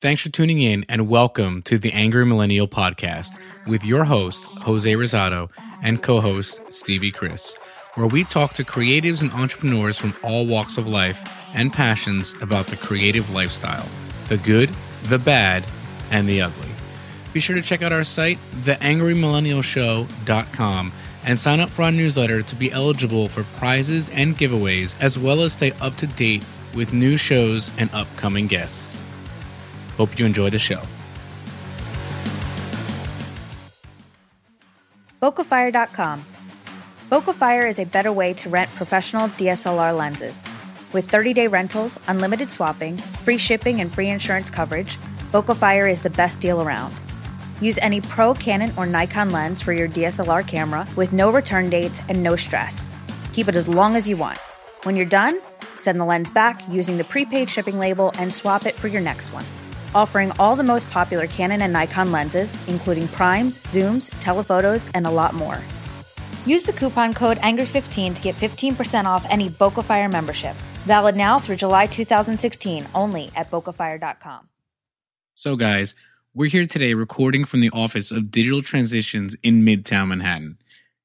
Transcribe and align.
Thanks 0.00 0.22
for 0.22 0.30
tuning 0.30 0.62
in 0.62 0.86
and 0.88 1.10
welcome 1.10 1.60
to 1.64 1.76
the 1.76 1.92
Angry 1.92 2.24
Millennial 2.24 2.66
Podcast 2.66 3.38
with 3.66 3.84
your 3.84 4.04
host, 4.04 4.44
Jose 4.62 4.90
Rosado, 4.90 5.50
and 5.82 6.02
co 6.02 6.22
host, 6.22 6.62
Stevie 6.72 7.10
Chris, 7.10 7.54
where 7.96 8.06
we 8.06 8.24
talk 8.24 8.54
to 8.54 8.64
creatives 8.64 9.20
and 9.20 9.30
entrepreneurs 9.32 9.98
from 9.98 10.16
all 10.22 10.46
walks 10.46 10.78
of 10.78 10.86
life 10.86 11.22
and 11.52 11.70
passions 11.70 12.34
about 12.40 12.68
the 12.68 12.78
creative 12.78 13.28
lifestyle 13.34 13.86
the 14.28 14.38
good, 14.38 14.70
the 15.02 15.18
bad, 15.18 15.66
and 16.10 16.26
the 16.26 16.40
ugly. 16.40 16.70
Be 17.34 17.40
sure 17.40 17.56
to 17.56 17.62
check 17.62 17.82
out 17.82 17.92
our 17.92 18.04
site, 18.04 18.38
theangrymillennialshow.com, 18.62 20.92
and 21.24 21.38
sign 21.38 21.60
up 21.60 21.68
for 21.68 21.82
our 21.82 21.92
newsletter 21.92 22.40
to 22.40 22.56
be 22.56 22.72
eligible 22.72 23.28
for 23.28 23.42
prizes 23.58 24.08
and 24.08 24.38
giveaways, 24.38 24.94
as 24.98 25.18
well 25.18 25.42
as 25.42 25.52
stay 25.52 25.72
up 25.72 25.96
to 25.96 26.06
date 26.06 26.42
with 26.74 26.94
new 26.94 27.18
shows 27.18 27.70
and 27.76 27.90
upcoming 27.92 28.46
guests. 28.46 28.99
Hope 30.00 30.18
you 30.18 30.24
enjoy 30.24 30.48
the 30.48 30.58
show. 30.58 30.80
BocaFire.com. 35.20 36.24
BocaFire 37.10 37.68
is 37.68 37.78
a 37.78 37.84
better 37.84 38.10
way 38.10 38.32
to 38.32 38.48
rent 38.48 38.74
professional 38.74 39.28
DSLR 39.28 39.94
lenses. 39.94 40.46
With 40.94 41.10
30 41.10 41.34
day 41.34 41.48
rentals, 41.48 42.00
unlimited 42.08 42.50
swapping, 42.50 42.96
free 42.96 43.36
shipping, 43.36 43.82
and 43.82 43.92
free 43.92 44.08
insurance 44.08 44.48
coverage, 44.48 44.96
BocaFire 45.32 45.90
is 45.90 46.00
the 46.00 46.08
best 46.08 46.40
deal 46.40 46.62
around. 46.62 46.98
Use 47.60 47.78
any 47.82 48.00
Pro, 48.00 48.32
Canon, 48.32 48.72
or 48.78 48.86
Nikon 48.86 49.28
lens 49.28 49.60
for 49.60 49.74
your 49.74 49.86
DSLR 49.86 50.48
camera 50.48 50.88
with 50.96 51.12
no 51.12 51.30
return 51.30 51.68
dates 51.68 52.00
and 52.08 52.22
no 52.22 52.36
stress. 52.36 52.88
Keep 53.34 53.48
it 53.48 53.54
as 53.54 53.68
long 53.68 53.96
as 53.96 54.08
you 54.08 54.16
want. 54.16 54.38
When 54.84 54.96
you're 54.96 55.04
done, 55.04 55.42
send 55.76 56.00
the 56.00 56.06
lens 56.06 56.30
back 56.30 56.66
using 56.70 56.96
the 56.96 57.04
prepaid 57.04 57.50
shipping 57.50 57.78
label 57.78 58.12
and 58.18 58.32
swap 58.32 58.64
it 58.64 58.74
for 58.74 58.88
your 58.88 59.02
next 59.02 59.30
one. 59.34 59.44
Offering 59.94 60.32
all 60.38 60.56
the 60.56 60.62
most 60.62 60.90
popular 60.90 61.26
Canon 61.26 61.62
and 61.62 61.72
Nikon 61.72 62.12
lenses, 62.12 62.58
including 62.68 63.08
primes, 63.08 63.58
zooms, 63.58 64.12
telephotos, 64.20 64.88
and 64.94 65.06
a 65.06 65.10
lot 65.10 65.34
more. 65.34 65.60
Use 66.46 66.64
the 66.64 66.72
coupon 66.72 67.14
code 67.14 67.38
ANGRY15 67.38 68.16
to 68.16 68.22
get 68.22 68.34
15% 68.34 69.04
off 69.04 69.26
any 69.28 69.48
Bokafire 69.48 70.10
membership. 70.10 70.56
Valid 70.84 71.16
now 71.16 71.38
through 71.38 71.56
July 71.56 71.86
2016 71.86 72.86
only 72.94 73.30
at 73.36 73.50
bokafire.com. 73.50 74.48
So, 75.34 75.56
guys, 75.56 75.94
we're 76.34 76.50
here 76.50 76.66
today 76.66 76.94
recording 76.94 77.44
from 77.44 77.60
the 77.60 77.70
office 77.70 78.10
of 78.10 78.30
Digital 78.30 78.62
Transitions 78.62 79.36
in 79.42 79.62
Midtown 79.62 80.08
Manhattan. 80.08 80.58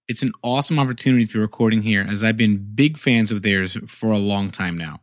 It's 0.08 0.22
an 0.22 0.32
awesome 0.44 0.78
opportunity 0.78 1.26
to 1.26 1.34
be 1.34 1.40
recording 1.40 1.82
here 1.82 2.06
as 2.08 2.24
I've 2.24 2.38
been 2.38 2.58
big 2.76 2.98
fans 2.98 3.32
of 3.32 3.42
theirs 3.42 3.78
for 3.88 4.12
a 4.12 4.20
long 4.20 4.50
time 4.50 4.78
now. 4.78 5.02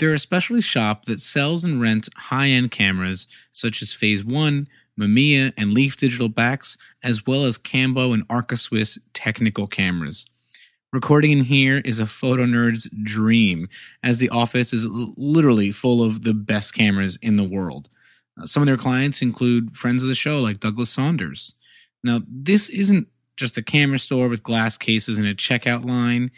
They're 0.00 0.14
a 0.14 0.18
specialty 0.18 0.62
shop 0.62 1.04
that 1.04 1.20
sells 1.20 1.62
and 1.62 1.78
rents 1.78 2.08
high 2.16 2.48
end 2.48 2.70
cameras 2.70 3.26
such 3.52 3.82
as 3.82 3.92
Phase 3.92 4.24
1, 4.24 4.66
Mamiya, 4.98 5.52
and 5.58 5.74
Leaf 5.74 5.98
digital 5.98 6.30
backs, 6.30 6.78
as 7.04 7.26
well 7.26 7.44
as 7.44 7.58
Cambo 7.58 8.14
and 8.14 8.24
Arca 8.30 8.56
Swiss 8.56 8.98
technical 9.12 9.66
cameras. 9.66 10.24
Recording 10.90 11.32
in 11.32 11.44
here 11.44 11.82
is 11.84 12.00
a 12.00 12.06
photo 12.06 12.44
nerd's 12.44 12.88
dream, 13.02 13.68
as 14.02 14.16
the 14.16 14.30
office 14.30 14.72
is 14.72 14.86
literally 14.88 15.70
full 15.70 16.02
of 16.02 16.22
the 16.22 16.32
best 16.32 16.72
cameras 16.72 17.18
in 17.20 17.36
the 17.36 17.44
world. 17.44 17.90
Uh, 18.40 18.46
some 18.46 18.62
of 18.62 18.66
their 18.68 18.78
clients 18.78 19.20
include 19.20 19.72
friends 19.72 20.02
of 20.02 20.08
the 20.08 20.14
show 20.14 20.40
like 20.40 20.60
Douglas 20.60 20.88
Sonders. 20.88 21.54
Now, 22.02 22.22
this 22.26 22.70
isn't 22.70 23.08
just 23.36 23.58
a 23.58 23.62
camera 23.62 23.98
store 23.98 24.28
with 24.28 24.42
glass 24.42 24.78
cases 24.78 25.18
and 25.18 25.28
a 25.28 25.34
checkout 25.34 25.84
line. 25.84 26.30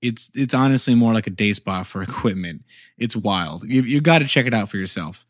It's 0.00 0.30
it's 0.34 0.54
honestly 0.54 0.94
more 0.94 1.14
like 1.14 1.26
a 1.26 1.30
day 1.30 1.52
spa 1.52 1.82
for 1.82 2.02
equipment. 2.08 2.64
It's 2.96 3.16
wild. 3.16 3.64
You 3.64 3.82
you 3.82 4.00
got 4.00 4.18
to 4.20 4.26
check 4.26 4.46
it 4.46 4.54
out 4.54 4.68
for 4.68 4.76
yourself. 4.76 5.24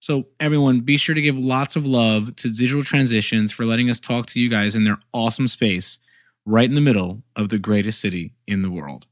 So 0.00 0.26
everyone, 0.38 0.80
be 0.80 0.98
sure 0.98 1.14
to 1.14 1.22
give 1.22 1.38
lots 1.38 1.76
of 1.76 1.86
love 1.86 2.36
to 2.36 2.50
Digital 2.50 2.82
Transitions 2.82 3.52
for 3.52 3.64
letting 3.64 3.88
us 3.88 3.98
talk 3.98 4.26
to 4.26 4.40
you 4.40 4.50
guys 4.50 4.74
in 4.74 4.84
their 4.84 4.98
awesome 5.14 5.48
space 5.48 5.98
right 6.44 6.68
in 6.68 6.74
the 6.74 6.80
middle 6.82 7.22
of 7.36 7.48
the 7.48 7.58
greatest 7.58 8.00
city 8.00 8.34
in 8.46 8.60
the 8.60 8.70
world. 8.70 9.06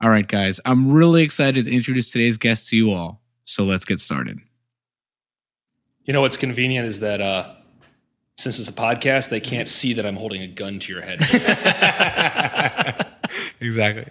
All 0.00 0.10
right, 0.10 0.26
guys, 0.26 0.60
I'm 0.64 0.92
really 0.92 1.22
excited 1.22 1.64
to 1.64 1.74
introduce 1.74 2.10
today's 2.10 2.36
guest 2.36 2.68
to 2.68 2.76
you 2.76 2.92
all. 2.92 3.22
So 3.44 3.64
let's 3.64 3.84
get 3.84 3.98
started. 3.98 4.40
You 6.04 6.12
know 6.12 6.20
what's 6.20 6.36
convenient 6.36 6.86
is 6.86 7.00
that 7.00 7.20
uh, 7.20 7.54
since 8.38 8.60
it's 8.60 8.68
a 8.68 8.72
podcast, 8.72 9.30
they 9.30 9.40
can't 9.40 9.68
see 9.68 9.94
that 9.94 10.06
I'm 10.06 10.16
holding 10.16 10.42
a 10.42 10.46
gun 10.46 10.78
to 10.78 10.92
your 10.92 11.02
head. 11.02 11.18
exactly. 13.60 14.06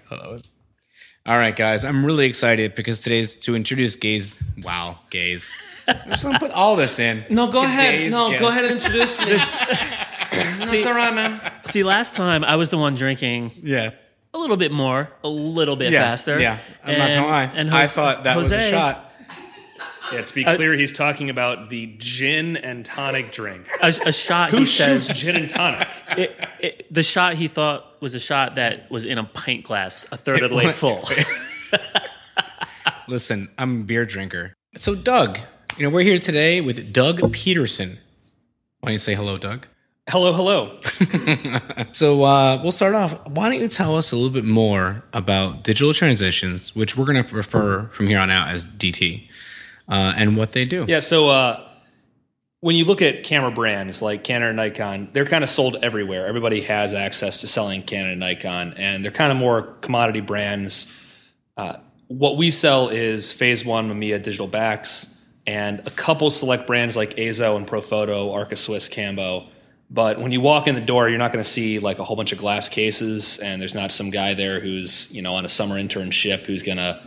All 1.28 1.38
right, 1.38 1.56
guys, 1.56 1.84
I'm 1.84 2.06
really 2.06 2.28
excited 2.28 2.76
because 2.76 3.00
today's 3.00 3.36
to 3.38 3.56
introduce 3.56 3.96
gays. 3.96 4.36
Wow, 4.62 5.00
gays. 5.10 5.58
I'm 5.88 6.10
just 6.12 6.24
gonna 6.24 6.38
put 6.40 6.52
all 6.52 6.76
this 6.76 7.00
in. 7.00 7.26
No, 7.32 7.52
go 7.52 7.64
ahead. 7.64 7.94
Today's 7.94 8.12
No, 8.12 8.30
guest. 8.30 8.42
go 8.42 8.50
ahead 8.50 8.66
and 8.66 8.74
introduce 8.76 9.20
me. 9.26 9.32
That's 10.32 10.74
all 10.86 10.94
right, 10.94 11.14
man. 11.14 11.42
See, 11.64 11.84
last 11.84 12.16
time 12.16 12.44
I 12.44 12.58
was 12.58 12.70
the 12.70 12.78
one 12.78 12.94
drinking 12.94 13.52
Yeah, 13.64 13.96
a 14.34 14.38
little 14.38 14.58
bit 14.58 14.72
more, 14.72 15.10
a 15.24 15.28
little 15.30 15.76
bit 15.76 15.94
faster. 15.94 16.40
Yeah, 16.40 16.60
I'm 16.84 16.98
not 16.98 17.08
gonna 17.08 17.26
lie. 17.28 17.52
And 17.56 17.72
I 17.72 17.82
Jose- 17.82 17.94
thought 17.96 18.24
that 18.26 18.38
was 18.38 18.52
a 18.52 18.56
Jose- 18.58 18.70
shot. 18.70 19.12
Yeah, 20.14 20.22
to 20.22 20.34
be 20.34 20.46
Uh, 20.46 20.56
clear, 20.56 20.74
he's 20.74 20.92
talking 20.92 21.30
about 21.30 21.70
the 21.70 21.94
gin 21.98 22.58
and 22.58 22.86
tonic 22.86 23.32
drink. 23.32 23.68
A, 23.82 23.88
a 24.06 24.12
shot. 24.12 24.52
Who 24.52 24.58
he 24.58 24.66
shoots 24.66 25.08
says 25.08 25.18
gin 25.18 25.36
and 25.36 25.50
tonic? 25.50 25.88
it, 26.18 26.48
it, 26.60 26.94
the 26.94 27.04
shot 27.04 27.36
he 27.36 27.48
thought 27.48 28.02
was 28.02 28.14
a 28.14 28.20
shot 28.20 28.56
that 28.56 28.90
was 28.92 29.06
in 29.06 29.18
a 29.18 29.24
pint 29.24 29.64
glass, 29.64 30.06
a 30.12 30.18
third 30.18 30.42
of 30.44 30.50
the 30.50 30.56
way 30.56 30.72
full. 30.72 31.04
Listen, 33.08 33.50
I'm 33.58 33.82
a 33.82 33.84
beer 33.84 34.06
drinker. 34.06 34.54
So, 34.78 34.96
Doug, 34.96 35.40
you 35.78 35.84
know, 35.84 35.90
we're 35.94 36.04
here 36.04 36.20
today 36.20 36.62
with 36.62 36.92
Doug 36.92 37.32
Peterson. 37.32 37.98
Why 38.80 38.88
don't 38.90 38.94
you 38.94 39.00
say 39.00 39.16
hello, 39.16 39.38
Doug? 39.38 39.68
Hello, 40.10 40.34
hello. 40.34 40.80
So, 41.92 42.24
uh, 42.24 42.60
we'll 42.62 42.72
start 42.72 42.94
off. 42.94 43.28
Why 43.28 43.50
don't 43.50 43.60
you 43.60 43.68
tell 43.68 43.98
us 43.98 44.12
a 44.12 44.16
little 44.16 44.32
bit 44.32 44.44
more 44.46 45.04
about 45.14 45.64
digital 45.64 45.94
transitions, 45.94 46.76
which 46.76 46.96
we're 46.98 47.06
going 47.06 47.24
to 47.24 47.36
refer 47.36 47.88
from 47.88 48.08
here 48.08 48.20
on 48.20 48.30
out 48.30 48.50
as 48.50 48.66
DT, 48.66 49.28
uh, 49.88 50.14
and 50.18 50.36
what 50.36 50.52
they 50.52 50.66
do? 50.66 50.86
Yeah, 50.88 51.00
so 51.00 51.30
uh, 51.30 51.66
when 52.66 52.76
you 52.76 52.86
look 52.86 53.02
at 53.02 53.24
camera 53.24 53.52
brands 53.52 54.02
like 54.02 54.24
Canon 54.24 54.50
and 54.50 54.58
Nikon, 54.58 55.10
they're 55.14 55.26
kind 55.26 55.44
of 55.44 55.50
sold 55.50 55.78
everywhere. 55.84 56.26
Everybody 56.26 56.62
has 56.62 56.94
access 56.94 57.42
to 57.42 57.48
selling 57.48 57.84
Canon 57.84 58.12
and 58.12 58.20
Nikon, 58.20 58.74
and 58.74 59.04
they're 59.04 59.12
kind 59.12 59.32
of 59.32 59.38
more 59.38 59.62
commodity 59.82 60.22
brands. 60.22 60.92
Uh, 61.56 61.78
what 62.08 62.38
we 62.38 62.50
sell 62.52 62.90
is 62.90 63.32
Phase 63.32 63.64
One 63.64 63.90
Mamiya 63.90 64.22
digital 64.22 64.48
backs, 64.48 65.28
and 65.46 65.86
a 65.86 65.92
couple 65.92 66.32
select 66.32 66.66
brands 66.66 66.96
like 66.96 67.20
Azo 67.20 67.56
and 67.56 67.68
Profoto, 67.68 68.34
Arca 68.34 68.56
Swiss, 68.56 68.90
Cambo. 68.90 69.48
But 69.92 70.20
when 70.20 70.32
you 70.32 70.42
walk 70.42 70.68
in 70.68 70.74
the 70.74 70.82
door, 70.82 71.08
you're 71.08 71.20
not 71.20 71.32
going 71.32 71.44
to 71.44 71.50
see 71.50 71.78
like 71.78 72.00
a 72.00 72.04
whole 72.04 72.16
bunch 72.16 72.32
of 72.32 72.40
glass 72.40 72.68
cases, 72.68 73.38
and 73.38 73.62
there's 73.62 73.76
not 73.76 73.92
some 73.92 74.10
guy 74.10 74.34
there 74.34 74.60
who's 74.60 75.14
you 75.16 75.22
know 75.22 75.36
on 75.36 75.46
a 75.46 75.50
summer 75.50 75.76
internship 75.76 76.46
who's 76.46 76.64
going 76.64 76.78
to 76.78 77.00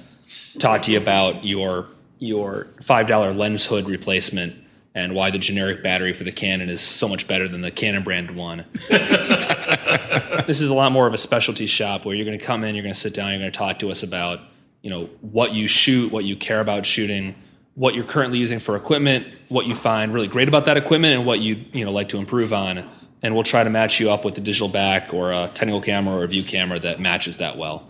talk 0.59 0.83
to 0.83 0.93
you 0.93 0.99
about 0.99 1.45
your 1.45 1.87
your 2.19 2.69
five 2.83 3.07
dollar 3.07 3.33
lens 3.33 3.67
hood 3.67 3.89
replacement 3.89 4.55
and 4.95 5.15
why 5.15 5.31
the 5.31 5.39
generic 5.39 5.83
battery 5.83 6.13
for 6.13 6.25
the 6.25 6.33
Canon 6.33 6.69
is 6.69 6.81
so 6.81 7.09
much 7.09 7.29
better 7.29 7.47
than 7.47 7.61
the 7.61 7.71
Canon 7.71 8.03
brand 8.03 8.35
one. 8.35 8.65
this 8.89 10.61
is 10.61 10.71
a 10.71 10.75
lot 10.75 10.91
more 10.91 11.07
of 11.07 11.15
a 11.15 11.19
specialty 11.19 11.67
shop 11.67 12.05
where 12.05 12.15
you're 12.15 12.25
going 12.25 12.39
to 12.39 12.45
come 12.45 12.65
in, 12.65 12.75
you're 12.75 12.83
going 12.83 12.95
to 12.95 12.99
sit 12.99 13.15
down, 13.15 13.31
you're 13.31 13.39
going 13.39 13.53
to 13.53 13.59
talk 13.59 13.79
to 13.79 13.91
us 13.91 14.03
about 14.03 14.41
you 14.83 14.91
know 14.91 15.07
what 15.21 15.53
you 15.53 15.69
shoot, 15.69 16.13
what 16.13 16.25
you 16.25 16.37
care 16.37 16.61
about 16.61 16.87
shooting, 16.87 17.35
what 17.75 17.95
you're 17.95 18.05
currently 18.05 18.39
using 18.39 18.59
for 18.59 18.77
equipment, 18.77 19.27
what 19.49 19.67
you 19.67 19.75
find 19.75 20.13
really 20.13 20.29
great 20.29 20.49
about 20.49 20.65
that 20.65 20.77
equipment, 20.77 21.15
and 21.15 21.27
what 21.27 21.41
you 21.41 21.65
you 21.73 21.85
know 21.85 21.93
like 21.93 22.09
to 22.09 22.19
improve 22.19 22.53
on. 22.53 22.89
And 23.21 23.35
we'll 23.35 23.45
try 23.45 23.65
to 23.65 23.71
match 23.71 23.99
you 23.99 24.11
up 24.11 24.25
with 24.25 24.39
a 24.39 24.41
digital 24.41 24.69
back 24.69 25.13
or 25.13 25.33
a 25.33 25.51
technical 25.53 25.81
camera 25.81 26.17
or 26.17 26.25
a 26.25 26.29
view 26.29 26.45
camera 26.45 26.79
that 26.81 27.01
matches 27.01 27.39
that 27.39 27.57
well. 27.57 27.85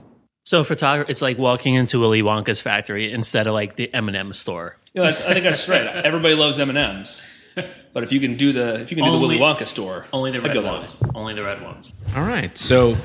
So, 0.49 0.65
photography, 0.65 1.11
it's 1.11 1.21
like 1.21 1.37
walking 1.37 1.75
into 1.75 2.01
Willy 2.01 2.23
Wonka's 2.23 2.63
factory 2.63 3.13
instead 3.13 3.47
of 3.47 3.53
like 3.53 3.77
the 3.77 3.93
M&M 3.93 4.33
store. 4.33 4.77
Yeah, 4.95 5.03
that's, 5.03 5.21
I 5.21 5.35
think 5.35 5.45
that's 5.45 5.69
right. 5.69 5.87
Everybody 5.87 6.35
loves 6.35 6.59
M 6.59 6.71
and 6.71 6.79
M's, 6.79 7.53
but 7.93 8.03
if 8.03 8.13
you 8.13 8.19
can 8.19 8.39
do 8.39 8.55
the 8.55 8.81
if 8.81 8.91
you 8.91 8.97
can 8.97 9.05
do 9.05 9.11
the 9.11 9.17
Only- 9.19 9.37
Willy 9.37 9.39
Wonka 9.39 9.67
store, 9.67 10.07
Only 10.11 10.31
the 10.31 10.39
I'd 10.39 10.45
red 10.47 10.55
go 10.55 10.63
that 10.63 10.73
ones. 10.73 11.03
Only 11.15 11.35
the 11.35 11.43
red 11.43 11.61
ones. 11.61 11.93
All 12.17 12.23
right. 12.23 12.57
So, 12.57 12.97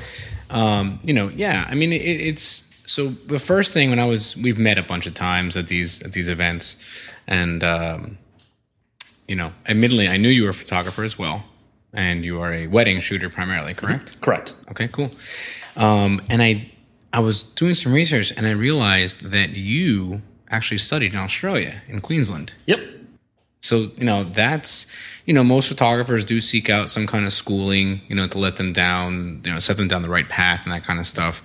um, 0.48 1.00
you 1.04 1.12
know, 1.12 1.28
yeah. 1.28 1.66
I 1.68 1.74
mean, 1.74 1.92
it, 1.92 1.96
it's 2.00 2.82
so 2.86 3.08
the 3.08 3.38
first 3.38 3.74
thing 3.74 3.90
when 3.90 3.98
I 3.98 4.06
was 4.06 4.38
we've 4.38 4.58
met 4.58 4.78
a 4.78 4.82
bunch 4.82 5.06
of 5.06 5.12
times 5.12 5.54
at 5.54 5.68
these 5.68 6.02
at 6.02 6.12
these 6.12 6.30
events, 6.30 6.82
and 7.26 7.62
um, 7.62 8.16
you 9.28 9.36
know, 9.36 9.52
admittedly, 9.68 10.08
I 10.08 10.16
knew 10.16 10.30
you 10.30 10.44
were 10.44 10.50
a 10.50 10.54
photographer 10.54 11.04
as 11.04 11.18
well, 11.18 11.44
and 11.92 12.24
you 12.24 12.40
are 12.40 12.54
a 12.54 12.68
wedding 12.68 13.00
shooter 13.00 13.28
primarily, 13.28 13.74
correct? 13.74 14.18
Correct. 14.22 14.54
Okay, 14.70 14.88
cool. 14.88 15.10
Um, 15.76 16.22
and 16.30 16.40
I 16.40 16.70
I 17.14 17.20
was 17.20 17.44
doing 17.44 17.74
some 17.74 17.92
research, 17.92 18.32
and 18.36 18.44
I 18.44 18.50
realized 18.50 19.30
that 19.30 19.50
you 19.50 20.22
actually 20.50 20.78
studied 20.78 21.12
in 21.12 21.18
Australia 21.20 21.80
in 21.86 22.00
Queensland. 22.00 22.52
Yep. 22.66 22.80
So, 23.62 23.92
you 23.96 24.04
know, 24.04 24.24
that's, 24.24 24.90
you 25.24 25.32
know, 25.32 25.44
most 25.44 25.68
photographers 25.68 26.24
do 26.24 26.40
seek 26.40 26.68
out 26.68 26.90
some 26.90 27.06
kind 27.06 27.24
of 27.24 27.32
schooling, 27.32 28.00
you 28.08 28.16
know, 28.16 28.26
to 28.26 28.36
let 28.36 28.56
them 28.56 28.72
down, 28.72 29.42
you 29.44 29.52
know, 29.52 29.60
set 29.60 29.76
them 29.76 29.86
down 29.86 30.02
the 30.02 30.08
right 30.08 30.28
path 30.28 30.64
and 30.64 30.72
that 30.72 30.82
kind 30.82 30.98
of 30.98 31.06
stuff. 31.06 31.40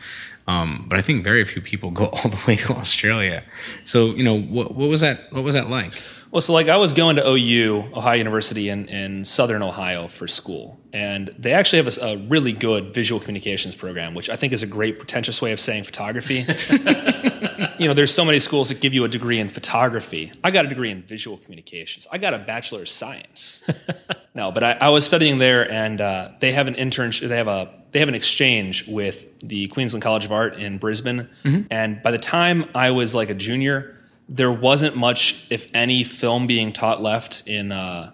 Um, 0.48 0.88
but 0.90 0.98
I 0.98 1.04
think 1.04 1.24
very 1.24 1.46
few 1.46 1.62
people 1.62 1.92
go 1.92 2.06
all 2.14 2.32
the 2.32 2.40
way 2.48 2.56
to 2.56 2.74
Australia. 2.74 3.44
So, 3.86 4.08
you 4.16 4.24
know, 4.24 4.40
what, 4.40 4.74
what 4.74 4.90
was 4.90 5.02
that? 5.02 5.32
What 5.32 5.44
was 5.44 5.54
that 5.54 5.70
like? 5.70 5.94
Well, 6.32 6.42
so 6.42 6.52
like 6.52 6.68
I 6.68 6.80
was 6.80 6.94
going 6.94 7.16
to 7.18 7.28
OU, 7.28 7.92
Ohio 7.94 8.18
University 8.18 8.70
in, 8.70 8.88
in 8.88 9.24
Southern 9.24 9.62
Ohio 9.62 10.08
for 10.08 10.28
school. 10.28 10.79
And 10.92 11.34
they 11.38 11.54
actually 11.54 11.84
have 11.84 11.98
a, 11.98 12.06
a 12.06 12.18
really 12.18 12.52
good 12.52 12.94
visual 12.94 13.20
communications 13.20 13.76
program, 13.76 14.14
which 14.14 14.30
I 14.30 14.36
think 14.36 14.54
is 14.54 14.64
a 14.64 14.68
great 14.68 14.98
pretentious 14.98 15.42
way 15.42 15.52
of 15.52 15.60
saying 15.60 15.84
photography. 15.84 16.46
you 17.78 17.88
know, 17.88 17.94
there's 17.94 18.14
so 18.14 18.26
many 18.26 18.40
schools 18.40 18.70
that 18.70 18.82
give 18.82 18.94
you 18.94 19.04
a 19.04 19.08
degree 19.08 19.40
in 19.40 19.50
photography. 19.50 20.32
I 20.44 20.52
got 20.52 20.66
a 20.66 20.68
degree 20.68 20.90
in 20.90 21.04
visual 21.04 21.38
communications. 21.38 22.08
I 22.12 22.18
got 22.18 22.34
a 22.34 22.40
bachelor 22.40 22.82
of 22.82 22.90
science. 22.90 23.70
no, 24.34 24.52
but 24.52 24.64
I, 24.64 24.72
I 24.74 24.90
was 24.90 25.06
studying 25.06 25.38
there, 25.38 25.70
and 25.72 26.02
uh, 26.02 26.32
they 26.40 26.52
have 26.54 26.68
an 26.68 26.76
internship. 26.76 27.28
They 27.28 27.38
have 27.38 27.48
a 27.48 27.70
they 27.92 28.00
have 28.00 28.10
an 28.10 28.16
exchange 28.16 28.88
with 28.88 29.28
the 29.40 29.68
Queensland 29.70 30.04
College 30.04 30.26
of 30.26 30.32
Art 30.32 30.56
in 30.56 30.78
Brisbane. 30.78 31.28
And 31.72 32.04
by 32.04 32.12
the 32.12 32.20
time 32.20 32.70
I 32.76 32.92
was 32.92 33.16
like 33.16 33.32
a 33.32 33.34
junior, 33.34 33.98
there 34.28 34.52
wasn't 34.52 34.96
much, 34.96 35.48
if 35.50 35.68
any, 35.74 36.04
film 36.04 36.46
being 36.46 36.72
taught 36.72 37.02
left 37.02 37.48
in 37.48 37.72
uh, 37.72 38.12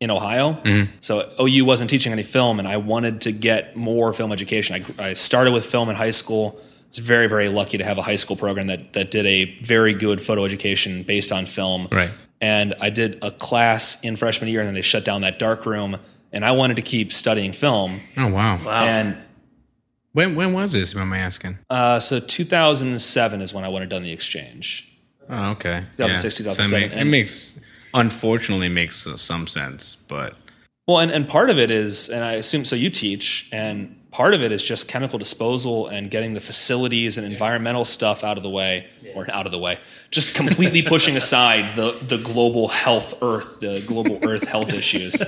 in 0.00 0.10
Ohio. 0.10 0.58
So 1.00 1.30
OU 1.38 1.64
wasn't 1.66 1.90
teaching 1.90 2.12
any 2.12 2.22
film, 2.22 2.58
and 2.58 2.66
I 2.66 2.78
wanted 2.78 3.20
to 3.22 3.32
get 3.32 3.76
more 3.76 4.12
film 4.12 4.32
education. 4.32 4.82
I, 4.98 5.10
I 5.10 5.12
started 5.12 5.52
with 5.52 5.66
film 5.66 5.88
in 5.90 5.96
high 5.96 6.10
school. 6.10 6.58
I 6.58 6.64
was 6.88 6.98
very, 6.98 7.28
very 7.28 7.48
lucky 7.48 7.78
to 7.78 7.84
have 7.84 7.98
a 7.98 8.02
high 8.02 8.16
school 8.16 8.36
program 8.36 8.66
that 8.68 8.94
that 8.94 9.10
did 9.10 9.26
a 9.26 9.44
very 9.60 9.92
good 9.94 10.20
photo 10.20 10.44
education 10.44 11.02
based 11.02 11.30
on 11.32 11.44
film. 11.46 11.86
Right. 11.92 12.10
And 12.40 12.74
I 12.80 12.88
did 12.88 13.18
a 13.22 13.30
class 13.30 14.02
in 14.02 14.16
freshman 14.16 14.48
year, 14.50 14.60
and 14.60 14.66
then 14.68 14.74
they 14.74 14.80
shut 14.82 15.04
down 15.04 15.20
that 15.20 15.38
dark 15.38 15.66
room. 15.66 15.98
And 16.32 16.44
I 16.44 16.52
wanted 16.52 16.76
to 16.76 16.82
keep 16.82 17.12
studying 17.12 17.52
film. 17.52 18.00
Oh 18.16 18.28
wow. 18.28 18.58
Wow. 18.64 18.84
And 18.84 19.16
When 20.12 20.34
when 20.34 20.52
was 20.54 20.72
this? 20.72 20.96
Am 20.96 21.12
I 21.12 21.18
asking? 21.18 21.58
uh, 21.68 22.00
so 22.00 22.18
2007 22.20 23.42
is 23.42 23.52
when 23.52 23.64
I 23.64 23.68
went 23.68 23.82
and 23.82 23.90
done 23.90 24.02
the 24.02 24.12
exchange. 24.12 24.86
Oh, 25.28 25.50
okay. 25.50 25.84
2006, 25.98 26.34
So 26.36 26.40
it 26.40 26.44
2007, 26.54 26.88
make- 26.90 26.98
it 27.00 27.04
makes 27.04 27.60
unfortunately 27.94 28.68
makes 28.68 29.06
uh, 29.06 29.16
some 29.16 29.46
sense, 29.46 29.96
but 29.96 30.34
Well, 30.86 30.98
and, 30.98 31.10
and 31.10 31.28
part 31.28 31.50
of 31.50 31.58
it 31.58 31.70
is, 31.70 32.08
and 32.08 32.24
I 32.24 32.32
assume 32.32 32.64
so 32.64 32.76
you 32.76 32.90
teach, 32.90 33.48
and 33.52 33.96
part 34.10 34.34
of 34.34 34.42
it 34.42 34.50
is 34.52 34.62
just 34.64 34.88
chemical 34.88 35.18
disposal 35.18 35.86
and 35.86 36.10
getting 36.10 36.34
the 36.34 36.40
facilities 36.40 37.16
and 37.16 37.26
environmental 37.30 37.84
stuff 37.84 38.24
out 38.24 38.36
of 38.36 38.42
the 38.42 38.50
way, 38.50 38.86
or 39.14 39.30
out 39.30 39.46
of 39.46 39.52
the 39.52 39.58
way, 39.58 39.78
just 40.10 40.34
completely 40.34 40.82
pushing 40.82 41.16
aside 41.22 41.76
the, 41.76 41.92
the 42.02 42.18
global 42.18 42.68
health 42.68 43.22
earth, 43.22 43.60
the 43.60 43.82
global 43.86 44.18
earth 44.28 44.44
health 44.48 44.72
issues. 44.72 45.20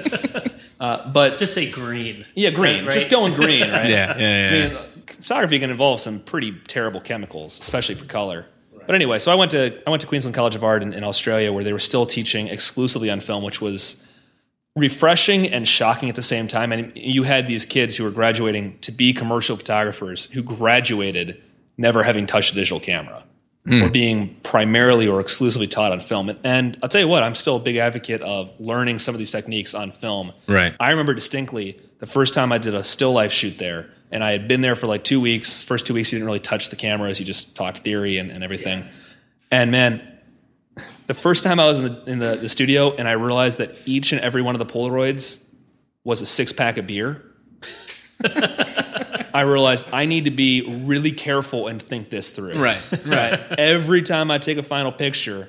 Uh, 0.80 1.08
but 1.12 1.38
Just 1.38 1.54
say 1.54 1.70
green. 1.70 2.26
yeah, 2.34 2.50
green, 2.50 2.84
Right, 2.84 2.92
just 2.92 3.08
going 3.10 3.34
green, 3.34 3.70
right? 3.70 3.88
yeah, 3.88 4.18
yeah, 4.18 4.50
yeah. 4.50 4.66
I 4.66 4.72
mean, 4.72 4.78
photography 5.06 5.60
can 5.60 5.70
involve 5.70 6.00
some 6.00 6.18
pretty 6.18 6.52
terrible 6.66 7.00
chemicals, 7.00 7.60
especially 7.60 7.94
for 7.94 8.04
color. 8.06 8.46
But 8.86 8.94
anyway, 8.94 9.18
so 9.18 9.32
I 9.32 9.34
went 9.34 9.50
to 9.52 9.80
I 9.86 9.90
went 9.90 10.00
to 10.00 10.06
Queensland 10.06 10.34
College 10.34 10.54
of 10.54 10.64
Art 10.64 10.82
in, 10.82 10.92
in 10.92 11.04
Australia, 11.04 11.52
where 11.52 11.64
they 11.64 11.72
were 11.72 11.78
still 11.78 12.06
teaching 12.06 12.48
exclusively 12.48 13.10
on 13.10 13.20
film, 13.20 13.42
which 13.42 13.60
was 13.60 14.12
refreshing 14.74 15.46
and 15.46 15.68
shocking 15.68 16.08
at 16.08 16.14
the 16.14 16.22
same 16.22 16.48
time. 16.48 16.72
And 16.72 16.92
you 16.96 17.24
had 17.24 17.46
these 17.46 17.66
kids 17.66 17.96
who 17.96 18.04
were 18.04 18.10
graduating 18.10 18.78
to 18.80 18.92
be 18.92 19.12
commercial 19.12 19.56
photographers 19.56 20.30
who 20.32 20.42
graduated 20.42 21.40
never 21.76 22.02
having 22.02 22.26
touched 22.26 22.52
a 22.52 22.54
digital 22.54 22.80
camera 22.80 23.22
hmm. 23.66 23.82
or 23.82 23.90
being 23.90 24.36
primarily 24.42 25.06
or 25.06 25.20
exclusively 25.20 25.66
taught 25.66 25.92
on 25.92 26.00
film. 26.00 26.28
And, 26.28 26.38
and 26.44 26.78
I'll 26.82 26.88
tell 26.88 27.00
you 27.00 27.08
what, 27.08 27.22
I'm 27.22 27.34
still 27.34 27.56
a 27.56 27.60
big 27.60 27.76
advocate 27.76 28.22
of 28.22 28.50
learning 28.58 28.98
some 28.98 29.14
of 29.14 29.18
these 29.18 29.30
techniques 29.30 29.74
on 29.74 29.90
film. 29.90 30.32
Right. 30.46 30.74
I 30.80 30.90
remember 30.90 31.14
distinctly 31.14 31.80
the 31.98 32.06
first 32.06 32.34
time 32.34 32.52
I 32.52 32.58
did 32.58 32.74
a 32.74 32.82
still 32.82 33.12
life 33.12 33.32
shoot 33.32 33.58
there, 33.58 33.90
and 34.12 34.22
I 34.22 34.32
had 34.32 34.46
been 34.46 34.60
there 34.60 34.76
for 34.76 34.86
like 34.86 35.02
two 35.02 35.20
weeks. 35.20 35.62
First 35.62 35.86
two 35.86 35.94
weeks, 35.94 36.10
he 36.10 36.16
didn't 36.16 36.26
really 36.26 36.40
touch 36.40 36.70
the 36.70 36.76
cameras; 36.76 37.18
He 37.18 37.24
just 37.24 37.56
talked 37.56 37.78
theory 37.78 38.18
and, 38.18 38.30
and 38.30 38.44
everything. 38.44 38.84
And 39.50 39.70
man, 39.70 40.06
the 41.06 41.14
first 41.14 41.42
time 41.42 41.58
I 41.58 41.66
was 41.66 41.78
in 41.78 41.84
the 41.86 42.04
in 42.04 42.18
the, 42.18 42.36
the 42.36 42.48
studio, 42.48 42.94
and 42.94 43.08
I 43.08 43.12
realized 43.12 43.58
that 43.58 43.76
each 43.86 44.12
and 44.12 44.20
every 44.20 44.42
one 44.42 44.54
of 44.54 44.58
the 44.58 44.66
Polaroids 44.66 45.54
was 46.04 46.20
a 46.20 46.26
six 46.26 46.52
pack 46.52 46.78
of 46.78 46.86
beer. 46.86 47.22
I 49.34 49.40
realized 49.40 49.88
I 49.92 50.04
need 50.06 50.26
to 50.26 50.30
be 50.30 50.82
really 50.84 51.12
careful 51.12 51.66
and 51.66 51.80
think 51.80 52.10
this 52.10 52.30
through. 52.30 52.54
Right, 52.54 52.82
Right. 53.06 53.40
Every 53.58 54.02
time 54.02 54.30
I 54.30 54.38
take 54.38 54.58
a 54.58 54.62
final 54.62 54.92
picture, 54.92 55.48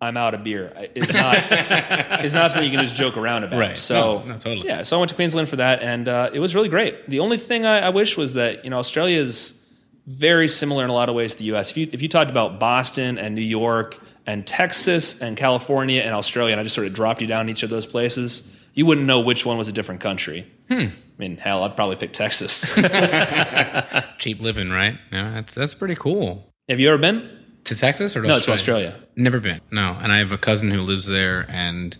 I'm 0.00 0.16
out 0.16 0.34
of 0.34 0.44
beer. 0.44 0.72
It's 0.94 1.12
not. 1.12 1.36
it's 1.50 2.34
not 2.34 2.50
something 2.50 2.70
you 2.70 2.76
can 2.76 2.84
just 2.84 2.96
joke 2.96 3.16
around 3.16 3.44
about. 3.44 3.58
Right. 3.58 3.78
So 3.78 4.18
No, 4.20 4.24
no, 4.26 4.38
totally. 4.38 4.66
Yeah. 4.66 4.82
So 4.82 4.96
I 4.96 4.98
went 4.98 5.08
to 5.10 5.14
Queensland 5.14 5.48
for 5.48 5.56
that, 5.56 5.82
and 5.82 6.08
uh, 6.08 6.30
it 6.32 6.40
was 6.40 6.54
really 6.54 6.68
great. 6.68 7.08
The 7.08 7.20
only 7.20 7.38
thing 7.38 7.64
I, 7.64 7.86
I 7.86 7.88
wish 7.90 8.16
was 8.16 8.34
that 8.34 8.64
you 8.64 8.70
know 8.70 8.78
Australia 8.78 9.18
is 9.18 9.60
very 10.06 10.48
similar 10.48 10.84
in 10.84 10.90
a 10.90 10.92
lot 10.92 11.08
of 11.08 11.14
ways 11.14 11.32
to 11.32 11.38
the 11.38 11.44
U.S. 11.46 11.70
If 11.70 11.76
you 11.76 11.88
if 11.92 12.02
you 12.02 12.08
talked 12.08 12.30
about 12.30 12.60
Boston 12.60 13.18
and 13.18 13.34
New 13.34 13.40
York 13.40 13.98
and 14.26 14.46
Texas 14.46 15.22
and 15.22 15.36
California 15.36 16.02
and 16.02 16.14
Australia, 16.14 16.52
and 16.52 16.60
I 16.60 16.64
just 16.64 16.74
sort 16.74 16.86
of 16.86 16.94
dropped 16.94 17.20
you 17.20 17.26
down 17.26 17.48
each 17.48 17.62
of 17.62 17.70
those 17.70 17.86
places, 17.86 18.58
you 18.74 18.86
wouldn't 18.86 19.06
know 19.06 19.20
which 19.20 19.46
one 19.46 19.56
was 19.56 19.68
a 19.68 19.72
different 19.72 20.00
country. 20.00 20.46
Hmm. 20.68 20.86
I 20.86 20.90
mean, 21.18 21.36
hell, 21.36 21.62
I'd 21.62 21.76
probably 21.76 21.96
pick 21.96 22.12
Texas. 22.12 22.74
cheap 24.18 24.40
living, 24.42 24.70
right? 24.70 24.98
Yeah, 25.12 25.30
that's 25.34 25.54
that's 25.54 25.74
pretty 25.74 25.94
cool. 25.94 26.52
Have 26.68 26.80
you 26.80 26.88
ever 26.88 26.98
been? 26.98 27.43
To 27.64 27.74
Texas 27.74 28.16
or 28.16 28.22
to 28.22 28.28
No, 28.28 28.34
Australia? 28.34 28.56
to 28.56 28.60
Australia. 28.60 28.94
Never 29.16 29.40
been. 29.40 29.60
No, 29.70 29.96
and 30.02 30.12
I 30.12 30.18
have 30.18 30.32
a 30.32 30.38
cousin 30.38 30.70
who 30.70 30.82
lives 30.82 31.06
there, 31.06 31.46
and 31.48 31.96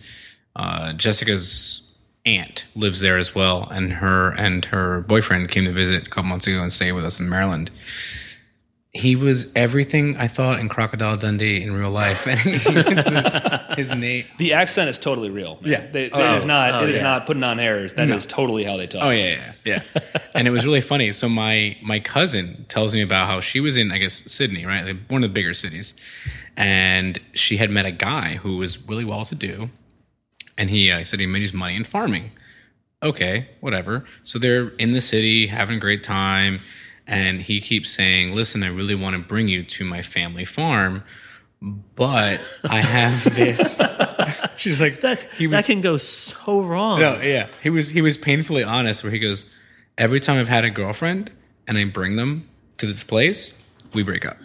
uh, 0.56 0.92
Jessica's 0.92 1.80
aunt 2.26 2.64
lives 2.74 3.00
there 3.00 3.16
as 3.18 3.34
well, 3.34 3.68
and 3.70 3.94
her 3.94 4.30
and 4.32 4.64
her 4.66 5.00
boyfriend 5.02 5.50
came 5.50 5.64
to 5.64 5.72
visit 5.72 6.06
a 6.06 6.10
couple 6.10 6.28
months 6.28 6.46
ago 6.46 6.60
and 6.62 6.72
stayed 6.72 6.92
with 6.92 7.04
us 7.04 7.18
in 7.20 7.28
Maryland. 7.28 7.70
He 8.96 9.16
was 9.16 9.52
everything 9.56 10.16
I 10.18 10.28
thought 10.28 10.60
in 10.60 10.68
Crocodile 10.68 11.16
Dundee 11.16 11.60
in 11.60 11.72
real 11.74 11.90
life, 11.90 12.26
and 12.28 12.38
he 12.38 12.52
was 12.76 12.86
the, 13.04 13.74
his 13.76 13.92
name. 13.92 14.24
The 14.38 14.52
accent 14.52 14.88
is 14.88 15.00
totally 15.00 15.30
real. 15.30 15.58
man. 15.62 15.70
Yeah. 15.72 15.86
They, 15.90 16.10
Oh. 16.12 16.20
it 16.32 16.36
is 16.36 16.44
not. 16.44 16.74
Oh, 16.76 16.84
it 16.84 16.90
is 16.90 16.96
yeah. 16.98 17.02
not 17.02 17.26
putting 17.26 17.42
on 17.42 17.58
airs. 17.58 17.94
That 17.94 18.08
is 18.08 18.24
totally 18.24 18.62
how 18.62 18.76
they 18.76 18.86
talk. 18.86 19.02
Oh 19.02 19.10
yeah, 19.10 19.52
yeah, 19.64 19.82
yeah. 19.96 20.20
and 20.34 20.46
it 20.46 20.52
was 20.52 20.64
really 20.64 20.80
funny. 20.80 21.10
So 21.10 21.28
my 21.28 21.76
my 21.82 21.98
cousin 21.98 22.66
tells 22.68 22.94
me 22.94 23.02
about 23.02 23.26
how 23.26 23.40
she 23.40 23.58
was 23.58 23.76
in, 23.76 23.90
I 23.90 23.98
guess, 23.98 24.14
Sydney, 24.32 24.64
right, 24.64 24.84
like 24.84 24.96
one 25.08 25.24
of 25.24 25.28
the 25.30 25.34
bigger 25.34 25.54
cities, 25.54 25.96
and 26.56 27.18
she 27.32 27.56
had 27.56 27.70
met 27.70 27.86
a 27.86 27.90
guy 27.92 28.36
who 28.36 28.58
was 28.58 28.88
really 28.88 29.04
well 29.04 29.24
to 29.24 29.34
do, 29.34 29.70
and 30.56 30.70
he 30.70 30.92
uh, 30.92 31.02
said 31.02 31.18
he 31.18 31.26
made 31.26 31.42
his 31.42 31.52
money 31.52 31.74
in 31.74 31.82
farming. 31.82 32.30
Okay, 33.02 33.48
whatever. 33.60 34.04
So 34.22 34.38
they're 34.38 34.68
in 34.78 34.92
the 34.92 35.00
city 35.00 35.48
having 35.48 35.76
a 35.78 35.80
great 35.80 36.02
time, 36.04 36.60
and 37.06 37.42
he 37.42 37.60
keeps 37.60 37.90
saying, 37.90 38.34
"Listen, 38.34 38.62
I 38.62 38.68
really 38.68 38.94
want 38.94 39.14
to 39.16 39.22
bring 39.22 39.48
you 39.48 39.62
to 39.62 39.84
my 39.84 40.02
family 40.02 40.44
farm." 40.44 41.02
But 41.96 42.40
I 42.68 42.80
have 42.80 43.24
this. 43.36 43.80
She's 44.58 44.80
like, 44.82 45.00
That, 45.00 45.22
he 45.38 45.46
was 45.46 45.60
that 45.60 45.64
can 45.64 45.80
go 45.80 45.96
so 45.96 46.60
wrong. 46.60 47.00
no, 47.00 47.18
yeah. 47.22 47.46
He 47.62 47.70
was 47.70 47.88
he 47.88 48.02
was 48.02 48.18
painfully 48.18 48.62
honest 48.62 49.02
where 49.02 49.10
he 49.10 49.18
goes, 49.18 49.50
Every 49.96 50.20
time 50.20 50.38
I've 50.38 50.48
had 50.48 50.64
a 50.64 50.70
girlfriend 50.70 51.30
and 51.66 51.78
I 51.78 51.84
bring 51.86 52.16
them 52.16 52.48
to 52.78 52.86
this 52.86 53.02
place, 53.02 53.62
we 53.94 54.02
break 54.02 54.26
up. 54.26 54.36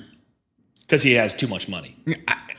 because 0.82 1.04
he 1.04 1.14
has 1.14 1.34
too 1.34 1.48
much 1.48 1.68
money, 1.68 1.98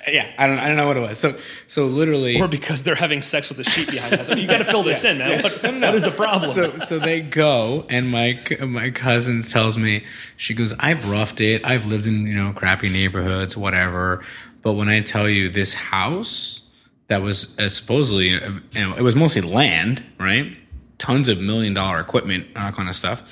Yeah, 0.08 0.26
I 0.38 0.46
don't 0.46 0.58
I 0.58 0.68
don't 0.68 0.76
know 0.76 0.86
what 0.86 0.96
it 0.96 1.00
was. 1.00 1.18
So 1.18 1.38
so 1.66 1.86
literally 1.86 2.40
or 2.40 2.48
because 2.48 2.82
they're 2.82 2.94
having 2.94 3.20
sex 3.22 3.48
with 3.48 3.58
the 3.58 3.64
sheep 3.64 3.90
behind 3.90 4.14
us. 4.14 4.34
You 4.34 4.46
got 4.46 4.58
to 4.58 4.64
fill 4.64 4.82
this 4.82 5.04
in, 5.04 5.18
man. 5.18 5.42
What, 5.42 5.62
what 5.62 5.94
is 5.94 6.02
the 6.02 6.10
problem? 6.10 6.50
so 6.50 6.70
so 6.78 6.98
they 6.98 7.20
go 7.20 7.84
and 7.90 8.10
my 8.10 8.38
my 8.60 8.90
cousin 8.90 9.42
tells 9.42 9.76
me 9.76 10.04
she 10.36 10.54
goes 10.54 10.72
I've 10.80 11.10
roughed 11.10 11.40
it 11.40 11.66
I've 11.66 11.86
lived 11.86 12.06
in 12.06 12.26
you 12.26 12.34
know 12.34 12.52
crappy 12.52 12.88
neighborhoods 12.90 13.56
whatever 13.56 14.24
but 14.62 14.72
when 14.72 14.88
I 14.88 15.00
tell 15.00 15.28
you 15.28 15.48
this 15.50 15.74
house 15.74 16.62
that 17.08 17.20
was 17.22 17.58
uh, 17.58 17.68
supposedly 17.68 18.28
you 18.28 18.40
know 18.74 18.94
it 18.96 19.02
was 19.02 19.14
mostly 19.14 19.42
land 19.42 20.02
right 20.18 20.56
tons 20.98 21.28
of 21.28 21.40
million 21.40 21.74
dollar 21.74 22.00
equipment 22.00 22.46
all 22.56 22.72
kind 22.72 22.88
of 22.88 22.96
stuff 22.96 23.22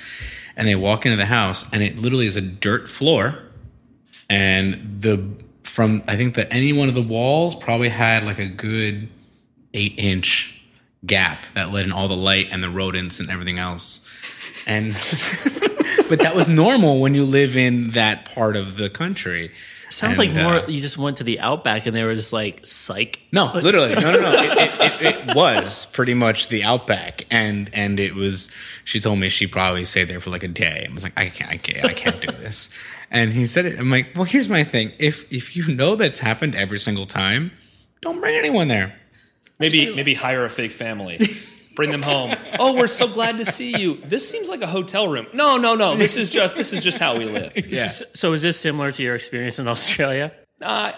and 0.55 0.67
they 0.67 0.75
walk 0.75 1.05
into 1.05 1.15
the 1.15 1.25
house 1.25 1.65
and 1.73 1.81
it 1.81 1.97
literally 1.97 2.27
is 2.27 2.35
a 2.35 2.41
dirt 2.41 2.89
floor 2.89 3.39
and 4.29 5.01
the 5.01 5.23
from 5.69 6.03
I 6.07 6.17
think 6.17 6.35
that 6.35 6.51
any 6.51 6.73
one 6.73 6.89
of 6.89 6.95
the 6.95 7.01
walls 7.01 7.55
probably 7.55 7.89
had 7.89 8.23
like 8.25 8.39
a 8.39 8.47
good 8.47 9.09
eight 9.73 9.95
inch 9.97 10.61
gap 11.05 11.45
that 11.55 11.71
let 11.71 11.85
in 11.85 11.91
all 11.91 12.07
the 12.07 12.17
light 12.17 12.47
and 12.51 12.61
the 12.63 12.69
rodents 12.69 13.19
and 13.19 13.29
everything 13.29 13.59
else. 13.59 14.05
And 14.67 14.93
but 16.09 16.19
that 16.19 16.33
was 16.35 16.47
normal 16.47 16.99
when 16.99 17.13
you 17.13 17.23
live 17.23 17.55
in 17.55 17.91
that 17.91 18.25
part 18.25 18.55
of 18.55 18.77
the 18.77 18.89
country. 18.89 19.51
Sounds 19.89 20.19
And, 20.19 20.35
like 20.35 20.43
more. 20.43 20.53
uh, 20.63 20.67
you 20.67 20.79
just 20.79 20.97
went 20.97 21.17
to 21.17 21.23
the 21.23 21.39
outback 21.39 21.85
and 21.87 21.95
they 21.95 22.03
were 22.03 22.13
just 22.15 22.31
like, 22.31 22.65
"Psych." 22.65 23.21
No, 23.31 23.51
literally, 23.53 23.95
no, 23.95 24.11
no, 24.13 24.19
no. 24.21 24.31
It, 24.39 25.01
it, 25.01 25.01
it, 25.01 25.29
it 25.29 25.35
was 25.35 25.87
pretty 25.87 26.13
much 26.13 26.47
the 26.49 26.63
outback, 26.63 27.25
and 27.31 27.69
and 27.73 27.99
it 27.99 28.13
was. 28.15 28.51
She 28.85 28.99
told 28.99 29.17
me 29.19 29.29
she 29.29 29.47
probably 29.47 29.85
stayed 29.85 30.05
there 30.05 30.19
for 30.19 30.29
like 30.29 30.43
a 30.43 30.47
day, 30.47 30.83
and 30.85 30.93
was 30.93 31.03
like, 31.03 31.13
I 31.17 31.29
can't, 31.29 31.49
I 31.51 31.57
can't, 31.57 31.85
I 31.85 31.93
can't 31.93 32.21
do 32.21 32.31
this. 32.31 32.69
And 33.11 33.33
he 33.33 33.45
said 33.47 33.65
it. 33.65 33.79
I'm 33.79 33.89
like, 33.89 34.09
well, 34.15 34.25
here's 34.25 34.47
my 34.49 34.63
thing. 34.63 34.91
If 34.99 35.31
if 35.33 35.55
you 35.55 35.67
know 35.73 35.95
that's 35.95 36.19
happened 36.19 36.55
every 36.55 36.77
single 36.79 37.05
time, 37.07 37.51
don't 38.01 38.19
bring 38.19 38.35
anyone 38.37 38.67
there. 38.67 38.93
maybe 39.57 39.95
maybe 39.95 40.13
hire 40.13 40.45
a 40.45 40.49
fake 40.49 40.71
family. 40.71 41.19
Bring 41.79 41.91
them 41.91 42.01
home. 42.01 42.33
Oh, 42.59 42.75
we're 42.75 42.87
so 42.87 43.07
glad 43.07 43.37
to 43.37 43.45
see 43.45 43.77
you. 43.81 44.01
This 44.05 44.29
seems 44.29 44.49
like 44.49 44.61
a 44.61 44.67
hotel 44.67 45.07
room. 45.07 45.27
No, 45.33 45.55
no, 45.55 45.75
no. 45.75 45.95
This 45.95 46.17
is 46.17 46.29
just 46.29 46.57
this 46.57 46.73
is 46.73 46.83
just 46.83 46.99
how 46.99 47.17
we 47.17 47.23
live. 47.23 47.53
Yeah. 47.69 47.87
So 47.87 48.33
is 48.33 48.41
this 48.41 48.59
similar 48.59 48.91
to 48.91 49.01
your 49.01 49.15
experience 49.15 49.59
in 49.59 49.67
Australia? 49.69 50.33
I, 50.61 50.93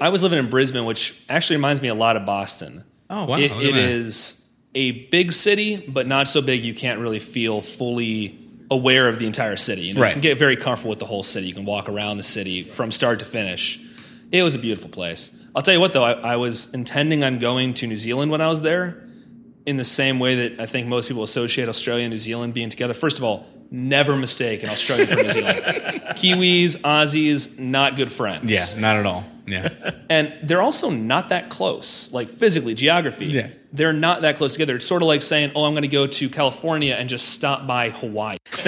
I 0.00 0.06
I 0.06 0.08
was 0.08 0.24
living 0.24 0.40
in 0.40 0.50
Brisbane, 0.50 0.86
which 0.86 1.24
actually 1.28 1.54
reminds 1.58 1.80
me 1.82 1.86
a 1.86 1.94
lot 1.94 2.16
of 2.16 2.26
Boston. 2.26 2.82
Oh, 3.08 3.26
wow. 3.26 3.36
It, 3.38 3.52
Look 3.52 3.60
at 3.60 3.64
it 3.68 3.72
that. 3.74 3.78
is 3.78 4.58
a 4.74 4.90
big 5.10 5.30
city, 5.30 5.76
but 5.86 6.08
not 6.08 6.26
so 6.26 6.42
big 6.42 6.64
you 6.64 6.74
can't 6.74 6.98
really 6.98 7.20
feel 7.20 7.60
fully 7.60 8.36
aware 8.72 9.06
of 9.08 9.20
the 9.20 9.26
entire 9.26 9.56
city. 9.56 9.82
You, 9.82 9.94
know, 9.94 10.00
Right. 10.00 10.08
you 10.08 10.12
can 10.14 10.20
get 10.22 10.36
very 10.36 10.56
comfortable 10.56 10.90
with 10.90 10.98
the 10.98 11.06
whole 11.06 11.22
city. 11.22 11.46
You 11.46 11.54
can 11.54 11.64
walk 11.64 11.88
around 11.88 12.16
the 12.16 12.24
city 12.24 12.64
from 12.64 12.90
start 12.90 13.20
to 13.20 13.24
finish. 13.24 13.78
It 14.32 14.42
was 14.42 14.56
a 14.56 14.58
beautiful 14.58 14.90
place. 14.90 15.40
I'll 15.54 15.62
tell 15.62 15.74
you 15.74 15.80
what, 15.80 15.92
though, 15.92 16.02
I, 16.02 16.12
I 16.32 16.36
was 16.38 16.74
intending 16.74 17.22
on 17.22 17.38
going 17.38 17.74
to 17.74 17.86
New 17.86 17.96
Zealand 17.96 18.32
when 18.32 18.40
I 18.40 18.48
was 18.48 18.62
there, 18.62 19.00
in 19.66 19.76
the 19.76 19.84
same 19.84 20.18
way 20.18 20.48
that 20.48 20.60
I 20.60 20.66
think 20.66 20.88
most 20.88 21.08
people 21.08 21.22
associate 21.22 21.68
Australia 21.68 22.04
and 22.04 22.12
New 22.12 22.18
Zealand 22.18 22.54
being 22.54 22.68
together. 22.68 22.94
First 22.94 23.18
of 23.18 23.24
all, 23.24 23.46
never 23.70 24.16
mistake 24.16 24.62
an 24.62 24.70
Australian 24.70 25.08
for 25.08 25.16
New 25.16 25.30
Zealand. 25.30 25.58
Kiwis, 26.16 26.76
Aussies, 26.78 27.58
not 27.58 27.96
good 27.96 28.12
friends. 28.12 28.50
Yeah, 28.50 28.80
not 28.80 28.96
at 28.96 29.06
all. 29.06 29.24
Yeah. 29.46 29.70
And 30.08 30.32
they're 30.42 30.62
also 30.62 30.90
not 30.90 31.28
that 31.28 31.50
close, 31.50 32.12
like 32.12 32.28
physically, 32.28 32.74
geography. 32.74 33.26
Yeah. 33.26 33.48
They're 33.72 33.92
not 33.92 34.22
that 34.22 34.36
close 34.36 34.52
together. 34.52 34.76
It's 34.76 34.86
sort 34.86 35.02
of 35.02 35.08
like 35.08 35.22
saying, 35.22 35.52
oh, 35.54 35.64
I'm 35.64 35.72
going 35.72 35.82
to 35.82 35.88
go 35.88 36.06
to 36.06 36.28
California 36.28 36.94
and 36.94 37.08
just 37.08 37.30
stop 37.30 37.66
by 37.66 37.90
Hawaii. 37.90 38.38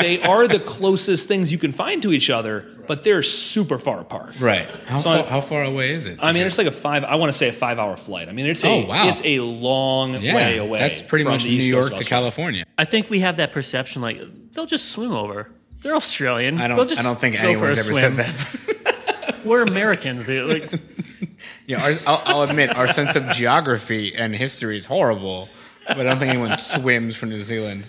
they 0.00 0.20
are 0.22 0.48
the 0.48 0.60
closest 0.64 1.28
things 1.28 1.52
you 1.52 1.58
can 1.58 1.72
find 1.72 2.02
to 2.02 2.12
each 2.12 2.30
other, 2.30 2.66
but 2.88 3.04
they're 3.04 3.22
super 3.22 3.78
far 3.78 4.00
apart. 4.00 4.40
right. 4.40 4.66
How, 4.86 4.98
So 4.98 5.10
far, 5.10 5.18
I- 5.18 5.28
how 5.28 5.40
far 5.40 5.62
away 5.64 5.92
is 5.92 6.06
it? 6.06 6.18
I 6.20 6.32
mean, 6.32 6.46
it's 6.46 6.58
like 6.58 6.66
a 6.66 6.72
five, 6.72 7.04
I 7.04 7.14
want 7.16 7.30
to 7.30 7.36
say 7.38 7.48
a 7.48 7.52
five 7.52 7.78
hour 7.78 7.96
flight. 7.96 8.28
I 8.28 8.32
mean, 8.32 8.46
it's 8.46 8.64
a, 8.64 8.68
Oh, 8.68 8.86
wow. 8.86 9.08
it's 9.08 9.22
a 9.24 9.40
long 9.40 10.20
yeah, 10.22 10.34
way 10.34 10.56
away. 10.58 10.78
That's 10.80 11.02
pretty 11.02 11.24
from 11.24 11.34
much 11.34 11.42
the 11.44 11.50
New 11.50 11.56
East 11.58 11.66
Coast 11.70 11.72
York 11.72 11.90
to 11.90 11.98
Australia. 11.98 12.08
California. 12.22 12.64
I 12.76 12.84
think 12.84 13.10
we 13.10 13.20
have 13.20 13.36
that 13.36 13.52
perception 13.52 14.02
like 14.02 14.18
they'll 14.52 14.66
just 14.66 14.90
swim 14.90 15.12
over. 15.12 15.50
They're 15.82 15.94
Australian. 15.94 16.60
I 16.60 16.66
don't. 16.66 16.88
just 16.88 16.98
I 17.00 17.04
don't 17.04 17.18
think 17.18 17.36
go 17.36 17.42
anyone's 17.50 17.88
ever 17.88 17.98
swim. 17.98 18.16
said 18.16 18.26
that. 18.26 19.36
We're 19.44 19.62
Americans, 19.62 20.26
dude. 20.26 20.48
Like, 20.70 20.80
Yeah, 21.66 21.84
our, 21.84 21.92
I'll, 22.06 22.22
I'll 22.24 22.42
admit 22.50 22.74
our 22.74 22.88
sense 22.88 23.14
of 23.14 23.28
geography 23.30 24.14
and 24.14 24.34
history 24.34 24.76
is 24.76 24.86
horrible, 24.86 25.48
but 25.86 26.00
I 26.00 26.02
don't 26.02 26.18
think 26.18 26.30
anyone 26.30 26.56
swims 26.58 27.14
from 27.14 27.28
New 27.28 27.42
Zealand. 27.42 27.86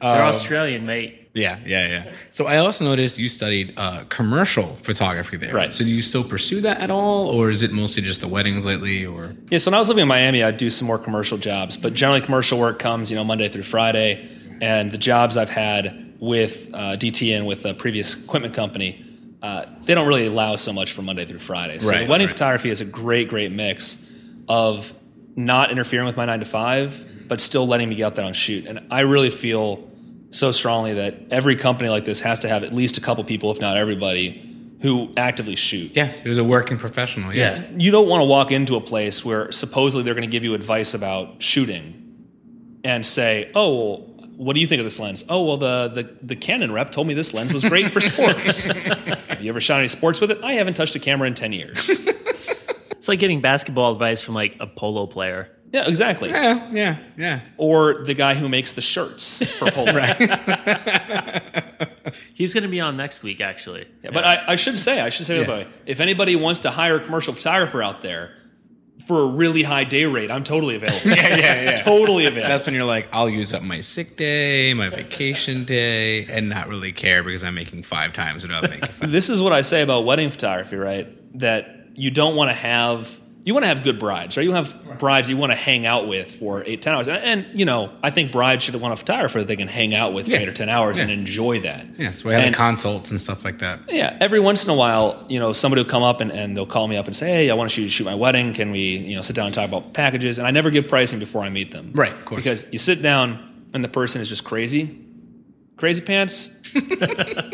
they're 0.00 0.22
um, 0.22 0.28
Australian, 0.28 0.86
mate. 0.86 1.19
Yeah, 1.32 1.58
yeah, 1.64 1.86
yeah. 1.86 2.12
So 2.30 2.46
I 2.46 2.56
also 2.56 2.84
noticed 2.84 3.18
you 3.18 3.28
studied 3.28 3.74
uh, 3.76 4.04
commercial 4.08 4.66
photography 4.82 5.36
there. 5.36 5.54
Right. 5.54 5.72
So 5.72 5.84
do 5.84 5.90
you 5.90 6.02
still 6.02 6.24
pursue 6.24 6.60
that 6.62 6.80
at 6.80 6.90
all, 6.90 7.28
or 7.28 7.50
is 7.50 7.62
it 7.62 7.72
mostly 7.72 8.02
just 8.02 8.20
the 8.20 8.28
weddings 8.28 8.66
lately? 8.66 9.06
Or 9.06 9.36
Yeah, 9.50 9.58
so 9.58 9.70
when 9.70 9.76
I 9.76 9.78
was 9.78 9.88
living 9.88 10.02
in 10.02 10.08
Miami, 10.08 10.42
I'd 10.42 10.56
do 10.56 10.70
some 10.70 10.88
more 10.88 10.98
commercial 10.98 11.38
jobs, 11.38 11.76
but 11.76 11.94
generally 11.94 12.20
commercial 12.20 12.58
work 12.58 12.78
comes, 12.80 13.10
you 13.10 13.16
know, 13.16 13.24
Monday 13.24 13.48
through 13.48 13.62
Friday. 13.62 14.28
And 14.60 14.90
the 14.90 14.98
jobs 14.98 15.36
I've 15.36 15.50
had 15.50 16.14
with 16.18 16.74
uh, 16.74 16.96
DT 16.96 17.34
and 17.36 17.46
with 17.46 17.64
a 17.64 17.74
previous 17.74 18.24
equipment 18.24 18.52
company, 18.54 19.04
uh, 19.40 19.64
they 19.84 19.94
don't 19.94 20.06
really 20.06 20.26
allow 20.26 20.56
so 20.56 20.72
much 20.72 20.92
for 20.92 21.02
Monday 21.02 21.24
through 21.24 21.38
Friday. 21.38 21.78
So 21.78 21.90
Right, 21.90 22.08
wedding 22.08 22.26
right. 22.26 22.32
photography 22.32 22.68
is 22.70 22.80
a 22.80 22.84
great, 22.84 23.28
great 23.28 23.52
mix 23.52 24.12
of 24.48 24.92
not 25.36 25.70
interfering 25.70 26.04
with 26.06 26.16
my 26.16 26.26
nine 26.26 26.40
to 26.40 26.44
five, 26.44 27.06
but 27.28 27.40
still 27.40 27.66
letting 27.66 27.88
me 27.88 27.94
get 27.94 28.04
out 28.04 28.14
there 28.16 28.26
and 28.26 28.36
shoot. 28.36 28.66
And 28.66 28.80
I 28.90 29.00
really 29.00 29.30
feel 29.30 29.88
so 30.30 30.52
strongly 30.52 30.94
that 30.94 31.14
every 31.30 31.56
company 31.56 31.88
like 31.90 32.04
this 32.04 32.20
has 32.20 32.40
to 32.40 32.48
have 32.48 32.64
at 32.64 32.72
least 32.72 32.98
a 32.98 33.00
couple 33.00 33.22
people, 33.24 33.50
if 33.50 33.60
not 33.60 33.76
everybody, 33.76 34.46
who 34.82 35.12
actively 35.16 35.56
shoot 35.56 35.94
yes, 35.94 36.20
who's 36.20 36.38
a 36.38 36.44
working 36.44 36.78
professional. 36.78 37.34
Yeah. 37.34 37.60
Yeah. 37.60 37.70
you 37.76 37.90
don't 37.90 38.08
want 38.08 38.22
to 38.22 38.24
walk 38.24 38.50
into 38.50 38.76
a 38.76 38.80
place 38.80 39.24
where 39.24 39.50
supposedly 39.52 40.04
they're 40.04 40.14
going 40.14 40.28
to 40.28 40.30
give 40.32 40.44
you 40.44 40.54
advice 40.54 40.94
about 40.94 41.42
shooting 41.42 41.96
and 42.82 43.04
say, 43.04 43.50
"Oh, 43.54 43.74
well, 43.74 43.96
what 44.36 44.54
do 44.54 44.60
you 44.60 44.66
think 44.66 44.78
of 44.80 44.86
this 44.86 44.98
lens?" 44.98 45.24
"Oh, 45.28 45.44
well, 45.44 45.56
the 45.58 45.88
the, 45.88 46.16
the 46.22 46.36
Canon 46.36 46.72
rep 46.72 46.92
told 46.92 47.06
me 47.06 47.14
this 47.14 47.34
lens 47.34 47.52
was 47.52 47.62
great 47.64 47.90
for 47.90 48.00
sports." 48.00 48.66
Have 49.28 49.42
you 49.42 49.50
ever 49.50 49.60
shot 49.60 49.80
any 49.80 49.88
sports 49.88 50.20
with 50.20 50.30
it? 50.30 50.42
I 50.42 50.54
haven't 50.54 50.74
touched 50.74 50.94
a 50.96 50.98
camera 50.98 51.26
in 51.28 51.34
ten 51.34 51.52
years. 51.52 52.08
It's 53.00 53.08
like 53.08 53.18
getting 53.18 53.40
basketball 53.40 53.92
advice 53.92 54.20
from 54.20 54.34
like 54.34 54.56
a 54.60 54.66
polo 54.66 55.06
player. 55.06 55.56
Yeah, 55.72 55.86
exactly. 55.88 56.30
Yeah, 56.30 56.68
yeah, 56.72 56.96
yeah. 57.16 57.40
Or 57.56 58.02
the 58.04 58.14
guy 58.14 58.34
who 58.34 58.48
makes 58.48 58.72
the 58.74 58.80
shirts 58.80 59.44
for 59.58 59.70
polo. 59.72 59.92
He's 62.34 62.54
going 62.54 62.62
to 62.64 62.68
be 62.70 62.80
on 62.80 62.96
next 62.96 63.22
week, 63.22 63.40
actually. 63.40 63.86
Yeah, 64.02 64.10
but 64.12 64.24
I, 64.24 64.44
I 64.48 64.54
should 64.56 64.78
say, 64.78 65.00
I 65.00 65.10
should 65.10 65.26
say, 65.26 65.40
Yeah. 65.40 65.46
by 65.46 65.66
if 65.86 66.00
anybody 66.00 66.36
wants 66.36 66.60
to 66.60 66.70
hire 66.70 66.96
a 66.96 67.00
commercial 67.04 67.34
photographer 67.34 67.82
out 67.82 68.02
there 68.02 68.34
for 69.06 69.22
a 69.22 69.26
really 69.26 69.62
high 69.62 69.84
day 69.84 70.06
rate, 70.06 70.30
I'm 70.30 70.44
totally 70.44 70.76
available. 70.76 71.00
Yeah, 71.10 71.36
yeah, 71.36 71.62
yeah. 71.62 71.76
totally 71.76 72.26
available. 72.26 72.48
That's 72.48 72.66
when 72.66 72.74
you're 72.74 72.84
like, 72.84 73.08
I'll 73.12 73.28
use 73.28 73.52
up 73.52 73.62
my 73.62 73.80
sick 73.80 74.16
day, 74.16 74.74
my 74.74 74.88
vacation 74.88 75.64
day, 75.64 76.24
and 76.26 76.48
not 76.48 76.68
really 76.68 76.92
care 76.92 77.22
because 77.22 77.44
I'm 77.44 77.54
making 77.54 77.82
five 77.84 78.12
times 78.12 78.46
what 78.46 78.54
I'm 78.54 78.70
making. 78.70 78.88
Five. 78.88 79.10
this 79.12 79.28
is 79.30 79.40
what 79.42 79.52
I 79.52 79.60
say 79.60 79.82
about 79.82 80.04
wedding 80.04 80.30
photography, 80.30 80.76
right? 80.76 81.38
That 81.38 81.88
you 81.94 82.10
don't 82.10 82.34
want 82.36 82.50
to 82.50 82.54
have 82.54 83.19
you 83.42 83.54
want 83.54 83.64
to 83.64 83.68
have 83.68 83.82
good 83.82 83.98
brides, 83.98 84.36
right? 84.36 84.42
You 84.42 84.52
have 84.52 84.98
brides 84.98 85.30
you 85.30 85.36
want 85.36 85.50
to 85.50 85.56
hang 85.56 85.86
out 85.86 86.06
with 86.06 86.30
for 86.30 86.62
eight, 86.66 86.82
ten 86.82 86.94
hours. 86.94 87.08
And, 87.08 87.16
and, 87.46 87.58
you 87.58 87.64
know, 87.64 87.90
I 88.02 88.10
think 88.10 88.32
brides 88.32 88.64
should 88.64 88.74
want 88.76 88.92
a 88.92 88.96
photographer 88.96 89.38
that 89.38 89.46
they 89.48 89.56
can 89.56 89.66
hang 89.68 89.94
out 89.94 90.12
with 90.12 90.26
for 90.28 90.34
eight 90.36 90.48
or 90.48 90.52
ten 90.52 90.68
hours 90.68 90.98
and 90.98 91.10
enjoy 91.10 91.60
that. 91.60 91.86
Yeah, 91.98 92.12
so 92.12 92.28
we 92.28 92.34
have 92.34 92.44
And- 92.44 92.54
consults 92.54 93.10
and 93.10 93.18
stuff 93.20 93.44
like 93.44 93.58
that. 93.60 93.80
Yeah, 93.88 94.16
every 94.20 94.40
once 94.40 94.64
in 94.64 94.70
a 94.70 94.74
while, 94.76 95.24
you 95.28 95.38
know, 95.40 95.52
somebody 95.54 95.82
will 95.82 95.88
come 95.90 96.02
up 96.02 96.20
and, 96.20 96.30
and 96.30 96.54
they'll 96.56 96.66
call 96.66 96.86
me 96.86 96.96
up 96.98 97.06
and 97.06 97.16
say, 97.16 97.28
"Hey, 97.30 97.50
I 97.50 97.54
want 97.54 97.70
to 97.70 97.74
shoot 97.74 97.88
shoot 97.88 98.04
my 98.04 98.14
wedding. 98.14 98.52
Can 98.52 98.70
we, 98.70 98.96
you 98.98 99.16
know, 99.16 99.22
sit 99.22 99.34
down 99.36 99.46
and 99.46 99.54
talk 99.54 99.66
about 99.68 99.94
packages?" 99.94 100.38
And 100.38 100.46
I 100.46 100.50
never 100.50 100.70
give 100.70 100.86
pricing 100.88 101.18
before 101.18 101.42
I 101.42 101.48
meet 101.48 101.72
them, 101.72 101.92
Right, 101.94 102.12
of 102.12 102.24
course. 102.26 102.38
Because 102.42 102.70
you 102.72 102.78
sit 102.78 103.00
down 103.00 103.68
and 103.72 103.82
the 103.82 103.88
person 103.88 104.20
is 104.20 104.28
just 104.28 104.44
crazy, 104.44 104.98
crazy 105.76 106.02
pants. 106.02 106.59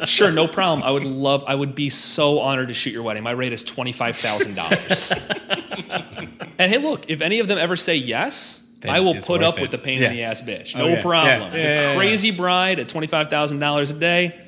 Sure, 0.04 0.30
no 0.30 0.46
problem. 0.48 0.82
I 0.86 0.90
would 0.90 1.04
love. 1.04 1.44
I 1.46 1.54
would 1.54 1.74
be 1.74 1.88
so 1.90 2.40
honored 2.40 2.68
to 2.68 2.74
shoot 2.74 2.90
your 2.92 3.02
wedding. 3.02 3.22
My 3.22 3.30
rate 3.32 3.52
is 3.52 3.62
twenty 3.64 3.92
five 3.92 4.16
thousand 4.16 4.54
dollars. 4.54 5.12
and 6.58 6.70
hey, 6.70 6.78
look, 6.78 7.08
if 7.10 7.20
any 7.20 7.40
of 7.40 7.48
them 7.48 7.58
ever 7.58 7.76
say 7.76 7.96
yes. 7.96 8.62
Then 8.80 8.94
I 8.94 9.00
will 9.00 9.14
put 9.22 9.42
up 9.42 9.56
it. 9.58 9.62
with 9.62 9.70
the 9.70 9.78
pain 9.78 10.00
Yeah. 10.02 10.10
in 10.10 10.16
the 10.16 10.22
ass 10.24 10.42
bitch. 10.42 10.76
Oh, 10.76 10.80
No 10.80 10.88
yeah. 10.88 11.02
problem. 11.02 11.40
Yeah. 11.40 11.48
The 11.50 11.58
Yeah, 11.58 11.64
yeah, 11.64 11.90
yeah. 11.92 11.96
crazy 11.96 12.30
bride 12.30 12.78
at 12.78 12.88
twenty 12.88 13.06
five 13.06 13.30
thousand 13.30 13.58
dollars 13.58 13.90
a 13.90 13.94
day, 13.94 14.38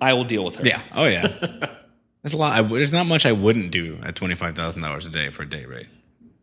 I 0.00 0.12
will 0.12 0.24
deal 0.24 0.44
with 0.44 0.56
her. 0.56 0.64
Yeah. 0.64 0.82
Oh 0.94 1.06
yeah. 1.06 1.26
There's 2.22 2.34
a 2.34 2.36
lot. 2.36 2.52
I, 2.52 2.62
there's 2.62 2.92
not 2.92 3.06
much 3.06 3.24
I 3.24 3.32
wouldn't 3.32 3.70
do 3.70 3.98
at 4.04 4.14
twenty 4.14 4.34
five 4.34 4.54
thousand 4.54 4.82
dollars 4.82 5.06
a 5.06 5.10
day 5.10 5.30
for 5.30 5.44
a 5.44 5.48
day 5.48 5.64
rate. 5.64 5.86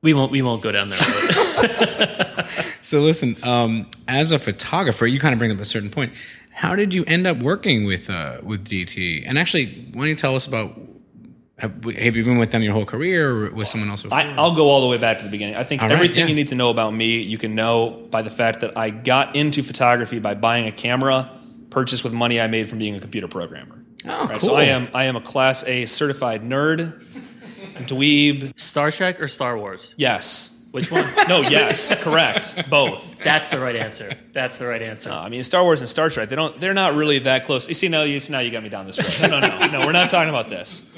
We 0.02 0.14
won't. 0.14 0.32
We 0.32 0.42
won't 0.42 0.62
go 0.64 0.72
down 0.72 0.90
that 0.90 2.36
road. 2.38 2.46
So 2.82 3.02
listen, 3.02 3.36
um, 3.42 3.88
as 4.08 4.32
a 4.32 4.38
photographer, 4.38 5.08
you 5.08 5.20
kind 5.20 5.34
of 5.34 5.40
bring 5.40 5.50
up 5.52 5.60
a 5.60 5.66
certain 5.66 5.90
point. 5.90 6.14
How 6.56 6.74
did 6.74 6.94
you 6.94 7.04
end 7.06 7.28
up 7.28 7.44
working 7.44 7.84
with 7.84 8.10
uh, 8.10 8.40
with 8.42 8.66
DT? 8.66 9.24
And 9.28 9.38
actually, 9.38 9.66
why 9.92 10.02
don't 10.02 10.08
you 10.10 10.16
tell 10.16 10.36
us 10.36 10.48
about? 10.48 10.74
Have, 11.58 11.84
have 11.86 12.16
you 12.16 12.24
been 12.24 12.38
with 12.38 12.52
them 12.52 12.64
your 12.64 12.74
whole 12.74 12.86
career, 12.86 13.30
or 13.30 13.52
with 13.52 13.68
someone 13.68 13.90
else? 13.90 14.04
Before? 14.04 14.18
I, 14.18 14.34
I'll 14.36 14.56
go 14.56 14.70
all 14.70 14.82
the 14.82 14.88
way 14.88 14.98
back 14.98 15.20
to 15.20 15.26
the 15.26 15.32
beginning. 15.32 15.56
I 15.58 15.64
think 15.66 15.82
All 15.82 15.90
right, 15.90 15.96
everything 15.96 16.20
yeah. 16.20 16.28
you 16.28 16.36
need 16.36 16.48
to 16.50 16.56
know 16.56 16.70
about 16.70 16.94
me, 16.94 17.20
you 17.22 17.38
can 17.38 17.56
know 17.56 18.08
by 18.10 18.22
the 18.22 18.30
fact 18.30 18.62
that 18.62 18.78
I 18.78 18.90
got 18.90 19.36
into 19.36 19.64
photography 19.64 20.20
by 20.20 20.34
buying 20.34 20.66
a 20.68 20.72
camera 20.72 21.30
purchased 21.72 22.06
with 22.06 22.14
money 22.14 22.40
I 22.40 22.48
made 22.48 22.70
from 22.70 22.80
being 22.80 22.96
a 22.96 23.00
computer 23.02 23.28
programmer. 23.28 23.84
Oh, 24.06 24.28
Right, 24.28 24.32
cool. 24.32 24.40
So 24.40 24.56
I 24.56 24.64
am 24.64 24.88
I 24.94 25.06
am 25.06 25.18
a 25.18 25.22
class 25.22 25.66
A 25.68 25.86
certified 25.86 26.44
nerd, 26.44 27.04
dweeb. 27.86 28.58
Star 28.58 28.92
Trek 28.92 29.20
or 29.22 29.28
Star 29.28 29.58
Wars? 29.58 29.94
Yes. 29.98 30.55
Which 30.76 30.92
one? 30.92 31.06
No, 31.30 31.40
yes, 31.40 32.04
correct. 32.04 32.70
Both. 32.70 33.18
That's 33.24 33.50
the 33.50 33.62
right 33.62 33.78
answer. 33.78 34.12
That's 34.34 34.58
the 34.58 34.68
right 34.68 34.82
answer. 34.82 35.10
I 35.10 35.30
mean, 35.30 35.42
Star 35.44 35.64
Wars 35.64 35.80
and 35.80 35.88
Star 35.88 36.10
Trek, 36.10 36.28
they 36.28 36.36
don't 36.36 36.60
they're 36.60 36.74
not 36.74 36.96
really 36.96 37.20
that 37.20 37.46
close. 37.46 37.70
You 37.70 37.74
see 37.74 37.88
now 37.88 38.04
you 38.04 38.20
see 38.20 38.34
now 38.34 38.40
you 38.40 38.52
got 38.52 38.62
me 38.62 38.68
down 38.68 38.86
this 38.86 39.00
road. 39.00 39.32
No, 39.32 39.40
no, 39.40 39.58
no. 39.58 39.68
No, 39.68 39.86
we're 39.86 39.94
not 39.94 40.10
talking 40.10 40.28
about 40.28 40.50
this. 40.50 40.94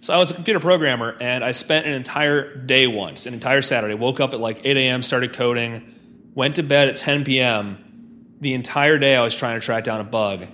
So 0.00 0.14
I 0.14 0.16
was 0.16 0.30
a 0.30 0.34
computer 0.34 0.60
programmer 0.60 1.14
and 1.20 1.44
I 1.44 1.50
spent 1.50 1.86
an 1.86 1.92
entire 1.92 2.56
day 2.56 2.86
once, 2.86 3.26
an 3.26 3.34
entire 3.34 3.60
Saturday. 3.60 3.92
Woke 3.92 4.18
up 4.18 4.32
at 4.32 4.40
like 4.40 4.64
8 4.64 4.78
a.m., 4.78 5.02
started 5.02 5.34
coding, 5.34 5.94
went 6.34 6.56
to 6.56 6.62
bed 6.62 6.88
at 6.88 6.96
10 6.96 7.26
p.m. 7.26 8.32
The 8.40 8.54
entire 8.54 8.96
day 8.96 9.14
I 9.14 9.20
was 9.20 9.34
trying 9.34 9.60
to 9.60 9.64
track 9.64 9.84
down 9.84 10.00
a 10.00 10.04
bug. 10.04 10.46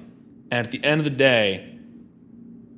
And 0.51 0.67
at 0.67 0.73
the 0.73 0.83
end 0.83 1.01
of 1.01 1.05
the 1.05 1.11
day, 1.11 1.74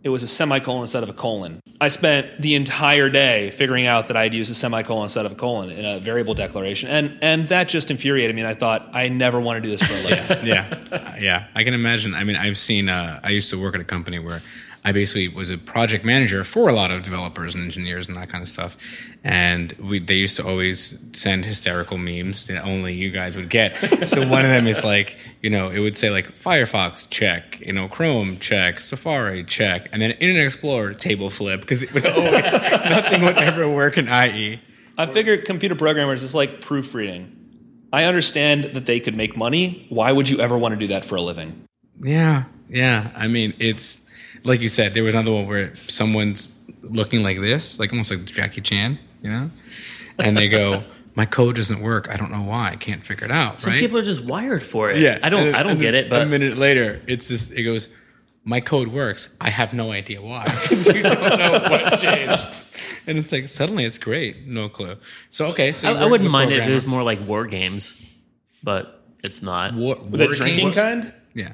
it 0.06 0.10
was 0.10 0.22
a 0.22 0.28
semicolon 0.28 0.82
instead 0.82 1.02
of 1.02 1.08
a 1.08 1.12
colon. 1.12 1.60
I 1.80 1.88
spent 1.88 2.40
the 2.40 2.54
entire 2.54 3.10
day 3.10 3.50
figuring 3.50 3.86
out 3.86 4.06
that 4.06 4.16
I'd 4.16 4.34
use 4.34 4.48
a 4.50 4.54
semicolon 4.54 5.02
instead 5.02 5.26
of 5.26 5.32
a 5.32 5.34
colon 5.34 5.70
in 5.70 5.84
a 5.84 5.98
variable 5.98 6.32
declaration. 6.32 6.88
And 6.88 7.18
and 7.20 7.48
that 7.48 7.66
just 7.66 7.90
infuriated 7.90 8.36
me 8.36 8.42
and 8.42 8.48
I 8.48 8.54
thought 8.54 8.88
I 8.92 9.08
never 9.08 9.40
want 9.40 9.56
to 9.56 9.60
do 9.62 9.68
this 9.68 9.82
for 9.82 9.92
a 9.92 10.14
living. 10.14 10.46
yeah, 10.46 11.16
yeah. 11.18 11.48
I 11.56 11.64
can 11.64 11.74
imagine. 11.74 12.14
I 12.14 12.22
mean, 12.22 12.36
I've 12.36 12.56
seen. 12.56 12.88
Uh, 12.88 13.18
I 13.20 13.30
used 13.30 13.50
to 13.50 13.60
work 13.60 13.74
at 13.74 13.80
a 13.80 13.84
company 13.84 14.20
where 14.20 14.42
I 14.86 14.92
basically 14.92 15.26
was 15.26 15.50
a 15.50 15.58
project 15.58 16.04
manager 16.04 16.44
for 16.44 16.68
a 16.68 16.72
lot 16.72 16.92
of 16.92 17.02
developers 17.02 17.56
and 17.56 17.64
engineers 17.64 18.06
and 18.06 18.16
that 18.16 18.28
kind 18.28 18.40
of 18.40 18.46
stuff. 18.46 18.76
And 19.24 19.72
we, 19.72 19.98
they 19.98 20.14
used 20.14 20.36
to 20.36 20.46
always 20.46 21.04
send 21.12 21.44
hysterical 21.44 21.98
memes 21.98 22.46
that 22.46 22.62
only 22.62 22.94
you 22.94 23.10
guys 23.10 23.34
would 23.34 23.50
get. 23.50 23.74
so 24.08 24.20
one 24.28 24.44
of 24.44 24.50
them 24.52 24.68
is 24.68 24.84
like, 24.84 25.18
you 25.42 25.50
know, 25.50 25.70
it 25.70 25.80
would 25.80 25.96
say 25.96 26.10
like 26.10 26.38
Firefox 26.38 27.10
check, 27.10 27.58
you 27.58 27.72
know, 27.72 27.88
Chrome 27.88 28.38
check, 28.38 28.80
Safari 28.80 29.42
check, 29.42 29.88
and 29.90 30.00
then 30.00 30.12
Internet 30.12 30.44
Explorer 30.44 30.94
table 30.94 31.30
flip 31.30 31.62
because 31.62 31.82
it 31.82 31.92
would 31.92 32.06
always 32.06 32.52
nothing 32.52 33.22
would 33.24 33.42
ever 33.42 33.68
work 33.68 33.98
in. 33.98 34.06
IE. 34.06 34.60
I 34.96 35.06
figure 35.06 35.36
computer 35.36 35.74
programmers 35.74 36.22
is 36.22 36.32
like 36.32 36.60
proofreading. 36.60 37.32
I 37.92 38.04
understand 38.04 38.66
that 38.74 38.86
they 38.86 39.00
could 39.00 39.16
make 39.16 39.36
money. 39.36 39.86
Why 39.88 40.12
would 40.12 40.28
you 40.28 40.38
ever 40.38 40.56
want 40.56 40.74
to 40.74 40.78
do 40.78 40.86
that 40.88 41.04
for 41.04 41.16
a 41.16 41.22
living? 41.22 41.66
Yeah, 42.00 42.44
yeah. 42.68 43.10
I 43.16 43.26
mean, 43.26 43.52
it's 43.58 44.05
like 44.46 44.60
you 44.60 44.68
said. 44.68 44.94
There 44.94 45.04
was 45.04 45.14
another 45.14 45.32
one 45.32 45.46
where 45.46 45.74
someone's 45.88 46.56
looking 46.82 47.22
like 47.22 47.40
this, 47.40 47.78
like 47.78 47.90
almost 47.92 48.10
like 48.10 48.24
Jackie 48.24 48.60
Chan, 48.60 48.98
you 49.22 49.30
know, 49.30 49.50
and 50.18 50.36
they 50.36 50.48
go, 50.48 50.84
"My 51.14 51.26
code 51.26 51.56
doesn't 51.56 51.80
work. 51.80 52.08
I 52.08 52.16
don't 52.16 52.30
know 52.30 52.42
why. 52.42 52.70
I 52.70 52.76
can't 52.76 53.02
figure 53.02 53.24
it 53.26 53.30
out." 53.32 53.60
Some 53.60 53.72
right? 53.72 53.80
people 53.80 53.98
are 53.98 54.02
just 54.04 54.22
wired 54.24 54.62
for 54.62 54.90
it. 54.90 54.98
yeah, 55.00 55.18
I 55.22 55.28
don't. 55.28 55.48
and 55.48 55.56
I 55.56 55.62
don't 55.62 55.78
get 55.78 55.94
it. 55.94 56.08
But 56.08 56.22
a 56.22 56.26
minute 56.26 56.56
later, 56.56 57.00
it's 57.06 57.28
this. 57.28 57.50
It 57.50 57.62
goes. 57.64 57.88
My 58.48 58.60
code 58.60 58.88
works. 58.88 59.36
I 59.40 59.50
have 59.50 59.74
no 59.74 59.90
idea 59.90 60.22
why. 60.22 60.44
'Cause 60.48 60.86
you 60.94 61.02
don't 61.02 61.18
know 61.20 61.66
what 61.68 61.98
changed. 61.98 62.48
And 63.08 63.18
it's 63.18 63.32
like 63.32 63.48
suddenly 63.48 63.84
it's 63.84 63.98
great. 63.98 64.46
No 64.46 64.68
clue. 64.68 64.96
So 65.30 65.46
okay, 65.48 65.72
so 65.72 65.88
I, 65.92 66.02
I 66.02 66.04
wouldn't 66.06 66.28
a 66.28 66.30
mind 66.30 66.52
it 66.52 66.60
if 66.60 66.68
it 66.68 66.72
was 66.72 66.86
more 66.86 67.02
like 67.02 67.18
war 67.26 67.44
games, 67.46 68.00
but 68.62 69.02
it's 69.24 69.42
not. 69.42 69.74
war, 69.74 69.96
The 69.96 70.28
drinking 70.28 70.66
games? 70.66 70.76
kind? 70.76 71.12
Yeah. 71.34 71.52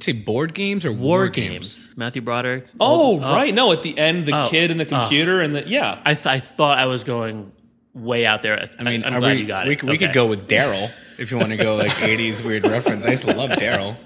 Say 0.00 0.12
board 0.12 0.52
games 0.52 0.84
or 0.84 0.92
war 0.92 1.20
war, 1.20 1.28
games. 1.28 1.94
Matthew 1.96 2.20
Broderick. 2.20 2.66
Oh, 2.78 3.18
right. 3.18 3.54
No, 3.54 3.72
at 3.72 3.82
the 3.82 3.96
end, 3.98 4.26
the 4.26 4.44
Oh. 4.44 4.48
kid 4.50 4.70
and 4.70 4.78
the 4.78 4.84
oh. 4.84 5.00
computer 5.00 5.40
and 5.40 5.54
the 5.54 5.66
yeah. 5.66 6.00
I, 6.04 6.12
th- 6.14 6.26
I 6.26 6.38
thought 6.38 6.78
I 6.78 6.84
was 6.86 7.04
going 7.04 7.50
way 7.94 8.26
out 8.26 8.42
there. 8.42 8.60
I, 8.60 8.68
I 8.78 8.82
mean, 8.84 9.04
I'm 9.04 9.18
glad 9.18 9.36
we, 9.36 9.42
you 9.42 9.46
got 9.48 9.66
we, 9.66 9.72
it. 9.72 9.82
We 9.82 9.96
could 9.96 10.12
go 10.12 10.26
with 10.26 10.46
Daryl 10.48 10.90
if 11.18 11.30
you 11.30 11.38
want 11.38 11.50
to 11.50 11.56
go 11.56 11.76
like 11.76 11.90
80s 11.92 12.44
weird 12.44 12.64
reference. 12.64 13.06
I 13.06 13.12
used 13.12 13.24
to 13.24 13.34
love 13.34 13.50
Daryl. 13.50 13.96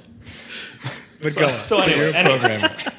But 1.21 1.35
go 1.37 1.47
on. 1.47 1.59
so 1.59 1.81
anyway, 1.81 1.99
you're 1.99 2.09
a 2.11 2.15
anyway. 2.15 2.39
programmer. 2.39 2.77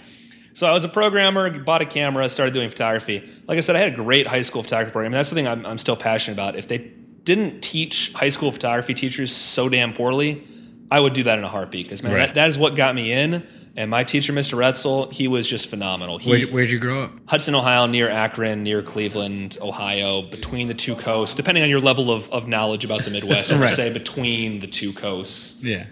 So 0.56 0.66
I 0.68 0.72
was 0.72 0.86
a 0.86 0.88
programmer, 0.88 1.50
bought 1.60 1.82
a 1.82 1.86
camera, 1.86 2.30
started 2.30 2.54
doing 2.54 2.70
photography. 2.70 3.30
Like 3.46 3.58
I 3.58 3.60
said, 3.60 3.76
I 3.76 3.80
had 3.80 3.92
a 3.92 3.96
great 3.98 4.26
high 4.26 4.40
school 4.40 4.64
photography 4.64 4.94
program. 4.94 5.12
And 5.12 5.20
that's 5.20 5.30
the 5.30 5.36
thing 5.36 5.50
I'm, 5.50 5.66
I'm 5.66 5.78
still 5.78 5.98
passionate 5.98 6.36
about. 6.36 6.56
If 6.56 6.70
they 6.70 6.78
didn't 6.78 7.60
teach 7.60 8.14
high 8.14 8.30
school 8.30 8.54
photography 8.54 8.94
teachers 8.94 9.36
so 9.36 9.68
damn 9.68 9.92
poorly, 9.92 10.48
I 10.92 11.00
would 11.00 11.14
do 11.14 11.24
that 11.24 11.38
in 11.38 11.44
a 11.44 11.50
heartbeat. 11.50 11.86
Because 11.86 12.04
man, 12.04 12.14
Right. 12.14 12.28
that, 12.28 12.36
that 12.36 12.50
is 12.50 12.58
what 12.58 12.76
got 12.76 12.94
me 12.96 13.12
in. 13.12 13.46
And 13.78 13.92
my 13.92 14.06
teacher, 14.06 14.32
Mr. 14.32 14.58
Retzel, 14.58 15.12
he 15.12 15.28
was 15.28 15.50
just 15.50 15.68
phenomenal. 15.70 16.18
He, 16.18 16.30
Where'd, 16.30 16.42
you- 16.44 16.48
where'd 16.48 16.70
you 16.70 16.80
grow 16.80 17.04
up? 17.04 17.12
Hudson, 17.28 17.56
Ohio, 17.56 17.88
near 17.88 18.10
Akron, 18.10 18.64
near 18.64 18.82
Cleveland, 18.82 19.58
Ohio, 19.62 20.22
between 20.22 20.70
the 20.70 20.74
two 20.74 20.96
coasts, 20.96 21.36
depending 21.36 21.62
on 21.64 21.70
your 21.70 21.82
level 21.82 22.10
of, 22.10 22.30
of 22.32 22.48
knowledge 22.48 22.86
about 22.86 23.04
the 23.04 23.12
Midwest, 23.12 23.52
I 23.52 23.56
would 23.56 23.62
Right. 23.64 23.70
say 23.70 23.92
between 23.92 24.60
the 24.60 24.68
two 24.68 24.94
coasts. 24.94 25.62
Yeah. 25.62 25.88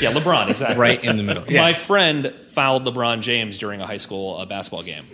Yeah, 0.00 0.10
LeBron, 0.12 0.50
exactly. 0.50 0.78
Right 0.78 1.02
in 1.02 1.16
the 1.16 1.22
middle. 1.22 1.44
Yeah. 1.48 1.62
My 1.62 1.72
friend 1.72 2.34
fouled 2.50 2.84
LeBron 2.84 3.22
James 3.22 3.56
during 3.58 3.80
a 3.80 3.86
high 3.86 3.96
school 3.96 4.36
uh, 4.36 4.44
basketball 4.44 4.82
game, 4.82 5.04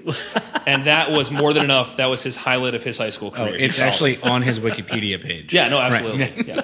and 0.67 0.85
that 0.87 1.13
was 1.13 1.31
more 1.31 1.53
than 1.53 1.63
enough. 1.63 1.99
That 1.99 2.07
was 2.07 2.25
his 2.25 2.35
highlight 2.35 2.75
of 2.75 2.83
his 2.83 2.99
high 2.99 3.11
school 3.11 3.29
Oh, 3.37 3.37
career. 3.47 3.57
He 3.59 3.65
it's 3.67 3.79
actually 3.79 4.21
on 4.23 4.43
his 4.43 4.59
Wikipedia 4.59 5.23
page. 5.23 5.53
yeah, 5.55 5.69
no, 5.69 5.79
Right. 5.79 5.93
absolutely. 5.93 6.45
Yeah. 6.49 6.63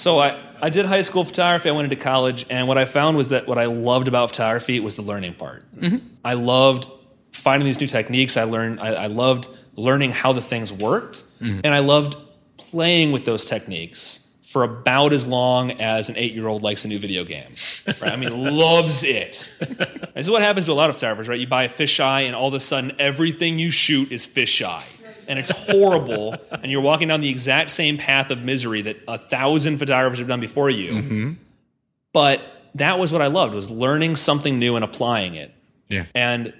So 0.00 0.18
I, 0.18 0.38
I 0.62 0.70
did 0.70 0.86
high 0.86 1.02
school 1.02 1.24
photography. 1.24 1.68
I 1.68 1.72
went 1.72 1.84
into 1.84 2.02
college, 2.02 2.46
and 2.48 2.66
what 2.66 2.78
I 2.78 2.86
found 2.86 3.16
was 3.16 3.28
that 3.28 3.46
what 3.46 3.58
I 3.58 3.66
loved 3.66 4.08
about 4.08 4.30
photography 4.30 4.80
was 4.80 4.96
the 4.96 5.02
learning 5.02 5.34
part. 5.34 5.62
Mm-hmm. 5.76 5.98
I 6.24 6.34
loved 6.34 6.88
finding 7.32 7.66
these 7.66 7.80
new 7.80 7.86
techniques. 7.86 8.36
I 8.36 8.44
learned. 8.44 8.80
I, 8.80 8.94
I 8.94 9.06
loved 9.06 9.48
learning 9.76 10.12
how 10.12 10.32
the 10.32 10.40
things 10.40 10.72
worked, 10.72 11.18
mm-hmm. 11.40 11.60
and 11.64 11.74
I 11.74 11.80
loved 11.80 12.16
playing 12.56 13.12
with 13.12 13.24
those 13.24 13.44
techniques 13.44 14.26
for 14.44 14.64
about 14.64 15.12
as 15.12 15.26
long 15.26 15.70
as 15.72 16.08
an 16.08 16.16
eight-year-old 16.16 16.62
likes 16.62 16.84
a 16.84 16.88
new 16.88 16.98
video 16.98 17.22
game. 17.24 17.52
Right? 17.86 18.12
I 18.12 18.16
mean, 18.16 18.56
loves 18.56 19.04
it. 19.04 19.54
This 19.60 20.26
is 20.26 20.30
what 20.30 20.42
happens 20.42 20.66
to 20.66 20.72
a 20.72 20.74
lot 20.74 20.90
of 20.90 20.96
photographers, 20.96 21.28
right? 21.28 21.38
You 21.38 21.46
buy 21.46 21.64
a 21.64 21.68
fisheye, 21.68 22.26
and 22.26 22.34
all 22.34 22.48
of 22.48 22.54
a 22.54 22.60
sudden, 22.60 22.92
everything 22.98 23.58
you 23.58 23.70
shoot 23.70 24.10
is 24.10 24.26
fisheye, 24.26 24.82
and 25.30 25.38
it's 25.38 25.50
horrible. 25.50 26.34
and 26.50 26.70
you're 26.70 26.82
walking 26.82 27.08
down 27.08 27.20
the 27.20 27.30
exact 27.30 27.70
same 27.70 27.96
path 27.96 28.30
of 28.30 28.44
misery 28.44 28.82
that 28.82 28.98
a 29.08 29.16
thousand 29.16 29.78
photographers 29.78 30.18
have 30.18 30.28
done 30.28 30.40
before 30.40 30.68
you. 30.68 31.36
But 32.12 32.42
that 32.74 32.98
was 32.98 33.12
what 33.12 33.22
I 33.22 33.28
loved 33.28 33.54
was 33.54 33.70
learning 33.70 34.16
something 34.16 34.58
new 34.58 34.74
and 34.74 34.84
applying 34.84 35.34
it. 35.36 35.54
Yeah. 35.88 36.06
And 36.14 36.52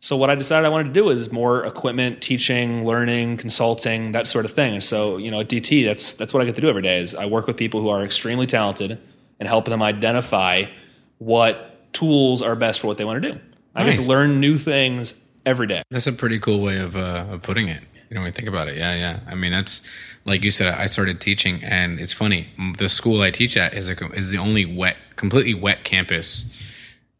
so 0.00 0.16
what 0.16 0.28
I 0.30 0.34
decided 0.34 0.66
I 0.66 0.68
wanted 0.68 0.88
to 0.88 0.92
do 0.92 1.08
is 1.10 1.32
more 1.32 1.64
equipment, 1.64 2.20
teaching, 2.20 2.84
learning, 2.84 3.36
consulting, 3.38 4.12
that 4.12 4.26
sort 4.26 4.44
of 4.44 4.52
thing. 4.52 4.74
And 4.74 4.84
so, 4.84 5.16
you 5.16 5.30
know, 5.30 5.40
at 5.40 5.48
DT, 5.48 5.84
that's 5.84 6.14
that's 6.14 6.34
what 6.34 6.42
I 6.42 6.46
get 6.46 6.56
to 6.56 6.60
do 6.60 6.68
every 6.68 6.82
day 6.82 7.00
is 7.00 7.14
I 7.14 7.26
work 7.26 7.46
with 7.46 7.56
people 7.56 7.80
who 7.80 7.88
are 7.88 8.04
extremely 8.04 8.46
talented 8.46 8.98
and 9.38 9.48
help 9.48 9.64
them 9.66 9.82
identify 9.82 10.64
what 11.18 11.92
tools 11.92 12.42
are 12.42 12.56
best 12.56 12.80
for 12.80 12.88
what 12.88 12.98
they 12.98 13.04
want 13.04 13.22
to 13.22 13.32
do. 13.32 13.40
I 13.74 13.84
get 13.84 14.00
to 14.00 14.08
learn 14.08 14.40
new 14.40 14.56
things 14.56 15.26
every 15.44 15.66
day. 15.66 15.82
That's 15.90 16.06
a 16.06 16.12
pretty 16.12 16.38
cool 16.38 16.60
way 16.60 16.78
of, 16.78 16.96
uh, 16.96 17.26
of 17.30 17.42
putting 17.42 17.68
it. 17.68 17.82
You 18.08 18.14
know, 18.14 18.20
when 18.20 18.28
you 18.28 18.32
think 18.32 18.48
about 18.48 18.68
it. 18.68 18.76
Yeah, 18.76 18.94
yeah. 18.94 19.20
I 19.26 19.34
mean, 19.34 19.52
that's 19.52 19.86
like 20.24 20.44
you 20.44 20.50
said. 20.50 20.74
I 20.74 20.86
started 20.86 21.20
teaching, 21.20 21.62
and 21.64 21.98
it's 21.98 22.12
funny. 22.12 22.48
The 22.78 22.88
school 22.88 23.22
I 23.22 23.30
teach 23.30 23.56
at 23.56 23.74
is 23.74 23.90
a, 23.90 24.12
is 24.12 24.30
the 24.30 24.38
only 24.38 24.64
wet, 24.64 24.96
completely 25.16 25.54
wet 25.54 25.84
campus 25.84 26.52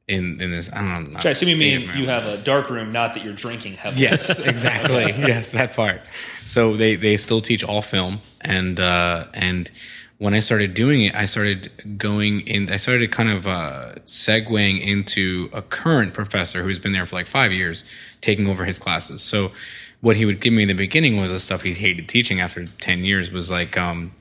in 0.09 0.41
in 0.41 0.51
this. 0.51 0.73
I 0.73 0.81
don't 0.81 1.11
know. 1.11 1.17
Which 1.17 1.27
I 1.27 1.31
assume 1.31 1.49
you 1.49 1.57
mean 1.57 1.91
you 1.97 2.07
have 2.07 2.27
a 2.27 2.37
dark 2.37 2.71
room, 2.71 2.93
not 2.93 3.15
that 3.15 3.25
you're 3.25 3.35
drinking 3.35 3.75
heavily. 3.75 4.03
Yes, 4.03 4.39
exactly. 4.47 5.07
yes, 5.07 5.53
that 5.53 5.75
part. 5.75 6.01
So 6.45 6.77
they 6.77 6.97
they 6.97 7.17
still 7.17 7.41
teach 7.41 7.65
all 7.65 7.83
film, 7.83 8.21
and 8.41 8.79
uh, 8.79 9.27
and 9.35 9.71
when 10.19 10.33
I 10.33 10.41
started 10.41 10.73
doing 10.75 11.03
it, 11.03 11.15
I 11.15 11.27
started 11.27 11.99
going 11.99 12.41
in. 12.41 12.71
I 12.71 12.77
started 12.77 13.11
kind 13.11 13.29
of 13.29 13.47
uh, 13.47 13.95
segueing 14.07 14.81
into 14.81 15.51
a 15.53 15.63
current 15.63 16.15
professor 16.15 16.63
who's 16.63 16.79
been 16.79 16.93
there 16.93 17.07
for 17.07 17.17
like 17.17 17.27
five 17.27 17.53
years, 17.53 17.85
taking 18.21 18.49
over 18.49 18.65
his 18.65 18.79
classes. 18.79 19.23
So 19.23 19.53
what 20.01 20.17
he 20.17 20.25
would 20.25 20.41
give 20.41 20.53
me 20.53 20.63
in 20.63 20.69
the 20.69 20.75
beginning 20.75 21.21
was 21.21 21.31
the 21.31 21.41
stuff 21.41 21.63
he 21.63 21.75
hated 21.75 22.09
teaching 22.09 22.41
after 22.41 22.67
ten 22.81 23.05
years 23.05 23.31
was 23.31 23.51
like. 23.51 23.77
Um, 23.77 24.13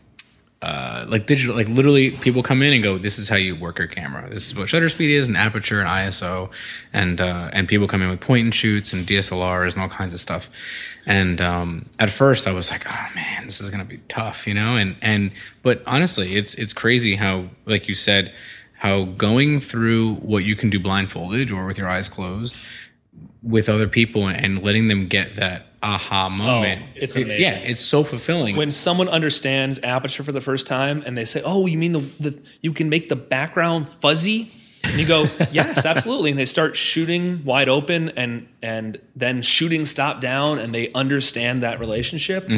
uh, 0.62 1.06
like 1.08 1.28
digital, 1.28 1.56
like 1.56 1.70
literally, 1.70 2.10
people 2.10 2.42
come 2.42 2.64
in 2.64 2.74
and 2.74 2.82
go, 2.82 2.98
"This 2.98 3.20
is 3.20 3.30
how 3.30 3.36
you 3.36 3.56
work 3.56 3.78
your 3.78 3.88
camera. 3.88 4.28
This 4.30 4.48
is 4.48 4.58
what 4.58 4.68
shutter 4.68 4.90
speed 4.90 5.14
is, 5.14 5.28
and 5.28 5.38
aperture, 5.38 5.80
and 5.80 5.88
ISO, 5.88 6.50
and 6.92 7.22
uh, 7.22 7.52
and 7.54 7.68
people 7.68 7.88
come 7.88 8.02
in 8.02 8.10
with 8.10 8.20
point 8.20 8.46
and 8.46 8.56
shoots 8.56 8.92
and 8.92 9.06
DSLRs 9.06 9.74
and 9.74 9.84
all 9.84 9.90
kinds 9.90 10.14
of 10.14 10.20
stuff." 10.20 10.50
And 11.06 11.40
um, 11.40 11.86
at 12.00 12.10
first, 12.10 12.48
I 12.48 12.52
was 12.52 12.72
like, 12.72 12.84
"Oh 12.90 13.08
man, 13.14 13.46
this 13.46 13.62
is 13.62 13.70
gonna 13.70 13.86
be 13.86 14.00
tough," 14.08 14.48
you 14.48 14.56
know. 14.56 14.76
And 14.76 14.96
and 15.04 15.32
but 15.62 15.84
honestly, 15.86 16.36
it's 16.36 16.56
it's 16.56 16.74
crazy 16.74 17.16
how, 17.16 17.50
like 17.68 17.88
you 17.88 17.94
said, 17.94 18.34
how 18.78 19.04
going 19.04 19.60
through 19.60 20.16
what 20.16 20.46
you 20.46 20.56
can 20.56 20.72
do 20.72 20.80
blindfolded 20.80 21.52
or 21.52 21.68
with 21.68 21.78
your 21.78 21.90
eyes 21.90 22.10
closed 22.10 22.56
with 23.46 23.70
other 23.70 23.88
people 23.88 24.28
and 24.28 24.64
letting 24.64 24.88
them 24.88 25.08
get 25.08 25.36
that 25.36 25.68
aha 25.84 26.30
moment. 26.30 26.82
Oh, 26.84 26.90
it's 26.96 27.16
it- 27.16 27.28
yeah, 27.40 27.54
it's 27.58 27.80
so 27.80 28.04
fulfilling. 28.04 28.56
when 28.56 28.72
someone 28.72 29.08
understands 29.08 29.80
aperture 29.84 30.24
for 30.24 30.32
the 30.32 30.42
first 30.42 30.66
time 30.68 31.04
and 31.06 31.16
they 31.18 31.26
say, 31.26 31.42
"Oh, 31.46 31.68
you 31.68 31.78
mean 31.78 31.92
the, 31.94 32.00
the 32.20 32.42
you 32.62 32.74
can 32.74 32.90
make 32.90 33.08
the 33.10 33.16
background 33.16 33.88
fuzzy?" 33.88 34.50
And 34.84 35.00
you 35.00 35.08
go, 35.08 35.28
"Yes, 35.52 35.86
absolutely." 35.86 36.32
And 36.32 36.40
they 36.40 36.46
start 36.46 36.76
shooting 36.76 37.44
wide 37.46 37.70
open 37.70 38.10
and 38.18 38.48
and 38.64 39.00
then 39.16 39.42
shooting 39.44 39.86
stop 39.86 40.22
down 40.22 40.58
and 40.60 40.74
they 40.74 40.92
understand 40.94 41.62
that 41.62 41.80
relationship. 41.80 42.50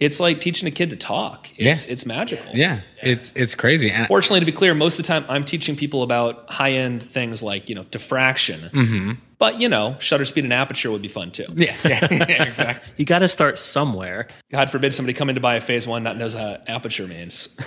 It's 0.00 0.18
like 0.18 0.40
teaching 0.40 0.66
a 0.66 0.72
kid 0.72 0.90
to 0.90 0.96
talk. 0.96 1.48
It's. 1.56 1.86
Yeah. 1.86 1.92
it's 1.92 2.04
magical. 2.06 2.52
yeah, 2.54 2.80
it's 3.02 3.36
it's 3.36 3.54
crazy. 3.54 3.92
Fortunately, 4.08 4.40
to 4.40 4.46
be 4.46 4.50
clear, 4.50 4.74
most 4.74 4.98
of 4.98 5.04
the 5.04 5.08
time 5.08 5.24
I'm 5.28 5.44
teaching 5.44 5.76
people 5.76 6.02
about 6.02 6.50
high 6.50 6.72
end 6.72 7.02
things 7.04 7.40
like 7.42 7.68
you 7.68 7.76
know 7.76 7.84
diffraction. 7.84 8.58
Mm-hmm. 8.70 9.12
But 9.42 9.60
you 9.60 9.68
know, 9.68 9.96
shutter 9.98 10.24
speed 10.24 10.44
and 10.44 10.52
aperture 10.52 10.88
would 10.92 11.02
be 11.02 11.08
fun 11.08 11.32
too. 11.32 11.46
yeah, 11.56 11.74
yeah, 11.84 12.06
yeah, 12.12 12.44
exactly. 12.44 12.92
You 12.96 13.04
got 13.04 13.18
to 13.18 13.26
start 13.28 13.58
somewhere. 13.58 14.28
God 14.52 14.70
forbid 14.70 14.94
somebody 14.94 15.14
come 15.18 15.28
in 15.30 15.34
to 15.34 15.40
buy 15.40 15.56
a 15.56 15.60
phase 15.60 15.84
one 15.88 16.04
that 16.04 16.16
knows 16.16 16.34
how 16.34 16.58
aperture 16.68 17.08
means. 17.08 17.58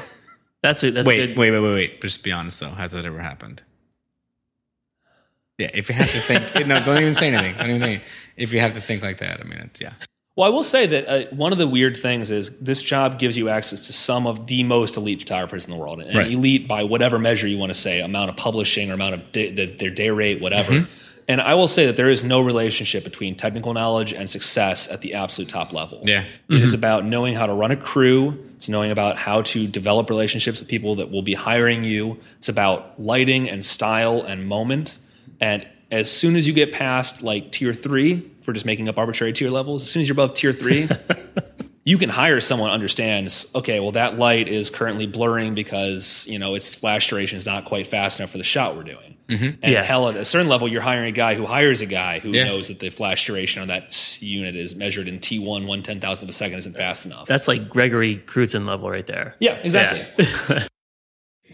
That's 0.64 0.82
it. 0.86 0.94
That's 0.94 1.06
Wait, 1.06 1.18
good. 1.28 1.38
wait, 1.38 1.52
wait, 1.52 1.60
wait, 1.60 1.74
wait. 1.74 2.02
Just 2.02 2.24
be 2.24 2.32
honest 2.32 2.62
though. 2.62 2.70
Has 2.70 2.94
that 2.94 3.04
ever 3.04 3.20
happened? 3.20 3.62
Yeah, 5.58 5.70
if 5.74 5.90
you 5.90 5.96
have 5.96 6.10
to 6.12 6.20
think, 6.20 6.66
no, 6.68 6.82
don't 6.82 7.02
even 7.02 7.14
say 7.14 7.28
anything. 7.34 7.58
Don't 7.58 7.70
even 7.72 7.82
think. 7.82 8.04
If 8.38 8.54
you 8.54 8.62
have 8.62 8.74
to 8.76 8.80
think 8.82 9.04
like 9.04 9.18
that, 9.18 9.42
I 9.42 9.44
mean, 9.44 9.60
it's 9.60 9.82
yeah. 9.82 9.94
Well, 10.38 10.48
I 10.48 10.50
will 10.54 10.64
say 10.64 10.86
that 10.88 11.08
uh, 11.08 11.36
one 11.36 11.52
of 11.52 11.58
the 11.58 11.68
weird 11.68 11.98
things 11.98 12.32
is 12.32 12.62
this 12.62 12.82
job 12.82 13.20
gives 13.20 13.38
you 13.38 13.50
access 13.50 13.88
to 13.88 13.92
some 13.94 14.26
of 14.28 14.48
the 14.48 14.64
most 14.64 14.96
elite 14.96 15.20
photographers 15.20 15.66
in 15.66 15.72
the 15.72 15.78
world, 15.78 16.00
and 16.02 16.16
Right. 16.18 16.32
elite 16.32 16.70
by 16.70 16.84
whatever 16.84 17.20
measure 17.20 17.48
you 17.48 17.58
want 17.58 17.70
to 17.72 17.78
say, 17.78 18.00
amount 18.00 18.30
of 18.30 18.38
publishing 18.38 18.90
or 18.92 18.94
amount 18.94 19.14
of 19.14 19.32
da- 19.34 19.52
the, 19.52 19.66
their 19.66 19.92
day 19.92 20.10
rate, 20.10 20.42
whatever. 20.42 20.72
Mm-hmm. 20.72 21.02
And 21.28 21.42
I 21.42 21.56
will 21.56 21.68
say 21.68 21.88
that 21.88 21.98
there 21.98 22.10
is 22.10 22.24
no 22.24 22.40
relationship 22.42 23.04
between 23.04 23.36
technical 23.36 23.74
knowledge 23.74 24.14
and 24.14 24.30
success 24.30 24.92
at 24.92 25.02
the 25.02 25.16
absolute 25.16 25.50
top 25.50 25.74
level. 25.74 26.02
Yeah. 26.04 26.26
It 26.50 26.62
is 26.62 26.72
mm-hmm. 26.72 26.80
about 26.80 27.06
knowing 27.06 27.34
how 27.34 27.48
to 27.48 27.54
run 27.54 27.72
a 27.72 27.76
crew. 27.76 28.46
It's 28.56 28.70
knowing 28.70 28.92
about 28.92 29.18
how 29.18 29.42
to 29.42 29.68
develop 29.68 30.10
relationships 30.10 30.60
with 30.60 30.70
people 30.70 30.96
that 30.96 31.10
will 31.10 31.24
be 31.24 31.34
hiring 31.34 31.84
you. 31.84 32.20
It's 32.38 32.50
about 32.50 33.00
lighting 33.00 33.50
and 33.50 33.66
style 33.66 34.22
and 34.22 34.48
moment. 34.48 35.00
And 35.42 35.68
as 35.90 36.12
soon 36.12 36.36
as 36.36 36.48
you 36.48 36.54
get 36.54 36.72
past 36.72 37.24
like 37.24 37.52
tier 37.52 37.74
three, 37.74 38.32
for 38.42 38.54
just 38.54 38.66
making 38.66 38.88
up 38.88 39.00
arbitrary 39.00 39.34
tier 39.34 39.50
levels, 39.50 39.82
as 39.82 39.90
soon 39.90 40.02
as 40.02 40.08
you're 40.08 40.14
above 40.14 40.36
tier 40.36 40.54
three, 40.54 40.88
you 41.84 41.98
can 41.98 42.10
hire 42.10 42.40
someone 42.40 42.70
who 42.70 42.74
understands, 42.74 43.52
okay, 43.56 43.80
well, 43.80 43.92
that 43.94 44.20
light 44.20 44.48
is 44.48 44.70
currently 44.70 45.08
blurring 45.08 45.56
because, 45.56 46.28
you 46.28 46.38
know, 46.38 46.54
its 46.54 46.76
flash 46.76 47.10
duration 47.10 47.38
is 47.38 47.46
not 47.48 47.66
quite 47.66 47.88
fast 47.88 48.20
enough 48.20 48.30
for 48.30 48.38
the 48.38 48.44
shot 48.44 48.76
we're 48.76 48.84
doing. 48.84 49.15
Mm-hmm. 49.28 49.46
And 49.64 49.72
Yeah. 49.74 49.84
hell, 49.84 50.08
at 50.10 50.16
a 50.18 50.26
certain 50.26 50.48
level, 50.48 50.68
you're 50.68 50.82
hiring 50.82 51.08
a 51.08 51.12
guy 51.12 51.34
who 51.36 51.46
hires 51.46 51.82
a 51.82 51.86
guy 51.88 52.20
who 52.20 52.32
Yeah. 52.32 52.44
knows 52.46 52.68
that 52.68 52.80
the 52.80 52.90
flash 52.90 53.26
duration 53.26 53.62
on 53.62 53.68
that 53.70 54.18
unit 54.22 54.56
is 54.56 54.76
measured 54.76 55.08
in 55.08 55.20
T1, 55.20 55.66
one 55.66 55.82
ten 55.82 56.00
thousandth 56.00 56.24
of 56.24 56.30
a 56.30 56.34
second 56.34 56.60
isn't 56.60 56.76
fast 56.76 57.06
enough. 57.06 57.28
That's 57.28 57.48
like 57.48 57.68
Gregory 57.70 58.18
Crewdson 58.26 58.66
level 58.66 58.90
right 58.90 59.06
there. 59.08 59.36
yeah, 59.40 59.54
exactly. 59.64 60.06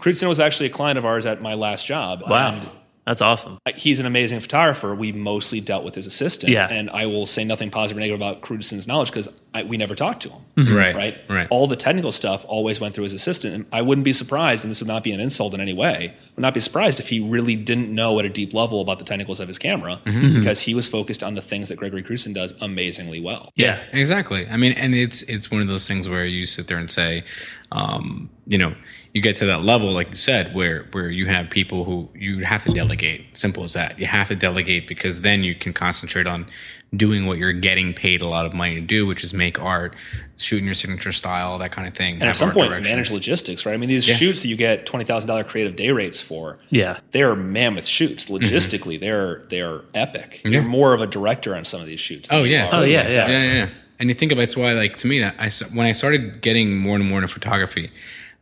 Crewdson 0.00 0.28
was 0.28 0.40
actually 0.40 0.66
a 0.66 0.70
client 0.70 0.98
of 0.98 1.04
ours 1.04 1.26
at 1.26 1.40
my 1.40 1.54
last 1.54 1.86
job. 1.86 2.22
Wow. 2.28 2.54
And 2.56 2.68
That's 3.04 3.20
awesome. 3.20 3.58
he's 3.74 3.98
an 3.98 4.06
amazing 4.06 4.38
photographer. 4.38 4.94
We 4.94 5.10
mostly 5.10 5.60
dealt 5.60 5.84
with 5.84 5.96
his 5.96 6.06
assistant. 6.06 6.52
Yeah. 6.52 6.68
And 6.68 6.88
I 6.90 7.06
will 7.06 7.26
say 7.26 7.42
nothing 7.42 7.68
positive 7.70 7.96
or 7.96 8.00
negative 8.00 8.20
about 8.20 8.42
Crewdson's 8.42 8.86
knowledge 8.86 9.10
because 9.10 9.28
we 9.66 9.76
never 9.76 9.96
talked 9.96 10.22
to 10.22 10.28
him. 10.28 10.42
Right. 10.76 10.94
Right. 10.94 11.18
Right. 11.28 11.48
All 11.50 11.66
the 11.66 11.74
technical 11.74 12.12
stuff 12.12 12.44
always 12.48 12.80
went 12.80 12.94
through 12.94 13.02
his 13.04 13.12
assistant. 13.14 13.54
And 13.54 13.66
I 13.72 13.82
wouldn't 13.82 14.04
be 14.04 14.12
surprised, 14.12 14.62
and 14.64 14.70
this 14.70 14.80
would 14.80 14.86
not 14.86 15.02
be 15.02 15.10
an 15.10 15.18
insult 15.18 15.52
in 15.52 15.60
any 15.60 15.72
way, 15.72 16.14
would 16.36 16.42
not 16.42 16.54
be 16.54 16.60
surprised 16.60 17.00
if 17.00 17.08
he 17.08 17.18
really 17.18 17.56
didn't 17.56 17.92
know 17.92 18.18
at 18.20 18.24
a 18.24 18.28
deep 18.28 18.54
level 18.54 18.80
about 18.80 18.98
the 19.00 19.04
technicals 19.04 19.40
of 19.40 19.48
his 19.48 19.58
camera 19.58 20.00
Mm-hmm. 20.04 20.38
because 20.38 20.60
he 20.60 20.74
was 20.74 20.86
focused 20.88 21.24
on 21.24 21.34
the 21.34 21.42
things 21.42 21.68
that 21.70 21.76
Gregory 21.76 22.02
Crudison 22.04 22.32
does 22.34 22.54
amazingly 22.60 23.18
well. 23.20 23.50
Yeah. 23.56 23.82
Exactly. 23.92 24.46
I 24.48 24.56
mean, 24.56 24.72
and 24.72 24.94
it's 24.94 25.22
it's 25.24 25.50
one 25.50 25.60
of 25.60 25.66
those 25.68 25.88
things 25.88 26.08
where 26.08 26.24
you 26.24 26.46
sit 26.46 26.68
there 26.68 26.78
and 26.78 26.88
say, 26.90 27.24
um, 27.72 28.30
you 28.46 28.58
know, 28.58 28.74
you 29.12 29.20
get 29.20 29.36
to 29.36 29.46
that 29.46 29.62
level, 29.62 29.92
like 29.92 30.10
you 30.10 30.16
said, 30.16 30.54
where 30.54 30.84
where 30.92 31.10
you 31.10 31.26
have 31.26 31.50
people 31.50 31.84
who 31.84 32.08
you 32.14 32.44
have 32.44 32.64
to 32.64 32.72
delegate. 32.72 33.36
Simple 33.36 33.64
as 33.64 33.74
that. 33.74 33.98
You 33.98 34.06
have 34.06 34.28
to 34.28 34.36
delegate 34.36 34.86
because 34.88 35.20
then 35.20 35.44
you 35.44 35.54
can 35.54 35.72
concentrate 35.72 36.26
on 36.26 36.46
doing 36.94 37.24
what 37.26 37.38
you're 37.38 37.52
getting 37.54 37.94
paid 37.94 38.20
a 38.20 38.26
lot 38.26 38.44
of 38.44 38.52
money 38.52 38.74
to 38.74 38.80
do, 38.82 39.06
which 39.06 39.24
is 39.24 39.32
make 39.32 39.58
art, 39.58 39.94
shooting 40.36 40.66
your 40.66 40.74
signature 40.74 41.10
style, 41.12 41.56
that 41.58 41.72
kind 41.72 41.88
of 41.88 41.94
thing. 41.94 42.14
And 42.14 42.24
at 42.24 42.36
some 42.36 42.50
point, 42.50 42.70
manage 42.82 43.10
logistics, 43.10 43.64
right? 43.64 43.72
I 43.72 43.76
mean, 43.78 43.88
these 43.88 44.04
shoots 44.04 44.42
that 44.42 44.48
you 44.48 44.56
get 44.56 44.86
twenty 44.86 45.04
thousand 45.04 45.28
dollar 45.28 45.44
creative 45.44 45.76
day 45.76 45.90
rates 45.90 46.20
for, 46.20 46.58
Yeah. 46.70 46.98
they're 47.12 47.34
mammoth 47.34 47.86
shoots. 47.86 48.26
Mm-hmm. 48.26 48.36
Logistically, 48.44 48.98
they're 49.00 49.42
they're 49.50 49.82
epic. 49.94 50.40
You're 50.44 50.62
more 50.62 50.94
of 50.94 51.00
a 51.02 51.06
director 51.06 51.54
on 51.54 51.64
some 51.64 51.80
of 51.80 51.86
these 51.86 52.00
shoots. 52.00 52.28
Oh 52.32 52.44
yeah. 52.44 52.68
oh 52.72 52.82
yeah, 52.82 53.08
yeah. 53.08 53.28
yeah, 53.28 53.52
yeah. 53.54 53.68
And 53.98 54.08
you 54.08 54.14
think 54.14 54.32
of 54.32 54.38
it, 54.38 54.42
it's 54.44 54.56
why, 54.56 54.72
like 54.72 54.96
to 54.98 55.06
me, 55.06 55.20
that 55.20 55.36
I 55.38 55.46
s- 55.46 55.70
when 55.72 55.86
I 55.86 55.92
started 55.92 56.40
getting 56.40 56.76
more 56.76 56.96
and 56.96 57.08
more 57.08 57.18
into 57.20 57.28
photography, 57.32 57.90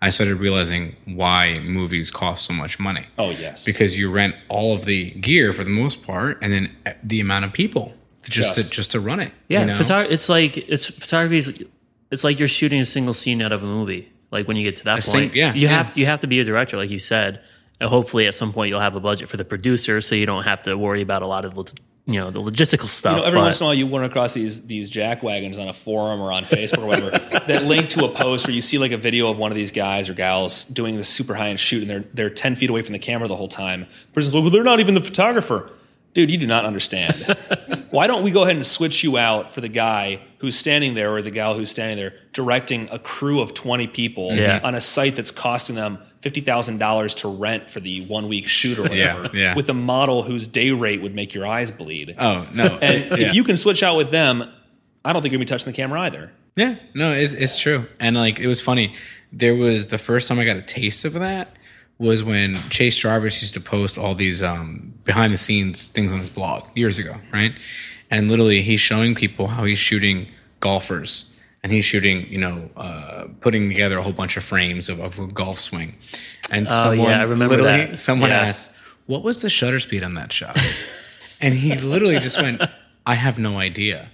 I 0.03 0.11
started 0.11 0.37
realizing 0.37 0.97
why 1.05 1.59
movies 1.59 2.11
cost 2.11 2.47
so 2.47 2.55
much 2.55 2.79
money. 2.79 3.07
Oh 3.19 3.31
yes, 3.31 3.65
because 3.65 3.99
you 3.99 4.11
rent 4.11 4.35
all 4.49 4.73
of 4.73 4.85
the 4.87 5.11
gear 5.13 5.53
for 5.53 5.63
the 5.65 5.71
most 5.71 6.03
part, 6.07 6.39
and 6.43 6.53
then 6.53 6.75
eh, 6.87 6.95
the 7.03 7.21
amount 7.21 7.45
of 7.45 7.53
people 7.53 7.93
just 8.23 8.57
Just. 8.57 8.69
to, 8.69 8.75
just 8.75 8.91
to 8.93 9.01
run 9.01 9.21
it. 9.21 9.33
Yeah. 9.49 9.61
you 9.61 9.67
know? 9.67 9.75
Photog- 9.75 10.11
it's 10.11 10.29
like 10.29 10.57
it's 10.57 10.87
photography 10.87 11.37
is 11.39 11.65
it's 12.11 12.25
like 12.25 12.39
you're 12.39 12.49
shooting 12.49 12.81
a 12.81 12.85
single 12.85 13.15
scene 13.15 13.43
out 13.43 13.53
of 13.53 13.63
a 13.63 13.67
movie. 13.67 14.11
Like 14.31 14.47
when 14.49 14.57
you 14.57 14.63
get 14.63 14.77
to 14.77 14.85
that 14.85 15.03
sing- 15.03 15.29
point, 15.29 15.35
yeah, 15.37 15.53
you 15.55 15.63
yeah. 15.63 15.69
have 15.69 15.93
to, 15.93 16.01
you 16.01 16.07
have 16.07 16.21
to 16.21 16.27
be 16.27 16.41
a 16.41 16.45
director, 16.45 16.77
like 16.77 16.91
you 16.91 16.99
said. 16.99 17.41
And 17.81 17.89
hopefully, 17.89 18.27
at 18.27 18.35
some 18.35 18.53
point, 18.53 18.69
you'll 18.69 18.81
have 18.81 18.95
a 18.95 19.01
budget 19.01 19.29
for 19.29 19.37
the 19.39 19.45
producer, 19.45 20.01
so 20.03 20.15
you 20.15 20.27
don't 20.27 20.45
have 20.45 20.61
to 20.63 20.77
worry 20.77 21.01
about 21.01 21.23
a 21.23 21.27
lot 21.27 21.45
of 21.47 21.55
the- 21.55 21.75
you 22.07 22.19
know 22.21 22.31
the 22.31 22.41
logistical 22.41 22.89
stuff. 22.89 23.17
You 23.17 23.21
know, 23.23 23.27
every 23.29 23.39
but- 23.41 23.45
once 23.45 23.61
in 23.61 23.65
a 23.65 23.67
while, 23.69 23.75
you 23.75 23.87
run 23.87 24.05
across 24.05 24.33
these 24.35 24.67
these 24.67 24.91
jack 24.91 25.23
wagons 25.23 25.59
on 25.59 25.69
a 25.69 25.73
forum 25.73 26.21
or 26.21 26.33
on 26.33 26.43
Facebook 26.45 26.79
or 26.83 26.87
whatever 26.87 27.11
that 27.47 27.65
link 27.65 27.89
to 27.91 28.05
a 28.05 28.09
post 28.09 28.47
where 28.47 28.55
you 28.55 28.63
see 28.63 28.79
like 28.79 28.93
a 28.93 28.97
video 28.97 29.31
of 29.31 29.39
one 29.39 29.51
of 29.53 29.57
these 29.57 29.73
guys 29.73 30.09
or 30.09 30.15
gals 30.15 30.65
doing 30.65 30.97
this 30.97 31.09
super 31.09 31.35
high 31.35 31.49
end 31.51 31.61
shoot, 31.61 31.83
and 31.83 31.91
they're 31.91 32.05
they're 32.15 32.31
ten 32.31 32.55
feet 32.57 32.71
away 32.71 32.83
from 32.83 32.93
the 32.95 32.99
camera 32.99 33.29
the 33.29 33.37
whole 33.37 33.49
time. 33.49 33.81
The 33.83 34.13
person's 34.15 34.35
like, 34.35 34.43
"Well, 34.43 34.51
they're 34.51 34.65
not 34.65 34.81
even 34.81 34.95
the 34.95 35.01
photographer." 35.01 35.71
Dude, 36.13 36.29
you 36.29 36.39
do 36.39 36.47
not 36.49 36.65
understand. 36.65 37.15
Why 37.91 38.09
don't 38.09 38.25
we 38.25 38.33
go 38.33 38.43
ahead 38.43 38.57
and 38.57 38.67
switch 38.67 39.05
you 39.05 39.17
out 39.17 39.53
for 39.53 39.61
the 39.61 39.69
guy 39.69 40.21
who's 40.39 40.57
standing 40.59 40.95
there 40.95 41.15
or 41.15 41.23
the 41.23 41.31
gal 41.31 41.55
who's 41.55 41.71
standing 41.71 41.97
there 41.97 42.15
directing 42.33 42.89
a 42.91 42.99
crew 42.99 43.41
of 43.41 43.55
20 43.55 43.87
people 43.87 44.33
Yeah. 44.35 44.59
on 44.65 44.75
a 44.75 44.81
site 44.81 45.15
that's 45.15 45.31
costing 45.31 45.77
them 45.77 45.99
$50,000 46.23 47.17
to 47.21 47.29
rent 47.29 47.71
for 47.71 47.81
the 47.81 48.03
one 48.07 48.29
week 48.29 48.47
shoot 48.49 48.79
or 48.79 48.95
Yeah, 48.95 49.15
whatever 49.17 49.37
yeah. 49.37 49.55
with 49.55 49.69
a 49.71 49.75
model 49.75 50.23
whose 50.23 50.47
day 50.47 50.71
rate 50.71 51.03
would 51.03 51.15
make 51.15 51.35
your 51.35 51.47
eyes 51.47 51.71
bleed? 51.71 52.15
Oh 52.19 52.47
no! 52.55 52.67
And 52.83 53.05
yeah. 53.19 53.29
if 53.29 53.35
you 53.35 53.45
can 53.45 53.57
switch 53.57 53.83
out 53.83 53.97
with 53.97 54.11
them, 54.11 54.49
I 55.05 55.13
don't 55.13 55.23
think 55.23 55.33
you're 55.33 55.39
gonna 55.39 55.45
be 55.47 55.49
touching 55.49 55.73
the 55.73 55.77
camera 55.77 56.01
either. 56.03 56.31
yeah, 56.57 56.77
no, 56.95 57.11
it's 57.13 57.33
it's 57.33 57.59
true. 57.59 57.87
And 57.99 58.17
like 58.17 58.39
it 58.39 58.47
was 58.47 58.61
funny. 58.61 58.95
There 59.33 59.55
was 59.55 59.89
the 59.89 59.99
first 59.99 60.29
time 60.29 60.39
I 60.39 60.45
got 60.45 60.57
a 60.57 60.63
taste 60.63 61.05
of 61.05 61.13
that 61.15 61.57
was 61.99 62.25
when 62.25 62.55
Chase 62.71 62.97
Jarvis 62.97 63.41
used 63.43 63.55
to 63.55 63.61
post 63.61 63.97
all 63.99 64.15
these 64.15 64.43
um, 64.43 64.95
behind 65.05 65.33
the 65.33 65.37
scenes 65.39 65.87
things 65.87 66.11
on 66.13 66.19
his 66.19 66.31
blog 66.31 66.65
years 66.75 66.99
ago, 66.99 67.17
right? 67.33 67.53
And 68.11 68.29
literally, 68.31 68.63
he's 68.63 68.81
showing 68.81 69.15
people 69.15 69.47
how 69.49 69.65
he's 69.65 69.79
shooting 69.79 70.27
golfers, 70.61 71.33
and 71.63 71.71
he's 71.73 71.85
shooting, 71.85 72.27
you 72.29 72.39
know, 72.39 72.71
uh, 72.77 73.27
putting 73.41 73.69
together 73.69 73.99
a 73.99 74.03
whole 74.03 74.13
bunch 74.13 74.37
of 74.37 74.43
frames 74.43 74.89
of, 74.89 74.99
of 75.01 75.19
a 75.19 75.27
golf 75.27 75.61
swing. 75.61 75.95
And 76.51 76.67
Oh, 76.69 76.71
someone, 76.71 77.11
yeah, 77.11 77.21
I 77.21 77.23
remember 77.25 77.57
literally, 77.57 77.87
that. 77.91 77.99
someone 77.99 78.31
Yeah. 78.31 78.41
asked, 78.41 78.75
"What 79.07 79.23
was 79.23 79.43
the 79.43 79.51
shutter 79.51 79.79
speed 79.81 80.03
on 80.03 80.15
that 80.15 80.33
shot?" 80.33 80.59
and 81.41 81.55
he 81.55 81.75
literally 81.77 82.19
just 82.19 82.41
went, 82.41 82.63
"I 83.07 83.15
have 83.15 83.39
no 83.39 83.59
idea." 83.59 84.09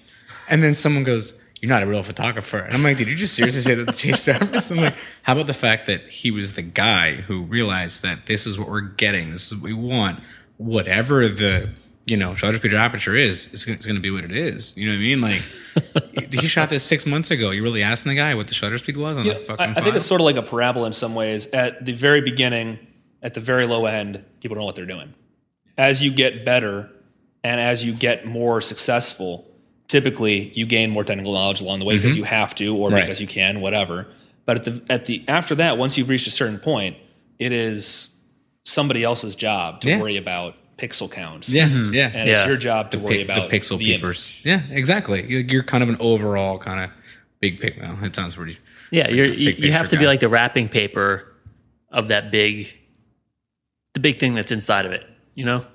And 0.49 0.63
then 0.63 0.75
someone 0.75 1.05
goes, 1.05 1.41
"You're 1.61 1.69
not 1.71 1.83
a 1.83 1.87
real 1.87 2.03
photographer." 2.03 2.59
And 2.59 2.75
I'm 2.75 2.83
like, 2.83 2.99
"Did 2.99 3.09
you 3.09 3.17
just 3.17 3.35
seriously 3.35 3.63
say 3.63 3.75
that 3.75 3.87
to 3.87 3.93
Chase 3.97 4.27
Jarvis?" 4.27 4.71
I'm 4.71 4.79
like, 4.79 4.95
"How 5.23 5.33
about 5.33 5.47
the 5.47 5.55
fact 5.55 5.87
that 5.87 6.03
he 6.09 6.31
was 6.31 6.53
the 6.55 6.63
guy 6.63 7.13
who 7.15 7.43
realized 7.43 8.03
that 8.03 8.27
this 8.27 8.47
is 8.47 8.59
what 8.59 8.69
we're 8.69 8.81
getting, 8.81 9.31
this 9.31 9.51
is 9.51 9.55
what 9.59 9.65
we 9.65 9.73
want, 9.73 10.21
whatever 10.59 11.29
the 11.29 11.71
you 12.07 12.17
know 12.17 12.35
shutter 12.35 12.57
speed 12.57 12.73
or 12.73 12.79
aperture 12.79 13.15
is, 13.15 13.53
it's 13.53 13.65
going 13.65 13.97
to 13.97 14.01
be 14.01 14.11
what 14.11 14.25
it 14.25 14.33
is." 14.33 14.77
You 14.77 14.87
know 14.87 14.93
what 14.93 14.99
I 14.99 15.01
mean? 15.01 15.21
Like, 15.21 16.33
he 16.33 16.49
shot 16.49 16.71
this 16.71 16.85
six 16.85 17.05
months 17.05 17.31
ago. 17.31 17.51
You 17.51 17.63
really 17.63 17.83
asking 17.83 18.11
the 18.11 18.17
guy 18.17 18.35
what 18.35 18.49
the 18.49 18.55
shutter 18.55 18.79
speed 18.79 18.97
was 18.97 19.17
on 19.17 19.25
You 19.25 19.35
know, 19.35 19.41
fucking? 19.41 19.67
I, 19.67 19.71
I 19.73 19.81
think 19.83 19.97
it's 19.97 20.07
sort 20.07 20.21
of 20.21 20.25
like 20.25 20.37
a 20.37 20.43
parabola 20.43 20.87
in 20.87 20.93
some 20.93 21.15
ways. 21.15 21.49
At 21.49 21.85
the 21.85 21.93
very 21.93 22.21
beginning, 22.21 22.79
at 23.23 23.35
the 23.35 23.41
very 23.41 23.67
low 23.67 23.87
end, 23.87 24.25
people 24.41 24.55
don't 24.55 24.63
know 24.63 24.67
what 24.67 24.77
they're 24.77 24.87
doing. 24.87 25.13
As 25.77 26.03
you 26.03 26.11
get 26.11 26.45
better 26.45 26.91
and 27.45 27.61
as 27.61 27.85
you 27.85 27.93
get 27.93 28.27
more 28.27 28.61
successful, 28.61 29.47
typically 29.89 30.51
you 30.55 30.67
gain 30.67 30.91
more 30.91 31.05
technical 31.05 31.33
knowledge 31.33 31.61
along 31.61 31.81
the 31.81 31.85
way 31.85 31.97
because 31.97 32.15
mm-hmm. 32.15 32.21
you 32.21 32.25
have 32.25 32.55
to 32.57 32.77
or 32.77 32.91
Right. 32.91 33.03
because 33.03 33.21
you 33.21 33.27
can, 33.27 33.61
whatever. 33.61 34.07
But 34.45 34.59
at 34.59 34.65
the 34.65 34.83
at 34.89 35.05
the 35.07 35.25
after 35.29 35.55
that, 35.57 35.77
once 35.77 35.99
you've 35.99 36.09
reached 36.09 36.27
a 36.27 36.31
certain 36.31 36.59
point, 36.59 36.97
it 37.39 37.53
is 37.53 38.31
somebody 38.65 39.05
else's 39.05 39.37
job 39.37 39.81
to 39.81 39.91
Yeah. 39.91 40.01
worry 40.01 40.17
about 40.17 40.57
pixel 40.79 41.11
counts. 41.11 41.55
yeah, 41.55 41.67
yeah. 41.67 42.11
And 42.15 42.29
it's 42.29 42.47
your 42.47 42.57
job 42.57 42.91
to 42.93 42.99
worry 42.99 43.19
Pic- 43.19 43.29
about 43.31 43.51
the 43.51 43.59
pixel 43.59 43.79
the 43.79 43.93
peepers. 43.93 44.43
Yeah, 44.45 44.63
exactly. 44.71 45.25
You- 45.27 45.39
You're 45.49 45.63
kind 45.63 45.83
of 45.83 45.89
an 45.89 45.97
overall 46.01 46.59
kind 46.59 46.85
of 46.85 46.91
big 47.41 47.61
pic. 47.61 47.79
Well, 47.81 47.97
it 48.05 48.15
sounds 48.15 48.35
pretty. 48.35 48.59
Yeah, 48.91 49.09
you're, 49.09 49.27
you, 49.27 49.55
big 49.55 49.65
you 49.65 49.73
have 49.73 49.83
picture 49.83 49.97
to 49.97 50.01
be 50.01 50.07
like 50.07 50.21
the 50.21 50.29
wrapping 50.29 50.69
paper 50.69 51.33
of 51.91 52.09
that 52.09 52.31
big, 52.31 52.69
the 53.95 54.01
big 54.01 54.19
thing 54.21 54.35
that's 54.35 54.53
inside 54.53 54.87
of 54.87 54.93
it. 54.93 55.05
You 55.35 55.45
know, 55.45 55.67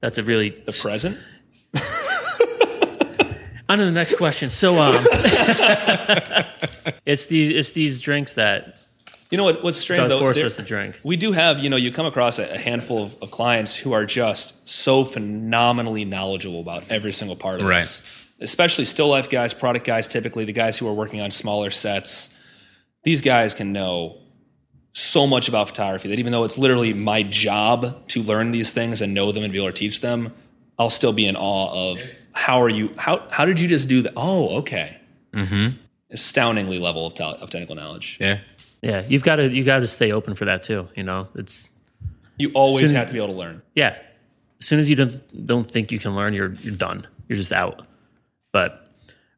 that's 0.00 0.18
a 0.18 0.22
really. 0.22 0.50
The 0.50 0.72
present. 0.80 1.18
On 3.68 3.78
to 3.78 3.84
the 3.84 3.92
next 3.92 4.16
question. 4.16 4.48
So, 4.50 4.80
um, 4.80 4.94
it's 7.06 7.28
these 7.28 7.50
it's 7.50 7.70
these 7.72 8.00
drinks 8.00 8.34
that 8.34 8.76
You 9.30 9.36
know 9.38 9.44
what? 9.44 9.62
What's 9.62 9.78
strange 9.78 10.00
Doug 10.00 10.08
though? 10.08 10.32
there- 10.32 10.46
us 10.46 10.56
to 10.56 10.62
drink. 10.62 11.00
We 11.04 11.16
do 11.16 11.32
have, 11.32 11.60
you 11.60 11.70
know, 11.70 11.76
you 11.76 11.92
come 11.92 12.06
across 12.06 12.38
a, 12.38 12.52
a 12.54 12.58
handful 12.58 13.02
of, 13.02 13.16
of 13.22 13.30
clients 13.30 13.76
who 13.76 13.92
are 13.92 14.04
just 14.04 14.68
so 14.68 15.04
phenomenally 15.04 16.04
knowledgeable 16.04 16.60
about 16.60 16.82
every 16.90 17.12
single 17.12 17.36
part 17.36 17.60
of 17.60 17.66
Right. 17.66 17.80
this. 17.82 18.26
Especially 18.40 18.84
still 18.84 19.08
life 19.08 19.28
guys, 19.30 19.52
product 19.54 19.86
guys, 19.86 20.08
typically 20.08 20.44
the 20.44 20.52
guys 20.52 20.78
who 20.78 20.88
are 20.88 20.94
working 20.94 21.20
on 21.20 21.30
smaller 21.30 21.70
sets. 21.70 22.36
These 23.04 23.20
guys 23.22 23.54
can 23.54 23.72
know 23.72 24.16
so 24.92 25.26
much 25.26 25.48
about 25.48 25.68
photography 25.68 26.08
that 26.08 26.18
even 26.18 26.32
though 26.32 26.42
it's 26.44 26.58
literally 26.58 26.92
my 26.92 27.22
job 27.22 28.06
to 28.08 28.22
learn 28.22 28.50
these 28.50 28.72
things 28.72 29.00
and 29.00 29.14
know 29.14 29.30
them 29.30 29.44
and 29.44 29.52
be 29.52 29.58
able 29.58 29.68
to 29.68 29.78
teach 29.78 30.00
them, 30.00 30.32
I'll 30.78 30.90
still 30.90 31.12
be 31.12 31.26
in 31.26 31.36
awe 31.36 31.90
of 31.92 32.02
how 32.32 32.60
are 32.62 32.68
you 32.68 32.92
how 32.96 33.22
how 33.30 33.44
did 33.44 33.60
you 33.60 33.68
just 33.68 33.88
do 33.88 34.02
that? 34.02 34.14
Oh, 34.16 34.56
okay. 34.58 34.98
Mm-hmm. 35.34 35.76
Astoundingly 36.10 36.78
level 36.80 37.06
of, 37.06 37.14
te- 37.14 37.22
of 37.24 37.50
technical 37.50 37.76
knowledge. 37.76 38.18
Yeah. 38.20 38.40
Yeah 38.82 39.04
you've 39.08 39.24
got 39.24 39.36
to 39.36 39.48
you 39.48 39.64
got 39.64 39.80
to 39.80 39.86
stay 39.86 40.12
open 40.12 40.34
for 40.34 40.44
that 40.46 40.62
too. 40.62 40.88
You 40.96 41.02
know, 41.04 41.28
it's 41.34 41.70
You 42.38 42.50
always 42.54 42.90
have 42.92 43.06
to 43.08 43.12
be 43.12 43.18
able 43.18 43.34
to 43.34 43.38
learn. 43.38 43.62
yeah. 43.74 43.96
As 44.60 44.66
soon 44.66 44.78
as 44.78 44.90
you 44.90 44.96
don't 44.96 45.46
don't 45.46 45.70
think 45.70 45.90
you 45.90 45.98
can 45.98 46.14
learn, 46.14 46.34
you're 46.34 46.52
you're 46.52 46.74
done. 46.76 47.06
You're 47.28 47.36
just 47.38 47.52
out. 47.52 47.86
But 48.52 48.72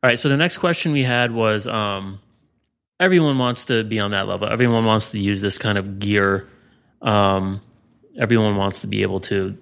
all 0.03 0.09
right. 0.09 0.19
So 0.19 0.29
the 0.29 0.37
next 0.37 0.59
question 0.59 0.91
we 0.93 1.03
had 1.05 1.31
was, 1.33 1.67
um, 1.69 2.19
everyone 2.99 3.39
wants 3.39 3.67
to 3.67 3.85
be 3.85 4.01
on 4.01 4.11
that 4.11 4.27
level. 4.27 4.49
Everyone 4.49 4.85
wants 4.85 5.13
to 5.13 5.19
use 5.21 5.41
this 5.41 5.59
kind 5.59 5.79
of 5.79 5.99
gear. 6.01 6.49
Um, 7.03 7.61
everyone 8.19 8.57
wants 8.57 8.81
to 8.81 8.89
be 8.89 9.03
able 9.03 9.21
to 9.21 9.57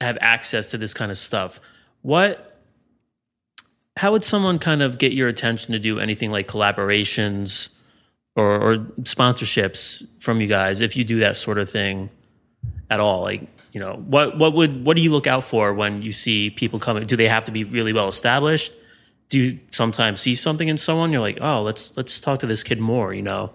have 0.00 0.18
access 0.20 0.72
to 0.72 0.78
this 0.78 0.94
kind 0.94 1.12
of 1.12 1.18
stuff. 1.18 1.60
What? 2.02 2.58
How 3.96 4.12
would 4.12 4.24
someone 4.24 4.58
kind 4.58 4.82
of 4.82 4.98
get 4.98 5.12
your 5.12 5.28
attention 5.28 5.72
to 5.72 5.78
do 5.78 6.00
anything 6.00 6.30
like 6.32 6.48
collaborations 6.48 7.74
or, 8.36 8.60
or 8.60 8.76
sponsorships 9.02 10.06
from 10.20 10.40
you 10.40 10.46
guys 10.46 10.80
if 10.80 10.96
you 10.96 11.04
do 11.04 11.20
that 11.20 11.36
sort 11.36 11.58
of 11.58 11.68
thing 11.68 12.10
at 12.90 13.00
all? 13.00 13.22
Like, 13.22 13.42
you 13.72 13.80
know, 13.80 13.94
what 14.06 14.38
what 14.38 14.54
would 14.54 14.84
what 14.86 14.96
do 14.96 15.02
you 15.02 15.10
look 15.10 15.26
out 15.26 15.44
for 15.44 15.74
when 15.74 16.02
you 16.02 16.12
see 16.12 16.50
people 16.50 16.78
coming? 16.78 17.02
Do 17.02 17.16
they 17.16 17.28
have 17.28 17.44
to 17.46 17.52
be 17.52 17.64
really 17.64 17.92
well 17.92 18.08
established? 18.08 18.72
Do 19.28 19.40
you 19.40 19.60
sometimes 19.70 20.20
see 20.20 20.34
something 20.34 20.68
in 20.68 20.78
someone 20.78 21.12
you're 21.12 21.20
like, 21.20 21.38
oh, 21.40 21.62
let's 21.62 21.96
let's 21.96 22.20
talk 22.20 22.40
to 22.40 22.46
this 22.46 22.62
kid 22.62 22.78
more? 22.78 23.12
You 23.12 23.22
know, 23.22 23.52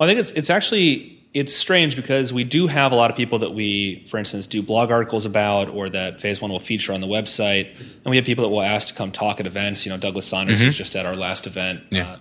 I 0.00 0.06
think 0.06 0.18
it's 0.18 0.30
it's 0.32 0.50
actually 0.50 1.18
it's 1.34 1.54
strange 1.54 1.94
because 1.94 2.32
we 2.32 2.42
do 2.42 2.66
have 2.66 2.90
a 2.90 2.94
lot 2.94 3.10
of 3.10 3.16
people 3.16 3.38
that 3.40 3.52
we, 3.52 4.04
for 4.08 4.18
instance, 4.18 4.46
do 4.46 4.62
blog 4.62 4.90
articles 4.90 5.26
about, 5.26 5.68
or 5.68 5.88
that 5.90 6.20
Phase 6.20 6.40
One 6.40 6.50
will 6.50 6.58
feature 6.58 6.92
on 6.92 7.00
the 7.00 7.06
website, 7.06 7.68
and 7.78 8.06
we 8.06 8.16
have 8.16 8.24
people 8.24 8.42
that 8.44 8.50
will 8.50 8.62
ask 8.62 8.88
to 8.88 8.94
come 8.94 9.12
talk 9.12 9.40
at 9.40 9.46
events. 9.46 9.84
You 9.84 9.92
know, 9.92 9.98
Douglas 9.98 10.26
Sonders 10.26 10.62
was 10.62 10.76
just 10.76 10.96
at 10.96 11.06
our 11.06 11.14
last 11.14 11.46
event. 11.46 11.82
Yeah. 11.90 12.12
Uh, 12.12 12.18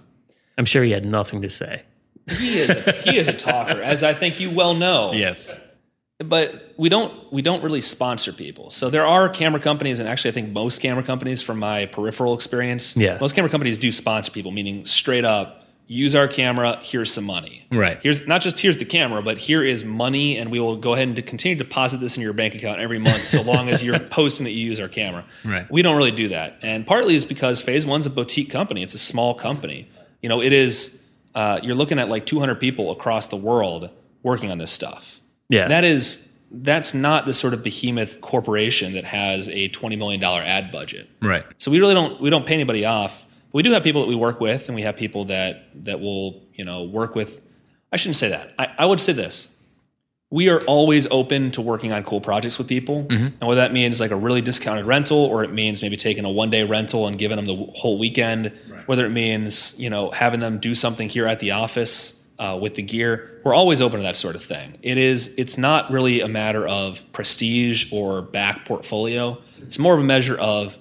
I'm 0.58 0.65
sure 0.65 0.84
he 0.84 0.91
had 0.91 1.06
nothing 1.06 1.41
to 1.43 1.50
say. 1.50 1.84
he 2.38 2.60
is 2.60 2.70
a, 2.70 2.91
he 3.04 3.17
is 3.17 3.28
a 3.28 3.34
talker, 3.34 3.82
as 3.82 4.04
I 4.04 4.13
think 4.13 4.39
you 4.39 4.50
well 4.52 4.74
know. 4.74 5.13
Yes. 5.13 5.63
but 6.20 6.74
we 6.78 6.89
don't 6.89 7.32
we 7.32 7.41
don't 7.41 7.63
really 7.63 7.80
sponsor 7.82 8.32
people. 8.34 8.70
So 8.72 8.89
there 8.89 9.06
are 9.06 9.30
camera 9.30 9.60
companies, 9.60 10.00
and 10.00 10.10
actually, 10.10 10.32
I 10.32 10.34
think 10.34 10.52
most 10.52 10.82
camera 10.82 11.04
companies, 11.04 11.41
from 11.41 11.60
my 11.60 11.86
peripheral 11.86 12.34
experience, 12.34 12.98
Yeah. 12.98 13.17
most 13.22 13.36
camera 13.36 13.50
companies 13.50 13.78
do 13.78 13.91
sponsor 13.91 14.32
people, 14.32 14.52
meaning 14.52 14.84
straight 14.86 15.26
up 15.26 15.63
use 15.89 16.15
our 16.15 16.28
camera. 16.28 16.80
Here's 16.82 17.13
some 17.13 17.24
money. 17.24 17.65
Right. 17.72 17.98
Here's 18.04 18.28
not 18.28 18.41
just 18.41 18.60
here's 18.60 18.78
the 18.78 18.84
camera, 18.84 19.22
but 19.22 19.38
here 19.38 19.63
is 19.63 19.86
money, 19.86 20.38
and 20.38 20.52
we 20.52 20.60
will 20.60 20.76
go 20.76 20.96
ahead 20.96 21.08
and 21.08 21.26
continue 21.26 21.56
to 21.58 21.63
deposit 21.63 21.98
this 22.02 22.17
in 22.17 22.24
your 22.24 22.34
bank 22.34 22.56
account 22.56 22.82
every 22.82 23.00
month, 23.00 23.24
so 23.24 23.41
long 23.41 23.70
as 23.70 23.84
you're 23.86 24.00
posting 24.20 24.43
that 24.46 24.52
you 24.52 24.65
use 24.65 24.82
our 24.82 24.89
camera. 24.89 25.24
Right. 25.46 25.70
We 25.72 25.82
don't 25.84 25.96
really 25.96 26.12
do 26.12 26.28
that, 26.30 26.58
and 26.62 26.86
partly 26.86 27.15
is 27.15 27.24
because 27.24 27.62
Phase 27.62 27.86
One's 27.86 28.06
a 28.06 28.10
boutique 28.10 28.50
company. 28.50 28.84
It's 28.84 28.96
a 28.96 29.00
small 29.00 29.34
company. 29.34 29.88
You 30.21 30.30
know, 30.30 30.41
it 30.41 30.53
is. 30.53 31.03
Uh, 31.36 31.60
you're 31.62 31.75
looking 31.75 31.99
at 31.99 32.10
like 32.10 32.25
200 32.25 32.56
people 32.56 32.89
across 32.89 33.27
the 33.27 33.36
world 33.36 33.91
working 34.23 34.49
on 34.49 34.58
this 34.58 34.71
stuff. 34.71 35.21
Yeah. 35.49 35.67
That 35.67 35.84
is 35.84 36.39
that's 36.51 36.93
not 36.93 37.25
the 37.25 37.34
sort 37.34 37.53
of 37.53 37.63
behemoth 37.63 38.21
corporation 38.21 38.93
that 38.93 39.03
has 39.03 39.49
a 39.49 39.67
twenty 39.69 39.95
million 39.95 40.19
dollar 40.19 40.41
ad 40.41 40.71
budget. 40.71 41.10
Right. 41.21 41.43
So 41.58 41.71
we 41.71 41.80
really 41.80 41.93
don't 41.93 42.21
we 42.21 42.30
don't 42.30 42.45
pay 42.45 42.53
anybody 42.53 42.86
off. 42.86 43.25
We 43.53 43.63
do 43.63 43.71
have 43.71 43.84
people 43.84 44.01
that 44.01 44.08
we 44.08 44.15
work 44.15 44.39
with, 44.39 44.67
and 44.69 44.75
we 44.75 44.84
have 44.84 44.97
people 44.97 45.25
that 45.25 45.65
that 45.86 45.99
will 45.99 46.43
you 46.53 46.65
know 46.65 46.84
work 46.84 47.15
with. 47.15 47.41
I 47.91 47.97
shouldn't 47.97 48.17
say 48.17 48.30
that. 48.30 48.53
I, 48.60 48.69
I 48.80 48.86
would 48.86 49.01
say 49.01 49.13
this: 49.13 49.57
we 50.30 50.50
are 50.50 50.60
always 50.62 51.08
open 51.08 51.52
to 51.52 51.62
working 51.62 51.94
on 51.94 52.04
cool 52.04 52.20
projects 52.20 52.58
with 52.58 52.68
people, 52.68 53.06
and 53.10 53.40
what 53.42 53.56
that 53.56 53.72
means 53.72 53.96
is 53.96 54.02
like 54.02 54.12
a 54.12 54.16
really 54.16 54.42
discounted 54.42 54.86
rental, 54.86 55.18
or 55.18 55.44
it 55.44 55.54
means 55.54 55.82
maybe 55.82 55.96
taking 55.96 56.26
a 56.26 56.30
one 56.30 56.50
day 56.50 56.63
rental 56.63 57.08
and 57.08 57.18
giving 57.18 57.38
them 57.38 57.46
the 57.46 57.56
whole 57.76 57.98
weekend, 57.98 58.52
whether 58.88 59.06
it 59.06 59.12
means 59.12 59.80
you 59.80 59.90
know 59.90 60.12
having 60.12 60.40
them 60.42 60.60
do 60.60 60.76
something 60.76 61.08
here 61.08 61.26
at 61.28 61.40
the 61.40 61.52
office 61.52 62.30
uh, 62.40 62.58
with 62.62 62.76
the 62.76 62.82
gear. 62.82 63.40
We're 63.46 63.56
always 63.56 63.82
open 63.82 64.00
to 64.00 64.04
that 64.04 64.18
sort 64.18 64.36
of 64.36 64.44
thing. 64.44 64.78
It 64.82 64.98
is. 64.98 65.34
It's 65.38 65.58
not 65.58 65.90
really 65.92 66.20
a 66.22 66.28
matter 66.28 66.68
of 66.68 67.10
prestige 67.13 67.92
or 67.94 68.22
back 68.22 68.66
portfolio. 68.66 69.38
It's 69.62 69.80
more 69.80 69.94
of 69.94 70.00
a 70.00 70.04
measure 70.04 70.38
of 70.38 70.78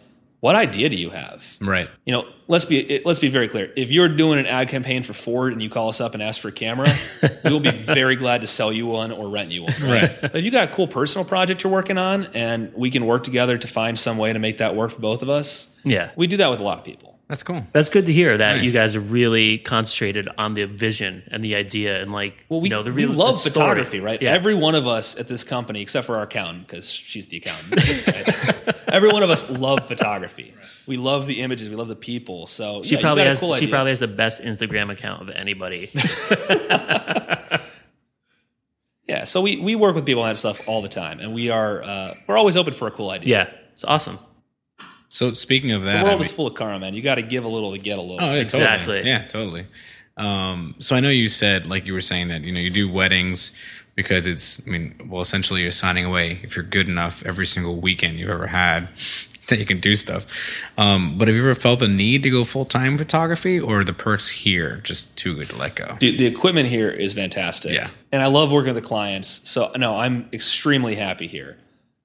what 0.46 0.54
idea 0.54 0.88
do 0.88 0.94
you 0.96 1.10
have? 1.10 1.56
Right. 1.60 1.90
You 2.04 2.12
know, 2.12 2.24
let's 2.46 2.64
be 2.64 3.02
let's 3.04 3.18
be 3.18 3.26
very 3.28 3.48
clear. 3.48 3.72
If 3.74 3.90
you're 3.90 4.08
doing 4.08 4.38
an 4.38 4.46
ad 4.46 4.68
campaign 4.68 5.02
for 5.02 5.12
Ford 5.12 5.52
and 5.52 5.60
you 5.60 5.68
call 5.68 5.88
us 5.88 6.00
up 6.00 6.14
and 6.14 6.22
ask 6.22 6.40
for 6.40 6.46
a 6.46 6.52
camera, 6.52 6.94
we 7.42 7.50
will 7.50 7.58
be 7.58 7.70
very 7.72 8.14
glad 8.14 8.42
to 8.42 8.46
sell 8.46 8.72
you 8.72 8.86
one 8.86 9.10
or 9.10 9.28
rent 9.28 9.50
you 9.50 9.64
one. 9.64 9.74
Right. 9.82 10.20
But 10.20 10.36
if 10.36 10.44
you 10.44 10.52
got 10.52 10.70
a 10.70 10.72
cool 10.72 10.86
personal 10.86 11.24
project 11.26 11.64
you're 11.64 11.72
working 11.72 11.98
on 11.98 12.26
and 12.26 12.72
we 12.76 12.92
can 12.92 13.06
work 13.06 13.24
together 13.24 13.58
to 13.58 13.66
find 13.66 13.98
some 13.98 14.18
way 14.18 14.32
to 14.32 14.38
make 14.38 14.58
that 14.58 14.76
work 14.76 14.92
for 14.92 15.00
both 15.00 15.22
of 15.22 15.28
us, 15.28 15.80
Yeah. 15.82 16.12
we 16.14 16.28
do 16.28 16.36
that 16.36 16.48
with 16.48 16.60
a 16.60 16.62
lot 16.62 16.78
of 16.78 16.84
people. 16.84 17.15
That's 17.28 17.42
cool. 17.42 17.66
That's 17.72 17.88
good 17.88 18.06
to 18.06 18.12
hear 18.12 18.38
that 18.38 18.62
you 18.62 18.70
guys 18.70 18.94
are 18.94 19.00
really 19.00 19.58
concentrated 19.58 20.28
on 20.38 20.54
the 20.54 20.64
vision 20.66 21.24
and 21.32 21.42
the 21.42 21.56
idea 21.56 22.00
and 22.00 22.12
like 22.12 22.46
Well, 22.48 22.60
we, 22.60 22.68
you 22.68 22.74
know 22.74 22.84
the 22.84 22.92
we 22.92 23.04
real 23.04 23.14
love 23.16 23.42
the 23.42 23.50
photography, 23.50 23.98
right? 23.98 24.22
Yeah. 24.22 24.32
Every 24.32 24.54
one 24.54 24.76
of 24.76 24.86
us 24.86 25.18
at 25.18 25.26
this 25.26 25.42
company, 25.42 25.82
except 25.82 26.06
for 26.06 26.16
our 26.18 26.22
accountant, 26.22 26.68
because 26.68 26.88
she's 26.88 27.26
the 27.26 27.38
accountant. 27.38 28.06
right? 28.06 28.74
Every 28.88 29.08
one 29.12 29.24
of 29.24 29.30
us 29.30 29.50
love 29.50 29.88
photography. 29.88 30.54
We 30.86 30.96
love 30.98 31.26
the 31.26 31.40
images. 31.42 31.68
We 31.68 31.74
love 31.74 31.88
the 31.88 31.96
people. 31.96 32.46
So 32.46 32.84
she 32.84 32.94
yeah, 32.94 32.98
you 32.98 33.02
probably 33.02 33.22
got 33.22 33.26
a 33.26 33.30
has 33.30 33.40
cool 33.40 33.54
she 33.54 33.64
idea. 33.64 33.68
probably 33.70 33.90
has 33.90 34.00
the 34.00 34.06
best 34.06 34.44
Instagram 34.44 34.92
account 34.92 35.22
of 35.22 35.30
anybody. 35.30 35.90
Yeah, 39.08 39.22
so 39.22 39.40
we, 39.40 39.60
we 39.60 39.76
work 39.76 39.94
with 39.94 40.04
people 40.04 40.22
on 40.24 40.30
that 40.30 40.36
stuff 40.36 40.68
all 40.68 40.82
the 40.82 40.88
time, 40.88 41.20
and 41.20 41.32
we 41.32 41.48
are 41.48 41.80
uh, 41.80 42.14
we're 42.26 42.36
always 42.36 42.56
open 42.56 42.72
for 42.72 42.88
a 42.88 42.90
cool 42.90 43.10
idea. 43.10 43.28
yeah. 43.46 43.50
It's 43.72 43.84
awesome. 43.84 44.18
So 45.16 45.32
speaking 45.32 45.72
of 45.72 45.80
that, 45.84 46.00
the 46.00 46.04
world 46.04 46.20
I 46.20 46.24
is 46.24 46.30
full 46.30 46.46
of 46.46 46.52
karma, 46.52 46.78
man. 46.78 46.92
You 46.92 47.00
got 47.00 47.14
to 47.14 47.22
give 47.22 47.46
a 47.46 47.48
little 47.48 47.72
to 47.72 47.78
get 47.78 47.98
a 47.98 48.02
little. 48.02 48.18
Oh, 48.20 48.34
yeah, 48.34 48.40
Exactly. 48.42 48.96
Totally. 48.96 49.08
Yeah, 49.08 49.24
totally. 49.26 49.66
Um, 50.18 50.74
so 50.78 50.94
I 50.94 51.00
know 51.00 51.08
you 51.08 51.30
said, 51.30 51.64
like 51.64 51.86
you 51.86 51.94
were 51.94 52.02
saying 52.02 52.28
that 52.28 52.44
you 52.44 52.52
know 52.52 52.60
you 52.60 52.68
do 52.68 52.86
weddings 52.86 53.56
because 53.94 54.26
it's. 54.26 54.68
I 54.68 54.70
mean, 54.70 54.94
well, 55.08 55.22
essentially 55.22 55.62
you're 55.62 55.70
signing 55.70 56.04
away 56.04 56.40
if 56.42 56.54
you're 56.54 56.66
good 56.66 56.86
enough 56.86 57.24
every 57.24 57.46
single 57.46 57.80
weekend 57.80 58.18
you've 58.18 58.28
ever 58.28 58.48
had 58.48 58.88
that 59.48 59.58
you 59.58 59.64
can 59.64 59.80
do 59.80 59.96
stuff. 59.96 60.26
Um, 60.76 61.16
but 61.16 61.28
have 61.28 61.34
you 61.34 61.40
ever 61.48 61.54
felt 61.54 61.80
the 61.80 61.88
need 61.88 62.22
to 62.24 62.28
go 62.28 62.44
full 62.44 62.66
time 62.66 62.98
photography, 62.98 63.58
or 63.58 63.80
are 63.80 63.84
the 63.84 63.94
perks 63.94 64.28
here 64.28 64.82
just 64.84 65.16
too 65.16 65.34
good 65.36 65.48
to 65.48 65.56
let 65.56 65.76
go? 65.76 65.96
Dude, 65.98 66.18
the 66.18 66.26
equipment 66.26 66.68
here 66.68 66.90
is 66.90 67.14
fantastic. 67.14 67.72
Yeah. 67.72 67.88
and 68.12 68.22
I 68.22 68.26
love 68.26 68.52
working 68.52 68.74
with 68.74 68.82
the 68.82 68.86
clients. 68.86 69.48
So 69.48 69.72
no, 69.76 69.96
I'm 69.96 70.28
extremely 70.34 70.96
happy 70.96 71.26
here. 71.26 71.56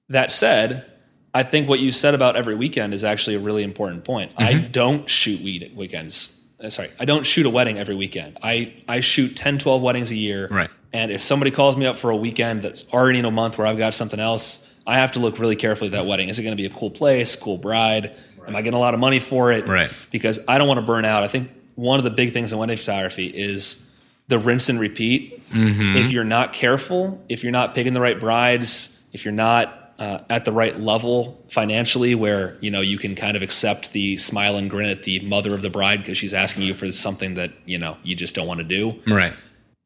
That 0.08 0.32
said, 0.32 0.86
I 1.34 1.42
think 1.42 1.68
what 1.68 1.80
you 1.80 1.90
said 1.90 2.14
about 2.14 2.36
every 2.36 2.54
weekend 2.54 2.92
is 2.92 3.04
actually 3.04 3.36
a 3.36 3.40
really 3.40 3.62
important 3.62 4.04
point. 4.04 4.32
I 4.36 4.52
Mm-hmm. 4.54 4.70
don't 4.72 5.08
shoot 5.08 5.40
weed 5.40 5.72
weekends. 5.74 6.44
Uh, 6.62 6.68
Sorry, 6.68 6.90
I 7.00 7.04
don't 7.06 7.24
shoot 7.24 7.46
a 7.46 7.50
wedding 7.50 7.78
every 7.78 7.94
weekend. 7.94 8.38
I, 8.42 8.74
I 8.86 9.00
shoot 9.00 9.34
10, 9.36 9.58
12 9.58 9.82
weddings 9.82 10.12
a 10.12 10.16
year. 10.16 10.46
Right. 10.48 10.70
And 10.92 11.10
if 11.10 11.22
somebody 11.22 11.50
calls 11.50 11.76
me 11.76 11.86
up 11.86 11.96
for 11.96 12.10
a 12.10 12.16
weekend 12.16 12.60
that's 12.62 12.86
already 12.92 13.18
in 13.18 13.24
a 13.24 13.30
month 13.30 13.56
where 13.56 13.66
I've 13.66 13.78
got 13.78 13.94
something 13.94 14.20
else, 14.20 14.68
I 14.86 14.96
have 14.96 15.12
to 15.12 15.20
look 15.20 15.38
really 15.38 15.56
carefully 15.56 15.88
at 15.88 15.92
that 15.92 16.06
wedding. 16.06 16.28
Is 16.28 16.38
it 16.38 16.42
going 16.42 16.54
to 16.56 16.60
be 16.62 16.66
a 16.66 16.70
cool 16.78 16.90
place, 16.90 17.34
cool 17.34 17.56
bride? 17.56 18.14
Am 18.46 18.54
I 18.54 18.60
getting 18.60 18.76
a 18.76 18.80
lot 18.80 18.92
of 18.92 19.00
money 19.00 19.18
for 19.20 19.52
it? 19.52 19.66
Right. 19.66 19.90
Because 20.10 20.40
I 20.48 20.58
don't 20.58 20.68
want 20.68 20.78
to 20.80 20.86
burn 20.86 21.04
out. 21.04 21.22
I 21.22 21.28
think 21.28 21.50
one 21.76 21.98
of 21.98 22.04
the 22.04 22.10
big 22.10 22.32
things 22.32 22.52
in 22.52 22.58
wedding 22.58 22.76
photography 22.76 23.26
is 23.26 23.96
the 24.28 24.38
rinse 24.38 24.68
and 24.68 24.78
repeat. 24.78 25.40
If 25.54 26.10
you're 26.12 26.24
not 26.24 26.52
careful, 26.52 27.24
if 27.28 27.42
you're 27.42 27.52
not 27.52 27.74
picking 27.74 27.94
the 27.94 28.00
right 28.00 28.18
brides, 28.20 29.08
if 29.12 29.24
you're 29.24 29.32
not 29.32 29.81
uh, 30.02 30.24
at 30.36 30.44
the 30.44 30.52
right 30.52 30.76
level 30.80 31.14
financially, 31.48 32.14
where 32.14 32.56
you 32.60 32.70
know 32.74 32.80
you 32.92 32.98
can 32.98 33.14
kind 33.14 33.36
of 33.36 33.42
accept 33.42 33.92
the 33.92 34.16
smile 34.16 34.56
and 34.56 34.68
grin 34.70 34.88
at 34.90 35.02
the 35.04 35.20
mother 35.20 35.54
of 35.54 35.62
the 35.62 35.70
bride 35.70 35.98
because 36.02 36.18
she's 36.18 36.34
asking 36.34 36.64
you 36.64 36.74
for 36.74 36.90
something 36.92 37.34
that 37.34 37.50
you 37.66 37.78
know 37.78 37.96
you 38.02 38.14
just 38.16 38.34
don't 38.34 38.46
want 38.48 38.58
to 38.58 38.64
do, 38.64 38.82
Right. 39.06 39.32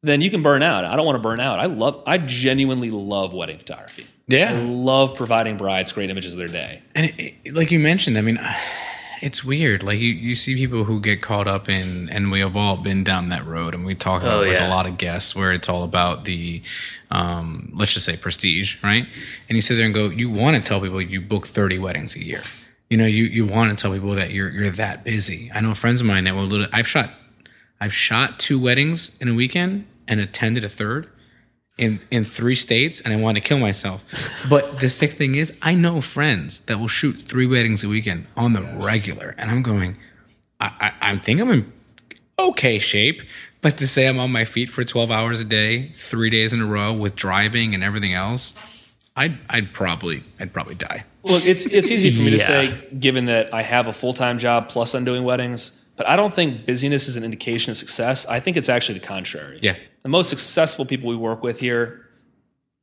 then 0.02 0.20
you 0.22 0.30
can 0.30 0.42
burn 0.42 0.62
out. 0.62 0.84
I 0.84 0.96
don't 0.96 1.06
want 1.06 1.16
to 1.16 1.22
burn 1.28 1.40
out. 1.40 1.58
I 1.58 1.66
love, 1.66 2.02
I 2.06 2.16
genuinely 2.18 2.90
love 2.90 3.32
wedding 3.34 3.58
photography. 3.58 4.06
Yeah. 4.28 4.50
I 4.50 4.54
love 4.62 5.14
providing 5.14 5.56
brides 5.56 5.92
great 5.92 6.10
images 6.10 6.32
of 6.32 6.38
their 6.38 6.48
day. 6.48 6.82
And 6.94 7.06
it, 7.06 7.34
it- 7.44 7.54
like 7.54 7.70
you 7.70 7.78
mentioned, 7.78 8.16
I 8.18 8.22
mean, 8.22 8.38
it's 9.22 9.44
weird. 9.44 9.82
Like 9.82 9.98
you, 9.98 10.10
you 10.12 10.34
see 10.34 10.54
people 10.54 10.84
who 10.84 11.00
get 11.00 11.22
caught 11.22 11.46
up 11.48 11.68
in, 11.68 12.08
and 12.08 12.30
we 12.30 12.40
have 12.40 12.56
all 12.56 12.76
been 12.76 13.04
down 13.04 13.28
that 13.30 13.46
road, 13.46 13.74
and 13.74 13.84
we 13.84 13.94
talk 13.94 14.22
about 14.22 14.38
Oh, 14.38 14.42
it 14.42 14.50
with 14.50 14.60
a 14.60 14.68
lot 14.68 14.86
of 14.86 14.98
guests 14.98 15.34
where 15.34 15.52
it's 15.52 15.68
all 15.68 15.84
about 15.84 16.24
the, 16.24 16.62
um, 17.10 17.72
let's 17.74 17.94
just 17.94 18.06
say 18.06 18.16
prestige, 18.16 18.82
right? 18.82 19.06
And 19.48 19.56
you 19.56 19.62
sit 19.62 19.76
there 19.76 19.84
and 19.86 19.94
go, 19.94 20.08
you 20.08 20.30
want 20.30 20.56
to 20.56 20.62
tell 20.62 20.80
people 20.80 21.00
you 21.00 21.20
book 21.20 21.46
thirty 21.46 21.78
weddings 21.78 22.14
a 22.16 22.22
year. 22.22 22.42
You 22.90 22.96
know, 22.96 23.06
you 23.06 23.24
you 23.24 23.46
want 23.46 23.76
to 23.76 23.80
tell 23.82 23.92
people 23.92 24.12
that 24.12 24.30
you're 24.30 24.50
you're 24.50 24.70
that 24.70 25.02
busy. 25.04 25.50
I 25.54 25.60
know 25.60 25.74
friends 25.74 26.00
of 26.00 26.06
mine 26.06 26.24
that 26.24 26.34
will. 26.34 26.44
Literally, 26.44 26.72
I've 26.72 26.86
shot, 26.86 27.10
I've 27.80 27.94
shot 27.94 28.38
two 28.38 28.58
weddings 28.60 29.16
in 29.20 29.28
a 29.28 29.34
weekend 29.34 29.86
and 30.06 30.20
attended 30.20 30.62
a 30.62 30.68
third 30.68 31.10
in 31.78 32.00
in 32.10 32.24
three 32.24 32.54
states 32.54 33.00
and 33.00 33.12
I 33.12 33.16
wanted 33.16 33.42
to 33.42 33.48
kill 33.48 33.58
myself. 33.58 34.04
But 34.48 34.80
the 34.80 34.88
sick 34.88 35.12
thing 35.12 35.34
is, 35.34 35.58
I 35.62 35.74
know 35.74 36.00
friends 36.00 36.60
that 36.66 36.78
will 36.78 36.88
shoot 36.88 37.14
three 37.14 37.46
weddings 37.46 37.84
a 37.84 37.88
weekend 37.88 38.26
on 38.36 38.52
the 38.52 38.62
regular, 38.62 39.34
and 39.38 39.50
I'm 39.50 39.62
going. 39.62 39.96
I, 40.58 40.92
I, 41.00 41.12
I 41.12 41.18
think 41.18 41.40
I'm 41.40 41.50
in 41.50 41.70
okay 42.38 42.78
shape, 42.78 43.22
but 43.60 43.76
to 43.78 43.86
say 43.86 44.08
I'm 44.08 44.18
on 44.18 44.32
my 44.32 44.46
feet 44.46 44.70
for 44.70 44.84
12 44.84 45.10
hours 45.10 45.40
a 45.42 45.44
day, 45.44 45.90
three 45.92 46.30
days 46.30 46.54
in 46.54 46.62
a 46.62 46.66
row 46.66 46.94
with 46.94 47.14
driving 47.14 47.74
and 47.74 47.84
everything 47.84 48.14
else, 48.14 48.58
I'd 49.16 49.38
I'd 49.50 49.72
probably 49.74 50.22
I'd 50.40 50.52
probably 50.52 50.74
die. 50.74 51.04
Look, 51.24 51.44
it's 51.44 51.66
it's 51.66 51.90
easy 51.90 52.10
for 52.10 52.22
me 52.22 52.30
to 52.30 52.38
say, 52.38 52.88
given 52.98 53.26
that 53.26 53.52
I 53.52 53.62
have 53.62 53.86
a 53.86 53.92
full 53.92 54.12
time 54.12 54.38
job 54.38 54.68
plus 54.68 54.94
I'm 54.94 55.04
doing 55.04 55.24
weddings. 55.24 55.82
But 55.96 56.06
I 56.06 56.14
don't 56.14 56.32
think 56.32 56.66
busyness 56.66 57.08
is 57.08 57.16
an 57.16 57.24
indication 57.24 57.70
of 57.70 57.78
success. 57.78 58.26
I 58.26 58.38
think 58.38 58.58
it's 58.58 58.68
actually 58.68 58.98
the 58.98 59.06
contrary. 59.06 59.58
Yeah. 59.62 59.76
The 60.06 60.10
most 60.10 60.30
successful 60.30 60.84
people 60.84 61.08
we 61.08 61.16
work 61.16 61.42
with 61.42 61.58
here, 61.58 62.06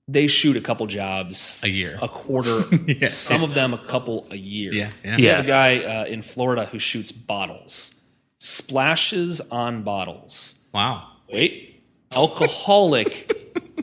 they 0.09 0.27
shoot 0.27 0.57
a 0.57 0.59
couple 0.59 0.85
jobs 0.87 1.57
A 1.63 1.69
year. 1.69 1.97
a 2.01 2.09
quarter. 2.09 2.63
Some 3.07 3.43
of 3.43 3.53
them 3.53 3.73
a 3.73 3.77
couple 3.77 4.27
a 4.29 4.35
year. 4.35 4.73
Yeah, 4.73 4.89
yeah. 5.05 5.15
We 5.15 5.23
Yeah. 5.27 5.35
have 5.37 5.45
a 5.45 5.47
guy 5.47 5.77
uh, 5.77 6.03
in 6.03 6.21
Florida 6.21 6.65
who 6.65 6.79
shoots 6.79 7.13
bottles, 7.13 8.03
splashes 8.39 9.39
on 9.51 9.83
bottles. 9.83 10.67
Wow. 10.73 11.07
Wait, 11.31 11.81
alcoholic 12.13 13.31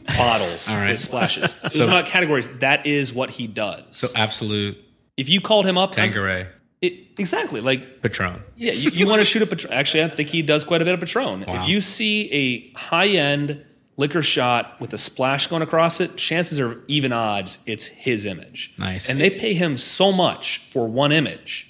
bottles 0.19 0.69
All 0.69 0.77
right. 0.77 0.91
with 0.91 1.01
splashes. 1.01 1.55
Those 1.63 1.81
are 1.81 1.87
not 1.87 2.05
categories. 2.05 2.59
That 2.59 2.85
is 2.85 3.15
what 3.15 3.31
he 3.31 3.47
does. 3.47 3.97
So 3.97 4.09
absolute 4.17 4.77
if 5.17 5.31
you 5.31 5.41
called 5.41 5.65
him 5.65 5.79
up, 5.79 5.93
Tanqueray 5.93 6.47
it, 6.83 6.95
exactly 7.19 7.61
like 7.61 8.03
Patron. 8.03 8.43
yeah, 8.57 8.73
you, 8.73 8.91
you 8.91 9.07
want 9.07 9.21
to 9.21 9.27
shoot 9.27 9.43
a 9.43 9.47
Patron. 9.47 9.73
Actually, 9.73 10.05
I 10.05 10.09
think 10.09 10.31
he 10.31 10.43
does 10.43 10.65
quite 10.65 10.81
a 10.81 10.85
bit 10.85 10.95
of 10.95 11.01
Patron. 11.01 11.45
Wow. 11.47 11.55
If 11.57 11.69
you 11.69 11.81
see 11.81 12.31
a 12.33 12.79
high 12.79 13.09
end 13.09 13.65
liquor 13.97 14.23
shot 14.23 14.81
with 14.81 14.95
a 14.95 14.99
splash 14.99 15.47
going 15.47 15.61
across 15.63 16.01
it, 16.01 16.17
chances 16.17 16.59
are 16.59 16.81
even 16.89 17.13
odds 17.13 17.63
it's 17.67 17.87
his 17.87 18.25
image. 18.25 18.75
Nice. 18.79 19.11
And 19.11 19.19
they 19.19 19.29
pay 19.29 19.53
him 19.53 19.77
so 19.77 20.11
much 20.11 20.59
for 20.71 20.89
one 20.89 21.13
image. 21.13 21.67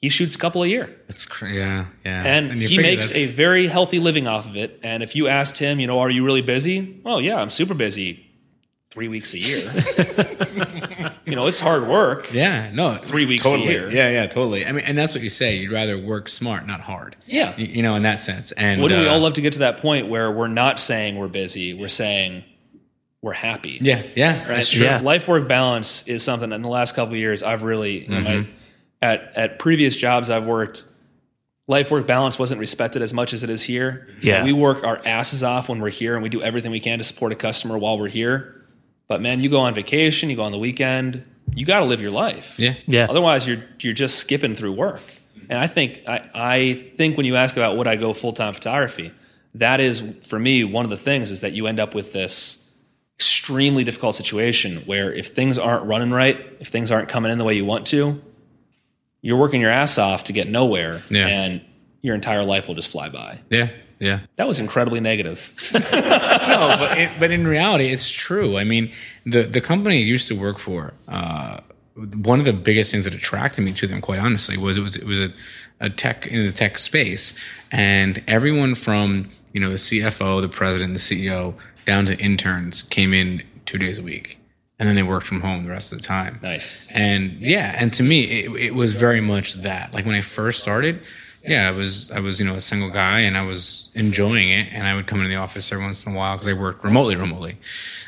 He 0.00 0.08
shoots 0.08 0.34
a 0.36 0.38
couple 0.38 0.62
a 0.62 0.66
year. 0.68 0.96
That's 1.08 1.26
cra- 1.26 1.52
yeah, 1.52 1.86
yeah. 2.04 2.22
And, 2.24 2.56
you 2.60 2.68
he 2.68 2.78
makes 2.78 3.08
that's- 3.10 3.28
a 3.28 3.32
very 3.32 3.66
healthy 3.66 3.98
living 3.98 4.28
off 4.28 4.46
of 4.46 4.56
it. 4.56 4.78
And 4.82 5.02
if 5.02 5.16
you 5.16 5.26
asked 5.26 5.58
him, 5.58 5.80
you 5.80 5.86
know, 5.88 5.98
are 5.98 6.10
you 6.10 6.24
really 6.24 6.42
busy? 6.42 7.00
Oh, 7.04 7.18
yeah, 7.18 7.36
I'm 7.40 7.50
super 7.50 7.74
busy 7.74 8.24
three 8.90 9.08
weeks 9.08 9.34
a 9.34 9.38
year. 9.38 9.58
you 11.28 11.36
know, 11.36 11.46
it's 11.46 11.60
hard 11.60 11.86
work. 11.86 12.32
Yeah, 12.32 12.70
no, 12.72 12.94
Three 12.96 13.26
weeks 13.26 13.46
a 13.46 13.58
year. 13.58 13.90
Yeah, 13.90 14.10
yeah, 14.10 14.26
totally. 14.26 14.64
I 14.66 14.72
mean, 14.72 14.84
and 14.86 14.96
that's 14.96 15.14
what 15.14 15.22
you 15.22 15.30
say. 15.30 15.56
You'd 15.58 15.70
rather 15.72 15.98
work 15.98 16.28
smart, 16.28 16.66
not 16.66 16.80
hard. 16.80 17.16
Yeah. 17.26 17.54
you, 17.56 17.66
you 17.66 17.82
know, 17.82 17.94
in 17.96 18.02
that 18.02 18.20
sense. 18.20 18.52
And 18.52 18.80
Wouldn't 18.82 19.00
we 19.00 19.06
uh, 19.08 19.12
all 19.12 19.20
love 19.20 19.34
to 19.34 19.40
get 19.40 19.52
to 19.54 19.58
that 19.60 19.78
point 19.78 20.08
where 20.08 20.30
we're 20.30 20.48
not 20.48 20.80
saying 20.80 21.16
we're 21.16 21.28
busy? 21.28 21.74
We're 21.74 21.88
saying 21.88 22.44
we're 23.22 23.32
happy. 23.32 23.78
Yeah, 23.80 24.02
yeah, 24.16 24.38
Right? 24.40 24.48
that's 24.48 24.70
true. 24.70 24.84
Yeah. 24.84 25.00
Life 25.00 25.26
work 25.28 25.48
balance 25.48 26.06
is 26.08 26.22
something 26.22 26.52
in 26.52 26.62
the 26.62 26.68
last 26.68 26.94
couple 26.94 27.14
of 27.14 27.18
years 27.20 27.42
I've 27.42 27.62
really 27.62 28.04
you 28.04 28.08
know, 28.08 28.20
my- 28.20 28.30
Mm-hmm. 28.30 28.50
at 29.02 29.32
at 29.36 29.58
previous 29.58 29.96
jobs 29.96 30.30
I've 30.30 30.44
worked 30.46 30.84
life 31.66 31.90
work 31.90 32.06
balance 32.06 32.38
wasn't 32.38 32.58
respected 32.60 33.02
as 33.02 33.12
much 33.12 33.32
as 33.34 33.42
it 33.44 33.50
is 33.50 33.62
here. 33.62 34.08
Yeah. 34.22 34.42
We 34.44 34.52
work 34.52 34.84
our 34.84 35.00
asses 35.04 35.42
off 35.42 35.68
when 35.68 35.80
we're 35.80 35.90
here 35.90 36.14
and 36.14 36.22
we 36.22 36.28
do 36.30 36.40
everything 36.42 36.70
we 36.70 36.80
can 36.80 36.98
to 36.98 37.04
support 37.04 37.30
a 37.32 37.36
customer 37.36 37.76
while 37.76 37.98
we're 37.98 38.08
here. 38.08 38.57
But 39.08 39.20
man, 39.22 39.40
you 39.40 39.48
go 39.48 39.60
on 39.60 39.74
vacation, 39.74 40.30
you 40.30 40.36
go 40.36 40.44
on 40.44 40.52
the 40.52 40.58
weekend, 40.58 41.24
you 41.54 41.64
got 41.66 41.80
to 41.80 41.86
live 41.86 42.00
your 42.00 42.10
life. 42.10 42.58
Yeah. 42.58 42.74
Yeah. 42.86 43.06
Otherwise 43.08 43.48
you're 43.48 43.64
you're 43.80 43.94
just 43.94 44.18
skipping 44.18 44.54
through 44.54 44.72
work. 44.72 45.00
Mm-hmm. 45.00 45.46
And 45.50 45.58
I 45.58 45.66
think 45.66 46.02
I, 46.06 46.28
I 46.34 46.74
think 46.96 47.16
when 47.16 47.26
you 47.26 47.36
ask 47.36 47.56
about 47.56 47.76
would 47.76 47.86
I 47.86 47.96
go 47.96 48.12
full 48.12 48.32
time 48.32 48.52
photography, 48.54 49.12
that 49.54 49.80
is 49.80 50.00
for 50.26 50.38
me 50.38 50.62
one 50.64 50.84
of 50.84 50.90
the 50.90 50.96
things 50.96 51.30
is 51.30 51.40
that 51.40 51.52
you 51.52 51.66
end 51.66 51.80
up 51.80 51.94
with 51.94 52.12
this 52.12 52.76
extremely 53.18 53.82
difficult 53.82 54.14
situation 54.14 54.76
where 54.86 55.12
if 55.12 55.28
things 55.28 55.58
aren't 55.58 55.84
running 55.86 56.10
right, 56.10 56.38
if 56.60 56.68
things 56.68 56.92
aren't 56.92 57.08
coming 57.08 57.32
in 57.32 57.38
the 57.38 57.44
way 57.44 57.54
you 57.54 57.64
want 57.64 57.86
to, 57.88 58.22
you're 59.22 59.38
working 59.38 59.60
your 59.60 59.70
ass 59.70 59.98
off 59.98 60.24
to 60.24 60.32
get 60.32 60.48
nowhere, 60.48 61.02
Yeah. 61.10 61.26
and 61.26 61.60
your 62.02 62.14
entire 62.14 62.44
life 62.44 62.68
will 62.68 62.76
just 62.76 62.92
fly 62.92 63.08
by. 63.08 63.38
yeah, 63.50 63.70
yeah. 63.98 64.20
That 64.36 64.46
was 64.46 64.60
incredibly 64.60 65.00
negative. 65.00 65.54
no, 65.74 65.80
but 65.80 66.98
it, 66.98 67.10
but 67.18 67.30
in 67.30 67.46
reality, 67.46 67.90
it's 67.90 68.10
true. 68.10 68.56
I 68.56 68.64
mean, 68.64 68.92
the 69.24 69.42
the 69.42 69.60
company 69.60 69.96
I 69.96 70.04
used 70.04 70.28
to 70.28 70.34
work 70.34 70.58
for, 70.58 70.94
uh, 71.08 71.60
one 71.94 72.38
of 72.38 72.44
the 72.44 72.52
biggest 72.52 72.90
things 72.92 73.04
that 73.04 73.14
attracted 73.14 73.62
me 73.62 73.72
to 73.72 73.86
them, 73.86 74.00
quite 74.00 74.18
honestly, 74.18 74.56
was 74.56 74.76
it 74.76 74.82
was 74.82 74.96
it 74.96 75.04
was 75.04 75.18
a, 75.18 75.32
a 75.80 75.90
tech 75.90 76.26
in 76.26 76.46
the 76.46 76.52
tech 76.52 76.78
space, 76.78 77.34
and 77.72 78.22
everyone 78.28 78.74
from 78.74 79.30
you 79.52 79.60
know 79.60 79.70
the 79.70 79.76
CFO, 79.76 80.40
the 80.40 80.48
president, 80.48 80.94
the 80.94 81.00
CEO, 81.00 81.54
down 81.84 82.06
to 82.06 82.16
interns 82.18 82.82
came 82.82 83.12
in 83.12 83.42
two 83.66 83.78
days 83.78 83.98
a 83.98 84.02
week, 84.02 84.38
and 84.78 84.88
then 84.88 84.94
they 84.94 85.02
worked 85.02 85.26
from 85.26 85.40
home 85.40 85.64
the 85.64 85.70
rest 85.70 85.92
of 85.92 85.98
the 85.98 86.04
time. 86.04 86.38
Nice. 86.42 86.90
And 86.92 87.32
yeah, 87.40 87.74
and 87.76 87.92
to 87.94 88.02
me, 88.02 88.42
it, 88.42 88.52
it 88.56 88.74
was 88.74 88.92
very 88.92 89.20
much 89.20 89.54
that. 89.54 89.92
Like 89.92 90.06
when 90.06 90.14
I 90.14 90.22
first 90.22 90.60
started, 90.60 91.02
yeah, 91.48 91.68
I 91.68 91.70
was 91.70 92.10
I 92.10 92.20
was 92.20 92.38
you 92.38 92.46
know 92.46 92.54
a 92.54 92.60
single 92.60 92.90
guy, 92.90 93.20
and 93.20 93.36
I 93.36 93.42
was 93.42 93.88
enjoying 93.94 94.50
it, 94.50 94.68
and 94.72 94.86
I 94.86 94.94
would 94.94 95.06
come 95.06 95.20
into 95.20 95.30
the 95.30 95.36
office 95.36 95.72
every 95.72 95.84
once 95.84 96.04
in 96.04 96.12
a 96.12 96.16
while 96.16 96.34
because 96.34 96.48
I 96.48 96.52
worked 96.52 96.84
remotely, 96.84 97.16
remotely. 97.16 97.56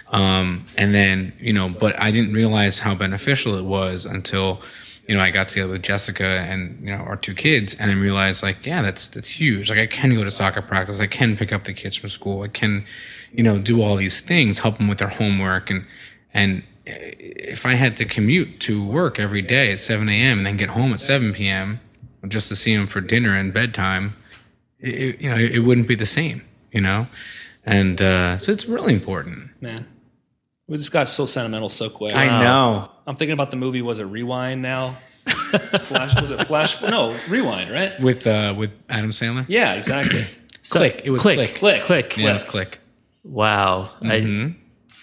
Um, 0.08 0.66
and 0.76 0.94
then 0.94 1.32
you 1.38 1.52
know, 1.52 1.68
but 1.68 1.98
I 2.00 2.10
didn't 2.10 2.32
realize 2.32 2.80
how 2.80 2.94
beneficial 2.94 3.54
it 3.56 3.64
was 3.64 4.04
until 4.04 4.60
you 5.08 5.14
know 5.16 5.22
I 5.22 5.30
got 5.30 5.48
together 5.48 5.72
with 5.72 5.82
Jessica 5.82 6.24
and 6.24 6.80
you 6.80 6.94
know 6.94 7.02
our 7.02 7.16
two 7.16 7.34
kids, 7.34 7.74
and 7.80 7.90
I 7.90 7.94
realized 7.94 8.42
like 8.42 8.66
yeah, 8.66 8.82
that's 8.82 9.08
that's 9.08 9.28
huge. 9.28 9.70
Like 9.70 9.78
I 9.78 9.86
can 9.86 10.14
go 10.14 10.22
to 10.22 10.30
soccer 10.30 10.62
practice, 10.62 11.00
I 11.00 11.06
can 11.06 11.36
pick 11.36 11.52
up 11.52 11.64
the 11.64 11.72
kids 11.72 11.96
from 11.96 12.10
school, 12.10 12.42
I 12.42 12.48
can 12.48 12.84
you 13.32 13.42
know 13.42 13.58
do 13.58 13.82
all 13.82 13.96
these 13.96 14.20
things, 14.20 14.58
help 14.58 14.76
them 14.76 14.88
with 14.88 14.98
their 14.98 15.08
homework, 15.08 15.70
and 15.70 15.86
and 16.34 16.62
if 16.86 17.66
I 17.66 17.74
had 17.74 17.96
to 17.98 18.04
commute 18.04 18.60
to 18.60 18.84
work 18.84 19.20
every 19.20 19.42
day 19.42 19.72
at 19.72 19.78
7 19.78 20.08
a.m. 20.08 20.38
and 20.38 20.46
then 20.46 20.56
get 20.56 20.70
home 20.70 20.92
at 20.92 21.00
7 21.00 21.32
p.m. 21.32 21.80
just 22.28 22.48
to 22.48 22.56
see 22.56 22.72
him 22.72 22.86
for 22.86 23.00
dinner 23.00 23.34
and 23.36 23.52
bedtime, 23.52 24.16
it, 24.78 24.94
it- 24.94 25.20
you 25.20 25.30
know, 25.30 25.36
it, 25.36 25.58
wouldn't 25.60 25.88
be 25.88 25.94
the 25.94 26.06
same, 26.06 26.42
you 26.72 26.80
know? 26.80 27.06
And 27.64 28.00
uh, 28.00 28.38
so 28.38 28.52
it's 28.52 28.66
really 28.66 28.94
important. 28.94 29.50
Man. 29.62 29.86
We 30.66 30.76
just 30.78 30.92
got 30.92 31.08
so 31.08 31.26
sentimental 31.26 31.68
so 31.68 31.90
quick. 31.90 32.14
I 32.14 32.40
know. 32.42 32.90
I'm 33.06 33.16
thinking 33.16 33.32
about 33.32 33.50
the 33.50 33.56
movie. 33.56 33.82
Was 33.82 33.98
it 33.98 34.04
Rewind 34.04 34.62
now? 34.62 34.96
Flash 35.26 36.14
was 36.20 36.30
it 36.30 36.46
Flash? 36.46 36.80
No, 36.82 37.16
Rewind, 37.28 37.70
right? 37.70 37.98
With 38.00 38.26
uh, 38.26 38.54
with 38.56 38.70
Adam 38.88 39.10
Sandler? 39.10 39.44
Yeah, 39.48 39.74
exactly. 39.74 40.24
Click. 40.70 41.02
It 41.04 41.10
was 41.10 41.22
click, 41.22 41.54
click. 41.54 41.82
Click. 41.82 41.82
click. 42.10 42.16
Yeah, 42.16 42.30
it 42.30 42.32
was 42.34 42.44
click. 42.44 42.78
Wow. 43.24 43.90
I 44.02 44.54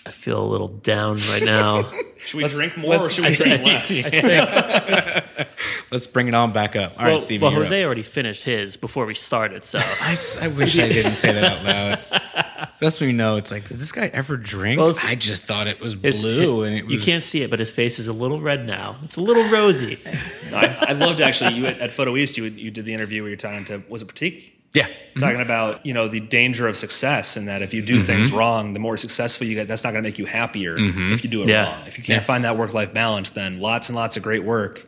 I 0.05 0.09
feel 0.09 0.41
a 0.41 0.47
little 0.47 0.69
down 0.69 1.17
right 1.31 1.43
now. 1.43 1.91
Should 2.25 2.41
we 2.43 2.47
drink 2.47 2.77
more 2.77 2.95
or 2.97 3.09
should 3.09 3.25
we 3.25 3.35
drink 3.35 3.63
less? 3.63 4.09
Let's 5.91 6.07
bring 6.07 6.27
it 6.27 6.33
on 6.33 6.51
back 6.51 6.75
up. 6.75 6.97
All 6.97 7.05
right, 7.05 7.11
well, 7.11 7.19
Stevie. 7.19 7.43
well, 7.43 7.51
Jose 7.51 7.81
up. 7.81 7.85
already 7.85 8.03
finished 8.03 8.43
his 8.43 8.75
before 8.75 9.05
we 9.05 9.13
started, 9.13 9.63
so 9.63 9.79
I 10.01 10.47
wish 10.57 10.77
I 10.77 10.89
didn't 10.89 11.13
say 11.13 11.31
that 11.33 11.43
out 11.43 11.63
loud. 12.11 12.69
That's 12.79 12.99
when 12.99 13.09
you 13.09 13.15
know 13.15 13.37
it's 13.37 13.51
like, 13.51 13.67
does 13.67 13.79
this 13.79 13.91
guy 13.91 14.07
ever 14.13 14.37
drink? 14.37 14.79
Well, 14.79 14.93
I 15.05 15.15
just 15.15 15.43
thought 15.43 15.67
it 15.67 15.79
was 15.79 15.95
his- 15.95 16.21
blue, 16.21 16.63
and 16.63 16.75
it 16.75 16.85
was. 16.85 16.93
you 16.93 16.99
can't 16.99 17.23
see 17.23 17.41
it, 17.41 17.49
but 17.49 17.59
his 17.59 17.71
face 17.71 17.99
is 17.99 18.07
a 18.07 18.13
little 18.13 18.39
red 18.39 18.65
now. 18.65 18.97
It's 19.03 19.17
a 19.17 19.21
little 19.21 19.47
rosy. 19.49 19.99
I, 20.53 20.87
I 20.89 20.91
loved 20.93 21.21
actually 21.21 21.55
you 21.55 21.67
at, 21.67 21.79
at 21.79 21.91
Photo 21.91 22.17
East. 22.17 22.37
You 22.37 22.45
you 22.45 22.69
did 22.69 22.85
the 22.85 22.93
interview 22.93 23.21
where 23.21 23.29
you're 23.29 23.37
talking 23.37 23.65
to 23.65 23.83
was 23.89 24.01
it 24.01 24.07
Pratik? 24.07 24.51
Yeah. 24.73 24.87
Mm-hmm. 24.87 25.19
Talking 25.19 25.41
about 25.41 25.85
you 25.85 25.93
know 25.93 26.07
the 26.07 26.19
danger 26.19 26.67
of 26.67 26.75
success 26.75 27.37
and 27.37 27.47
that 27.47 27.61
if 27.61 27.73
you 27.73 27.81
do 27.81 27.97
mm-hmm. 27.97 28.05
things 28.05 28.31
wrong, 28.31 28.73
the 28.73 28.79
more 28.79 28.97
successful 28.97 29.47
you 29.47 29.55
get, 29.55 29.67
that's 29.67 29.83
not 29.83 29.91
going 29.91 30.03
to 30.03 30.07
make 30.07 30.19
you 30.19 30.25
happier 30.25 30.77
mm-hmm. 30.77 31.13
if 31.13 31.23
you 31.23 31.29
do 31.29 31.43
it 31.43 31.49
Yeah. 31.49 31.77
wrong. 31.77 31.87
If 31.87 31.97
you 31.97 32.03
can't 32.03 32.23
find 32.23 32.43
that 32.43 32.57
work 32.57 32.73
life 32.73 32.93
balance, 32.93 33.31
then 33.31 33.59
lots 33.59 33.89
and 33.89 33.95
lots 33.95 34.17
of 34.17 34.23
great 34.23 34.43
work 34.43 34.86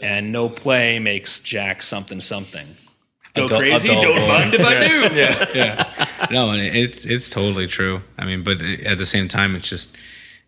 and 0.00 0.32
no 0.32 0.48
play 0.48 0.98
makes 0.98 1.40
Jack 1.40 1.82
something 1.82 2.20
something. 2.20 2.66
Go 3.34 3.44
Adult- 3.46 3.60
crazy, 3.60 3.88
adult 3.90 4.02
don't 4.04 4.16
boy. 4.20 4.28
mind 4.28 4.54
if 4.54 4.60
I 4.64 4.88
do. 5.10 5.14
Yeah. 5.58 6.02
No, 6.30 6.50
and 6.50 6.60
it's 6.60 7.04
it's 7.04 7.30
totally 7.30 7.66
true. 7.68 8.00
I 8.18 8.24
mean, 8.24 8.42
but 8.42 8.60
at 8.60 8.98
the 8.98 9.06
same 9.06 9.28
time, 9.28 9.54
it's 9.54 9.68
just 9.68 9.96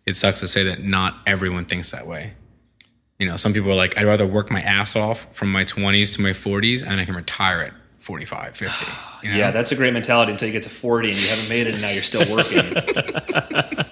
it 0.05 0.15
sucks 0.17 0.39
to 0.41 0.47
say 0.47 0.63
that 0.63 0.83
not 0.83 1.17
everyone 1.25 1.65
thinks 1.65 1.91
that 1.91 2.05
way. 2.07 2.33
You 3.17 3.27
know, 3.27 3.37
some 3.37 3.53
people 3.53 3.71
are 3.71 3.75
like, 3.75 3.97
I'd 3.97 4.05
rather 4.05 4.25
work 4.27 4.49
my 4.51 4.61
ass 4.61 4.95
off 4.95 5.33
from 5.33 5.51
my 5.51 5.63
20s 5.63 6.15
to 6.15 6.21
my 6.21 6.31
40s, 6.31 6.81
and 6.85 6.99
I 6.99 7.05
can 7.05 7.15
retire 7.15 7.61
at 7.61 7.73
45, 7.99 8.57
50. 8.57 8.85
You 9.23 9.31
know? 9.31 9.37
Yeah, 9.37 9.51
that's 9.51 9.71
a 9.73 9.75
great 9.75 9.91
mentality 9.93 10.31
until 10.31 10.47
you 10.47 10.53
get 10.53 10.63
to 10.63 10.69
40 10.69 11.09
and 11.09 11.17
you 11.21 11.27
haven't 11.27 11.49
made 11.49 11.67
it 11.67 11.73
and 11.73 11.81
now 11.81 11.89
you're 11.89 12.03
still 12.03 12.23
working. 12.33 12.73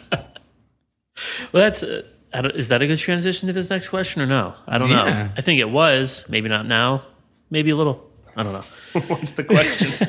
Well, 1.52 1.64
that's 1.64 1.84
uh, 1.84 1.88
I 1.88 1.90
don't- 1.96 2.06
is 2.34 2.70
that 2.70 2.82
a 2.82 2.88
good 2.88 2.98
transition 2.98 3.48
to 3.48 3.54
this 3.54 3.70
next 3.70 3.90
question 3.90 4.22
or 4.22 4.26
no? 4.26 4.54
I 4.68 4.78
don't 4.78 4.90
Yeah. 4.90 5.04
know. 5.04 5.30
I 5.38 5.42
think 5.42 5.60
it 5.60 5.70
was. 5.70 6.26
Maybe 6.30 6.50
not 6.50 6.66
now. 6.66 7.04
Maybe 7.50 7.70
a 7.72 7.76
little. 7.76 8.10
I 8.36 8.44
don't 8.44 8.54
know. 8.54 9.02
What's 9.08 9.34
the 9.36 9.44
question? 9.44 10.08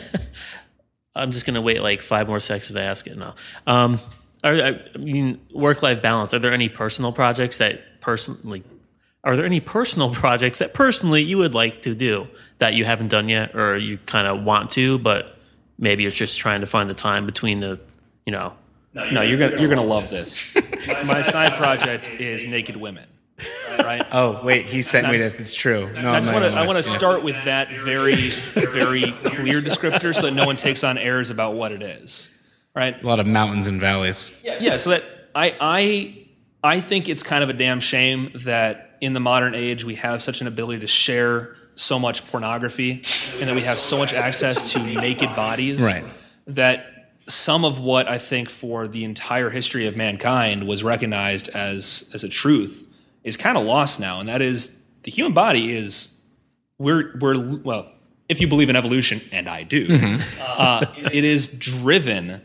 I'm 1.15 1.31
just 1.31 1.47
gonna 1.47 1.63
wait 1.63 1.83
like 1.83 2.03
five 2.03 2.29
more 2.29 2.41
seconds 2.41 2.73
to 2.73 2.81
ask 2.81 3.07
it 3.07 3.17
now. 3.17 3.35
Um, 3.67 4.01
are, 4.45 4.55
I 4.55 4.81
mean, 4.99 5.41
work 5.53 5.83
life 5.83 6.01
balance. 6.01 6.33
Are 6.33 6.39
there 6.39 6.53
any 6.53 6.69
personal 6.69 7.13
projects 7.13 7.59
that 7.59 8.01
personally? 8.01 8.63
Are 9.25 9.35
there 9.35 9.47
any 9.47 9.61
personal 9.61 10.11
projects 10.15 10.59
that 10.61 10.75
personally 10.75 11.23
you 11.23 11.39
would 11.39 11.55
like 11.55 11.83
to 11.83 11.95
do 11.95 12.29
that 12.59 12.75
you 12.75 12.85
haven't 12.85 13.09
done 13.09 13.29
yet, 13.29 13.55
or 13.57 13.77
you 13.77 13.99
kind 14.07 14.27
of 14.29 14.45
want 14.45 14.71
to, 14.71 14.99
but 14.99 15.37
maybe 15.79 16.07
it's 16.07 16.15
just 16.17 16.39
trying 16.39 16.61
to 16.61 16.67
find 16.67 16.89
the 16.89 16.95
time 16.95 17.27
between 17.27 17.61
the, 17.61 17.81
you 18.27 18.33
know, 18.33 18.53
No, 18.95 19.23
you're 19.23 19.39
gonna 19.39 19.61
you're 19.61 19.69
gonna 19.71 19.83
love 19.83 20.09
this. 20.11 20.57
My 21.07 21.23
side 21.23 21.55
project 21.55 22.09
is 22.09 22.47
naked 22.47 22.77
women. 22.77 23.07
Right? 23.79 24.03
Oh, 24.13 24.41
wait, 24.43 24.67
he 24.67 24.83
sent 24.83 25.07
me 25.09 25.17
this. 25.17 25.39
It's 25.39 25.55
true. 25.55 25.91
No, 25.93 26.13
I 26.13 26.21
to 26.21 26.35
I 26.35 26.67
want 26.67 26.77
to 26.79 26.83
start 26.83 27.23
with 27.23 27.37
that 27.45 27.69
very 27.71 28.17
very 28.17 29.13
clear 29.13 29.61
descriptor 29.61 30.15
so 30.15 30.23
that 30.23 30.33
no 30.33 30.47
one 30.47 30.57
takes 30.57 30.83
on 30.83 30.99
airs 30.99 31.31
about 31.31 31.55
what 31.55 31.71
it 31.73 31.83
is. 31.83 32.35
Right? 32.75 33.01
A 33.01 33.07
lot 33.07 33.21
of 33.21 33.27
mountains 33.27 33.67
and 33.67 33.81
valleys. 33.81 34.45
Yeah, 34.45 34.77
so 34.77 34.91
that 34.91 35.05
I 35.35 35.55
I 35.61 36.27
I 36.65 36.81
think 36.81 37.09
it's 37.09 37.23
kind 37.23 37.45
of 37.45 37.51
a 37.51 37.53
damn 37.53 37.81
shame 37.81 38.33
that 38.45 38.97
in 39.01 39.13
the 39.13 39.21
modern 39.21 39.55
age 39.55 39.85
we 39.85 39.95
have 39.97 40.23
such 40.23 40.41
an 40.41 40.47
ability 40.49 40.81
to 40.81 40.87
share 40.89 41.55
so 41.77 41.99
much 41.99 42.27
pornography 42.29 42.91
and 43.41 43.49
that 43.49 43.55
we 43.55 43.63
have 43.63 43.79
so 43.79 43.99
much 43.99 44.13
access 44.13 44.73
to 44.73 44.81
naked 44.81 45.37
bodies 45.37 45.81
Right. 45.81 46.05
that 46.49 46.98
some 47.29 47.65
of 47.65 47.79
what 47.79 48.09
I 48.09 48.19
think 48.19 48.49
for 48.51 48.89
the 48.89 49.05
entire 49.05 49.51
history 49.51 49.87
of 49.87 49.97
mankind 49.97 50.67
was 50.67 50.83
recognized 50.83 51.49
as 51.51 52.11
as 52.15 52.25
a 52.25 52.29
truth 52.29 52.87
is 53.25 53.37
kind 53.37 53.57
of 53.59 53.65
lost 53.65 54.01
now. 54.01 54.21
And 54.21 54.29
that 54.29 54.41
is 54.43 54.87
the 55.03 55.11
human 55.11 55.33
body 55.35 55.71
is 55.73 56.27
we're 56.79 57.17
we're 57.21 57.57
well 57.59 57.93
if 58.29 58.41
you 58.41 58.49
believe 58.49 58.69
in 58.69 58.77
evolution 58.77 59.21
and 59.33 59.49
I 59.49 59.63
do 59.63 59.87
uh, 60.41 60.87
it 61.13 61.25
is 61.25 61.59
driven 61.59 62.43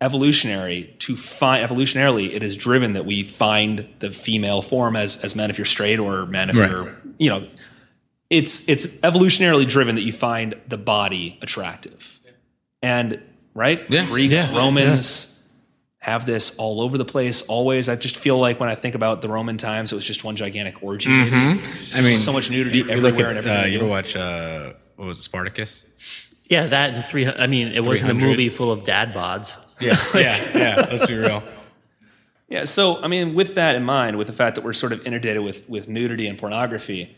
evolutionary 0.00 0.94
to 0.98 1.16
find 1.16 1.66
evolutionarily 1.68 2.32
it 2.34 2.42
is 2.42 2.56
driven 2.56 2.92
that 2.92 3.06
we 3.06 3.22
find 3.24 3.88
the 4.00 4.10
female 4.10 4.60
form 4.62 4.94
as 4.96 5.22
as 5.24 5.34
men 5.34 5.48
if 5.50 5.56
you're 5.58 5.64
straight 5.64 5.98
or 5.98 6.26
men 6.26 6.50
if 6.50 6.58
Right. 6.58 6.70
you're 6.70 6.96
you 7.18 7.30
know 7.30 7.46
it's 8.28 8.68
it's 8.68 8.86
evolutionarily 9.00 9.66
driven 9.66 9.94
that 9.94 10.02
you 10.02 10.12
find 10.12 10.54
the 10.68 10.76
body 10.76 11.38
attractive. 11.42 12.18
And 12.82 13.22
right 13.56 13.80
Yeah. 13.88 14.06
greeks 14.06 14.34
Yeah. 14.34 14.56
romans 14.56 15.32
have 15.98 16.24
this 16.26 16.56
all 16.58 16.80
over 16.80 16.96
the 16.98 17.04
place 17.04 17.42
always 17.48 17.88
i 17.88 17.96
just 17.96 18.16
feel 18.16 18.38
like 18.38 18.60
when 18.60 18.68
i 18.68 18.74
think 18.76 18.94
about 18.94 19.22
the 19.22 19.28
roman 19.28 19.56
times 19.56 19.90
it 19.92 19.96
was 19.96 20.04
just 20.04 20.22
one 20.22 20.36
gigantic 20.36 20.80
orgy 20.82 21.10
I 21.10 21.58
mean, 22.02 22.16
so 22.16 22.32
much 22.32 22.50
nudity 22.50 22.78
you 22.78 22.84
look 22.84 23.14
everywhere 23.14 23.30
at, 23.30 23.36
and 23.38 23.46
uh, 23.46 23.50
everywhere 23.50 23.68
you 23.68 23.78
ever 23.78 23.86
watch, 23.88 24.14
uh, 24.16 24.72
what 24.96 25.06
was 25.08 25.18
it, 25.18 25.22
Spartacus? 25.22 25.84
yeah, 26.48 26.66
that 26.68 26.94
and 26.94 27.04
three. 27.04 27.26
I 27.26 27.46
mean, 27.48 27.68
it 27.68 27.84
wasn't 27.84 28.10
a 28.12 28.14
movie 28.14 28.48
full 28.50 28.70
of 28.70 28.84
dad 28.84 29.12
bods. 29.14 29.56
Yeah, 29.80 29.96
yeah, 30.14 30.36
yeah. 30.54 30.86
Let's 30.90 31.06
be 31.06 31.16
real. 31.16 31.42
Yeah, 32.48 32.64
so 32.64 33.02
I 33.02 33.08
mean, 33.08 33.34
with 33.34 33.56
that 33.56 33.74
in 33.74 33.82
mind, 33.82 34.16
with 34.16 34.28
the 34.28 34.32
fact 34.32 34.54
that 34.54 34.64
we're 34.64 34.72
sort 34.72 34.92
of 34.92 35.04
inundated 35.06 35.42
with 35.42 35.68
with 35.68 35.88
nudity 35.88 36.28
and 36.28 36.38
pornography, 36.38 37.16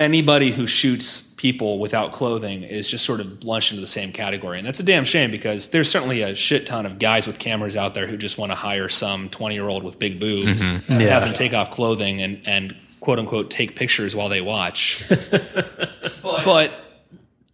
anybody 0.00 0.52
who 0.52 0.66
shoots 0.66 1.34
people 1.34 1.78
without 1.78 2.12
clothing 2.12 2.62
is 2.62 2.88
just 2.88 3.04
sort 3.04 3.20
of 3.20 3.44
lunched 3.44 3.72
into 3.72 3.80
the 3.80 3.86
same 3.86 4.12
category. 4.12 4.58
And 4.58 4.66
that's 4.66 4.80
a 4.80 4.84
damn 4.84 5.04
shame 5.04 5.30
because 5.30 5.70
there's 5.70 5.90
certainly 5.90 6.22
a 6.22 6.34
shit 6.34 6.66
ton 6.66 6.86
of 6.86 6.98
guys 6.98 7.26
with 7.26 7.38
cameras 7.38 7.76
out 7.76 7.94
there 7.94 8.06
who 8.06 8.16
just 8.16 8.38
want 8.38 8.52
to 8.52 8.56
hire 8.56 8.88
some 8.88 9.28
20 9.28 9.54
year 9.54 9.68
old 9.68 9.82
with 9.82 9.98
big 9.98 10.20
boobs 10.20 10.46
mm-hmm. 10.46 10.92
and 10.92 11.02
Yeah. 11.02 11.14
have 11.14 11.22
them 11.24 11.34
take 11.34 11.52
off 11.52 11.70
clothing 11.70 12.22
and, 12.22 12.40
and 12.46 12.76
quote 13.00 13.18
unquote 13.18 13.50
take 13.50 13.74
pictures 13.76 14.14
while 14.14 14.28
they 14.28 14.40
watch. 14.40 15.04
but 16.22 16.72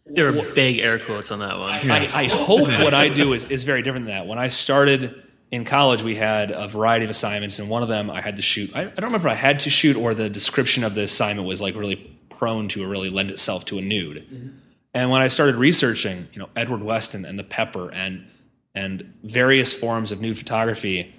There 0.07 0.29
are 0.29 0.53
big 0.55 0.79
air 0.79 0.99
quotes 0.99 1.31
on 1.31 1.39
that 1.39 1.59
one. 1.59 1.91
I, 1.91 2.11
I 2.15 2.25
hope 2.27 2.69
what 2.69 2.95
I 2.95 3.09
do 3.09 3.33
is, 3.33 3.51
is 3.51 3.65
very 3.65 3.83
different 3.83 4.07
than 4.07 4.17
that. 4.17 4.27
When 4.27 4.39
I 4.39 4.49
started 4.49 5.23
in 5.51 5.65
college, 5.65 6.03
we 6.03 6.15
had 6.15 6.51
a 6.51 6.69
variety 6.69 7.05
of 7.05 7.11
assignments, 7.11 7.59
and 7.59 7.71
one 7.71 7.83
of 7.83 7.89
them 7.89 8.11
I 8.11 8.21
had 8.21 8.37
to 8.37 8.43
shoot. 8.43 8.75
I, 8.77 8.83
I 8.83 8.85
don't 8.85 9.05
remember 9.05 9.29
if 9.29 9.33
I 9.33 9.37
had 9.37 9.61
to 9.61 9.71
shoot 9.71 9.97
or 9.97 10.13
the 10.15 10.29
description 10.29 10.85
of 10.85 10.95
the 10.95 11.03
assignment 11.03 11.47
was 11.47 11.61
like 11.63 11.75
really 11.77 12.14
prone 12.45 12.69
to 12.69 12.85
or 12.85 12.89
really 12.89 13.09
lend 13.09 13.31
itself 13.31 13.65
to 13.65 13.79
a 13.79 13.81
nude. 13.81 14.19
Mm-hmm. 14.19 14.49
And 14.93 15.11
when 15.11 15.23
I 15.23 15.29
started 15.29 15.55
researching, 15.57 16.29
you 16.35 16.39
know, 16.39 16.51
Edward 16.55 16.83
Weston 16.83 17.25
and 17.25 17.39
the 17.39 17.45
Pepper 17.45 17.91
and 17.93 18.27
and 18.75 19.15
various 19.23 19.73
forms 19.73 20.13
of 20.13 20.21
nude 20.21 20.37
photography 20.37 21.15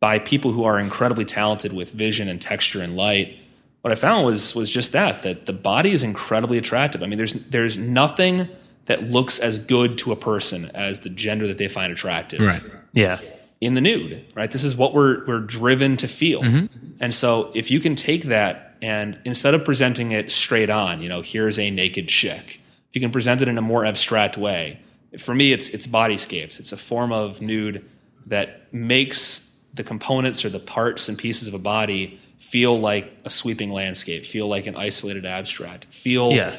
by 0.00 0.18
people 0.18 0.52
who 0.52 0.64
are 0.64 0.78
incredibly 0.78 1.24
talented 1.24 1.72
with 1.72 1.90
vision 1.92 2.28
and 2.28 2.40
texture 2.40 2.82
and 2.82 2.96
light, 2.96 3.38
what 3.82 3.92
I 3.92 3.94
found 3.94 4.26
was 4.26 4.54
was 4.54 4.70
just 4.70 4.92
that 4.92 5.22
that 5.22 5.46
the 5.46 5.52
body 5.54 5.92
is 5.92 6.02
incredibly 6.02 6.58
attractive. 6.58 7.02
I 7.02 7.06
mean, 7.06 7.16
there's 7.16 7.32
there's 7.32 7.78
nothing 7.78 8.48
that 8.84 9.02
looks 9.02 9.38
as 9.38 9.58
good 9.58 9.96
to 9.98 10.12
a 10.12 10.16
person 10.16 10.70
as 10.74 11.00
the 11.00 11.10
gender 11.10 11.46
that 11.46 11.58
they 11.58 11.68
find 11.68 11.92
attractive 11.92 12.40
Right. 12.40 12.62
Yeah. 12.92 13.20
in 13.60 13.74
the 13.74 13.80
nude, 13.80 14.24
right? 14.34 14.50
This 14.50 14.64
is 14.64 14.76
what 14.76 14.92
we're 14.92 15.24
we're 15.26 15.40
driven 15.40 15.96
to 15.98 16.08
feel. 16.08 16.42
Mm-hmm. 16.42 16.66
And 17.00 17.14
so 17.14 17.50
if 17.54 17.70
you 17.70 17.80
can 17.80 17.94
take 17.94 18.24
that 18.24 18.67
and 18.82 19.18
instead 19.24 19.54
of 19.54 19.64
presenting 19.64 20.12
it 20.12 20.30
straight 20.30 20.70
on, 20.70 21.00
you 21.02 21.08
know, 21.08 21.22
here's 21.22 21.58
a 21.58 21.70
naked 21.70 22.08
chick, 22.08 22.60
if 22.88 22.94
you 22.94 23.00
can 23.00 23.10
present 23.10 23.40
it 23.42 23.48
in 23.48 23.58
a 23.58 23.62
more 23.62 23.84
abstract 23.84 24.36
way. 24.36 24.80
For 25.18 25.34
me 25.34 25.52
it's 25.52 25.70
it's 25.70 25.86
bodyscapes. 25.86 26.58
It's 26.60 26.72
a 26.72 26.76
form 26.76 27.12
of 27.12 27.40
nude 27.40 27.84
that 28.26 28.72
makes 28.72 29.64
the 29.74 29.82
components 29.84 30.44
or 30.44 30.48
the 30.50 30.58
parts 30.58 31.08
and 31.08 31.16
pieces 31.16 31.48
of 31.48 31.54
a 31.54 31.58
body 31.58 32.18
feel 32.38 32.78
like 32.78 33.10
a 33.24 33.30
sweeping 33.30 33.70
landscape, 33.72 34.24
feel 34.24 34.48
like 34.48 34.66
an 34.66 34.76
isolated 34.76 35.24
abstract, 35.26 35.84
feel 35.86 36.32
Yeah. 36.32 36.56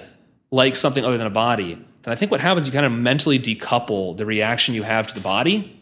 like 0.52 0.76
something 0.76 1.04
other 1.06 1.18
than 1.18 1.28
a 1.28 1.32
body. 1.32 1.74
Then 2.04 2.12
I 2.12 2.16
think 2.16 2.32
what 2.32 2.40
happens, 2.42 2.66
you 2.68 2.74
kind 2.74 2.86
of 2.86 2.92
mentally 2.92 3.38
decouple 3.40 4.16
the 4.18 4.26
reaction 4.26 4.74
you 4.76 4.84
have 4.84 5.08
to 5.08 5.14
the 5.16 5.22
body 5.22 5.76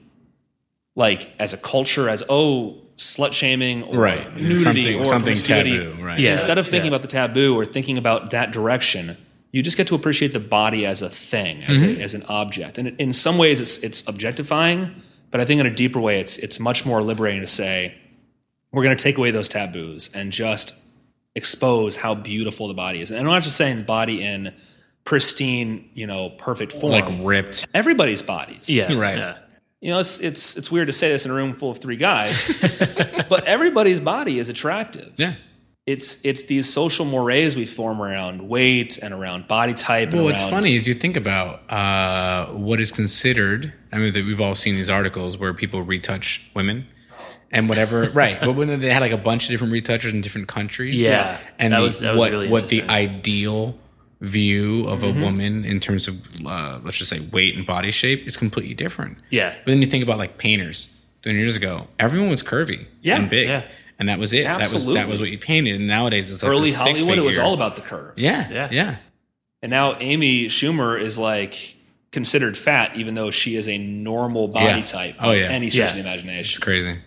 like 0.95 1.29
as 1.39 1.53
a 1.53 1.57
culture 1.57 2.09
as 2.09 2.23
oh 2.29 2.75
slut 2.97 3.31
shaming 3.33 3.83
or 3.83 3.99
Right. 3.99 4.35
nudity 4.35 4.55
Something- 4.55 4.99
or 4.99 5.05
something 5.05 5.35
taboo, 5.37 5.95
right. 6.01 6.19
Yeah. 6.19 6.33
Instead 6.33 6.57
of 6.57 6.65
thinking 6.67 6.91
Yeah. 6.91 6.95
about 6.97 7.01
the 7.03 7.07
taboo 7.07 7.55
or 7.55 7.63
thinking 7.65 7.97
about 7.97 8.31
that 8.31 8.51
direction, 8.51 9.15
you 9.51 9.61
just 9.61 9.77
get 9.77 9.87
to 9.87 9.95
appreciate 9.95 10.33
the 10.33 10.39
body 10.39 10.85
as 10.85 11.01
a 11.01 11.09
thing, 11.09 11.61
as, 11.67 11.81
Mm-hmm. 11.81 12.01
a, 12.01 12.03
as 12.03 12.13
an 12.15 12.23
object. 12.27 12.77
And 12.79 12.93
in 12.99 13.13
some 13.13 13.37
ways, 13.37 13.61
it's 13.61 13.77
it's 13.79 14.07
objectifying, 14.07 14.91
but 15.31 15.39
I 15.39 15.45
think 15.45 15.59
in 15.61 15.67
a 15.67 15.73
deeper 15.73 15.99
way, 15.99 16.19
it's 16.19 16.37
it's 16.39 16.59
much 16.59 16.85
more 16.85 17.01
liberating 17.03 17.41
to 17.41 17.47
say 17.47 17.93
we're 18.71 18.83
going 18.83 18.97
to 18.97 19.01
take 19.03 19.17
away 19.17 19.31
those 19.31 19.47
taboos 19.47 20.09
and 20.13 20.31
just 20.31 20.73
expose 21.35 21.97
how 21.97 22.15
beautiful 22.15 22.67
the 22.67 22.73
body 22.73 22.99
is. 23.01 23.11
And 23.11 23.19
I'm 23.19 23.25
not 23.25 23.43
just 23.43 23.55
saying 23.55 23.77
the 23.77 23.83
body 23.83 24.23
in 24.23 24.53
pristine, 25.05 25.85
you 25.93 26.05
know, 26.07 26.29
perfect 26.31 26.71
form. 26.73 26.91
Like 26.91 27.05
ripped. 27.21 27.67
everybody's 27.73 28.21
bodies. 28.21 28.69
Yeah. 28.69 28.93
Right. 28.93 29.17
Yeah. 29.17 29.37
You 29.81 29.91
know, 29.91 29.99
it's, 29.99 30.19
it's 30.19 30.57
it's 30.57 30.71
weird 30.71 30.87
to 30.87 30.93
say 30.93 31.09
this 31.09 31.25
in 31.25 31.31
a 31.31 31.35
room 31.35 31.53
full 31.53 31.69
of 31.69 31.77
three 31.77 31.97
guys, 31.97 32.59
but 33.29 33.45
everybody's 33.45 33.99
body 33.99 34.39
is 34.39 34.49
attractive. 34.49 35.13
Yeah. 35.17 35.33
It's 35.85 36.25
it's 36.25 36.45
these 36.45 36.67
social 36.71 37.05
mores 37.05 37.55
we 37.55 37.65
form 37.65 38.01
around 38.01 38.49
weight 38.49 38.97
and 38.97 39.13
around 39.13 39.47
body 39.47 39.73
type. 39.73 40.09
Well, 40.09 40.17
and 40.17 40.25
what's 40.25 40.43
funny 40.49 40.75
is 40.75 40.85
you 40.87 40.93
think 40.93 41.15
about 41.15 41.61
uh, 41.71 42.47
what 42.47 42.81
is 42.81 42.91
considered. 42.91 43.71
I 43.93 43.99
mean, 43.99 44.11
that 44.13 44.25
we've 44.25 44.41
all 44.41 44.55
seen 44.55 44.75
these 44.75 44.89
articles 44.89 45.37
where 45.37 45.53
people 45.53 45.81
retouch 45.83 46.49
women 46.53 46.87
and 47.51 47.69
whatever. 47.69 48.09
right, 48.13 48.37
but 48.41 48.53
when 48.53 48.79
they 48.79 48.89
had 48.89 49.01
like 49.01 49.13
a 49.13 49.17
bunch 49.17 49.45
of 49.45 49.51
different 49.51 49.71
retouchers 49.71 50.11
in 50.11 50.19
different 50.21 50.47
countries. 50.49 50.99
Yeah, 50.99 51.37
and 51.57 51.71
that 51.71 51.77
the, 51.77 51.83
was- 51.83 51.99
that 52.01 52.11
was 52.15 52.19
what 52.19 52.31
really 52.31 52.49
what 52.49 52.67
the 52.67 52.81
ideal 52.83 53.77
view 54.21 54.87
of 54.87 55.01
Mm-hmm. 55.01 55.19
a 55.19 55.23
woman 55.23 55.65
in 55.65 55.79
terms 55.79 56.07
of 56.07 56.17
uh, 56.45 56.79
let's 56.83 56.97
just 56.97 57.09
say 57.09 57.19
weight 57.31 57.55
and 57.55 57.65
body 57.65 57.91
shape 57.91 58.25
is 58.27 58.35
completely 58.37 58.73
different. 58.73 59.17
Yeah. 59.29 59.55
but 59.63 59.71
then 59.71 59.81
you 59.81 59.87
think 59.87 60.03
about 60.03 60.17
like 60.17 60.37
painters. 60.37 60.93
Twenty 61.23 61.39
years 61.39 61.55
ago, 61.55 61.87
everyone 61.99 62.29
was 62.29 62.41
curvy 62.43 62.85
Yeah, 63.01 63.17
and 63.17 63.29
big, 63.29 63.47
yeah. 63.49 63.63
and 63.99 64.07
that 64.07 64.17
was 64.19 64.31
it. 64.33 64.43
That 64.45 64.59
was 64.71 64.85
that 64.93 65.07
was 65.09 65.19
what 65.19 65.29
you 65.29 65.37
painted. 65.37 65.75
And 65.75 65.87
nowadays, 65.87 66.31
it's 66.31 66.41
like 66.43 66.49
early 66.51 66.71
Hollywood. 66.71 67.17
It 67.17 67.21
was 67.21 67.37
all 67.39 67.53
about 67.53 67.75
the 67.75 67.81
curves. 67.81 68.23
yeah, 68.23 68.47
Yeah. 68.49 68.69
yeah. 68.71 68.95
and 69.61 69.69
now 69.71 69.97
Amy 69.99 70.45
Schumer 70.45 70.99
is 71.01 71.17
like 71.17 71.75
considered 72.11 72.57
fat, 72.57 72.95
even 72.95 73.15
though 73.15 73.29
she 73.31 73.55
is 73.55 73.67
a 73.67 73.77
normal 73.77 74.47
body 74.47 74.79
Yeah. 74.79 74.85
type. 74.85 75.15
Oh, 75.19 75.31
yeah. 75.31 75.47
any 75.49 75.69
stretch 75.69 75.93
Yeah. 75.93 75.97
of 75.99 76.03
the 76.03 76.09
imagination. 76.09 76.39
It's 76.55 76.57
crazy. 76.59 76.97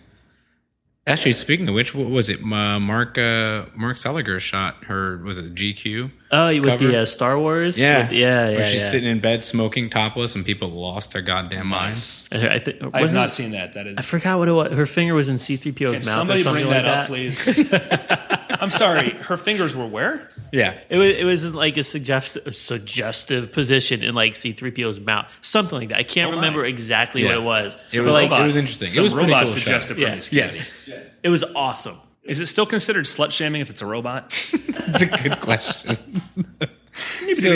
Actually, 1.07 1.31
speaking 1.31 1.67
of 1.67 1.73
which, 1.73 1.95
what 1.95 2.09
was 2.11 2.29
it? 2.29 2.41
Uh, 2.43 2.79
Mark 2.79 3.17
uh, 3.17 3.65
Mark 3.75 3.97
Seliger 3.97 4.39
shot 4.39 4.83
her. 4.83 5.17
Was 5.23 5.39
it 5.39 5.55
GQ? 5.55 6.11
Oh, 6.31 6.47
with 6.47 6.63
Cover? 6.63 6.87
the 6.87 7.01
uh, 7.01 7.05
Star 7.05 7.39
Wars. 7.39 7.79
Yeah, 7.79 8.03
With- 8.03 8.11
yeah, 8.11 8.49
yeah. 8.49 8.55
Where 8.57 8.63
she's 8.65 8.83
yeah. 8.83 8.89
sitting 8.91 9.09
in 9.09 9.19
bed 9.19 9.43
smoking 9.43 9.89
topless, 9.89 10.35
and 10.35 10.45
people 10.45 10.67
lost 10.69 11.13
their 11.13 11.23
goddamn 11.23 11.67
minds. 11.67 12.29
Nice. 12.31 12.43
I 12.43 12.59
think 12.59 12.77
I 12.81 12.85
have 12.85 13.01
wasn't- 13.01 13.31
seen 13.31 13.51
that. 13.51 13.73
That 13.73 13.87
is. 13.87 13.97
I 13.97 14.03
forgot 14.03 14.37
what 14.37 14.47
it 14.47 14.51
was. 14.51 14.73
Her 14.73 14.85
finger 14.85 15.15
was 15.15 15.27
in 15.27 15.39
C-3PO's 15.39 15.93
mouth 15.93 16.03
somebody 16.05 16.41
or 16.41 16.43
something 16.43 16.67
bring 16.67 16.73
that 16.83 16.85
like 16.85 16.93
up, 16.93 17.07
that. 17.07 17.07
please? 17.07 18.37
I'm 18.61 18.69
sorry. 18.69 19.09
Her 19.09 19.37
fingers 19.37 19.75
were 19.75 19.87
where? 19.87 20.29
Yeah, 20.53 20.77
It 20.89 20.97
was, 20.97 21.11
it 21.13 21.23
was 21.25 21.45
in 21.45 21.53
like 21.53 21.77
a 21.77 21.83
suggest, 21.83 22.37
suggestive 22.53 23.51
position 23.51 24.03
in 24.03 24.13
like 24.15 24.35
C-3PO's 24.35 24.99
mouth, 24.99 25.35
something 25.41 25.79
like 25.79 25.89
that. 25.89 25.97
I 25.97 26.03
can't 26.03 26.31
Oh 26.31 26.35
remember 26.35 26.63
exactly 26.63 27.23
Yeah. 27.23 27.29
what 27.29 27.37
it 27.37 27.43
was. 27.43 27.75
It 27.93 27.97
but 27.97 28.05
was- 28.05 28.13
like 28.13 28.31
it 28.31 28.45
was 28.45 28.55
interesting. 28.55 28.85
It 28.87 28.91
Some 28.91 29.03
was 29.03 29.13
pretty 29.13 29.27
robot 29.29 29.45
cool 29.45 29.53
shot. 29.53 29.59
suggestive 29.63 29.97
Yeah. 29.99 30.07
promiscuity. 30.09 30.57
yes, 30.85 31.19
it 31.23 31.29
was 31.29 31.43
awesome. 31.55 31.95
Is 32.23 32.39
it 32.39 32.45
still 32.45 32.67
considered 32.67 33.05
slut 33.05 33.31
shaming 33.31 33.61
if 33.61 33.69
it's 33.71 33.81
a 33.81 33.85
robot? 33.85 34.29
that's 34.77 35.01
a 35.01 35.07
good 35.07 35.39
question. 35.41 35.95
so, 37.33 37.49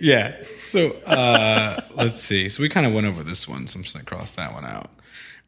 yeah, 0.00 0.36
so 0.60 0.90
uh, 1.06 1.80
let's 1.96 2.20
see. 2.20 2.48
So 2.48 2.62
we 2.62 2.68
kind 2.68 2.86
of 2.86 2.92
went 2.92 3.06
over 3.06 3.24
this 3.24 3.48
one, 3.48 3.66
so 3.66 3.78
I'm 3.78 3.82
just 3.82 3.94
gonna 3.94 4.04
cross 4.04 4.30
that 4.32 4.52
one 4.52 4.64
out. 4.64 4.90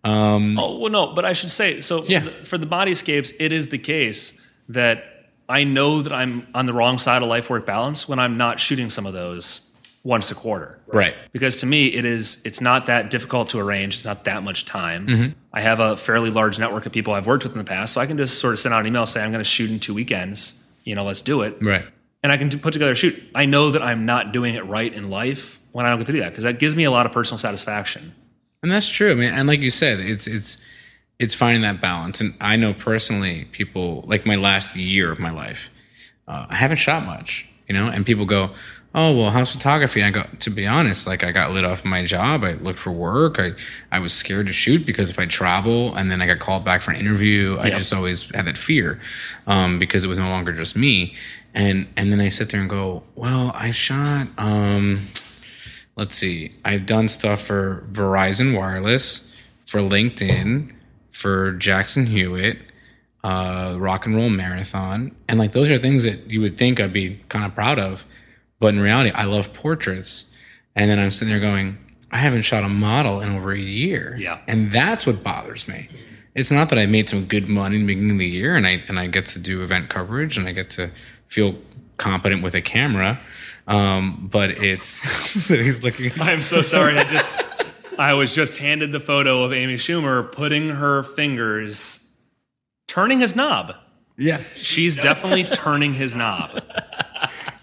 Oh 0.04 0.78
well, 0.80 0.90
no, 0.90 1.12
but 1.14 1.24
I 1.24 1.34
should 1.34 1.50
say 1.50 1.80
so. 1.80 2.04
Yeah. 2.06 2.20
th- 2.20 2.46
For 2.46 2.56
the 2.58 2.66
body 2.66 2.92
bodyscapes, 2.92 3.32
it 3.38 3.52
is 3.52 3.68
the 3.68 3.78
case 3.78 4.44
that 4.68 5.04
I 5.48 5.64
know 5.64 6.02
that 6.02 6.12
I'm 6.12 6.46
on 6.54 6.66
the 6.66 6.72
wrong 6.72 6.98
side 6.98 7.22
of 7.22 7.28
life 7.28 7.48
work 7.48 7.64
balance 7.64 8.08
when 8.08 8.18
I'm 8.18 8.36
not 8.36 8.60
shooting 8.60 8.90
some 8.90 9.06
of 9.06 9.12
those 9.12 9.64
once 10.04 10.30
a 10.30 10.34
quarter. 10.34 10.78
Right. 10.86 11.14
Because 11.32 11.56
to 11.56 11.66
me, 11.66 11.88
it 11.88 12.04
is 12.04 12.42
it's 12.44 12.60
not 12.60 12.86
that 12.86 13.10
difficult 13.10 13.48
to 13.50 13.58
arrange. 13.58 13.94
It's 13.94 14.04
not 14.04 14.24
that 14.24 14.42
much 14.42 14.64
time. 14.64 15.06
Mm-hmm. 15.06 15.38
I 15.52 15.60
have 15.60 15.80
a 15.80 15.96
fairly 15.96 16.30
large 16.30 16.58
network 16.58 16.86
of 16.86 16.92
people 16.92 17.14
I've 17.14 17.26
worked 17.26 17.44
with 17.44 17.52
in 17.52 17.58
the 17.58 17.64
past, 17.64 17.94
so 17.94 18.00
I 18.00 18.06
can 18.06 18.16
just 18.16 18.38
sort 18.38 18.52
of 18.54 18.58
send 18.58 18.74
out 18.74 18.80
an 18.80 18.86
email 18.86 19.06
say 19.06 19.22
I'm 19.22 19.30
going 19.32 19.40
to 19.40 19.44
shoot 19.48 19.70
in 19.70 19.80
two 19.80 19.94
weekends. 19.94 20.70
You 20.84 20.94
know, 20.94 21.04
let's 21.04 21.20
do 21.22 21.42
it. 21.42 21.56
Right. 21.60 21.84
and 22.22 22.32
I 22.32 22.36
can 22.36 22.50
put 22.50 22.72
together 22.72 22.92
a 22.92 22.94
shoot. 22.94 23.22
I 23.34 23.44
know 23.46 23.70
that 23.72 23.82
I'm 23.82 24.06
not 24.06 24.32
doing 24.32 24.54
it 24.54 24.64
right 24.66 24.92
in 24.92 25.08
life 25.10 25.60
when 25.72 25.84
I 25.86 25.90
don't 25.90 25.98
get 25.98 26.06
to 26.06 26.12
do 26.12 26.20
that 26.20 26.30
because 26.30 26.44
that 26.44 26.58
gives 26.58 26.74
me 26.74 26.84
a 26.84 26.90
lot 26.90 27.06
of 27.06 27.12
personal 27.12 27.38
satisfaction. 27.38 28.14
And 28.62 28.72
that's 28.72 28.88
true. 28.88 29.12
I 29.12 29.14
mean, 29.14 29.32
and 29.32 29.46
like 29.46 29.60
you 29.60 29.70
said, 29.70 30.00
it's 30.00 30.26
it's 30.26 30.64
it's 31.18 31.34
finding 31.34 31.62
that 31.62 31.80
balance. 31.80 32.20
And 32.20 32.34
I 32.40 32.56
know 32.56 32.72
personally, 32.72 33.46
people 33.52 34.04
like 34.06 34.26
my 34.26 34.36
last 34.36 34.76
year 34.76 35.10
of 35.10 35.18
my 35.18 35.30
life, 35.30 35.70
uh, 36.26 36.46
I 36.48 36.54
haven't 36.54 36.76
shot 36.76 37.04
much, 37.04 37.48
you 37.66 37.74
know. 37.74 37.88
And 37.88 38.06
people 38.06 38.24
go, 38.24 38.50
"Oh, 38.94 39.16
well, 39.16 39.30
how's 39.30 39.50
photography?" 39.50 40.00
And 40.00 40.16
I 40.16 40.22
go, 40.22 40.28
"To 40.40 40.50
be 40.50 40.66
honest, 40.66 41.06
like 41.06 41.24
I 41.24 41.32
got 41.32 41.52
lit 41.52 41.64
off 41.64 41.84
my 41.84 42.04
job. 42.04 42.44
I 42.44 42.52
looked 42.54 42.78
for 42.78 42.92
work. 42.92 43.38
I 43.40 43.52
I 43.90 43.98
was 43.98 44.12
scared 44.12 44.46
to 44.46 44.52
shoot 44.52 44.86
because 44.86 45.10
if 45.10 45.18
I 45.18 45.26
travel 45.26 45.94
and 45.94 46.10
then 46.10 46.22
I 46.22 46.26
got 46.26 46.38
called 46.38 46.64
back 46.64 46.82
for 46.82 46.92
an 46.92 46.98
interview, 46.98 47.56
I 47.60 47.70
just 47.70 47.92
always 47.92 48.30
had 48.34 48.46
that 48.46 48.58
fear 48.58 49.00
um, 49.46 49.78
because 49.78 50.04
it 50.04 50.08
was 50.08 50.18
no 50.18 50.28
longer 50.28 50.52
just 50.52 50.76
me. 50.76 51.14
And 51.54 51.88
and 51.96 52.12
then 52.12 52.20
I 52.20 52.28
sit 52.28 52.50
there 52.50 52.60
and 52.60 52.70
go, 52.70 53.02
"Well, 53.16 53.50
I 53.54 53.72
shot." 53.72 54.28
Um, 54.38 55.08
let's 55.96 56.14
see, 56.14 56.52
I've 56.64 56.86
done 56.86 57.08
stuff 57.08 57.42
for 57.42 57.84
Verizon 57.90 58.56
Wireless, 58.56 59.34
for 59.66 59.80
LinkedIn, 59.80 60.72
for 61.18 61.50
Jackson 61.52 62.06
Hewitt, 62.06 62.58
uh, 63.24 63.76
Rock 63.78 64.06
and 64.06 64.14
Roll 64.14 64.28
Marathon, 64.30 65.16
and 65.28 65.38
like 65.38 65.50
those 65.52 65.68
are 65.70 65.78
things 65.78 66.04
that 66.04 66.30
you 66.30 66.40
would 66.40 66.56
think 66.56 66.78
I'd 66.80 66.92
be 66.92 67.20
kind 67.28 67.44
of 67.44 67.54
proud 67.54 67.78
of, 67.80 68.04
but 68.60 68.72
in 68.74 68.78
reality, 68.80 69.10
I 69.10 69.24
love 69.24 69.52
portraits, 69.52 70.32
and 70.76 70.88
then 70.88 71.00
I'm 71.00 71.10
sitting 71.10 71.30
there 71.32 71.40
going, 71.40 71.76
I 72.12 72.18
haven't 72.18 72.42
shot 72.42 72.62
a 72.62 72.68
model 72.68 73.20
in 73.20 73.34
over 73.34 73.50
a 73.52 73.58
year, 73.58 74.16
Yeah. 74.18 74.38
and 74.46 74.70
that's 74.70 75.06
what 75.06 75.24
bothers 75.24 75.66
me. 75.66 75.88
It's 76.36 76.52
not 76.52 76.68
that 76.70 76.78
I 76.78 76.86
made 76.86 77.08
some 77.08 77.24
good 77.24 77.48
money 77.48 77.74
in 77.76 77.82
the 77.86 77.94
beginning 77.94 78.12
of 78.12 78.18
the 78.20 78.26
year, 78.28 78.54
and 78.54 78.64
I 78.64 78.84
and 78.86 78.96
I 78.98 79.08
get 79.08 79.26
to 79.26 79.40
do 79.40 79.62
event 79.64 79.88
coverage, 79.88 80.38
and 80.38 80.46
I 80.46 80.52
get 80.52 80.70
to 80.70 80.90
feel 81.26 81.56
competent 81.96 82.44
with 82.44 82.54
a 82.54 82.62
camera. 82.62 83.18
Um, 83.66 84.28
but 84.30 84.50
it's 84.62 85.48
he's 85.48 85.82
looking. 85.82 86.12
I'm 86.20 86.40
so 86.42 86.62
sorry. 86.62 86.96
I 86.96 87.02
just 87.02 87.26
I 87.98 88.14
was 88.14 88.34
just 88.34 88.58
handed 88.58 88.92
the 88.92 89.00
photo 89.00 89.42
of 89.42 89.52
Amy 89.52 89.74
Schumer 89.74 90.30
putting 90.32 90.68
her 90.70 91.02
fingers 91.02 92.18
turning 92.86 93.20
his 93.20 93.34
knob. 93.36 93.74
Yeah, 94.16 94.40
She's 94.54 94.96
definitely 94.96 95.44
turning 95.44 95.94
his 95.94 96.14
knob. 96.14 96.62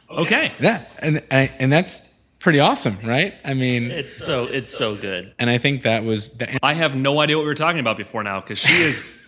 Okay. 0.07 0.51
Yeah, 0.61 0.86
and 0.99 1.21
and, 1.29 1.51
and 1.59 1.73
that's 1.73 2.01
pretty 2.39 2.61
awesome, 2.61 2.95
right? 3.03 3.33
I 3.43 3.53
mean, 3.53 3.91
It's 3.91 4.13
so 4.13 4.45
it's 4.45 4.69
so 4.69 4.95
good. 4.95 5.33
and 5.39 5.49
I 5.49 5.57
think 5.57 5.81
that 5.81 6.05
was. 6.05 6.29
The, 6.38 6.57
I 6.63 6.73
have 6.73 6.95
no 6.95 7.19
idea 7.19 7.36
what 7.36 7.41
we 7.41 7.47
were 7.49 7.53
talking 7.53 7.81
about 7.81 7.97
before 7.97 8.23
now 8.23 8.39
because 8.39 8.57
she 8.59 8.81
is. 8.81 9.24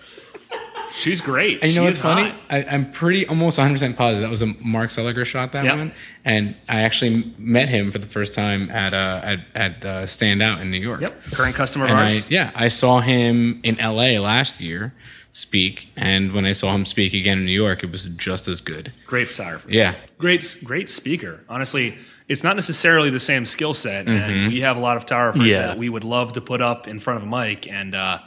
She's 0.92 1.22
great. 1.22 1.62
And 1.62 1.70
you 1.72 1.78
know 1.78 1.82
She 1.84 1.86
what's 1.86 2.00
funny? 2.00 2.30
hot. 2.30 2.40
I, 2.50 2.64
I'm 2.64 2.92
pretty 2.92 3.28
almost 3.28 3.58
100 3.58 3.74
percent 3.76 3.98
positive 3.98 4.22
that 4.24 4.30
was 4.30 4.42
a 4.42 4.48
Mark 4.62 4.90
Seliger 4.90 5.26
shot 5.26 5.52
that 5.54 5.66
Yep. 5.66 5.78
one, 5.78 5.92
and 6.26 6.56
I 6.70 6.82
actually 6.82 7.34
met 7.38 7.70
him 7.70 7.92
for 7.92 7.98
the 8.00 8.08
first 8.08 8.34
time 8.34 8.70
at 8.70 8.94
uh, 8.94 9.22
at 9.24 9.40
at 9.56 9.86
uh, 9.86 10.06
Stand 10.08 10.42
Out 10.42 10.62
in 10.62 10.72
New 10.72 10.80
York. 10.80 11.02
Yep. 11.02 11.24
Current 11.32 11.56
customer 11.56 11.86
of 11.86 11.92
And 11.92 12.00
I, 12.00 12.20
yeah, 12.30 12.52
I 12.56 12.68
saw 12.68 13.02
him 13.02 13.60
in 13.64 13.80
L.A. 13.80 14.20
last 14.20 14.62
year 14.62 14.94
speak, 15.34 15.90
and 15.96 16.34
when 16.34 16.46
I 16.46 16.52
saw 16.54 16.74
him 16.74 16.86
speak 16.86 17.14
again 17.14 17.38
in 17.40 17.46
New 17.46 17.52
York, 17.52 17.84
it 17.84 17.92
was 17.92 18.08
just 18.08 18.48
as 18.48 18.60
good. 18.60 18.92
Great 19.06 19.28
photographer. 19.28 19.70
Yeah, 19.72 19.94
Great, 20.18 20.58
great 20.64 20.90
speaker. 20.90 21.44
Honestly, 21.48 21.96
it's 22.28 22.44
not 22.44 22.56
necessarily 22.56 23.12
the 23.12 23.20
same 23.20 23.46
skill 23.46 23.74
set, 23.76 24.08
Mm-hmm. 24.08 24.32
and 24.32 24.52
we 24.52 24.62
have 24.62 24.78
a 24.78 24.80
lot 24.80 24.98
of 24.98 25.04
photographers 25.04 25.46
Yeah. 25.52 25.68
that 25.68 25.78
we 25.78 25.90
would 25.90 26.04
love 26.04 26.34
to 26.34 26.42
put 26.42 26.60
up 26.60 26.88
in 26.88 27.00
front 27.00 27.22
of 27.22 27.28
a 27.28 27.30
mic, 27.30 27.68
and 27.72 27.94
uh, 27.94 28.18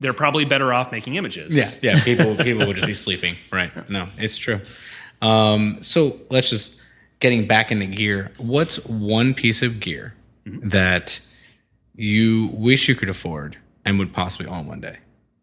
they're 0.00 0.12
probably 0.14 0.44
better 0.44 0.72
off 0.72 0.90
making 0.92 1.14
images. 1.14 1.54
yeah, 1.82 1.92
yeah. 1.94 2.02
People 2.02 2.34
people 2.36 2.66
would 2.66 2.76
just 2.76 2.86
be 2.86 2.94
sleeping. 2.94 3.36
Right? 3.52 3.70
No, 3.90 4.06
it's 4.18 4.36
true. 4.38 4.60
Um, 5.22 5.82
so 5.82 6.16
let's 6.30 6.48
just 6.50 6.82
getting 7.20 7.46
back 7.46 7.70
into 7.70 7.86
gear. 7.86 8.32
What's 8.38 8.84
one 8.86 9.34
piece 9.34 9.62
of 9.62 9.80
gear 9.80 10.14
Mm-hmm. 10.46 10.70
that 10.70 11.20
you 11.94 12.48
wish 12.54 12.88
you 12.88 12.94
could 12.94 13.10
afford 13.10 13.58
and 13.84 13.98
would 13.98 14.14
possibly 14.14 14.46
own 14.46 14.66
one 14.66 14.80
day? 14.80 14.96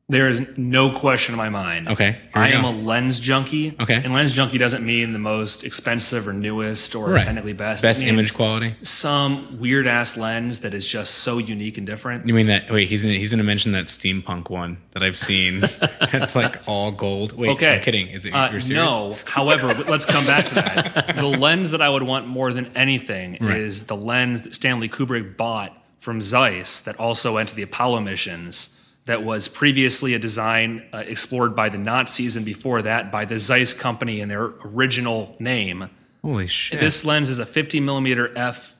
There 0.09 0.29
is 0.29 0.41
no 0.55 0.97
question 0.97 1.33
in 1.33 1.37
my 1.37 1.49
mind. 1.49 1.89
Okay, 1.89 2.15
I 2.33 2.51
am 2.51 2.61
go. 2.61 2.69
a 2.69 2.71
lens 2.71 3.19
junkie. 3.19 3.75
Okay. 3.77 3.95
And 3.95 4.13
lens 4.13 4.31
junkie 4.31 4.57
doesn't 4.57 4.85
mean 4.85 5.11
the 5.11 5.19
most 5.19 5.65
expensive 5.65 6.29
or 6.29 6.31
newest 6.31 6.95
or 6.95 7.09
Right. 7.09 7.21
technically 7.21 7.51
best. 7.51 7.81
Best 7.83 8.01
image 8.01 8.33
quality. 8.33 8.77
Some 8.79 9.59
weird 9.59 9.85
ass 9.85 10.15
lens 10.15 10.61
that 10.61 10.73
is 10.73 10.87
just 10.87 11.13
so 11.15 11.39
unique 11.39 11.77
and 11.77 11.85
different. 11.85 12.25
You 12.25 12.33
mean 12.33 12.47
that? 12.47 12.71
Wait, 12.71 12.87
he's 12.87 13.01
gonna, 13.03 13.15
he's 13.15 13.31
going 13.31 13.39
to 13.39 13.43
mention 13.43 13.73
that 13.73 13.87
steampunk 13.87 14.49
one 14.49 14.77
that 14.91 15.03
I've 15.03 15.17
seen. 15.17 15.59
that's 15.99 16.37
like 16.37 16.61
all 16.69 16.91
gold. 16.93 17.33
Wait, 17.33 17.49
Okay. 17.49 17.75
I'm 17.75 17.81
kidding. 17.81 18.07
Is 18.07 18.25
it? 18.25 18.31
Uh, 18.33 18.47
you're 18.49 18.61
serious? 18.61 18.85
no. 18.85 19.17
However, 19.25 19.73
let's 19.89 20.05
come 20.05 20.25
back 20.25 20.45
to 20.47 20.55
that. 20.55 21.15
The 21.17 21.25
lens 21.37 21.71
that 21.71 21.81
I 21.81 21.89
would 21.89 22.03
want 22.03 22.27
more 22.27 22.53
than 22.53 22.67
anything 22.77 23.39
Right. 23.41 23.57
is 23.57 23.87
the 23.87 23.97
lens 23.97 24.43
that 24.43 24.55
Stanley 24.55 24.87
Kubrick 24.87 25.35
bought 25.35 25.77
from 25.99 26.21
Zeiss 26.21 26.79
that 26.79 26.97
also 26.97 27.33
went 27.33 27.49
to 27.49 27.55
the 27.55 27.63
Apollo 27.63 27.99
missions. 27.99 28.76
That 29.07 29.23
was 29.23 29.47
previously 29.47 30.13
a 30.13 30.19
design 30.19 30.83
uh, 30.93 30.97
explored 31.07 31.55
by 31.55 31.69
the 31.69 31.77
Nazis 31.77 32.35
and 32.35 32.45
before 32.45 32.81
that 32.81 33.09
by 33.09 33.23
the 33.23 33.39
Zeiss 33.39 33.73
company 33.73 34.19
in 34.19 34.27
their 34.27 34.51
original 34.65 35.35
name. 35.39 35.89
Holy 36.21 36.45
shit! 36.47 36.79
This 36.81 37.05
lens 37.05 37.29
is 37.29 37.39
a 37.39 37.45
50 37.45 37.79
millimeter 37.79 38.37
f 38.37 38.75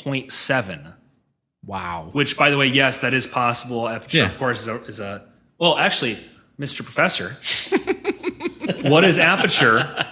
0.7, 0.00 0.94
wow. 1.64 2.08
which, 2.12 2.36
by 2.38 2.48
the 2.50 2.56
way, 2.56 2.66
yes, 2.66 3.00
that 3.00 3.12
is 3.12 3.26
possible. 3.26 3.86
Aperture, 3.88 4.18
Yeah. 4.18 4.26
of 4.26 4.38
course, 4.38 4.62
is 4.62 4.68
a, 4.68 4.74
is 4.84 5.00
a 5.00 5.22
well, 5.58 5.76
actually, 5.78 6.18
Mr. 6.58 6.82
Professor, 6.82 7.36
what 8.88 9.04
is 9.04 9.18
aperture? 9.18 10.06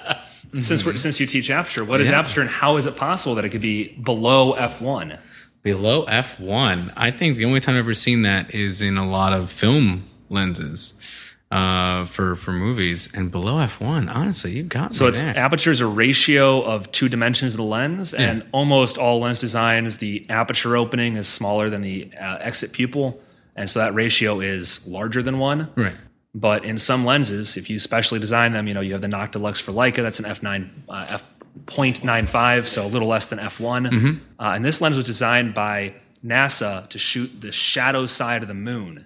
Since 0.58 0.84
we're, 0.86 0.94
since 0.96 1.18
you 1.20 1.26
teach 1.26 1.50
aperture, 1.50 1.84
what 1.84 2.00
is 2.00 2.08
Yeah. 2.10 2.18
aperture, 2.20 2.40
and 2.42 2.50
how 2.50 2.76
is 2.76 2.86
it 2.86 2.96
possible 2.96 3.34
that 3.36 3.44
it 3.44 3.48
could 3.48 3.62
be 3.62 3.88
below 3.88 4.52
f 4.52 4.80
one? 4.80 5.18
Below 5.64 6.04
f 6.04 6.38
one, 6.38 6.92
I 6.94 7.10
think 7.10 7.36
the 7.38 7.46
only 7.46 7.58
time 7.58 7.74
I've 7.74 7.80
ever 7.80 7.94
seen 7.94 8.22
that 8.22 8.54
is 8.54 8.80
in 8.82 8.96
a 8.96 9.08
lot 9.08 9.32
of 9.32 9.50
film 9.50 10.04
lenses 10.28 11.00
uh, 11.50 12.04
for 12.04 12.34
for 12.34 12.52
movies. 12.52 13.08
And 13.14 13.30
below 13.32 13.58
f 13.58 13.80
one, 13.80 14.08
honestly, 14.10 14.52
you've 14.52 14.68
got 14.68 14.92
So 14.92 15.06
it's 15.06 15.20
there. 15.20 15.36
aperture 15.36 15.70
is 15.70 15.80
a 15.80 15.86
ratio 15.86 16.60
of 16.60 16.92
two 16.92 17.08
dimensions 17.08 17.54
of 17.54 17.58
the 17.58 17.64
lens, 17.64 18.12
and 18.12 18.44
almost 18.52 18.98
all 18.98 19.20
lens 19.20 19.38
designs, 19.38 19.98
the 19.98 20.26
aperture 20.28 20.76
opening 20.76 21.16
is 21.16 21.28
smaller 21.28 21.70
than 21.70 21.80
the 21.80 22.10
uh, 22.20 22.36
exit 22.40 22.72
pupil, 22.72 23.18
and 23.56 23.70
so 23.70 23.78
that 23.78 23.94
ratio 23.94 24.40
is 24.40 24.86
larger 24.86 25.22
than 25.22 25.38
one. 25.38 25.70
right. 25.76 25.94
But 26.36 26.64
in 26.64 26.80
some 26.80 27.04
lenses, 27.04 27.56
if 27.56 27.70
you 27.70 27.78
specially 27.78 28.18
design 28.18 28.52
them, 28.52 28.66
you 28.66 28.74
know, 28.74 28.80
you 28.80 28.90
have 28.92 29.02
the 29.02 29.06
Noctilux 29.06 29.62
for 29.62 29.70
Leica, 29.70 30.02
that's 30.02 30.18
an 30.18 30.24
f9, 30.24 30.68
uh, 30.88 31.06
f 31.08 31.22
0.95, 31.66 32.66
so 32.66 32.86
a 32.86 32.88
little 32.88 33.08
less 33.08 33.28
than 33.28 33.38
f1. 33.38 33.88
Mm-hmm. 33.88 34.18
Uh, 34.38 34.52
and 34.54 34.64
this 34.64 34.80
lens 34.80 34.96
was 34.96 35.06
designed 35.06 35.54
by 35.54 35.94
NASA 36.24 36.88
to 36.88 36.98
shoot 36.98 37.40
the 37.40 37.52
shadow 37.52 38.06
side 38.06 38.42
of 38.42 38.48
the 38.48 38.54
moon. 38.54 39.04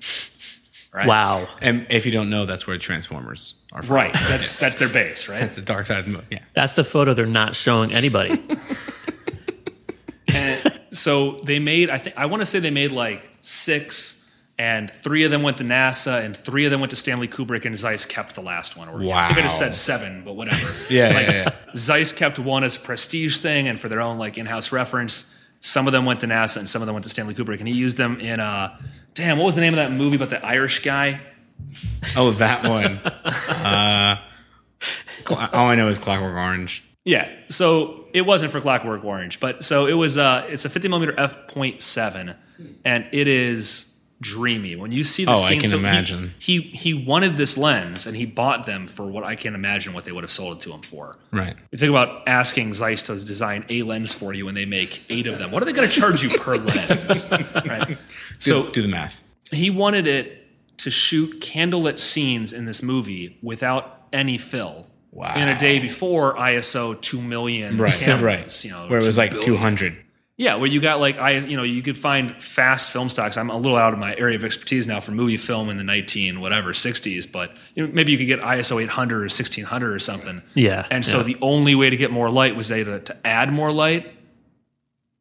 Right? 0.92 1.06
Wow. 1.06 1.48
And 1.60 1.86
if 1.90 2.06
you 2.06 2.12
don't 2.12 2.30
know, 2.30 2.46
that's 2.46 2.66
where 2.66 2.78
Transformers 2.78 3.54
are 3.72 3.82
from. 3.82 3.94
Right. 3.96 4.14
That's 4.14 4.58
that's 4.60 4.76
their 4.76 4.88
base, 4.88 5.28
right? 5.28 5.40
That's 5.40 5.56
the 5.56 5.62
dark 5.62 5.86
side 5.86 5.98
of 5.98 6.04
the 6.06 6.12
moon. 6.12 6.26
Yeah. 6.30 6.40
That's 6.54 6.74
the 6.74 6.84
photo 6.84 7.14
they're 7.14 7.26
not 7.26 7.54
showing 7.54 7.92
anybody. 7.92 8.42
so 10.92 11.40
they 11.44 11.58
made, 11.58 11.90
I 11.90 11.98
think, 11.98 12.16
I 12.16 12.26
want 12.26 12.40
to 12.40 12.46
say 12.46 12.58
they 12.58 12.70
made 12.70 12.92
like 12.92 13.30
six, 13.40 14.27
and 14.58 14.90
three 14.90 15.24
of 15.24 15.30
them 15.30 15.42
went 15.42 15.58
to 15.58 15.64
NASA, 15.64 16.24
and 16.24 16.36
three 16.36 16.64
of 16.64 16.70
them 16.70 16.80
went 16.80 16.90
to 16.90 16.96
Stanley 16.96 17.28
Kubrick, 17.28 17.64
and 17.64 17.78
Zeiss 17.78 18.04
kept 18.04 18.34
the 18.34 18.40
last 18.40 18.76
one. 18.76 18.88
Or, 18.88 18.96
I 19.14 19.28
think 19.28 19.38
I 19.38 19.42
just 19.42 19.58
said 19.58 19.74
seven, 19.74 20.22
but 20.24 20.34
whatever. 20.34 20.68
Yeah, 20.90 21.12
like, 21.12 21.26
yeah, 21.26 21.32
yeah. 21.32 21.52
Zeiss 21.76 22.12
kept 22.12 22.38
one 22.38 22.64
as 22.64 22.76
a 22.76 22.80
prestige 22.80 23.38
thing 23.38 23.68
and 23.68 23.78
for 23.78 23.88
their 23.88 24.00
own 24.00 24.18
like 24.18 24.38
in-house 24.38 24.72
reference. 24.72 25.38
Some 25.60 25.86
of 25.86 25.92
them 25.92 26.04
went 26.04 26.20
to 26.20 26.26
NASA, 26.26 26.58
and 26.58 26.68
some 26.68 26.82
of 26.82 26.86
them 26.86 26.94
went 26.94 27.04
to 27.04 27.10
Stanley 27.10 27.34
Kubrick, 27.34 27.58
and 27.58 27.68
he 27.68 27.74
used 27.74 27.96
them 27.96 28.20
in 28.20 28.40
uh, 28.40 28.76
damn, 29.14 29.38
what 29.38 29.44
was 29.44 29.54
the 29.54 29.60
name 29.60 29.74
of 29.74 29.78
that 29.78 29.92
movie 29.92 30.16
about 30.16 30.30
the 30.30 30.44
Irish 30.44 30.82
guy? 30.82 31.20
Oh, 32.16 32.30
that 32.32 32.68
one. 32.68 32.98
uh, 33.64 34.16
all 35.52 35.66
I 35.66 35.74
know 35.74 35.88
is 35.88 35.98
Clockwork 35.98 36.34
Orange. 36.34 36.84
Yeah. 37.04 37.28
So 37.48 38.06
it 38.12 38.22
wasn't 38.22 38.52
for 38.52 38.60
Clockwork 38.60 39.04
Orange, 39.04 39.40
but 39.40 39.64
so 39.64 39.86
it 39.86 39.94
was. 39.94 40.18
Uh, 40.18 40.46
it's 40.48 40.64
a 40.64 40.70
50 40.70 40.88
millimeter 40.88 41.14
f 41.18 41.36
seven, 41.80 42.34
and 42.84 43.06
it 43.12 43.28
is 43.28 43.97
dreamy. 44.20 44.74
When 44.76 44.90
you 44.90 45.04
see 45.04 45.24
the 45.24 45.32
Oh, 45.32 45.34
I 45.42 45.54
can 45.54 45.64
so 45.64 45.76
he- 45.78 45.82
imagine. 45.82 46.34
He, 46.38 46.60
he 46.60 46.92
wanted 46.94 47.36
this 47.36 47.56
lens, 47.56 48.06
and 48.06 48.16
he 48.16 48.26
bought 48.26 48.66
them 48.66 48.86
for 48.86 49.06
what 49.06 49.24
I 49.24 49.36
can't 49.36 49.54
imagine 49.54 49.92
what 49.94 50.04
they 50.04 50.12
would 50.12 50.24
have 50.24 50.30
sold 50.30 50.58
it 50.58 50.62
to 50.64 50.72
him 50.72 50.82
for. 50.82 51.16
Right. 51.32 51.56
You 51.70 51.78
think 51.78 51.90
about 51.90 52.26
asking 52.26 52.74
Zeiss 52.74 53.02
to 53.04 53.12
design 53.14 53.64
a 53.68 53.82
lens 53.82 54.12
for 54.14 54.32
you, 54.34 54.48
and 54.48 54.56
they 54.56 54.64
make 54.66 55.02
eight 55.08 55.26
of 55.26 55.38
them. 55.38 55.50
What 55.50 55.62
are 55.62 55.66
they 55.66 55.72
going 55.72 55.88
to 55.88 55.94
charge 56.00 56.22
you 56.22 56.30
per 56.38 56.56
lens? 56.56 57.32
Right. 57.54 57.98
So 58.38 58.70
do 58.70 58.82
the 58.82 58.88
math. 58.88 59.20
he 59.50 59.68
wanted 59.70 60.06
it 60.06 60.46
to 60.78 60.90
shoot 60.90 61.40
candlelit 61.40 61.98
scenes 61.98 62.52
in 62.52 62.64
this 62.66 62.82
movie 62.82 63.36
without 63.42 64.02
any 64.12 64.38
fill. 64.38 64.86
Wow. 65.10 65.34
In 65.34 65.48
a 65.48 65.58
day 65.58 65.78
before 65.80 66.34
ISO 66.36 67.00
two 67.00 67.20
million 67.20 67.78
Right. 67.78 67.92
cameras, 67.98 68.22
right. 68.22 68.64
you 68.64 68.70
know, 68.70 68.88
where 68.88 68.98
it 69.00 69.04
was 69.06 69.18
like 69.18 69.30
billion. 69.32 69.46
200. 69.48 69.96
Yeah, 70.38 70.54
where 70.54 70.68
you 70.68 70.80
got 70.80 71.00
like 71.00 71.18
I, 71.18 71.32
you 71.32 71.56
know, 71.56 71.64
you 71.64 71.82
could 71.82 71.98
find 71.98 72.40
fast 72.40 72.92
film 72.92 73.08
stocks. 73.08 73.36
I'm 73.36 73.50
a 73.50 73.56
little 73.56 73.76
out 73.76 73.92
of 73.92 73.98
my 73.98 74.14
area 74.14 74.36
of 74.36 74.44
expertise 74.44 74.86
now 74.86 75.00
for 75.00 75.10
movie 75.10 75.36
film 75.36 75.68
in 75.68 75.78
the 75.78 75.82
19 75.84 76.40
whatever 76.40 76.72
60s, 76.72 77.30
but 77.30 77.52
you 77.74 77.84
know, 77.84 77.92
maybe 77.92 78.12
you 78.12 78.18
could 78.18 78.28
get 78.28 78.40
ISO 78.40 78.80
800 78.80 79.16
or 79.16 79.20
1600 79.22 79.92
or 79.92 79.98
something. 79.98 80.40
Yeah, 80.54 80.86
And 80.92 81.04
so 81.04 81.18
yeah. 81.18 81.22
the 81.24 81.36
only 81.42 81.74
way 81.74 81.90
to 81.90 81.96
get 81.96 82.12
more 82.12 82.30
light 82.30 82.54
was 82.54 82.70
either 82.70 83.00
to 83.00 83.26
add 83.26 83.52
more 83.52 83.72
light 83.72 84.12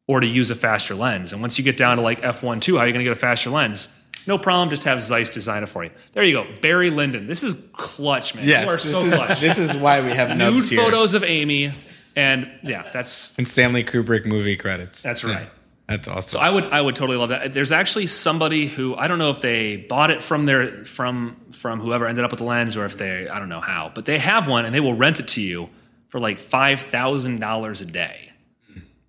or 0.06 0.20
to 0.20 0.26
use 0.26 0.50
a 0.50 0.54
faster 0.54 0.94
lens. 0.94 1.32
And 1.32 1.42
once 1.42 1.58
you 1.58 1.64
get 1.64 1.76
down 1.76 1.96
to 1.96 2.02
like 2.02 2.20
f1.2, 2.22 2.76
how 2.76 2.82
are 2.82 2.86
you 2.86 2.92
going 2.92 3.00
to 3.00 3.04
get 3.04 3.12
a 3.12 3.16
faster 3.16 3.50
lens? 3.50 3.94
No 4.28 4.38
problem, 4.38 4.70
just 4.70 4.84
have 4.84 5.02
Zeiss 5.02 5.30
design 5.30 5.62
it 5.64 5.68
for 5.68 5.82
you. 5.82 5.90
There 6.12 6.22
you 6.22 6.32
go, 6.34 6.46
Barry 6.60 6.90
Lyndon. 6.90 7.26
This 7.26 7.42
is 7.42 7.68
clutch, 7.72 8.34
man. 8.36 8.46
you 8.46 8.54
are 8.54 8.74
this 8.74 8.90
so 8.90 9.00
is, 9.04 9.14
clutch. 9.14 9.40
This 9.40 9.58
is 9.58 9.74
why 9.74 10.00
we 10.00 10.10
have 10.10 10.28
Nude 10.28 10.38
nubs 10.38 10.68
here. 10.70 10.82
photos 10.82 11.14
of 11.14 11.24
Amy, 11.24 11.72
and 12.18 12.50
yeah, 12.62 12.82
that's 12.92 13.38
and 13.38 13.48
Stanley 13.48 13.84
Kubrick 13.84 14.26
movie 14.26 14.56
credits. 14.56 15.02
that's 15.02 15.22
Yeah. 15.24 15.34
right. 15.34 15.50
That's 15.88 16.06
awesome. 16.06 16.30
So 16.32 16.38
I 16.40 16.50
would 16.50 16.64
I 16.64 16.80
would 16.82 16.94
totally 16.96 17.16
love 17.16 17.30
that. 17.30 17.52
There's 17.54 17.72
actually 17.72 18.08
somebody 18.08 18.66
who 18.66 18.94
I 18.96 19.06
don't 19.08 19.18
know 19.18 19.30
if 19.30 19.40
they 19.40 19.76
bought 19.76 20.10
it 20.10 20.20
from 20.22 20.44
their 20.44 20.84
from 20.84 21.36
from 21.52 21.80
whoever 21.80 22.06
ended 22.06 22.24
up 22.24 22.30
with 22.30 22.38
the 22.40 22.44
lens 22.44 22.76
or 22.76 22.84
if 22.84 22.98
they 22.98 23.26
I 23.28 23.38
don't 23.38 23.48
know 23.48 23.60
how, 23.60 23.90
but 23.94 24.04
they 24.04 24.18
have 24.18 24.46
one 24.48 24.66
and 24.66 24.74
they 24.74 24.80
will 24.80 24.92
rent 24.94 25.18
it 25.18 25.28
to 25.28 25.40
you 25.40 25.70
for 26.10 26.20
like 26.20 26.38
five 26.38 26.80
thousand 26.80 27.40
dollars 27.40 27.80
a 27.80 27.86
day. 27.86 28.32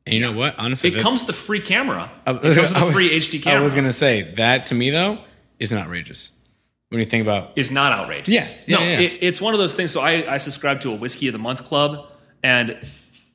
And 0.06 0.16
you 0.16 0.22
know 0.22 0.32
what? 0.32 0.56
Honestly, 0.58 0.90
It 0.90 0.94
that- 0.96 1.02
comes 1.02 1.22
with 1.26 1.36
a 1.36 1.40
free 1.40 1.60
camera. 1.60 2.10
I 2.26 2.32
It 2.32 2.42
comes 2.42 2.58
with 2.58 2.76
a 2.78 2.86
was- 2.86 2.94
free 2.94 3.10
HD 3.18 3.40
camera. 3.44 3.60
I 3.60 3.64
was 3.64 3.76
gonna 3.76 3.92
say 3.92 4.22
that 4.38 4.68
to 4.68 4.76
me 4.76 4.90
though 4.90 5.20
is 5.60 5.74
outrageous. 5.74 6.32
When 6.90 7.00
you 7.00 7.06
think 7.06 7.22
about 7.24 7.52
is 7.58 7.72
not 7.72 7.92
outrageous. 7.92 8.34
Yeah, 8.34 8.80
yeah, 8.80 8.86
no, 8.86 8.92
yeah. 8.92 9.00
It, 9.02 9.18
it's 9.22 9.42
one 9.42 9.54
of 9.54 9.60
those 9.60 9.76
things. 9.76 9.92
So 9.92 10.00
I, 10.02 10.34
I 10.36 10.38
subscribe 10.38 10.80
to 10.82 10.92
a 10.92 10.96
whiskey 10.96 11.28
of 11.28 11.34
the 11.34 11.40
month 11.40 11.64
club, 11.66 12.08
and 12.42 12.80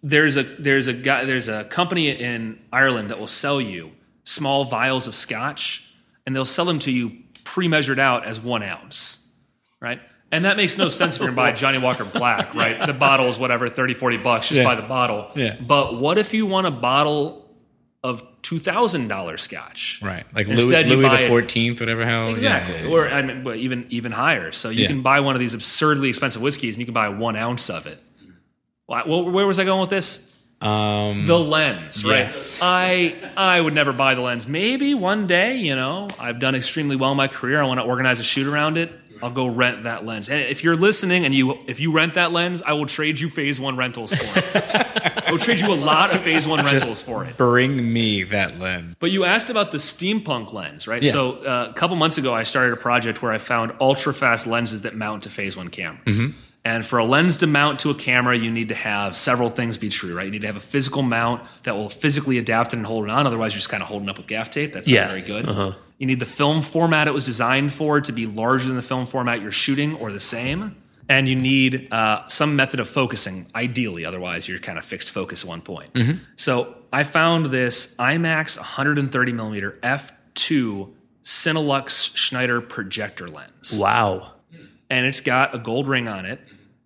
there's 0.07 0.37
a 0.37 0.43
there's 0.43 0.87
a 0.87 0.93
guy 0.93 1.25
there's 1.25 1.49
a 1.49 1.65
company 1.65 2.11
in 2.11 2.61
Ireland 2.71 3.09
that 3.11 3.19
will 3.19 3.27
sell 3.27 3.61
you 3.61 3.93
small 4.23 4.65
vials 4.65 5.09
of 5.09 5.15
scotch, 5.15 5.93
and 6.27 6.37
they'll 6.37 6.45
sell 6.45 6.67
them 6.67 6.79
to 6.81 6.93
you 6.93 7.13
pre-measured 7.43 7.99
out 7.99 8.25
as 8.27 8.39
one 8.41 8.63
ounce, 8.63 9.35
right? 9.81 10.01
And 10.31 10.45
that 10.45 10.57
makes 10.57 10.77
no 10.77 10.89
sense 10.89 11.15
if 11.17 11.21
you're 11.21 11.29
going 11.29 11.37
to 11.37 11.43
buy 11.43 11.53
Johnnie 11.53 11.79
Walker 11.79 12.05
Black, 12.05 12.55
right? 12.65 12.87
The 12.87 12.93
bottle 12.93 13.29
is 13.29 13.39
whatever, 13.39 13.69
30, 13.69 13.95
40 13.95 14.17
bucks, 14.19 14.49
just 14.49 14.59
Yeah. 14.59 14.65
buy 14.65 14.75
the 14.75 14.87
bottle. 14.87 15.31
Yeah. 15.37 15.57
But 15.61 15.97
what 16.01 16.19
if 16.19 16.35
you 16.35 16.47
want 16.47 16.67
a 16.67 16.71
bottle 16.73 17.49
of 18.03 18.25
$2,000 18.43 19.39
scotch? 19.39 20.01
right, 20.03 20.25
like 20.35 20.49
Instead, 20.49 20.87
Louis, 20.89 21.07
Louis 21.07 21.23
the 21.23 21.29
Fourteenth, 21.29 21.79
whatever 21.81 22.05
hell. 22.05 22.29
Exactly. 22.31 22.75
Yeah, 22.77 22.89
yeah, 22.89 22.95
Or 22.95 23.09
I 23.09 23.23
mean, 23.23 23.43
but 23.45 23.57
even 23.59 23.87
even 23.91 24.11
higher. 24.13 24.51
So 24.53 24.71
you 24.71 24.87
can 24.87 25.03
buy 25.03 25.21
one 25.21 25.37
of 25.37 25.41
these 25.41 25.55
absurdly 25.55 26.09
expensive 26.09 26.43
whiskeys 26.43 26.75
and 26.75 26.81
you 26.81 26.87
can 26.87 26.95
buy 26.95 27.09
one 27.11 27.37
ounce 27.37 27.71
of 27.71 27.87
it. 27.87 28.01
Well, 28.89 29.31
where 29.31 29.47
was 29.47 29.59
I 29.59 29.65
going 29.65 29.81
with 29.81 29.91
this? 29.91 30.31
Um, 30.61 31.27
The 31.27 31.39
lens, 31.39 32.05
right? 32.05 32.19
Yes. 32.21 32.61
I 32.63 33.17
I 33.37 33.61
would 33.61 33.75
never 33.75 33.93
buy 33.93 34.15
the 34.15 34.21
lens. 34.23 34.47
Maybe 34.47 34.95
one 34.95 35.27
day, 35.27 35.57
you 35.57 35.75
know, 35.75 36.09
I've 36.19 36.39
done 36.39 36.55
extremely 36.55 36.97
well 36.97 37.11
in 37.11 37.17
my 37.17 37.29
career. 37.29 37.61
I 37.63 37.67
want 37.67 37.81
to 37.81 37.85
organize 37.87 38.21
a 38.21 38.25
shoot 38.25 38.47
around 38.47 38.77
it. 38.79 38.91
I'll 39.23 39.31
go 39.31 39.47
rent 39.47 39.85
that 39.85 40.05
lens. 40.05 40.29
And 40.29 40.41
if 40.41 40.63
you're 40.63 40.77
listening 40.77 41.25
and 41.25 41.35
you 41.35 41.59
if 41.67 41.81
you 41.81 41.93
rent 41.93 42.15
that 42.15 42.33
lens, 42.33 42.63
I 42.63 42.73
will 42.75 42.87
trade 42.87 43.21
you 43.21 43.29
Phase 43.29 43.61
One 43.61 43.77
rentals 43.77 44.15
for 44.15 44.39
it. 44.39 45.25
I 45.27 45.31
will 45.31 45.39
trade 45.39 45.61
you 45.61 45.73
a 45.73 45.75
lot 45.75 46.15
of 46.15 46.21
Phase 46.21 46.47
One 46.47 46.65
rentals 46.65 47.01
for 47.03 47.25
it. 47.25 47.37
bring 47.37 47.93
me 47.93 48.23
that 48.25 48.59
lens. 48.59 48.97
But 49.01 49.11
you 49.11 49.25
asked 49.25 49.51
about 49.51 49.71
the 49.73 49.79
steampunk 49.79 50.53
lens, 50.53 50.87
right? 50.87 51.03
Yeah. 51.03 51.13
So 51.13 51.33
uh, 51.45 51.69
a 51.71 51.75
couple 51.75 51.97
months 51.97 52.19
ago, 52.19 52.35
I 52.35 52.43
started 52.43 52.73
a 52.75 52.77
project 52.77 53.23
where 53.23 53.33
I 53.33 53.39
found 53.39 53.73
ultra 53.81 54.13
fast 54.15 54.47
lenses 54.47 54.83
that 54.83 54.95
mount 54.95 55.23
to 55.25 55.31
Phase 55.31 55.57
One 55.57 55.69
cameras. 55.69 56.21
Mm-hmm. 56.21 56.41
And 56.67 56.85
for 56.87 56.99
a 56.99 57.05
lens 57.05 57.37
to 57.39 57.47
mount 57.47 57.79
to 57.81 57.91
a 57.91 57.95
camera, 57.95 58.37
you 58.39 58.51
need 58.51 58.69
to 58.69 58.75
have 58.75 59.17
several 59.17 59.51
things 59.51 59.77
be 59.77 59.91
true, 59.91 60.17
right? 60.17 60.25
You 60.25 60.31
need 60.31 60.41
to 60.41 60.47
have 60.47 60.57
a 60.57 60.61
physical 60.61 61.03
mount 61.03 61.43
that 61.65 61.75
will 61.77 61.91
physically 61.91 62.39
adapt 62.39 62.73
it 62.73 62.79
and 62.79 62.87
hold 62.87 63.05
it 63.05 63.11
on. 63.11 63.27
Otherwise, 63.27 63.53
you're 63.53 63.59
just 63.59 63.69
kind 63.69 63.83
of 63.83 63.89
holding 63.91 64.09
up 64.09 64.17
with 64.17 64.27
gaff 64.27 64.49
tape. 64.49 64.73
That's 64.73 64.89
Yeah. 64.89 65.03
not 65.03 65.09
very 65.11 65.21
good. 65.23 65.47
You 65.99 66.07
need 66.07 66.21
the 66.21 66.27
film 66.27 66.63
format 66.63 67.07
it 67.07 67.13
was 67.15 67.25
designed 67.25 67.73
for 67.73 68.01
to 68.01 68.13
be 68.13 68.27
larger 68.27 68.67
than 68.67 68.77
the 68.77 68.83
film 68.83 69.05
format 69.05 69.43
you're 69.43 69.53
shooting 69.53 69.95
or 69.97 70.11
the 70.11 70.21
same. 70.21 70.75
And 71.07 71.29
you 71.29 71.37
need 71.37 71.89
uh, 71.93 72.27
some 72.29 72.57
method 72.57 72.81
of 72.81 72.89
focusing, 72.89 73.45
ideally. 73.55 74.07
Otherwise, 74.07 74.49
you're 74.49 74.59
kind 74.59 74.79
of 74.79 74.87
fixed 74.87 75.11
focus 75.13 75.43
at 75.45 75.49
one 75.51 75.61
point. 75.61 75.91
So 76.37 76.75
I 76.95 77.03
found 77.05 77.47
this 77.47 77.95
IMAX 77.99 78.57
130 78.57 79.33
millimeter 79.33 79.79
f2 79.83 80.89
Cinelux 81.23 82.17
Schneider 82.17 82.61
projector 82.63 83.29
lens 83.29 83.79
Wow. 83.79 84.33
and 84.91 85.05
it's 85.07 85.21
got 85.21 85.55
a 85.55 85.59
gold 85.59 85.89
ring 85.89 86.09
on 86.09 86.25
it. 86.27 86.41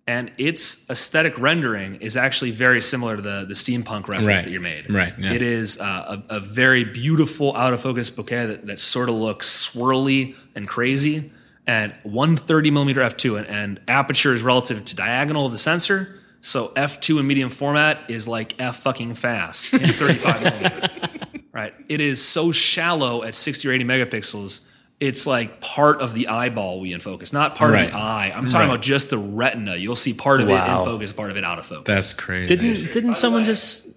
And 0.09 0.31
its 0.39 0.89
aesthetic 0.89 1.37
rendering 1.37 1.95
is 2.01 2.17
actually 2.17 2.49
very 2.49 2.81
similar 2.81 3.15
to 3.15 3.21
the, 3.21 3.45
the 3.47 3.53
steampunk 3.53 4.07
reference 4.07 4.25
Right. 4.25 4.43
that 4.43 4.49
you 4.49 4.59
made. 4.59 4.91
Right, 4.91 5.13
yeah. 5.19 5.33
It 5.33 5.43
is 5.43 5.79
uh, 5.79 6.23
a, 6.27 6.37
a 6.37 6.39
very 6.39 6.83
beautiful 6.83 7.55
out 7.55 7.73
of 7.73 7.81
focus 7.81 8.09
bokeh 8.09 8.47
that, 8.47 8.65
that 8.65 8.79
sort 8.79 9.07
of 9.07 9.13
looks 9.13 9.47
swirly 9.47 10.35
and 10.55 10.67
crazy. 10.67 11.31
And 11.67 11.93
130 12.01 12.71
millimeter 12.71 13.01
f2 13.01 13.37
and, 13.37 13.47
and 13.47 13.79
aperture 13.87 14.33
is 14.33 14.41
relative 14.41 14.83
to 14.83 14.95
diagonal 14.95 15.45
of 15.45 15.51
the 15.51 15.59
sensor. 15.59 16.19
So 16.41 16.69
f2 16.69 17.19
in 17.19 17.27
medium 17.27 17.49
format 17.51 18.09
is 18.09 18.27
like 18.27 18.59
f 18.59 18.79
fucking 18.79 19.13
fast 19.13 19.71
in 19.73 19.79
35 19.81 20.41
millimeter. 20.41 20.89
Right. 21.51 21.73
It 21.89 21.99
is 21.99 22.25
so 22.25 22.51
shallow 22.53 23.23
at 23.23 23.35
60 23.35 23.67
or 23.67 23.73
80 23.73 23.83
megapixels. 23.83 24.68
It's 24.99 25.25
like 25.25 25.61
part 25.61 26.01
of 26.01 26.13
the 26.13 26.27
eyeball 26.27 26.81
we 26.81 26.91
in 26.93 26.99
focus, 26.99 27.31
not 27.31 27.55
part 27.55 27.71
Right. 27.73 27.85
of 27.85 27.91
the 27.93 27.97
eye. 27.97 28.33
I'm 28.35 28.47
talking 28.47 28.67
about 28.67 28.81
just 28.81 29.09
the 29.09 29.17
retina. 29.17 29.75
You'll 29.77 29.95
see 29.95 30.13
part 30.13 30.41
of 30.41 30.49
it 30.49 30.53
in 30.53 30.77
focus, 30.79 31.13
part 31.13 31.31
of 31.31 31.37
it 31.37 31.43
out 31.45 31.57
of 31.57 31.65
focus. 31.65 31.85
That's 31.85 32.13
crazy. 32.13 32.53
Didn't 32.53 32.91
didn't 32.93 33.13
someone 33.13 33.43
just 33.45 33.87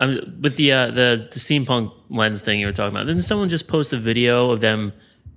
um, 0.00 0.38
with 0.40 0.56
the, 0.56 0.72
uh, 0.72 0.86
the 0.86 1.28
the 1.30 1.38
steampunk 1.40 1.92
lens 2.08 2.40
thing 2.42 2.60
you 2.60 2.66
were 2.66 2.72
talking 2.72 2.96
about? 2.96 3.06
Didn't 3.06 3.22
someone 3.24 3.48
just 3.50 3.68
post 3.68 3.92
a 3.92 3.98
video 3.98 4.50
of 4.50 4.60
them 4.60 4.92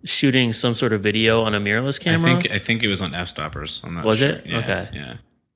shooting 0.05 0.53
some 0.53 0.73
sort 0.73 0.93
of 0.93 1.01
video 1.01 1.41
on 1.41 1.53
a 1.55 1.59
mirrorless 1.59 1.99
camera? 1.99 2.21
I 2.21 2.25
camera? 2.27 2.41
think 2.43 2.53
I 2.53 2.59
think 2.59 2.83
it 2.83 2.87
was 2.87 3.01
on 3.01 3.11
Fstoppers. 3.11 3.83
I'm 3.85 4.01
Was 4.03 4.19
sure. 4.19 4.29
it? 4.29 4.45
Yeah, 4.45 4.57
Okay. 4.59 4.89
Yeah. 4.93 5.13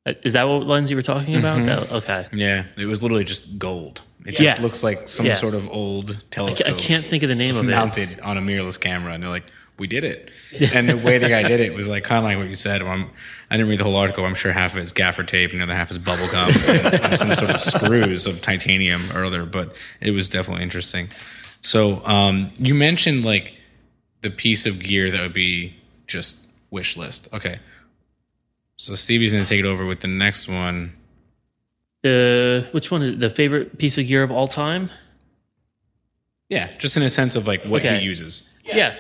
Uh, 0.08 0.14
Is 0.24 0.34
that 0.34 0.43
what 0.49 0.68
lens 0.68 0.91
you 0.91 0.97
were 0.97 1.01
talking 1.01 1.36
about? 1.38 1.58
Mm-hmm. 1.60 1.66
That- 1.68 1.91
okay. 1.93 2.28
Yeah. 2.34 2.66
It 2.78 2.86
was 2.88 3.01
literally 3.01 3.24
just 3.24 3.58
gold. 3.58 4.01
It 4.26 4.32
just 4.38 4.42
Yeah. 4.58 4.62
looks 4.62 4.84
like 4.84 5.08
some 5.08 5.26
Yeah. 5.26 5.36
sort 5.36 5.54
of 5.54 5.68
old 5.70 6.18
telescope. 6.32 6.66
I 6.68 6.70
telescope. 6.72 6.88
can't 6.88 7.06
think 7.06 7.24
of 7.24 7.30
the 7.30 7.36
name 7.36 7.50
It's 7.50 7.60
of 7.60 7.68
it. 7.68 7.72
mounted 7.72 8.20
on 8.22 8.38
a 8.38 8.42
mirrorless 8.42 8.80
camera, 8.80 9.14
and 9.14 9.22
they're 9.22 9.30
like, 9.30 9.46
"We 9.78 9.88
did 9.88 10.04
it." 10.04 10.30
And 10.74 10.90
the 10.90 10.98
way 10.98 11.18
the 11.20 11.30
guy 11.30 11.44
did 11.48 11.60
it 11.60 11.74
was 11.76 11.88
like 11.88 12.04
kind 12.04 12.18
of 12.20 12.24
like 12.24 12.38
what 12.38 12.48
you 12.48 12.56
said. 12.56 12.82
I'm, 12.82 13.10
I 13.52 13.58
didn't 13.58 13.70
read 13.70 13.80
the 13.80 13.84
whole 13.84 13.96
article. 13.96 14.26
I'm 14.26 14.34
sure 14.36 14.52
half 14.52 14.74
of 14.74 14.80
it's 14.80 14.92
gaffer 14.92 15.24
tape, 15.24 15.52
and 15.52 15.60
the 15.60 15.64
other 15.66 15.76
half 15.76 15.92
is 15.92 15.98
bubble 16.00 16.28
gum 16.32 16.52
and, 16.68 16.94
and 17.06 17.18
some 17.18 17.36
sort 17.36 17.52
of 17.52 17.62
screws 17.62 18.26
of 18.26 18.42
titanium 18.42 19.12
earlier. 19.14 19.46
But 19.46 19.76
it 20.02 20.12
was 20.12 20.28
definitely 20.28 20.64
interesting. 20.64 21.10
So 21.62 22.04
um, 22.06 22.50
you 22.58 22.74
mentioned 22.74 23.26
like 23.26 23.54
the 24.22 24.30
piece 24.32 24.66
of 24.66 24.80
gear 24.80 25.12
that 25.12 25.22
would 25.22 25.34
be 25.34 25.76
just 26.08 26.48
wish 26.72 26.98
list. 26.98 27.28
Okay. 27.34 27.60
So 28.78 28.96
Stevie's 28.96 29.32
going 29.32 29.44
to 29.44 29.50
take 29.50 29.60
it 29.60 29.66
over 29.66 29.86
with 29.86 30.02
the 30.02 30.08
next 30.08 30.48
one. 30.50 30.94
The 32.06 32.68
which 32.72 32.91
one 32.91 33.01
is 33.01 33.18
the 33.18 33.32
favorite 33.32 33.80
piece 33.80 33.97
of 33.97 34.06
gear 34.06 34.22
of 34.22 34.30
all 34.30 34.47
time? 34.47 34.91
Yeah, 36.49 36.70
just 36.78 36.95
in 36.97 37.01
a 37.01 37.10
sense 37.10 37.36
of 37.36 37.47
like 37.47 37.64
what 37.64 37.82
Okay. 37.84 37.97
he 37.97 38.06
uses. 38.06 38.53
Yeah. 38.64 38.95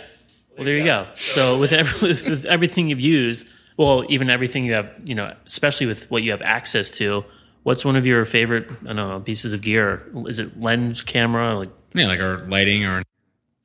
Well, 0.57 0.65
there 0.65 0.75
you 0.75 0.85
go. 0.85 1.05
So 1.13 1.59
with, 1.59 1.71
every, 1.71 2.09
with 2.09 2.45
everything 2.45 2.89
you've 2.89 2.99
used, 2.99 3.47
well, 3.77 4.05
even 4.09 4.31
everything 4.31 4.65
you 4.65 4.73
have, 4.73 4.91
you 5.05 5.13
know, 5.13 5.35
especially 5.45 5.85
with 5.85 6.09
what 6.09 6.23
you 6.23 6.31
have 6.31 6.41
access 6.41 6.89
to, 6.97 7.23
what's 7.61 7.85
one 7.85 7.95
of 7.95 8.07
your 8.07 8.25
favorite, 8.25 8.67
I 8.81 8.93
don't 8.93 8.95
know, 8.95 9.19
pieces 9.19 9.53
of 9.53 9.61
gear? 9.61 10.01
Is 10.25 10.39
it 10.39 10.59
lens, 10.59 11.03
camera? 11.03 11.53
Like, 11.59 11.69
Yeah, 11.93 12.07
like 12.07 12.19
our 12.19 12.37
lighting 12.47 12.85
or 12.85 13.03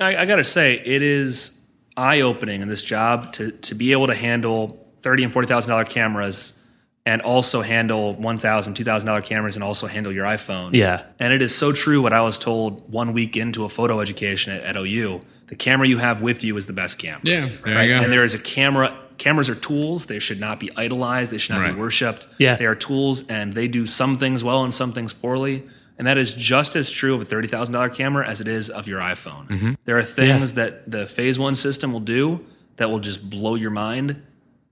I, 0.00 0.16
I 0.16 0.26
got 0.26 0.36
to 0.36 0.44
say, 0.44 0.74
it 0.84 1.00
is 1.00 1.66
eye 1.96 2.20
opening 2.20 2.60
in 2.60 2.68
this 2.68 2.84
job 2.84 3.32
to, 3.34 3.52
to 3.52 3.74
be 3.74 3.92
able 3.92 4.08
to 4.08 4.14
handle 4.14 4.86
thirty 5.00 5.24
and 5.24 5.32
forty 5.32 5.48
thousand 5.48 5.70
dollar 5.70 5.84
cameras 5.86 6.59
and 7.06 7.22
also 7.22 7.62
handle 7.62 8.12
one 8.14 8.36
thousand, 8.38 8.74
two 8.74 8.84
thousand 8.84 9.06
dollar 9.06 9.22
cameras 9.22 9.56
and 9.56 9.64
also 9.64 9.86
handle 9.86 10.12
your 10.12 10.24
iPhone. 10.26 10.74
yeah, 10.74 11.02
And 11.18 11.32
it 11.32 11.42
is 11.42 11.54
so 11.54 11.72
true 11.72 12.02
what 12.02 12.12
I 12.12 12.20
was 12.22 12.36
told 12.38 12.90
one 12.92 13.12
week 13.12 13.36
into 13.36 13.64
a 13.64 13.68
photo 13.68 14.00
education 14.00 14.52
at, 14.52 14.62
at 14.62 14.76
OU. 14.76 15.20
The 15.48 15.56
camera 15.56 15.88
you 15.88 15.98
have 15.98 16.22
with 16.22 16.44
you 16.44 16.56
is 16.56 16.66
the 16.66 16.72
best 16.72 16.98
camera. 16.98 17.20
yeah, 17.24 17.48
there 17.64 17.74
right? 17.74 17.82
you 17.88 17.96
go. 17.96 18.02
And 18.04 18.12
there 18.12 18.24
is 18.24 18.34
a 18.34 18.38
camera. 18.38 18.96
Cameras 19.18 19.50
are 19.50 19.54
tools. 19.54 20.06
They 20.06 20.18
should 20.18 20.40
not 20.40 20.60
be 20.60 20.70
idolized. 20.76 21.32
They 21.32 21.38
should 21.38 21.54
not 21.56 21.62
Right. 21.62 21.74
be 21.74 21.80
worshipped. 21.80 22.26
Yeah. 22.38 22.56
They 22.56 22.64
are 22.66 22.74
tools, 22.76 23.26
and 23.28 23.52
they 23.54 23.66
do 23.68 23.86
some 23.86 24.16
things 24.16 24.42
well 24.44 24.62
and 24.64 24.72
some 24.72 24.92
things 24.92 25.12
poorly. 25.12 25.64
And 25.98 26.06
that 26.06 26.16
is 26.16 26.32
just 26.32 26.76
as 26.76 26.90
true 26.90 27.14
of 27.14 27.20
a 27.20 27.24
thirty 27.26 27.48
thousand 27.48 27.74
dollar 27.74 27.90
camera 27.90 28.26
as 28.26 28.40
it 28.40 28.48
is 28.48 28.70
of 28.70 28.86
your 28.88 29.00
iPhone. 29.00 29.48
Mm-hmm. 29.48 29.72
There 29.84 29.98
are 29.98 30.02
things 30.02 30.54
that 30.54 30.90
the 30.90 31.06
Phase 31.06 31.38
One 31.38 31.54
system 31.56 31.92
will 31.92 32.00
do 32.00 32.44
that 32.76 32.88
will 32.90 33.00
just 33.00 33.28
blow 33.28 33.56
your 33.56 33.70
mind, 33.70 34.22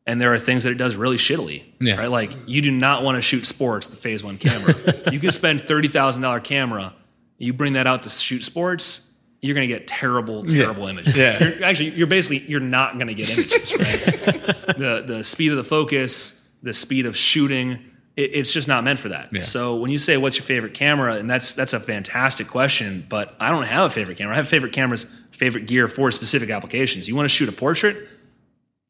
and 0.09 0.18
there 0.18 0.32
are 0.32 0.38
things 0.38 0.64
that 0.64 0.70
it 0.70 0.78
does 0.78 0.96
really 0.96 1.18
shittily. 1.18 1.64
Yeah. 1.80 1.96
Right? 1.96 2.11
Like 2.11 2.32
you 2.46 2.62
do 2.62 2.72
not 2.72 3.04
want 3.04 3.16
to 3.16 3.22
shoot 3.22 3.44
sports 3.44 3.88
the 3.88 3.96
Phase 3.96 4.24
One 4.24 4.38
camera. 4.38 4.74
you 5.12 5.20
can 5.20 5.30
spend 5.30 5.61
thirty 5.61 5.86
thousand 5.86 6.22
dollar 6.22 6.40
camera. 6.40 6.94
You 7.36 7.52
bring 7.52 7.74
that 7.74 7.86
out 7.86 8.02
to 8.04 8.09
shoot 8.09 8.42
sports. 8.42 9.04
You're 9.40 9.54
going 9.54 9.68
to 9.68 9.72
get 9.72 9.86
terrible, 9.86 10.42
terrible 10.42 10.88
images. 10.88 11.16
Yeah. 11.16 11.38
You're, 11.38 11.62
actually, 11.62 11.90
you're 11.90 12.09
basically 12.09 12.38
you're 12.38 12.59
not 12.59 12.94
going 12.94 13.06
to 13.06 13.14
get 13.14 13.30
images. 13.30 13.76
Right? 13.78 14.76
the 14.78 15.04
the 15.06 15.22
speed 15.22 15.50
of 15.50 15.59
the 15.59 15.64
focus, 15.64 16.52
the 16.62 16.72
speed 16.72 17.04
of 17.06 17.14
shooting, 17.16 17.78
it, 18.16 18.34
it's 18.34 18.52
just 18.52 18.66
not 18.66 18.82
meant 18.84 18.98
for 18.98 19.11
that. 19.11 19.28
Yeah. 19.30 19.42
So 19.42 19.76
when 19.76 19.90
you 19.90 19.98
say 19.98 20.16
what's 20.16 20.38
your 20.38 20.44
favorite 20.44 20.72
camera, 20.72 21.16
and 21.16 21.30
that's 21.30 21.54
that's 21.54 21.74
a 21.74 21.80
fantastic 21.80 22.48
question, 22.48 23.06
but 23.09 23.36
I 23.38 23.50
don't 23.50 23.64
have 23.64 23.84
a 23.84 23.90
favorite 23.90 24.16
camera. 24.16 24.32
I 24.32 24.36
have 24.38 24.48
favorite 24.48 24.72
cameras, 24.72 25.04
favorite 25.32 25.66
gear 25.66 25.86
for 25.86 26.11
specific 26.11 26.48
applications. 26.48 27.09
You 27.09 27.14
want 27.14 27.26
to 27.26 27.34
shoot 27.34 27.50
a 27.50 27.52
portrait? 27.52 27.96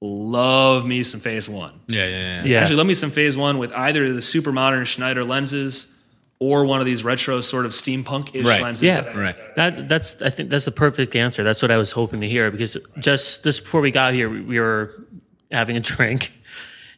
Love 0.01 0.87
me 0.87 1.03
some 1.03 1.21
Phase 1.21 1.49
One. 1.49 1.81
yeah, 1.89 2.05
yeah, 2.07 2.09
yeah. 2.09 2.45
yeah. 2.45 2.61
Actually, 2.61 2.77
love 2.77 2.87
me 2.87 2.95
some 2.95 3.11
Phase 3.11 3.37
One 3.37 3.59
with 3.59 3.73
either 3.73 4.13
the 4.13 4.23
super 4.23 4.53
modern 4.53 4.85
Schneider 4.85 5.25
lenses 5.25 5.95
or 6.39 6.65
one 6.65 6.79
of 6.79 6.87
these 6.87 7.03
retro 7.03 7.41
sort 7.41 7.65
of 7.67 7.73
steampunk-ish 7.73 8.47
Right. 8.47 8.63
lenses. 8.63 8.85
Yeah. 8.85 9.01
that 9.01 9.17
I- 9.17 9.19
Right. 9.21 9.55
That 9.57 9.89
that's 9.89 10.23
I 10.23 10.31
think 10.31 10.51
that's 10.51 10.67
the 10.67 10.71
perfect 10.71 11.17
answer. 11.17 11.43
That's 11.43 11.61
what 11.63 11.73
I 11.73 11.77
was 11.79 11.91
hoping 11.91 12.21
to 12.21 12.29
hear 12.29 12.51
because 12.53 12.77
just 12.99 13.43
just 13.43 13.65
before 13.65 13.81
we 13.81 13.91
got 13.91 14.15
here, 14.15 14.31
we, 14.31 14.41
we 14.43 14.61
were 14.61 15.05
having 15.51 15.77
a 15.77 15.81
drink 15.97 16.31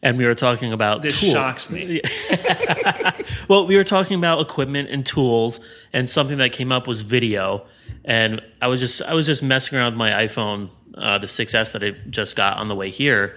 and 0.03 0.19
we 0.19 0.27
were 0.27 0.35
talking 0.35 0.73
about 0.75 1.01
This 1.01 1.21
tools. 1.21 1.33
shocks 1.33 1.71
me. 1.71 2.03
Well, 3.49 3.67
we 3.67 3.77
were 3.77 3.85
talking 3.85 4.17
about 4.19 4.41
equipment 4.41 4.91
and 4.91 5.05
tools, 5.05 5.61
and 5.93 6.09
something 6.09 6.39
that 6.39 6.53
came 6.53 6.71
up 6.73 6.87
was 6.87 7.01
video. 7.03 7.65
And 8.05 8.41
I 8.63 8.67
was 8.69 8.81
just 8.81 9.03
I 9.03 9.15
was 9.15 9.27
just 9.27 9.43
messing 9.43 9.77
around 9.79 9.93
with 9.93 9.99
my 9.99 10.11
iPhone, 10.11 10.69
uh, 11.01 11.19
the 11.19 11.27
6S 11.27 11.73
that 11.73 11.83
I 11.83 11.91
just 12.11 12.37
got 12.37 12.59
on 12.59 12.69
the 12.69 12.75
way 12.75 12.91
here, 12.91 13.37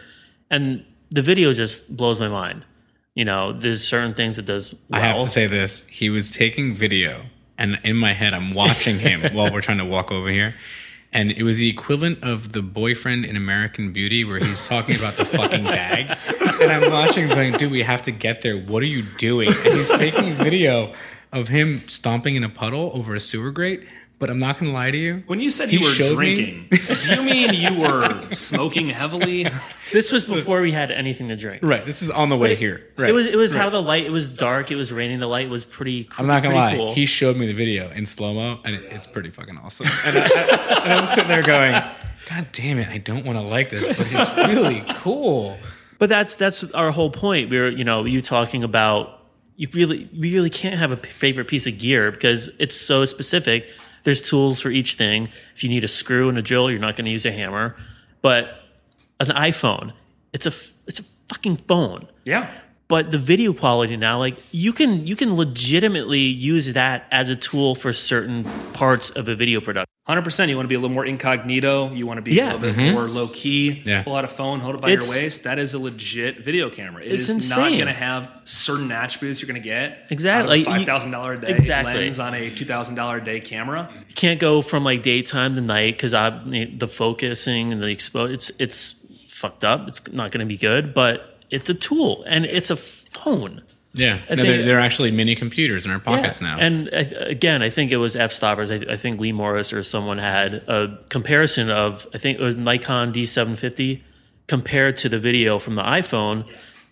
and 0.50 0.86
the 1.10 1.22
video 1.22 1.54
just 1.54 1.96
blows 1.98 2.20
my 2.20 2.28
mind. 2.28 2.66
You 3.16 3.26
know, 3.26 3.54
there's 3.54 3.88
certain 3.88 4.14
things 4.14 4.40
it 4.40 4.46
does 4.46 4.74
well. 4.90 5.02
I 5.02 5.06
have 5.06 5.22
to 5.22 5.30
say 5.30 5.48
this. 5.48 5.88
He 5.88 6.10
was 6.10 6.32
taking 6.32 6.74
video, 6.74 7.26
and 7.58 7.80
in 7.84 7.96
my 7.96 8.14
head, 8.14 8.34
I'm 8.34 8.54
watching 8.54 9.00
him 9.00 9.34
while 9.36 9.52
we're 9.52 9.62
trying 9.62 9.78
to 9.78 9.86
walk 9.86 10.12
over 10.12 10.30
here. 10.30 10.56
And 11.16 11.32
it 11.32 11.44
was 11.44 11.60
the 11.60 11.70
equivalent 11.70 12.24
of 12.24 12.54
the 12.54 12.64
boyfriend 12.64 13.26
in 13.26 13.36
American 13.36 13.94
Beauty 13.94 14.24
where 14.24 14.40
he's 14.40 14.68
talking 14.68 14.96
about 14.96 15.16
the 15.16 15.26
fucking 15.26 15.64
bag. 15.64 16.18
And 16.60 16.72
I'm 16.72 16.92
watching, 16.92 17.28
going, 17.28 17.54
dude, 17.54 17.72
we 17.72 17.84
have 17.84 18.02
to 18.04 18.12
get 18.12 18.42
there. 18.42 18.58
What 18.58 18.82
are 18.82 18.88
you 18.88 19.04
doing? 19.20 19.48
And 19.48 19.78
he's 19.78 19.90
taking 19.90 20.34
video 20.34 20.92
of 21.32 21.50
him 21.50 21.88
stomping 21.88 22.36
in 22.36 22.44
a 22.44 22.50
puddle 22.50 22.90
over 22.96 23.14
a 23.14 23.20
sewer 23.20 23.52
grate. 23.52 23.84
But 24.20 24.30
I'm 24.30 24.40
not 24.40 24.58
going 24.58 24.72
to 24.72 24.74
lie 24.74 24.92
to 24.92 24.98
you. 24.98 25.24
When 25.28 25.42
you 25.42 25.50
said 25.50 25.70
He 25.70 25.78
you 25.78 25.86
were 25.86 26.16
drinking, 26.16 26.70
do 26.70 27.16
you 27.16 27.24
mean 27.24 27.54
you 27.54 27.82
were 27.82 28.32
smoking 28.32 28.88
heavily? 28.88 29.48
this 29.92 30.12
was 30.14 30.32
before 30.32 30.62
we 30.62 30.72
had 30.72 30.92
anything 30.92 31.28
to 31.28 31.36
drink. 31.36 31.62
Right. 31.62 31.84
This 31.84 32.02
is 32.02 32.10
on 32.10 32.30
the 32.30 32.38
way 32.38 32.56
here. 32.56 32.88
Right. 32.96 33.10
It 33.10 33.14
was 33.14 33.28
it 33.28 33.36
was 33.36 33.54
how 33.54 33.70
the 33.70 33.82
light. 33.82 34.06
It 34.06 34.12
was 34.12 34.30
dark. 34.30 34.72
It 34.72 34.76
was 34.76 34.94
raining. 34.94 35.20
The 35.20 35.28
light 35.28 35.50
was 35.50 35.66
pretty. 35.66 36.08
I'm 36.18 36.28
not 36.28 36.42
gonna 36.42 36.56
lie. 36.56 36.76
Cool. 36.76 36.94
He 36.94 37.06
showed 37.06 37.36
me 37.36 37.48
the 37.48 37.54
video 37.54 37.90
in 37.90 38.06
slow 38.06 38.34
mo, 38.34 38.60
and 38.64 38.76
it, 38.76 38.86
it's 38.92 39.12
pretty 39.12 39.30
fucking 39.30 39.58
awesome. 39.58 39.88
And, 40.06 40.18
I, 40.18 40.22
I, 40.22 40.82
and 40.84 40.94
I'm 40.94 41.06
sitting 41.06 41.28
there 41.28 41.44
going, 41.44 41.74
"God 42.30 42.48
damn 42.54 42.80
it! 42.80 42.88
I 42.88 43.00
don't 43.00 43.26
want 43.26 43.38
to 43.38 43.44
like 43.44 43.72
this, 43.72 43.86
but 43.88 44.08
it's 44.10 44.38
really 44.38 44.86
cool." 45.00 45.58
But 46.00 46.10
that's 46.10 46.36
that's 46.36 46.64
our 46.74 46.92
whole 46.92 47.10
point. 47.10 47.50
We 47.50 47.58
were, 47.60 47.70
you 47.70 47.84
know, 47.84 48.06
you 48.06 48.22
talking 48.22 48.64
about 48.64 49.22
you 49.56 49.68
really 49.74 50.10
you 50.12 50.34
really 50.34 50.50
can't 50.50 50.78
have 50.78 50.92
a 50.92 50.98
favorite 50.98 51.48
piece 51.48 51.68
of 51.68 51.78
gear 51.78 52.12
because 52.12 52.56
it's 52.60 52.76
so 52.76 53.06
specific. 53.06 53.70
There's 54.04 54.22
tools 54.22 54.62
for 54.62 54.70
each 54.70 54.96
thing. 54.96 55.30
If 55.56 55.64
you 55.64 55.70
need 55.70 55.84
a 55.84 55.88
screw 55.88 56.30
and 56.30 56.38
a 56.38 56.42
drill, 56.42 56.70
you're 56.70 56.80
not 56.80 56.96
going 56.96 57.06
to 57.06 57.12
use 57.12 57.26
a 57.26 57.32
hammer. 57.32 57.76
But 58.22 58.60
an 59.20 59.28
iPhone, 59.28 59.94
it's 60.32 60.46
a 60.46 60.54
it's 60.88 61.00
a 61.00 61.04
fucking 61.30 61.58
phone. 61.58 62.08
Yeah. 62.24 62.54
But 62.88 63.12
the 63.12 63.18
video 63.18 63.54
quality 63.54 63.98
now, 63.98 64.20
like 64.20 64.38
you 64.52 64.74
can 64.74 65.08
you 65.08 65.16
can 65.16 65.36
legitimately 65.36 66.20
use 66.20 66.74
that 66.74 67.06
as 67.12 67.30
a 67.30 67.36
tool 67.36 67.76
for 67.76 67.94
certain 67.94 68.44
parts 68.74 69.10
of 69.10 69.28
a 69.28 69.36
video 69.36 69.62
production. 69.62 69.90
Hundred 70.06 70.24
percent. 70.24 70.50
You 70.50 70.58
want 70.58 70.66
to 70.66 70.70
be 70.70 70.76
a 70.76 70.80
little 70.80 70.94
more 70.94 71.06
incognito. 71.06 71.92
You 71.94 72.06
want 72.06 72.18
to 72.18 72.22
be 72.22 72.34
Yeah. 72.34 72.44
a 72.44 72.46
little 72.56 72.60
bit 72.60 72.76
mm-hmm. 72.76 72.94
more 72.94 73.08
low 73.08 73.30
key. 73.30 73.82
Yeah. 73.86 74.04
Pull 74.04 74.18
out 74.18 74.26
a 74.26 74.28
phone, 74.28 74.60
hold 74.60 74.76
it 74.76 74.82
by 74.82 74.90
It's- 74.90 75.16
your 75.16 75.24
waist. 75.24 75.46
That 75.46 75.60
is 75.60 75.74
a 75.74 75.80
legit 75.80 76.40
video 76.40 76.70
camera. 76.70 77.04
It 77.04 77.14
It's 77.14 77.30
is 77.30 77.50
not 77.50 77.70
going 77.70 77.86
to 77.86 77.94
have 77.94 78.30
certain 78.44 78.92
attributes 78.92 79.42
you're 79.42 79.48
going 79.48 79.62
to 79.62 79.66
get. 79.66 80.08
Exactly. 80.10 80.60
Like, 80.60 80.68
a 80.68 80.72
five 80.72 80.86
thousand 80.86 81.12
dollar 81.12 81.34
a 81.34 81.42
day 81.42 81.48
Exactly. 81.56 81.94
lens 81.94 82.20
on 82.20 82.34
a 82.34 82.50
two 82.50 82.66
thousand 82.66 82.96
dollar 82.96 83.18
a 83.18 83.24
day 83.24 83.40
camera. 83.40 83.90
You 84.10 84.14
can't 84.14 84.42
go 84.42 84.62
from 84.62 84.84
like 84.84 85.04
daytime 85.04 85.56
to 85.56 85.62
night 85.62 85.94
because 85.94 86.14
I 86.14 86.32
the 86.42 86.90
focusing 86.90 87.72
and 87.72 87.82
the 87.82 87.88
expo 87.88 88.30
it's 88.30 88.52
it's 88.60 89.00
fucked 89.30 89.64
up. 89.64 89.88
It's 89.88 90.12
not 90.12 90.32
going 90.32 90.46
to 90.46 90.46
be 90.46 90.58
good, 90.58 90.94
but 90.94 91.33
it's 91.54 91.70
a 91.70 91.74
tool 91.74 92.24
and 92.28 92.46
it's 92.46 92.70
a 92.70 92.76
phone. 92.76 93.62
Yeah, 93.96 94.16
no, 94.16 94.36
think- 94.36 94.40
they're, 94.48 94.64
they're 94.64 94.80
actually 94.80 95.12
mini 95.12 95.36
computers 95.36 95.86
in 95.86 95.92
our 95.92 96.00
pockets 96.00 96.42
Yeah. 96.42 96.48
now. 96.56 96.60
And 96.60 96.90
I, 96.92 97.00
again, 97.38 97.62
I 97.62 97.70
think 97.70 97.92
it 97.92 97.98
was 97.98 98.16
Fstoppers. 98.16 98.70
I, 98.90 98.94
I 98.94 98.98
think 98.98 99.20
Lee 99.20 99.32
Morris 99.32 99.72
or 99.72 99.84
someone 99.84 100.18
had 100.18 100.56
a 100.68 100.98
comparison 101.10 101.70
of 101.70 102.08
I 102.14 102.18
think 102.18 102.40
it 102.40 102.44
was 102.44 102.56
Nikon 102.56 103.14
D750 103.14 104.02
compared 104.48 104.98
to 104.98 105.10
the 105.10 105.20
video 105.20 105.60
from 105.60 105.76
the 105.76 105.84
iPhone, 105.84 106.46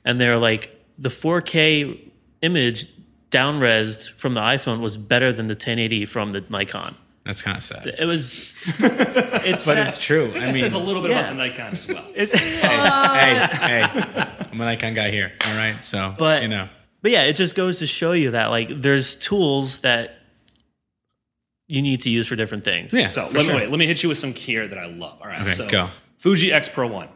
and 0.05 0.21
they're 0.21 0.37
like 0.37 0.79
the 0.97 1.09
4K 1.09 2.11
image 2.43 2.85
downresed 3.31 4.11
from 4.11 4.33
the 4.35 4.41
iPhone 4.41 4.79
was 4.79 4.95
better 4.97 5.31
than 5.33 5.47
the 5.47 5.53
1080 5.53 6.05
from 6.05 6.31
the 6.33 6.45
Nikon. 6.49 6.95
That's 7.25 7.41
kind 7.43 7.55
of 7.57 7.63
sad, 7.63 7.85
It 7.99 8.05
was. 8.05 8.51
It's 9.43 9.65
but 9.65 9.77
it's 9.77 9.97
true. 9.97 10.25
I 10.35 10.39
That 10.39 10.41
mean, 10.45 10.53
says 10.53 10.73
a 10.73 10.77
little 10.79 11.01
bit 11.01 11.11
yeah. 11.11 11.19
about 11.21 11.29
the 11.37 11.47
Nikon 11.47 11.71
as 11.73 11.87
well. 11.87 12.05
It's. 12.15 12.31
hey, 12.37 12.61
uh, 12.63 13.47
hey, 13.57 13.83
I'm 14.51 14.59
a 14.61 14.65
Nikon 14.65 14.93
guy 14.93 15.09
here. 15.11 15.31
All 15.47 15.55
right, 15.57 15.83
so 15.83 16.13
But- 16.17 16.41
you 16.43 16.47
know, 16.47 16.67
But 17.01 17.11
yeah, 17.11 17.23
it 17.23 17.33
just 17.35 17.55
goes 17.55 17.79
to 17.79 17.87
show 17.87 18.11
you 18.11 18.31
that 18.31 18.47
like 18.47 18.69
there's 18.69 19.17
tools 19.17 19.81
that 19.81 20.17
you 21.67 21.81
need 21.81 22.01
to 22.01 22.09
use 22.09 22.27
for 22.27 22.35
different 22.35 22.63
things. 22.63 22.93
yeah. 22.93 23.07
So 23.07 23.29
let 23.31 23.45
sure. 23.45 23.53
me 23.53 23.59
wait. 23.61 23.69
Let 23.69 23.79
me 23.79 23.85
hit 23.87 24.03
you 24.03 24.09
with 24.09 24.17
some 24.17 24.33
gear 24.33 24.67
that 24.67 24.77
I 24.77 24.87
love. 24.87 25.19
All 25.21 25.27
right. 25.27 25.41
Okay, 25.41 25.49
so 25.51 25.69
go. 25.69 25.87
Fuji 26.17 26.51
X 26.51 26.69
Pro 26.69 26.87
One. 26.87 27.07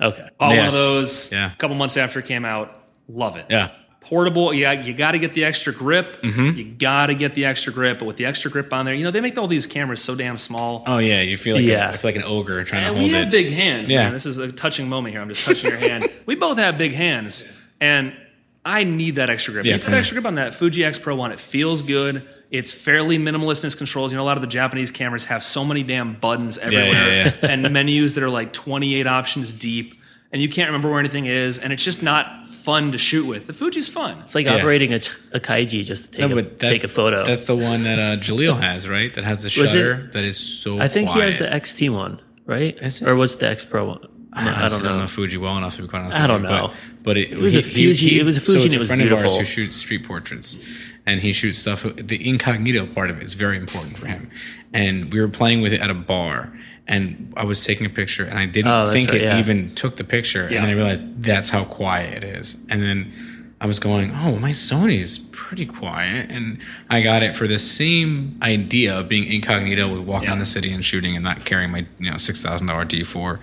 Okay. 0.00 0.28
Bought 0.38 0.56
one 0.56 0.66
of 0.66 0.72
those. 0.72 1.32
Yeah. 1.32 1.52
A 1.52 1.56
couple 1.56 1.76
months 1.76 1.96
after 1.96 2.18
it 2.20 2.26
came 2.26 2.44
out. 2.44 2.80
Love 3.08 3.36
it. 3.36 3.46
Yeah, 3.50 3.70
portable. 4.06 4.52
Yeah, 4.54 4.72
you 4.72 4.92
got 4.94 5.12
to 5.12 5.18
get 5.18 5.32
the 5.34 5.44
extra 5.44 5.72
grip. 5.72 6.20
Mm-hmm. 6.22 6.58
You 6.58 6.64
got 6.64 7.06
to 7.06 7.14
get 7.14 7.34
the 7.34 7.44
extra 7.44 7.72
grip. 7.72 7.98
But 7.98 8.04
with 8.06 8.16
the 8.16 8.26
extra 8.26 8.50
grip 8.50 8.72
on 8.72 8.84
there, 8.86 8.94
you 8.94 9.04
know 9.04 9.10
they 9.10 9.20
make 9.20 9.36
all 9.38 9.46
these 9.48 9.66
cameras 9.66 10.02
so 10.02 10.14
damn 10.14 10.36
small. 10.36 10.82
Oh 10.86 10.98
yeah, 10.98 11.20
you 11.20 11.36
feel 11.36 11.56
like 11.56 11.64
Yeah. 11.64 11.90
a, 11.90 11.92
I 11.92 11.96
feel 11.96 12.08
like 12.08 12.16
an 12.16 12.22
ogre 12.24 12.62
trying 12.64 12.84
and 12.84 12.94
to 12.94 13.00
hold 13.00 13.10
it. 13.10 13.14
we 13.14 13.18
have 13.18 13.30
big 13.30 13.52
hands. 13.52 13.90
Yeah. 13.90 14.04
man. 14.04 14.12
This 14.12 14.26
is 14.26 14.38
a 14.38 14.50
touching 14.52 14.88
moment 14.88 15.12
here. 15.14 15.20
I'm 15.22 15.28
just 15.28 15.44
touching 15.46 15.70
your 15.70 15.78
hand. 15.78 16.08
We 16.26 16.36
both 16.36 16.56
have 16.56 16.78
big 16.78 16.92
hands, 16.94 17.44
and 17.82 18.16
I 18.64 18.84
need 18.84 19.16
that 19.16 19.28
extra 19.28 19.52
grip. 19.52 19.66
Yeah, 19.66 19.74
you 19.76 19.80
put 19.82 19.92
extra 19.92 20.14
grip 20.14 20.24
on 20.24 20.36
that 20.36 20.54
Fuji 20.54 20.82
X 20.82 20.98
Pro 20.98 21.14
One. 21.16 21.32
It 21.32 21.38
feels 21.38 21.82
good. 21.82 22.26
It's 22.50 22.72
fairly 22.72 23.18
minimalist 23.18 23.62
in 23.62 23.66
its 23.66 23.74
controls. 23.74 24.10
You 24.10 24.16
know, 24.16 24.22
a 24.22 24.24
lot 24.24 24.38
of 24.38 24.40
the 24.40 24.46
Japanese 24.46 24.90
cameras 24.90 25.26
have 25.26 25.44
so 25.44 25.64
many 25.66 25.82
damn 25.82 26.14
buttons 26.14 26.56
everywhere 26.56 26.92
yeah, 26.92 27.24
yeah. 27.24 27.32
and 27.50 27.70
menus 27.74 28.14
that 28.14 28.24
are 28.24 28.30
like 28.30 28.54
28 28.54 29.06
options 29.06 29.52
deep, 29.52 29.94
and 30.34 30.42
you 30.42 30.48
can't 30.48 30.66
remember 30.68 30.90
where 30.90 30.98
anything 30.98 31.26
is, 31.26 31.58
and 31.58 31.72
it's 31.72 31.84
just 31.84 32.02
not 32.02 32.44
fun 32.44 32.90
to 32.90 32.98
shoot 32.98 33.24
with. 33.24 33.46
The 33.46 33.52
Fuji's 33.52 33.88
fun. 33.88 34.18
It's 34.22 34.34
like 34.34 34.46
Yeah. 34.46 34.56
operating 34.56 34.92
a, 34.92 34.96
a 35.32 35.38
kaiji 35.38 35.84
just 35.84 36.12
to 36.14 36.18
take, 36.22 36.30
No, 36.30 36.38
a, 36.38 36.42
take 36.42 36.82
a 36.82 36.88
photo. 36.88 37.24
That's 37.24 37.44
the 37.44 37.54
one 37.54 37.84
that 37.84 38.00
uh, 38.00 38.16
Jaleel 38.20 38.60
has, 38.60 38.88
right? 38.88 39.14
That 39.14 39.22
has 39.22 39.42
the 39.44 39.60
Was 39.60 39.72
it- 39.72 39.78
shutter 39.78 40.10
that 40.12 40.24
is 40.24 40.36
so. 40.36 40.80
I 40.80 40.88
think 40.88 41.08
he 41.10 41.20
has 41.20 41.38
the 41.38 41.46
quiet. 41.46 41.62
XT 41.62 41.90
one, 41.90 42.20
right? 42.46 42.76
Is 42.82 43.00
it? 43.00 43.08
Or 43.08 43.14
was 43.14 43.34
it 43.34 43.38
the 43.40 43.48
X 43.48 43.64
Pro 43.64 43.86
one? 43.86 44.08
I, 44.32 44.44
No, 44.46 44.50
I 44.50 44.54
honestly 44.62 44.82
don't 44.82 44.98
know. 44.98 45.06
Fuji 45.06 45.36
well 45.36 45.56
enough 45.56 45.76
to 45.76 45.82
be 45.82 45.86
quite 45.88 46.00
honest. 46.00 46.18
I 46.18 46.26
don't 46.26 46.42
you, 46.42 46.48
know. 46.48 46.68
But, 46.68 47.02
but 47.04 47.16
it, 47.16 47.38
was 47.38 47.54
a 47.54 47.62
Fuji- 47.62 48.18
it 48.18 48.24
was 48.24 48.36
a 48.36 48.40
Fuji 48.40 48.58
So 48.58 48.64
and 48.64 48.66
it's 48.66 48.74
it 48.74 48.76
a 48.76 48.80
was 48.80 48.88
friend 48.88 49.02
of 49.02 49.12
ours 49.12 49.36
who 49.38 49.44
shoots 49.44 49.76
street 49.76 50.04
portraits, 50.04 50.58
and 51.06 51.20
he 51.20 51.32
shoots 51.32 51.58
stuff. 51.58 51.84
The 51.84 52.28
incognito 52.28 52.86
part 52.86 53.10
of 53.10 53.18
it 53.18 53.22
is 53.22 53.34
very 53.34 53.56
important 53.56 53.96
for 53.96 54.06
him. 54.08 54.30
And 54.72 55.12
we 55.12 55.20
were 55.20 55.28
playing 55.28 55.60
with 55.60 55.72
it 55.72 55.80
at 55.80 55.88
a 55.90 55.94
bar, 55.94 56.52
and 56.86 57.32
I 57.36 57.44
was 57.44 57.64
taking 57.64 57.86
a 57.86 57.90
picture, 57.90 58.24
and 58.24 58.38
I 58.38 58.46
didn't 58.46 58.70
Oh, 58.70 58.92
think 58.92 59.10
right, 59.10 59.20
it 59.20 59.24
yeah. 59.24 59.38
even 59.38 59.74
took 59.74 59.96
the 59.96 60.04
picture, 60.04 60.48
Yeah. 60.50 60.56
and 60.58 60.64
then 60.64 60.70
I 60.70 60.72
realized 60.74 61.22
that's 61.22 61.50
how 61.50 61.64
quiet 61.64 62.22
it 62.22 62.24
is, 62.24 62.56
and 62.68 62.82
then. 62.82 63.12
I 63.60 63.66
was 63.66 63.78
going, 63.78 64.10
oh, 64.14 64.36
my 64.36 64.50
Sony's 64.50 65.16
pretty 65.32 65.64
quiet, 65.64 66.30
and 66.30 66.58
I 66.90 67.00
got 67.00 67.22
it 67.22 67.34
for 67.34 67.46
the 67.48 67.58
same 67.58 68.38
idea 68.42 68.92
of 68.98 69.08
being 69.08 69.24
incognito 69.24 69.90
with 69.90 70.00
walking 70.02 70.24
Yeah. 70.24 70.30
around 70.32 70.40
the 70.40 70.44
city 70.44 70.70
and 70.70 70.84
shooting 70.84 71.14
and 71.16 71.24
not 71.24 71.46
carrying 71.46 71.70
my 71.70 71.86
you 71.98 72.10
know 72.10 72.18
six 72.18 72.42
thousand 72.42 72.66
dollar 72.66 72.84
D 72.84 73.04
four, 73.04 73.40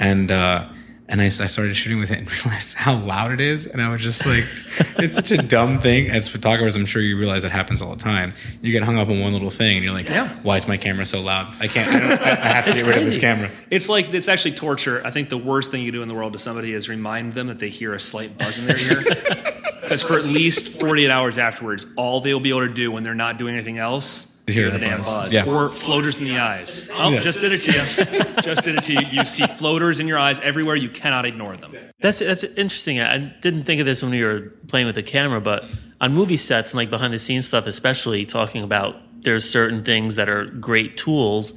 and 0.00 0.32
uh, 0.32 0.64
and 1.10 1.20
I, 1.20 1.26
I 1.26 1.28
started 1.28 1.74
shooting 1.76 1.98
with 1.98 2.10
it 2.10 2.18
and 2.18 2.44
realized 2.44 2.76
how 2.76 2.94
loud 2.96 3.32
it 3.32 3.40
is, 3.40 3.66
and 3.66 3.82
I 3.82 3.90
was 3.90 4.00
just 4.00 4.24
like, 4.24 4.44
it's 4.98 5.16
such 5.16 5.30
a 5.32 5.36
dumb 5.38 5.78
thing. 5.78 6.08
As 6.10 6.28
photographers, 6.28 6.76
I'm 6.76 6.86
sure 6.86 7.02
you 7.02 7.18
realize 7.18 7.42
that 7.42 7.50
happens 7.52 7.82
all 7.82 7.90
the 7.90 8.00
time. 8.02 8.32
You 8.62 8.72
get 8.72 8.82
hung 8.82 8.96
up 8.96 9.08
on 9.08 9.20
one 9.20 9.32
little 9.34 9.50
thing, 9.50 9.76
and 9.76 9.84
you're 9.84 9.92
like, 9.92 10.08
Yeah. 10.08 10.34
why 10.42 10.56
is 10.56 10.66
my 10.66 10.76
camera 10.78 11.04
so 11.04 11.20
loud? 11.20 11.52
I 11.60 11.66
can't. 11.66 11.88
I, 11.92 12.00
don't, 12.00 12.20
I, 12.22 12.30
I 12.30 12.34
have 12.54 12.64
to 12.64 12.70
It's 12.70 12.80
get 12.80 12.88
rid 12.88 12.98
of 12.98 13.04
this 13.04 13.18
camera. 13.18 13.50
It's 13.70 13.88
like 13.88 14.12
it's 14.14 14.28
actually 14.28 14.52
torture. 14.52 15.02
I 15.04 15.10
think 15.10 15.28
the 15.28 15.38
worst 15.38 15.70
thing 15.70 15.82
you 15.82 15.92
do 15.92 16.00
in 16.02 16.08
the 16.08 16.14
world 16.14 16.32
to 16.32 16.38
somebody 16.38 16.72
is 16.72 16.88
remind 16.88 17.34
them 17.34 17.48
that 17.48 17.58
they 17.58 17.68
hear 17.68 17.92
a 17.92 18.00
slight 18.00 18.38
buzz 18.38 18.58
in 18.58 18.66
their 18.66 18.78
ear. 18.78 19.04
Because 19.80 20.02
for 20.04 20.16
at 20.16 20.24
least 20.24 20.78
48 20.78 21.10
hours 21.10 21.36
afterwards, 21.36 21.92
all 21.96 22.20
they'll 22.20 22.38
be 22.38 22.50
able 22.50 22.60
to 22.68 22.72
do 22.72 22.92
when 22.92 23.02
they're 23.02 23.12
not 23.12 23.38
doing 23.38 23.54
anything 23.54 23.78
else 23.78 24.39
is 24.39 24.39
Hear 24.50 24.64
hear 24.64 24.72
the 24.72 24.78
the 24.78 24.84
damn 24.86 24.98
buzz. 24.98 25.06
buzz. 25.14 25.34
Yeah. 25.34 25.44
Or 25.46 25.68
floaters 25.68 26.18
in 26.18 26.24
the 26.24 26.38
eyes. 26.38 26.90
Oh, 26.94 27.10
Yeah. 27.10 27.20
just 27.20 27.40
did 27.40 27.52
it 27.52 27.60
to 27.62 27.72
you. 27.72 28.24
just 28.42 28.62
did 28.64 28.76
it 28.76 28.84
to 28.84 28.92
you. 28.94 29.00
You 29.10 29.24
see 29.24 29.46
floaters 29.46 30.00
in 30.00 30.08
your 30.08 30.18
eyes 30.18 30.40
everywhere. 30.40 30.76
You 30.76 30.88
cannot 30.90 31.26
ignore 31.26 31.56
them. 31.56 31.74
That's 32.00 32.18
that's 32.20 32.44
interesting. 32.44 33.00
I 33.00 33.18
didn't 33.18 33.64
think 33.64 33.80
of 33.80 33.86
this 33.86 34.02
when 34.02 34.10
we 34.10 34.22
were 34.22 34.52
playing 34.68 34.86
with 34.86 34.94
the 34.96 35.02
camera, 35.02 35.40
but 35.40 35.64
on 36.00 36.12
movie 36.14 36.36
sets 36.36 36.72
and 36.72 36.78
like 36.78 36.90
behind 36.90 37.12
the 37.12 37.18
scenes 37.18 37.46
stuff, 37.46 37.66
especially 37.66 38.24
talking 38.26 38.62
about 38.62 38.96
there's 39.22 39.48
certain 39.48 39.84
things 39.84 40.16
that 40.16 40.28
are 40.28 40.44
great 40.46 40.96
tools. 40.96 41.52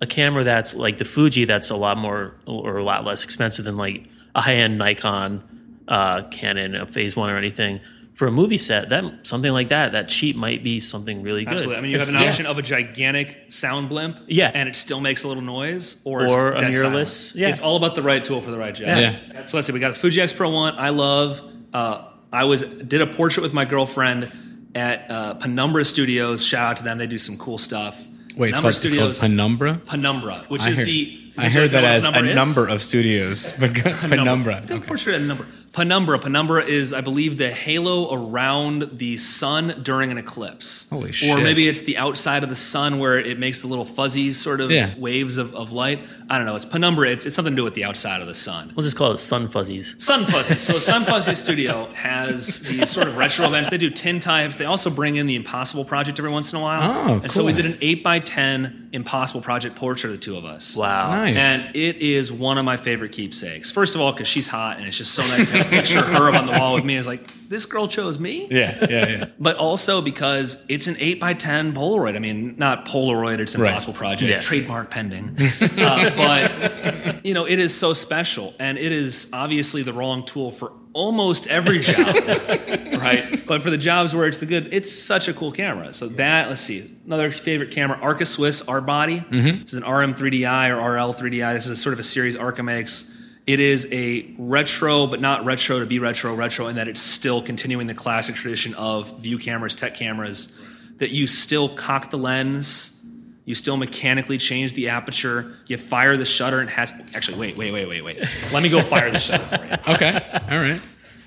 A 0.00 0.06
camera 0.06 0.44
that's 0.44 0.74
like 0.74 0.98
the 0.98 1.04
Fuji, 1.04 1.44
that's 1.44 1.70
a 1.70 1.76
lot 1.76 1.96
more 1.98 2.34
or 2.46 2.78
a 2.78 2.84
lot 2.84 3.04
less 3.04 3.24
expensive 3.24 3.64
than 3.64 3.76
like 3.76 4.06
a 4.34 4.40
high 4.40 4.54
end 4.56 4.76
Nikon, 4.78 5.42
uh, 5.88 6.22
Canon, 6.30 6.74
a 6.74 6.86
Phase 6.86 7.14
One 7.16 7.30
or 7.30 7.36
anything. 7.36 7.80
For 8.14 8.28
a 8.28 8.30
movie 8.30 8.58
set, 8.58 8.90
that 8.90 9.04
something 9.26 9.50
like 9.50 9.70
that, 9.70 9.90
that 9.92 10.06
cheap 10.08 10.36
might 10.36 10.62
be 10.62 10.78
something 10.78 11.22
really 11.24 11.44
good. 11.44 11.54
Absolutely. 11.54 11.76
I 11.76 11.80
mean, 11.80 11.90
you 11.90 11.98
have 11.98 12.08
an 12.08 12.14
It's- 12.14 12.22
yeah. 12.24 12.28
option 12.30 12.46
of 12.46 12.58
a 12.58 12.62
gigantic 12.62 13.46
sound 13.48 13.88
blimp, 13.88 14.20
Yeah. 14.28 14.52
and 14.54 14.68
it 14.68 14.76
still 14.76 15.00
makes 15.00 15.24
a 15.24 15.28
little 15.28 15.42
noise, 15.42 16.00
or, 16.04 16.20
Or 16.22 16.24
it's 16.26 16.34
a 16.34 16.58
dead 16.60 16.72
mirrorless, 16.74 17.06
silent. 17.06 17.32
yeah. 17.34 17.48
It's 17.48 17.60
all 17.60 17.76
about 17.76 17.96
the 17.96 18.02
right 18.02 18.24
tool 18.24 18.40
for 18.40 18.52
the 18.52 18.58
right 18.58 18.72
job. 18.74 18.86
Yeah. 18.98 19.16
So 19.46 19.56
let's 19.56 19.66
see. 19.66 19.72
We 19.72 19.80
got 19.80 19.94
the 19.94 19.98
Fuji 19.98 20.20
X 20.20 20.32
Pro 20.32 20.48
One. 20.50 20.74
I 20.78 20.90
love. 20.90 21.42
Uh, 21.72 22.02
I 22.32 22.44
was 22.44 22.62
did 22.62 23.00
a 23.00 23.06
portrait 23.06 23.42
with 23.42 23.52
my 23.52 23.64
girlfriend 23.64 24.28
at 24.76 25.10
uh, 25.10 25.34
Penumbra 25.34 25.84
Studios. 25.84 26.44
Shout 26.44 26.70
out 26.70 26.76
to 26.78 26.84
them. 26.84 26.98
They 26.98 27.06
do 27.08 27.18
some 27.18 27.36
cool 27.36 27.58
stuff. 27.58 28.06
Wait, 28.36 28.50
it's 28.50 28.58
Penumbra 28.60 28.80
called, 28.80 29.10
it's 29.10 29.20
called 29.20 29.30
Penumbra. 29.30 29.80
Penumbra, 29.86 30.44
which 30.48 30.62
I 30.62 30.70
is 30.70 30.78
heard, 30.78 30.86
the. 30.86 31.23
I 31.36 31.48
heard 31.48 31.70
that 31.70 31.80
know 31.82 31.88
what 31.88 31.94
as 31.96 32.04
a 32.04 32.24
is? 32.28 32.34
number 32.34 32.68
of 32.68 32.80
studios, 32.82 33.52
but 33.58 33.74
Penumbra. 33.74 34.62
Don't 34.66 34.78
Okay. 34.78 34.86
portrait 34.86 35.16
a 35.16 35.18
number. 35.18 35.46
Penumbra. 35.72 36.20
Penumbra 36.20 36.62
is, 36.64 36.92
I 36.92 37.00
believe, 37.00 37.36
the 37.36 37.50
halo 37.50 38.14
around 38.14 38.90
the 38.98 39.16
sun 39.16 39.80
during 39.82 40.12
an 40.12 40.18
eclipse. 40.18 40.88
Holy 40.90 41.10
shit! 41.10 41.36
Or 41.36 41.42
maybe 41.42 41.66
it's 41.68 41.82
the 41.82 41.96
outside 41.96 42.44
of 42.44 42.48
the 42.48 42.54
sun 42.56 43.00
where 43.00 43.18
it 43.18 43.40
makes 43.40 43.60
the 43.60 43.66
little 43.66 43.84
fuzzy 43.84 44.32
sort 44.32 44.60
of 44.60 44.70
Yeah. 44.70 44.94
waves 44.96 45.36
of, 45.36 45.52
of 45.56 45.72
light. 45.72 46.04
I 46.30 46.36
don't 46.38 46.46
know. 46.46 46.54
It's 46.54 46.64
penumbra. 46.64 47.10
It's, 47.10 47.26
it's 47.26 47.34
something 47.34 47.52
to 47.54 47.56
do 47.56 47.64
with 47.64 47.74
the 47.74 47.84
outside 47.84 48.20
of 48.20 48.28
the 48.28 48.34
sun. 48.34 48.72
We'll 48.76 48.84
just 48.84 48.96
call 48.96 49.10
it 49.10 49.16
Sun 49.16 49.48
Fuzzies. 49.48 49.96
Sun 49.98 50.26
fuzzies. 50.26 50.60
So 50.60 50.74
Sun 50.92 51.02
Fuzzy 51.04 51.34
Studio 51.34 51.92
has 51.94 52.60
these 52.60 52.88
sort 52.88 53.08
of 53.08 53.16
retro 53.16 53.44
events. 53.46 53.68
They 53.70 53.78
do 53.78 53.90
tin 53.90 54.20
types. 54.20 54.56
They 54.56 54.66
also 54.66 54.90
bring 54.90 55.16
in 55.16 55.26
the 55.26 55.34
Impossible 55.34 55.84
Project 55.84 56.20
every 56.20 56.30
once 56.30 56.52
in 56.52 56.58
a 56.60 56.62
while. 56.62 57.08
Oh, 57.10 57.14
And 57.20 57.32
so 57.32 57.44
we 57.44 57.52
did 57.52 57.66
an 57.66 57.74
eight 57.80 58.04
by 58.04 58.20
ten 58.20 58.88
Impossible 58.92 59.40
Project 59.40 59.74
portrait 59.74 60.10
of 60.10 60.20
the 60.20 60.24
two 60.24 60.36
of 60.36 60.44
us. 60.44 60.76
Wow. 60.76 61.10
Nice. 61.10 61.23
And 61.32 61.74
it 61.74 61.96
is 61.96 62.30
one 62.32 62.58
of 62.58 62.64
my 62.64 62.76
favorite 62.76 63.12
keepsakes. 63.12 63.70
First 63.70 63.94
of 63.94 64.00
all, 64.00 64.12
because 64.12 64.28
she's 64.28 64.48
hot 64.48 64.78
and 64.78 64.86
it's 64.86 64.98
just 64.98 65.12
so 65.12 65.22
nice 65.22 65.50
to 65.50 65.58
have 65.58 65.66
a 65.66 65.70
picture 65.70 66.00
of 66.00 66.06
her 66.06 66.28
up 66.28 66.34
on 66.34 66.46
the 66.46 66.52
wall 66.52 66.74
with 66.74 66.84
me. 66.84 66.96
It's 66.96 67.06
like, 67.06 67.28
this 67.48 67.66
girl 67.66 67.86
chose 67.88 68.18
me? 68.18 68.46
yeah, 68.50 68.86
yeah, 68.88 69.08
yeah. 69.08 69.24
But 69.38 69.56
also 69.56 70.00
because 70.02 70.64
it's 70.68 70.86
an 70.86 70.94
8x10 70.94 71.72
Polaroid. 71.74 72.16
I 72.16 72.18
mean, 72.18 72.54
not 72.58 72.86
Polaroid, 72.86 73.38
it's 73.40 73.54
an 73.54 73.60
Right. 73.62 73.68
Impossible 73.70 73.94
Project, 73.94 74.30
Yeah. 74.30 74.40
trademark 74.40 74.90
pending. 74.90 75.36
uh, 75.78 76.10
but, 76.16 77.24
you 77.26 77.34
know, 77.34 77.46
it 77.46 77.58
is 77.58 77.74
so 77.76 77.92
special. 77.92 78.54
And 78.58 78.78
it 78.78 78.92
is 78.92 79.30
obviously 79.32 79.82
the 79.82 79.92
wrong 79.92 80.24
tool 80.24 80.50
for 80.50 80.72
almost 80.92 81.48
every 81.48 81.80
job, 81.80 82.14
right? 82.98 83.44
But 83.46 83.62
for 83.62 83.70
the 83.70 83.76
jobs 83.78 84.14
where 84.14 84.26
it's 84.28 84.40
the 84.40 84.46
good, 84.46 84.72
it's 84.72 84.92
such 84.92 85.26
a 85.28 85.32
cool 85.34 85.50
camera. 85.50 85.92
So 85.92 86.06
that, 86.08 86.48
let's 86.48 86.60
see, 86.60 86.88
another 87.04 87.30
favorite 87.32 87.70
camera, 87.72 87.98
Arca 88.00 88.24
Swiss 88.24 88.66
R 88.68 88.80
Body. 88.80 89.24
This 89.30 89.72
is 89.72 89.74
an 89.74 89.82
RM3DI 89.82 90.70
or 90.70 90.76
RL3DI. 90.80 91.54
This 91.54 91.64
is 91.64 91.70
a 91.72 91.76
sort 91.76 91.92
of 91.94 91.98
a 91.98 92.04
series 92.04 92.36
Arca 92.36 92.62
makes. 92.62 93.10
It 93.46 93.60
is 93.60 93.86
a 93.92 94.34
retro, 94.38 95.06
but 95.06 95.20
not 95.20 95.44
retro 95.44 95.80
to 95.80 95.86
be 95.86 95.98
retro, 95.98 96.34
retro, 96.34 96.68
in 96.68 96.76
that 96.76 96.88
it's 96.88 97.00
still 97.00 97.42
continuing 97.42 97.86
the 97.86 97.94
classic 97.94 98.34
tradition 98.36 98.74
of 98.74 99.18
view 99.20 99.36
cameras, 99.36 99.76
tech 99.76 99.94
cameras, 99.94 100.58
that 100.98 101.10
you 101.10 101.26
still 101.26 101.68
cock 101.68 102.10
the 102.10 102.16
lens, 102.16 103.06
you 103.44 103.54
still 103.54 103.76
mechanically 103.76 104.38
change 104.38 104.72
the 104.72 104.88
aperture, 104.88 105.54
you 105.66 105.76
fire 105.76 106.16
the 106.16 106.24
shutter, 106.24 106.60
and 106.60 106.70
it 106.70 106.72
has 106.72 106.92
actually 107.14 107.38
wait, 107.38 107.56
wait, 107.56 107.70
wait, 107.70 107.86
wait, 107.86 108.02
wait. 108.02 108.18
Let 108.52 108.62
me 108.62 108.70
go 108.70 108.80
fire 108.80 109.10
the 109.10 109.18
shutter 109.18 109.44
for 109.44 109.64
you. 109.64 109.94
Okay. 109.94 110.40
All 110.50 110.58
right. 110.58 110.80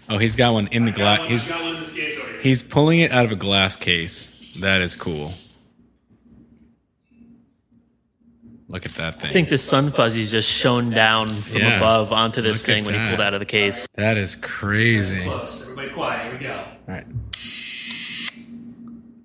Oh, 0.09 0.18
he's 0.18 0.36
got 0.36 0.53
one 0.53 0.68
in 0.68 0.86
the 0.86 0.91
glass. 0.91 1.28
He's 1.28 1.47
got 1.47 1.61
one 1.61 1.76
in 1.76 1.82
this 1.82 1.95
case 1.95 2.20
over 2.20 2.41
he's 2.41 2.63
pulling 2.63 2.99
it 2.99 3.11
out 3.11 3.26
of 3.26 3.32
a 3.32 3.36
glass 3.36 3.76
case. 3.76 4.34
That 4.59 4.82
is 4.82 4.95
cool. 4.95 5.34
Look 8.70 8.86
at 8.86 8.93
that 8.95 9.22
thing. 9.22 9.30
I 9.30 9.34
think 9.34 9.47
the 9.49 9.57
sun 9.57 9.91
fuzzy's 9.91 10.30
just 10.32 10.51
shone 10.51 10.89
down 10.89 11.30
from 11.30 11.61
Yeah. 11.61 11.78
above 11.78 12.11
onto 12.11 12.41
this 12.41 12.63
Look 12.68 12.70
at 12.70 12.74
thing 12.76 12.86
when 12.86 12.95
he 13.01 13.07
pulled 13.09 13.22
out 13.22 13.34
of 13.34 13.39
the 13.39 13.45
case. 13.45 13.88
that 13.95 14.18
is 14.18 14.36
crazy. 14.36 15.22
Close. 15.24 15.70
Everybody 15.72 15.93
quiet. 15.93 16.24
Here 16.24 16.32
we 16.34 16.38
go. 16.39 16.55
All 16.88 16.93
right. 16.93 17.05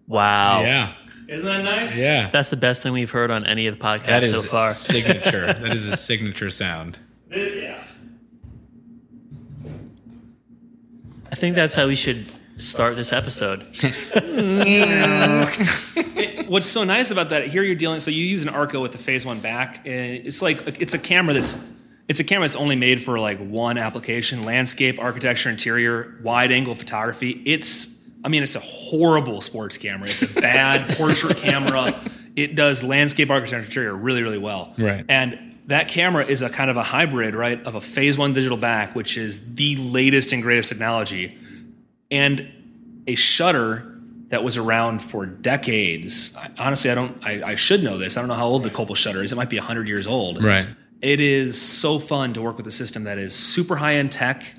Wow. 0.07 0.63
Yeah. 0.63 0.93
Isn't 1.29 1.47
that 1.47 1.65
nice? 1.65 1.99
Yeah. 1.99 2.29
That's 2.31 2.51
the 2.51 2.57
best 2.57 2.83
thing 2.83 2.93
we've 2.93 3.11
heard 3.11 3.31
on 3.31 3.45
any 3.47 3.67
of 3.67 3.79
the 3.79 3.85
podcasts 3.85 4.07
That 4.07 4.23
is 4.23 4.43
so 4.43 4.49
far. 4.49 4.71
signature. 4.71 5.47
that 5.53 5.73
is 5.73 5.89
a 5.89 5.97
signature 5.97 6.51
sound. 6.51 6.99
Yeah. 7.31 7.83
I 11.31 11.35
think 11.35 11.57
that's 11.57 11.75
how 11.75 11.87
we 11.87 11.97
should 11.97 12.27
start 12.63 12.97
this 12.97 13.13
episode. 13.13 13.61
What's 16.49 16.67
so 16.67 16.85
nice 16.85 17.11
about 17.11 17.31
that? 17.31 17.49
Here 17.49 17.63
you're 17.63 17.75
dealing. 17.75 18.01
So 18.01 18.11
you 18.11 18.25
use 18.25 18.43
an 18.43 18.49
Arca 18.49 18.81
with 18.81 18.93
the 18.93 18.99
Phase 18.99 19.27
One 19.27 19.41
back. 19.41 19.87
And 19.87 20.27
it's 20.27 20.43
like 20.43 20.81
it's 20.81 20.95
a 20.95 20.99
camera 20.99 21.35
that's 21.35 21.71
it's 22.09 22.21
a 22.21 22.25
camera 22.25 22.45
that's 22.45 22.57
only 22.57 22.77
made 22.77 23.03
for 23.03 23.19
like 23.19 23.39
one 23.39 23.79
application: 23.79 24.45
landscape, 24.45 25.01
architecture, 25.01 25.51
interior, 25.51 26.19
wide 26.23 26.53
angle 26.53 26.75
photography. 26.75 27.43
It's 27.45 28.09
I 28.25 28.29
mean, 28.29 28.43
it's 28.43 28.57
a 28.57 28.61
horrible 28.61 29.41
sports 29.41 29.79
camera. 29.79 30.09
It's 30.09 30.23
a 30.23 30.41
bad 30.41 30.89
portrait 30.97 31.39
camera. 31.39 31.99
It 32.37 32.55
does 32.55 32.85
landscape, 32.85 33.31
architecture, 33.31 33.65
interior 33.65 33.95
really, 33.95 34.23
really 34.23 34.39
well. 34.39 34.75
Right. 34.79 35.05
And 35.09 35.53
that 35.67 35.89
camera 35.89 36.25
is 36.25 36.43
a 36.43 36.51
kind 36.51 36.71
of 36.71 36.77
a 36.77 36.83
hybrid, 36.83 37.35
right, 37.35 37.65
of 37.67 37.75
a 37.75 37.81
Phase 37.81 38.19
One 38.19 38.33
digital 38.33 38.57
back, 38.57 38.95
which 38.95 39.17
is 39.17 39.55
the 39.55 39.77
latest 39.77 40.33
and 40.33 40.43
greatest 40.43 40.69
technology, 40.69 41.37
and 42.13 42.47
a 43.09 43.17
shutter 43.17 43.89
that 44.29 44.45
was 44.45 44.57
around 44.57 45.01
for 45.03 45.27
decades. 45.27 46.37
I- 46.37 46.51
Honestly, 46.67 46.91
I 46.91 46.95
don't. 46.95 47.19
I, 47.27 47.43
I 47.43 47.55
should 47.57 47.83
know 47.83 47.99
this. 47.99 48.17
I 48.17 48.21
don't 48.21 48.29
know 48.29 48.35
how 48.35 48.47
old 48.47 48.63
the 48.63 48.71
Copal 48.71 48.95
shutter 48.95 49.23
is. 49.23 49.33
It 49.33 49.37
might 49.37 49.51
be 49.51 49.57
hundred 49.57 49.89
years 49.89 50.07
old. 50.07 50.43
Right. 50.45 50.67
It 51.01 51.19
is 51.19 51.61
so 51.61 51.99
fun 51.99 52.33
to 52.35 52.41
work 52.43 52.57
with 52.57 52.67
a 52.69 52.71
system 52.71 53.05
that 53.05 53.19
is 53.19 53.35
super 53.35 53.77
high 53.77 53.95
end 53.97 54.13
tech, 54.13 54.55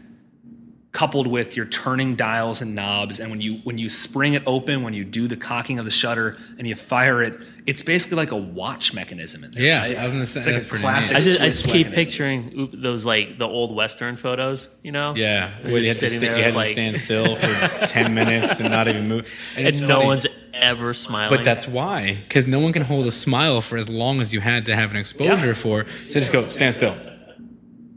coupled 0.94 1.26
with 1.28 1.58
your 1.58 1.66
turning 1.66 2.16
dials 2.16 2.62
and 2.62 2.76
knobs. 2.76 3.20
And 3.20 3.30
when 3.32 3.41
you 3.41 3.56
when 3.64 3.78
you 3.78 3.89
spring 3.89 4.36
it 4.36 4.44
open, 4.46 4.84
when 4.84 4.94
you 4.94 5.04
do 5.04 5.28
the 5.28 5.36
cocking 5.36 5.80
of 5.80 5.86
the 5.86 5.91
shutter 5.91 6.38
and 6.60 6.68
you 6.68 6.76
fire 6.76 7.22
it, 7.24 7.34
it's 7.66 7.82
basically 7.82 8.18
like 8.18 8.32
a 8.32 8.36
watch 8.38 8.94
mechanism 8.94 9.44
in 9.44 9.50
there. 9.52 9.64
Yeah, 9.64 9.82
right? 9.82 9.98
I 9.98 10.04
was 10.04 10.14
gonna 10.14 10.26
say, 10.28 10.39
it's 10.41 10.48
like 10.48 10.56
that's 10.56 10.66
a 10.66 10.70
pretty 10.70 10.84
classic. 10.84 11.18
I 11.18 11.20
just 11.20 11.41
I 11.41 11.50
Swiss 11.50 11.62
keep 11.64 11.88
mechanism. 11.88 11.94
picturing 11.96 12.70
those 12.82 13.06
like 13.08 13.39
the 13.39 13.48
old 13.48 13.76
western 13.76 14.16
photos, 14.18 14.70
you 14.84 14.91
know? 14.91 15.16
Yeah. 15.16 15.52
They're 15.64 15.72
Where 15.72 15.82
you 15.82 15.88
had, 15.88 15.96
to, 15.98 16.10
sitting 16.10 16.20
sta- 16.20 16.28
there 16.28 16.38
you 16.38 16.44
had 16.44 16.54
like- 16.54 16.68
to 16.68 16.74
stand 16.74 16.98
still 17.00 17.36
for 17.38 17.86
10 17.88 18.14
minutes 18.14 18.60
and 18.60 18.70
not 18.70 18.88
even 18.88 19.08
move. 19.08 19.28
And 19.58 19.68
it's 19.68 19.80
no 19.80 19.96
funny, 19.96 20.06
one's 20.06 20.28
ever 20.54 20.94
smiling. 20.94 21.36
But 21.36 21.44
that's 21.44 21.68
why. 21.68 22.20
Because 22.28 22.46
no 22.46 22.60
one 22.60 22.72
can 22.72 22.84
hold 22.84 23.08
a 23.08 23.12
smile 23.12 23.62
for 23.62 23.78
as 23.78 23.89
long 23.89 24.22
as 24.22 24.32
you 24.32 24.41
had 24.41 24.68
to 24.68 24.76
have 24.76 24.91
an 24.91 24.98
exposure 24.98 25.48
Yeah. 25.48 25.54
for. 25.54 25.86
So 26.08 26.20
just 26.20 26.32
go, 26.32 26.46
stand 26.50 26.76
still. 26.76 26.96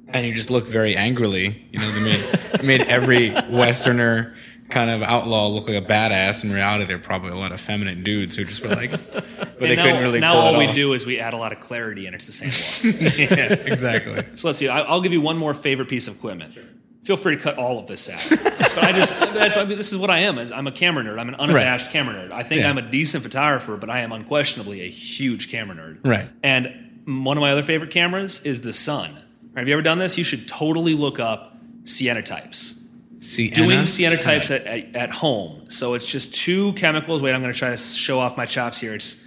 And 0.09 0.27
you 0.27 0.33
just 0.35 0.51
look 0.51 0.67
very 0.67 0.97
angrily. 0.97 1.67
You 1.73 1.79
know, 1.79 1.91
they 1.91 2.05
made, 2.05 2.65
made 2.65 2.81
every 2.87 3.31
Westerner 3.51 4.35
kind 4.71 4.91
of 4.91 5.03
outlaw 5.03 5.49
look 5.49 5.69
like 5.69 5.77
a 5.77 5.87
badass. 5.87 6.45
In 6.45 6.53
reality, 6.53 6.85
they're 6.85 6.99
probably 6.99 7.31
a 7.31 7.37
lot 7.37 7.53
of 7.53 7.61
feminine 7.61 8.03
dudes 8.03 8.35
who 8.37 8.45
just 8.45 8.63
were 8.63 8.75
like, 8.75 8.91
but 8.91 9.59
they 9.59 9.77
now, 9.77 9.83
couldn't 9.85 10.03
really 10.03 10.21
now 10.21 10.35
all 10.37 10.57
we 10.59 10.67
off. 10.67 10.75
do 10.75 10.93
is 10.93 11.07
we 11.07 11.19
add 11.19 11.35
a 11.35 11.37
lot 11.37 11.53
of 11.53 11.61
clarity 11.61 12.07
and 12.07 12.15
it's 12.15 12.27
the 12.27 12.33
same 12.33 12.95
yeah, 13.19 13.53
exactly. 13.53 14.25
So 14.37 14.49
let's 14.49 14.59
see. 14.59 14.69
I'll 14.69 15.01
give 15.01 15.13
you 15.13 15.21
one 15.21 15.37
more 15.39 15.55
favorite 15.55 15.89
piece 15.89 16.09
of 16.09 16.17
equipment. 16.17 16.59
Feel 17.05 17.17
free 17.17 17.37
to 17.37 17.43
cut 17.43 17.57
all 17.59 17.79
of 17.79 17.87
this 17.87 18.09
out. 18.11 18.39
but 18.59 18.83
I 18.85 18.93
just 18.93 19.21
that's, 19.35 19.57
I 19.57 19.65
mean, 19.65 19.79
this 19.79 19.93
is 19.93 19.99
what 19.99 20.11
I 20.11 20.21
am. 20.21 20.39
Is 20.39 20.51
I'm 20.51 20.67
a 20.67 20.73
camera 20.73 21.05
nerd. 21.05 21.21
I'm 21.21 21.29
an 21.29 21.37
unabashed 21.37 21.93
camera 21.93 22.15
nerd. 22.15 22.33
I 22.33 22.43
think 22.43 22.63
Yeah. 22.63 22.71
I'm 22.71 22.79
a 22.79 22.83
decent 22.83 23.23
photographer, 23.23 23.77
but 23.77 23.91
I 23.91 24.01
am 24.01 24.11
unquestionably 24.11 24.81
a 24.83 24.91
huge 24.91 25.49
camera 25.51 25.77
nerd. 25.77 25.99
Right. 26.05 26.29
And 26.43 27.03
one 27.07 27.37
of 27.37 27.41
my 27.43 27.53
other 27.53 27.63
favorite 27.63 27.93
cameras 27.93 28.45
is 28.45 28.63
the 28.63 28.73
Sun. 28.73 29.11
Have 29.57 29.67
you 29.69 29.73
ever 29.75 29.83
done 29.83 29.99
this? 29.99 30.19
You 30.19 30.25
should 30.25 30.47
totally 30.47 30.95
look 30.95 31.19
up 31.19 31.57
cyanotypes. 31.85 32.83
Sienna? 33.19 33.55
Doing 33.55 33.79
cyanotypes 33.81 34.55
at, 34.55 34.67
at, 34.67 34.95
at 34.95 35.11
home. 35.11 35.71
So 35.71 35.95
it's 35.95 36.11
just 36.11 36.35
two 36.35 36.75
chemicals. 36.75 37.23
Wait, 37.23 37.35
I'm 37.35 37.41
going 37.41 37.53
to 37.53 37.59
try 37.59 37.71
to 37.71 37.77
show 37.77 38.19
off 38.19 38.37
my 38.37 38.45
chops 38.47 38.81
here. 38.81 38.95
It's 38.95 39.27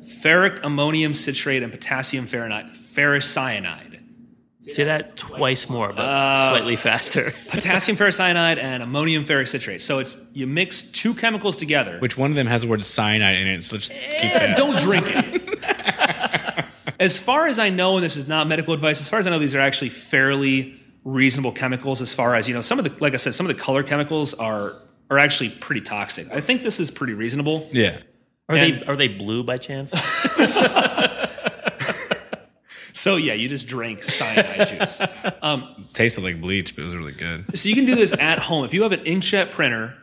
ferric 0.00 0.60
ammonium 0.64 1.14
citrate 1.14 1.62
and 1.62 1.70
potassium 1.72 2.26
ferricyanide. 2.26 2.70
ferricyanide. 2.76 3.84
Say 4.60 4.84
that 4.84 5.16
twice 5.16 5.70
more, 5.70 5.92
but 5.94 6.04
Uh, 6.04 6.50
slightly 6.50 6.76
faster. 6.76 7.32
potassium 7.48 7.96
ferricyanide 7.96 8.58
and 8.62 8.82
ammonium 8.82 9.24
ferric 9.24 9.48
citrate. 9.48 9.80
So 9.80 9.98
it's 9.98 10.28
you 10.34 10.46
mix 10.46 10.82
two 10.82 11.14
chemicals 11.14 11.56
together. 11.56 11.98
Which 12.00 12.18
one 12.18 12.30
of 12.30 12.36
them 12.36 12.48
has 12.48 12.62
the 12.62 12.68
word 12.68 12.84
cyanide 12.84 13.38
in 13.38 13.46
it? 13.46 13.62
So 13.64 13.78
keep 13.78 13.92
Eh, 13.92 14.54
don't 14.54 14.76
drink 14.78 15.06
it. 15.08 15.37
As 17.00 17.18
far 17.18 17.46
as 17.46 17.58
I 17.58 17.70
know, 17.70 17.94
and 17.96 18.04
this 18.04 18.16
is 18.16 18.28
not 18.28 18.46
medical 18.48 18.74
advice, 18.74 19.00
as 19.00 19.08
far 19.08 19.18
as 19.18 19.26
I 19.26 19.30
know, 19.30 19.38
these 19.38 19.54
are 19.54 19.60
actually 19.60 19.90
fairly 19.90 20.74
reasonable 21.04 21.52
chemicals. 21.52 22.02
As 22.02 22.12
far 22.14 22.34
as 22.34 22.48
you 22.48 22.54
know, 22.54 22.60
some 22.60 22.78
of 22.78 22.84
the 22.84 22.92
like 23.02 23.14
I 23.14 23.16
said, 23.16 23.34
some 23.34 23.48
of 23.48 23.54
the 23.56 23.62
color 23.62 23.82
chemicals 23.82 24.34
are 24.34 24.74
are 25.10 25.18
actually 25.18 25.50
pretty 25.50 25.80
toxic. 25.80 26.26
I 26.32 26.40
think 26.40 26.62
this 26.62 26.80
is 26.80 26.90
pretty 26.90 27.14
reasonable. 27.14 27.68
Yeah. 27.72 27.98
Are 28.48 28.56
And- 28.56 28.82
they 28.82 28.86
are 28.86 28.96
they 28.96 29.08
blue 29.08 29.42
by 29.44 29.56
chance? 29.58 29.94
So 32.94 33.14
yeah, 33.14 33.34
you 33.34 33.48
just 33.48 33.68
drink 33.68 34.02
cyanide 34.02 34.66
juice. 34.66 35.00
Um, 35.40 35.72
it 35.86 35.94
tasted 35.94 36.24
like 36.24 36.40
bleach, 36.40 36.74
but 36.74 36.82
it 36.82 36.84
was 36.86 36.96
really 36.96 37.12
good. 37.12 37.56
So 37.56 37.68
you 37.68 37.76
can 37.76 37.84
do 37.84 37.94
this 37.94 38.12
at 38.18 38.40
home. 38.40 38.64
If 38.64 38.74
you 38.74 38.82
have 38.82 38.90
an 38.90 39.00
inkjet 39.04 39.52
printer 39.52 39.94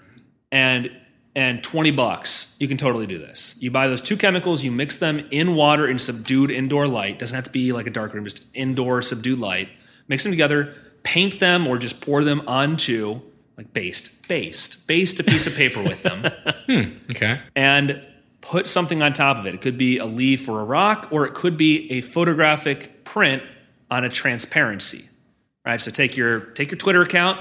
and 0.50 0.90
and 1.36 1.64
20 1.64 1.92
bucks, 1.92 2.56
you 2.60 2.68
can 2.68 2.78
totally 2.78 3.06
do 3.06 3.18
this. 3.18 3.58
You 3.60 3.70
buy 3.70 3.88
those 3.88 4.02
two 4.02 4.16
chemicals, 4.16 4.64
you 4.64 4.72
mix 4.72 4.98
them 4.98 5.28
in 5.32 5.56
water 5.56 5.88
in 5.88 6.00
subdued 6.00 6.50
indoor 6.50 6.88
light. 6.88 7.20
Doesn't 7.20 7.36
have 7.36 7.44
to 7.46 7.52
be 7.52 7.72
like 7.74 7.88
a 7.88 7.90
dark 7.90 8.14
room, 8.14 8.24
just 8.24 8.44
indoor 8.54 9.02
subdued 9.02 9.40
light. 9.40 9.70
Mix 10.08 10.24
them 10.24 10.32
together, 10.32 10.74
paint 11.04 11.40
them 11.40 11.68
or 11.68 11.78
just 11.78 12.02
pour 12.02 12.24
them 12.24 12.42
onto 12.48 13.22
like 13.58 13.74
based, 13.74 14.28
based, 14.28 14.88
based 14.88 15.20
a 15.20 15.24
piece 15.24 15.48
of 15.48 15.56
paper 15.56 15.82
with 15.82 16.04
them 16.04 16.24
hmm, 16.68 17.12
Okay. 17.12 17.40
and 17.56 18.06
put 18.42 18.68
something 18.68 19.02
on 19.02 19.14
top 19.14 19.38
of 19.38 19.46
it. 19.46 19.54
It 19.56 19.62
could 19.62 19.78
be 19.78 19.98
a 19.98 20.06
leaf 20.06 20.48
or 20.50 20.60
a 20.62 20.64
rock, 20.66 21.08
or 21.12 21.26
it 21.26 21.34
could 21.34 21.58
be 21.58 21.90
a 21.92 22.02
photographic 22.02 23.04
print 23.06 23.42
on 23.90 24.04
a 24.04 24.10
transparency. 24.10 25.10
Right. 25.66 25.82
So 25.82 25.90
take 25.90 26.16
your 26.16 26.42
take 26.52 26.70
your 26.70 26.78
Twitter 26.78 27.02
account, 27.02 27.40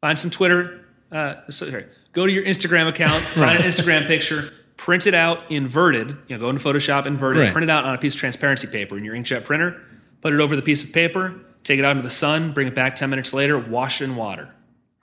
find 0.00 0.18
some 0.18 0.30
Twitter. 0.30 0.84
Uh, 1.10 1.34
so, 1.48 1.68
sorry, 1.68 1.86
go 2.14 2.26
to 2.26 2.32
your 2.32 2.44
Instagram 2.44 2.88
account, 2.88 3.22
find 3.22 3.60
an 3.60 3.66
Instagram 3.66 4.06
picture, 4.06 4.50
print 4.76 5.06
it 5.06 5.14
out 5.14 5.50
inverted. 5.50 6.08
You 6.28 6.36
know, 6.36 6.38
go 6.38 6.48
into 6.50 6.62
Photoshop, 6.62 7.06
invert 7.06 7.36
it, 7.36 7.40
Right. 7.40 7.52
print 7.52 7.64
it 7.64 7.70
out 7.70 7.84
on 7.84 7.94
a 7.94 7.98
piece 7.98 8.14
of 8.14 8.20
transparency 8.20 8.66
paper 8.68 8.96
in 8.96 9.04
your 9.04 9.14
inkjet 9.14 9.44
printer. 9.44 9.80
Put 10.20 10.32
it 10.32 10.40
over 10.40 10.56
the 10.56 10.62
piece 10.62 10.82
of 10.84 10.92
paper. 10.92 11.34
Take 11.64 11.78
it 11.78 11.84
out 11.84 11.92
into 11.92 12.02
the 12.02 12.10
sun. 12.10 12.52
Bring 12.52 12.66
it 12.68 12.74
back 12.74 12.94
ten 12.94 13.10
minutes 13.10 13.32
later. 13.34 13.58
Wash 13.58 14.00
it 14.00 14.04
in 14.04 14.16
water. 14.16 14.48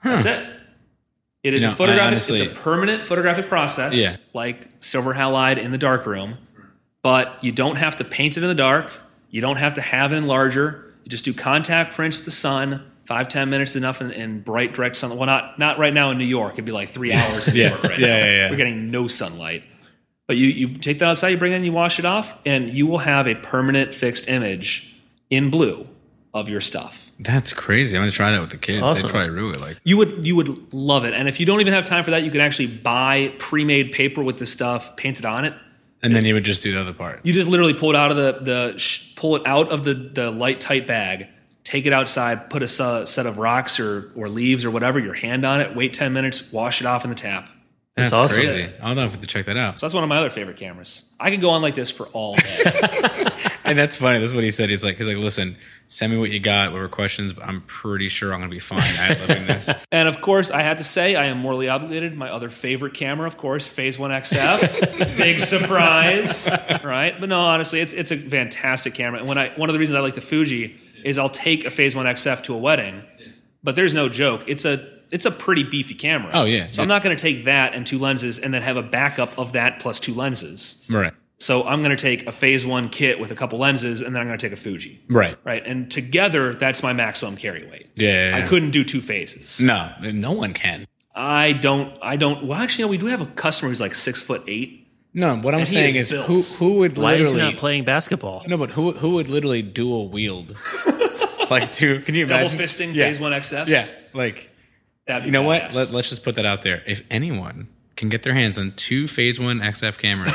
That's 0.02 0.24
it. 0.26 0.46
It 1.42 1.54
is 1.54 1.62
You 1.62 1.68
know, 1.68 1.72
a 1.72 1.76
photographic. 1.76 2.12
Honestly- 2.12 2.40
it's 2.40 2.52
a 2.52 2.54
permanent 2.60 3.04
photographic 3.04 3.48
process, 3.48 3.96
Yeah. 3.96 4.10
like 4.32 4.68
silver 4.80 5.14
halide 5.14 5.58
in 5.58 5.70
the 5.72 5.78
dark 5.78 6.06
room. 6.06 6.38
But 7.02 7.38
you 7.42 7.50
don't 7.50 7.76
have 7.76 7.96
to 7.96 8.04
paint 8.04 8.36
it 8.36 8.42
in 8.44 8.48
the 8.48 8.54
dark. 8.54 8.92
You 9.30 9.40
don't 9.40 9.56
have 9.56 9.74
to 9.74 9.80
have 9.80 10.12
it 10.12 10.16
in 10.16 10.26
larger. 10.28 10.92
You 11.04 11.10
just 11.10 11.24
do 11.24 11.32
contact 11.32 11.94
prints 11.94 12.16
with 12.16 12.24
the 12.26 12.30
sun. 12.30 12.82
Five 13.12 13.28
ten 13.28 13.50
minutes 13.50 13.72
is 13.72 13.76
enough 13.76 14.00
in, 14.00 14.10
in 14.10 14.40
bright 14.40 14.72
direct 14.72 14.96
sunlight. 14.96 15.18
Well, 15.18 15.26
not 15.26 15.58
not 15.58 15.78
right 15.78 15.92
now 15.92 16.10
in 16.12 16.16
New 16.16 16.24
York. 16.24 16.54
It'd 16.54 16.64
be 16.64 16.72
like 16.72 16.88
three 16.88 17.12
hours 17.12 17.46
in 17.46 17.52
New 17.54 17.60
Yeah. 17.60 17.68
York 17.68 17.82
right 17.82 17.98
Yeah, 17.98 18.06
now. 18.06 18.16
yeah, 18.24 18.34
yeah. 18.36 18.50
We're 18.50 18.56
getting 18.56 18.90
no 18.90 19.06
sunlight. 19.06 19.64
But 20.26 20.38
you 20.38 20.46
you 20.46 20.72
take 20.74 20.98
that 21.00 21.08
outside, 21.08 21.28
you 21.28 21.36
bring 21.36 21.52
it 21.52 21.56
in, 21.56 21.64
you 21.64 21.72
wash 21.72 21.98
it 21.98 22.06
off, 22.06 22.40
and 22.46 22.72
you 22.72 22.86
will 22.86 22.98
have 23.12 23.26
a 23.28 23.34
permanent 23.34 23.94
fixed 23.94 24.30
image 24.30 24.98
in 25.28 25.50
blue 25.50 25.86
of 26.32 26.48
your 26.48 26.62
stuff. 26.62 27.10
That's 27.20 27.52
crazy. 27.52 27.98
I'm 27.98 28.02
gonna 28.02 28.12
try 28.12 28.30
that 28.30 28.40
with 28.40 28.48
the 28.50 28.56
kids. 28.56 28.80
awesome. 28.82 29.02
They'd 29.08 29.12
probably 29.12 29.30
rue 29.30 29.50
it. 29.50 29.60
Like, 29.60 29.76
You 29.84 29.98
would 29.98 30.26
you 30.26 30.34
would 30.36 30.72
love 30.72 31.04
it. 31.04 31.12
And 31.12 31.28
if 31.28 31.38
you 31.38 31.44
don't 31.44 31.60
even 31.60 31.74
have 31.74 31.84
time 31.84 32.04
for 32.04 32.12
that, 32.12 32.22
you 32.22 32.30
can 32.30 32.40
actually 32.40 32.68
buy 32.68 33.34
pre-made 33.38 33.92
paper 33.92 34.22
with 34.22 34.38
the 34.38 34.46
stuff 34.46 34.96
painted 34.96 35.26
on 35.26 35.44
it. 35.44 35.52
and 36.02 36.16
then 36.16 36.24
you 36.24 36.32
would 36.34 36.44
just 36.44 36.62
do 36.62 36.72
the 36.72 36.80
other 36.80 36.94
part. 36.94 37.20
You 37.24 37.34
just 37.34 37.46
literally 37.48 37.74
pull 37.74 37.90
it 37.90 37.96
out 37.96 38.10
of 38.10 38.16
the 38.16 38.38
the 38.42 38.78
sh- 38.78 39.14
pull 39.16 39.36
it 39.36 39.42
out 39.46 39.70
of 39.70 39.84
the 39.84 39.92
the 39.92 40.30
light 40.30 40.60
tight 40.60 40.86
bag, 40.86 41.28
take 41.64 41.86
it 41.86 41.92
outside, 41.92 42.50
put 42.50 42.62
a 42.62 42.68
su- 42.68 43.06
set 43.06 43.26
of 43.26 43.38
rocks 43.38 43.78
or 43.80 44.10
or 44.16 44.28
leaves 44.28 44.64
or 44.64 44.70
whatever, 44.70 44.98
your 44.98 45.14
hand 45.14 45.44
on 45.44 45.60
it, 45.60 45.74
wait 45.76 45.92
10 45.92 46.12
minutes, 46.12 46.52
wash 46.52 46.80
it 46.80 46.86
off 46.86 47.04
in 47.04 47.10
the 47.10 47.16
tap. 47.16 47.48
That's, 47.96 48.10
That's 48.10 48.32
awesome. 48.32 48.40
crazy. 48.40 48.68
I'll 48.82 48.96
have 48.96 49.20
to 49.20 49.26
check 49.26 49.44
that 49.44 49.58
out. 49.58 49.78
So 49.78 49.84
that's 49.84 49.92
one 49.92 50.02
of 50.02 50.08
my 50.08 50.16
other 50.16 50.30
favorite 50.30 50.56
cameras. 50.56 51.12
I 51.20 51.30
could 51.30 51.42
go 51.42 51.50
on 51.50 51.60
like 51.60 51.74
this 51.74 51.90
for 51.90 52.06
all 52.14 52.36
day. 52.36 53.26
and 53.64 53.78
that's 53.78 53.96
funny. 53.96 54.18
That's 54.18 54.32
what 54.32 54.44
he 54.44 54.50
said. 54.50 54.70
He's 54.70 54.82
like, 54.82 54.96
he's 54.96 55.06
like, 55.06 55.18
listen, 55.18 55.56
send 55.88 56.10
me 56.10 56.18
what 56.18 56.30
you 56.30 56.40
got, 56.40 56.72
whatever 56.72 56.88
questions. 56.88 57.34
But 57.34 57.44
I'm 57.44 57.60
pretty 57.66 58.08
sure 58.08 58.32
I'm 58.32 58.40
gonna 58.40 58.50
be 58.50 58.60
fine 58.60 58.80
ad 58.80 59.18
libbing 59.18 59.46
this. 59.46 59.70
And 59.92 60.08
of 60.08 60.22
course, 60.22 60.50
I 60.50 60.62
had 60.62 60.78
to 60.78 60.84
say 60.84 61.16
I 61.16 61.26
am 61.26 61.40
morally 61.40 61.68
obligated. 61.68 62.16
My 62.16 62.30
other 62.30 62.48
favorite 62.48 62.94
camera, 62.94 63.26
of 63.26 63.36
course, 63.36 63.68
Phase 63.68 63.98
One 63.98 64.10
XF. 64.10 65.16
Big 65.18 65.38
surprise, 65.38 66.48
right? 66.82 67.14
But 67.20 67.28
no, 67.28 67.40
honestly, 67.40 67.80
it's 67.80 67.92
it's 67.92 68.10
a 68.10 68.16
fantastic 68.16 68.94
camera. 68.94 69.18
And 69.20 69.28
when 69.28 69.36
I 69.36 69.50
one 69.50 69.68
of 69.68 69.74
the 69.74 69.78
reasons 69.78 69.96
I 69.96 70.00
like 70.00 70.14
the 70.14 70.22
Fuji 70.22 70.78
is 71.04 71.18
I'll 71.18 71.28
take 71.28 71.64
a 71.64 71.70
Phase 71.70 71.94
One 71.94 72.06
XF 72.06 72.42
to 72.44 72.54
a 72.54 72.58
wedding, 72.58 73.02
but 73.62 73.76
there's 73.76 73.94
no 73.94 74.08
joke. 74.08 74.42
It's 74.46 74.64
a 74.64 74.88
it's 75.12 75.26
a 75.26 75.30
pretty 75.30 75.62
beefy 75.62 75.94
camera. 75.94 76.30
Oh, 76.32 76.44
yeah. 76.44 76.68
So 76.70 76.82
I'm 76.82 76.88
not 76.88 77.02
going 77.02 77.14
to 77.14 77.20
take 77.20 77.44
that 77.44 77.74
and 77.74 77.86
two 77.86 77.98
lenses 77.98 78.38
and 78.38 78.52
then 78.52 78.62
have 78.62 78.78
a 78.78 78.82
backup 78.82 79.38
of 79.38 79.52
that 79.52 79.78
plus 79.78 80.00
two 80.00 80.14
lenses. 80.14 80.86
Right. 80.88 81.12
So 81.38 81.64
I'm 81.64 81.82
going 81.82 81.94
to 81.94 82.00
take 82.00 82.26
a 82.26 82.32
Phase 82.32 82.66
One 82.66 82.88
kit 82.88 83.20
with 83.20 83.30
a 83.30 83.34
couple 83.34 83.58
lenses 83.58 84.00
and 84.00 84.14
then 84.14 84.22
I'm 84.22 84.26
going 84.26 84.38
to 84.38 84.46
take 84.46 84.54
a 84.54 84.60
Fuji. 84.60 85.02
Right. 85.10 85.36
Right. 85.44 85.64
And 85.66 85.90
together, 85.90 86.54
that's 86.54 86.82
my 86.82 86.94
maximum 86.94 87.36
carry 87.36 87.66
weight. 87.66 87.90
Yeah. 87.94 88.08
yeah, 88.08 88.38
yeah. 88.38 88.44
I 88.44 88.48
couldn't 88.48 88.70
do 88.70 88.84
two 88.84 89.02
phases. 89.02 89.60
No, 89.60 89.90
no 90.00 90.32
one 90.32 90.54
can. 90.54 90.86
I 91.14 91.52
don't. 91.52 91.94
I 92.00 92.16
don't. 92.16 92.46
Well, 92.46 92.58
actually, 92.58 92.84
no, 92.84 92.90
we 92.90 92.96
do 92.96 93.06
have 93.06 93.20
a 93.20 93.26
customer 93.26 93.68
who's 93.68 93.82
like 93.82 93.94
six 93.94 94.22
foot 94.22 94.42
eight. 94.46 94.81
No, 95.14 95.36
what 95.36 95.52
I'm 95.54 95.60
And 95.60 95.68
he 95.68 95.74
saying 95.74 95.96
is 95.96 96.10
is, 96.10 96.26
built. 96.26 96.26
who 96.26 96.40
who 96.64 96.78
would 96.78 96.96
Why 96.96 97.14
is 97.14 97.18
he 97.18 97.24
literally 97.34 97.52
not 97.52 97.60
playing 97.60 97.84
basketball? 97.84 98.44
no, 98.46 98.56
but 98.56 98.70
who 98.70 98.92
who 98.92 99.14
would 99.14 99.28
literally 99.28 99.60
dual 99.62 100.08
wield 100.08 100.56
like 101.50 101.72
two? 101.72 102.00
Can 102.00 102.14
you 102.14 102.24
imagine? 102.24 102.46
Double 102.56 102.64
imagine 102.64 102.64
fisting 102.64 102.94
Yeah. 102.94 103.06
phase 103.06 103.20
one 103.20 103.32
XFs. 103.32 103.66
Yeah, 103.68 103.84
like 104.14 104.50
That'd 105.06 105.24
be 105.24 105.26
you 105.28 105.32
know 105.32 105.42
what? 105.42 105.62
badass. 105.62 105.76
Let, 105.76 105.90
let's 105.92 106.08
just 106.10 106.24
put 106.24 106.36
that 106.36 106.46
out 106.46 106.62
there. 106.62 106.82
If 106.86 107.02
anyone 107.10 107.68
can 107.96 108.08
get 108.08 108.22
their 108.22 108.34
hands 108.34 108.56
on 108.58 108.72
two 108.76 109.06
Phase 109.06 109.38
One 109.38 109.58
XF 109.60 109.98
cameras 109.98 110.32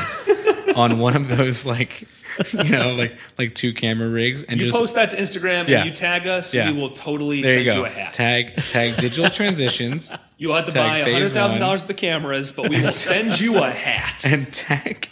on 0.76 0.98
one 0.98 1.16
of 1.16 1.26
those, 1.28 1.66
like 1.66 2.06
you 2.52 2.70
know, 2.70 2.94
like 2.94 3.16
like 3.38 3.54
two 3.54 3.72
camera 3.72 4.08
rigs, 4.08 4.42
and 4.42 4.58
you 4.60 4.66
just 4.66 4.76
post 4.76 4.94
that 4.94 5.10
to 5.10 5.16
Instagram 5.16 5.68
Yeah. 5.68 5.78
and 5.78 5.86
you 5.88 5.92
tag 5.94 6.26
us, 6.26 6.54
Yeah. 6.54 6.70
we 6.70 6.78
will 6.78 6.90
totally 6.90 7.42
there 7.42 7.54
send 7.54 7.66
you 7.66 7.72
you, 7.72 7.84
a 7.84 7.88
hat. 7.88 8.14
Tag 8.14 8.54
tag 8.68 8.96
digital 9.00 9.30
transitions 9.30 10.14
You'll 10.36 10.54
have 10.54 10.66
to 10.66 10.72
buy 10.72 11.02
phase 11.02 11.12
hundred 11.14 11.30
thousand 11.32 11.58
one. 11.58 11.66
dollars 11.66 11.82
of 11.82 11.88
the 11.88 11.94
cameras, 11.94 12.52
but 12.52 12.68
we 12.70 12.80
will 12.82 12.92
send 13.10 13.40
you 13.40 13.58
a 13.62 13.70
hat. 13.70 14.24
and 14.24 14.52
tag 14.52 15.08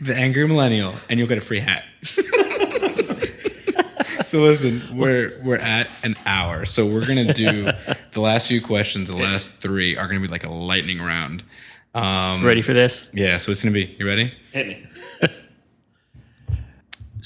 the 0.00 0.14
angry 0.14 0.46
millennial, 0.46 0.94
and 1.10 1.18
you'll 1.18 1.28
get 1.28 1.38
a 1.38 1.40
free 1.40 1.60
hat. 1.60 1.84
so 4.24 4.42
listen, 4.42 4.96
we're 4.96 5.32
we're 5.44 5.56
at 5.56 5.88
an 6.04 6.16
hour, 6.26 6.64
so 6.64 6.86
we're 6.86 7.06
gonna 7.06 7.32
do 7.32 7.70
the 8.12 8.20
last 8.20 8.48
few 8.48 8.60
questions. 8.60 9.08
The 9.08 9.16
last 9.16 9.50
three 9.60 9.96
are 9.96 10.06
gonna 10.08 10.20
be 10.20 10.28
like 10.28 10.44
a 10.44 10.50
lightning 10.50 11.00
round. 11.00 11.42
Um, 11.94 12.44
Ready 12.44 12.60
for 12.62 12.74
this? 12.74 13.10
yeah, 13.14 13.36
so 13.38 13.50
it's 13.52 13.62
gonna 13.62 13.72
be. 13.72 13.96
You 13.98 14.06
ready? 14.06 14.32
Hit 14.52 14.66
me. 14.68 14.86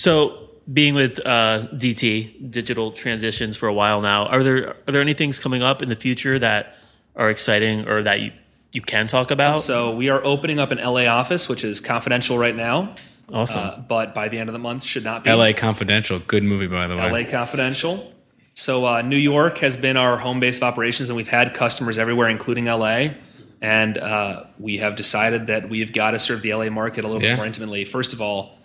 So, 0.00 0.48
being 0.72 0.94
with 0.94 1.20
uh, 1.26 1.66
DT 1.74 2.50
Digital 2.50 2.90
Transitions 2.90 3.54
for 3.58 3.66
a 3.68 3.74
while 3.74 4.00
now, 4.00 4.24
are 4.28 4.42
there 4.42 4.68
are 4.88 4.92
there 4.92 5.02
any 5.02 5.12
things 5.12 5.38
coming 5.38 5.62
up 5.62 5.82
in 5.82 5.90
the 5.90 5.94
future 5.94 6.38
that 6.38 6.74
are 7.14 7.28
exciting 7.28 7.86
or 7.86 8.02
that 8.04 8.22
you 8.22 8.32
you 8.72 8.80
can 8.80 9.08
talk 9.08 9.30
about? 9.30 9.58
So 9.58 9.94
we 9.94 10.08
are 10.08 10.24
opening 10.24 10.58
up 10.58 10.70
an 10.70 10.78
LA 10.78 11.04
office, 11.04 11.50
which 11.50 11.64
is 11.64 11.82
confidential 11.82 12.38
right 12.38 12.56
now, 12.56 12.94
awesome. 13.30 13.60
uh, 13.60 13.76
but 13.76 14.14
by 14.14 14.28
the 14.28 14.38
end 14.38 14.48
of 14.48 14.54
the 14.54 14.58
month 14.58 14.84
should 14.84 15.04
not 15.04 15.22
be. 15.22 15.28
L.A. 15.28 15.52
Confidential, 15.52 16.18
good 16.18 16.44
movie 16.44 16.66
by 16.66 16.86
the 16.88 16.96
way. 16.96 17.10
LA 17.24 17.30
Confidential. 17.30 18.14
So 18.54 18.86
uh, 18.86 19.02
New 19.02 19.18
York 19.18 19.58
has 19.58 19.76
been 19.76 19.98
our 19.98 20.16
home 20.16 20.40
base 20.40 20.56
of 20.56 20.62
operations, 20.62 21.10
and 21.10 21.16
we've 21.18 21.28
had 21.28 21.52
customers 21.52 21.98
everywhere, 21.98 22.30
including 22.30 22.64
LA. 22.64 23.08
And 23.60 23.98
uh, 23.98 24.44
we 24.58 24.78
have 24.78 24.96
decided 24.96 25.48
that 25.48 25.68
we've 25.68 25.92
got 25.92 26.12
to 26.12 26.18
serve 26.18 26.40
the 26.40 26.54
LA 26.54 26.70
market 26.70 27.04
a 27.04 27.06
little 27.08 27.22
Yeah. 27.22 27.32
bit 27.32 27.36
more 27.36 27.44
intimately. 27.44 27.84
First 27.84 28.14
of 28.14 28.22
all, 28.22 28.56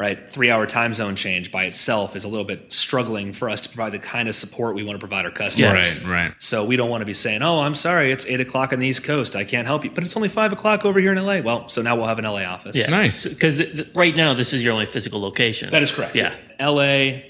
right, 0.00 0.30
three-hour 0.30 0.66
time 0.66 0.94
zone 0.94 1.14
change 1.14 1.52
by 1.52 1.64
itself 1.64 2.16
is 2.16 2.24
a 2.24 2.28
little 2.28 2.46
bit 2.46 2.72
struggling 2.72 3.32
for 3.34 3.50
us 3.50 3.60
to 3.60 3.68
provide 3.68 3.92
the 3.92 3.98
kind 3.98 4.28
of 4.28 4.34
support 4.34 4.74
we 4.74 4.82
want 4.82 4.94
to 4.98 4.98
provide 4.98 5.26
our 5.26 5.30
customers. 5.30 6.04
Right, 6.06 6.28
right. 6.28 6.34
So 6.38 6.64
we 6.64 6.76
don't 6.76 6.88
want 6.88 7.02
to 7.02 7.06
be 7.06 7.12
saying, 7.14 7.42
"Oh, 7.42 7.60
I'm 7.60 7.74
sorry, 7.74 8.10
it's 8.10 8.24
eight 8.26 8.40
o'clock 8.40 8.72
on 8.72 8.78
the 8.80 8.86
East 8.86 9.04
Coast. 9.04 9.36
I 9.36 9.44
can't 9.44 9.66
help 9.66 9.84
you," 9.84 9.90
but 9.90 10.02
it's 10.02 10.16
only 10.16 10.28
five 10.30 10.52
o'clock 10.52 10.84
over 10.84 10.98
here 10.98 11.12
in 11.12 11.18
LA. 11.24 11.40
Well, 11.40 11.68
so 11.68 11.82
now 11.82 11.96
we'll 11.96 12.06
have 12.06 12.18
an 12.18 12.24
LA 12.24 12.44
office. 12.44 12.74
yeah, 12.76 12.86
Nice. 12.88 13.28
Because 13.28 13.58
th- 13.58 13.72
th- 13.76 13.88
right 13.94 14.16
now, 14.16 14.32
this 14.34 14.52
is 14.52 14.64
your 14.64 14.72
only 14.72 14.86
physical 14.86 15.20
location. 15.20 15.70
That 15.70 15.82
is 15.82 15.92
correct. 15.92 16.16
Yeah. 16.16 16.34
LA, 16.58 17.22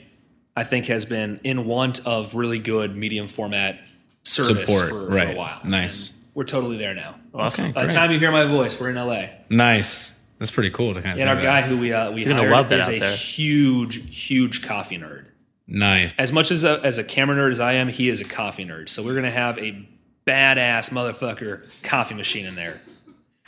I 0.57 0.65
think, 0.65 0.87
has 0.87 1.05
been 1.05 1.41
in 1.43 1.67
want 1.67 2.07
of 2.07 2.35
really 2.35 2.59
good 2.61 2.97
medium 2.97 3.27
format 3.29 3.81
service 4.23 4.69
Support, 4.69 4.89
for, 4.91 5.11
for 5.11 5.19
a 5.19 5.35
while. 5.35 5.61
Nice. 5.65 6.11
And 6.11 6.19
we're 6.35 6.45
totally 6.45 6.77
there 6.77 6.95
now. 6.95 7.17
Awesome. 7.35 7.73
By 7.73 7.87
the 7.87 7.93
time 7.93 8.11
you 8.11 8.19
hear 8.19 8.33
my 8.33 8.45
voice, 8.45 8.81
we're 8.81 8.91
in 8.91 8.97
LA. 8.97 9.27
Nice. 9.49 10.20
That's 10.41 10.51
pretty 10.51 10.71
cool 10.71 10.95
to 10.95 11.03
kind 11.03 11.15
of. 11.15 11.21
And 11.21 11.29
our 11.29 11.41
guy 11.41 11.61
who 11.61 11.77
we 11.77 11.93
uh, 11.93 12.11
we 12.11 12.25
You're 12.25 12.35
hired 12.35 12.51
love 12.51 12.69
that 12.71 12.81
is 12.81 12.89
a 12.89 12.99
there. 12.99 13.15
huge, 13.15 14.27
huge 14.27 14.63
coffee 14.67 14.97
nerd. 14.99 15.27
Nice. 15.69 16.19
As 16.19 16.33
much 16.33 16.51
as 16.51 16.65
a, 16.65 16.81
as 16.83 16.97
a 16.97 17.05
camera 17.05 17.37
nerd 17.37 17.53
as 17.53 17.61
I 17.61 17.75
am, 17.75 17.89
he 17.89 18.09
is 18.09 18.23
a 18.23 18.25
coffee 18.25 18.65
nerd. 18.65 18.89
So 18.89 19.05
we're 19.05 19.15
gonna 19.15 19.31
have 19.31 19.59
a 19.59 19.87
badass 20.27 20.91
motherfucker 20.91 21.83
coffee 21.85 22.15
machine 22.15 22.47
in 22.47 22.55
there. 22.55 22.81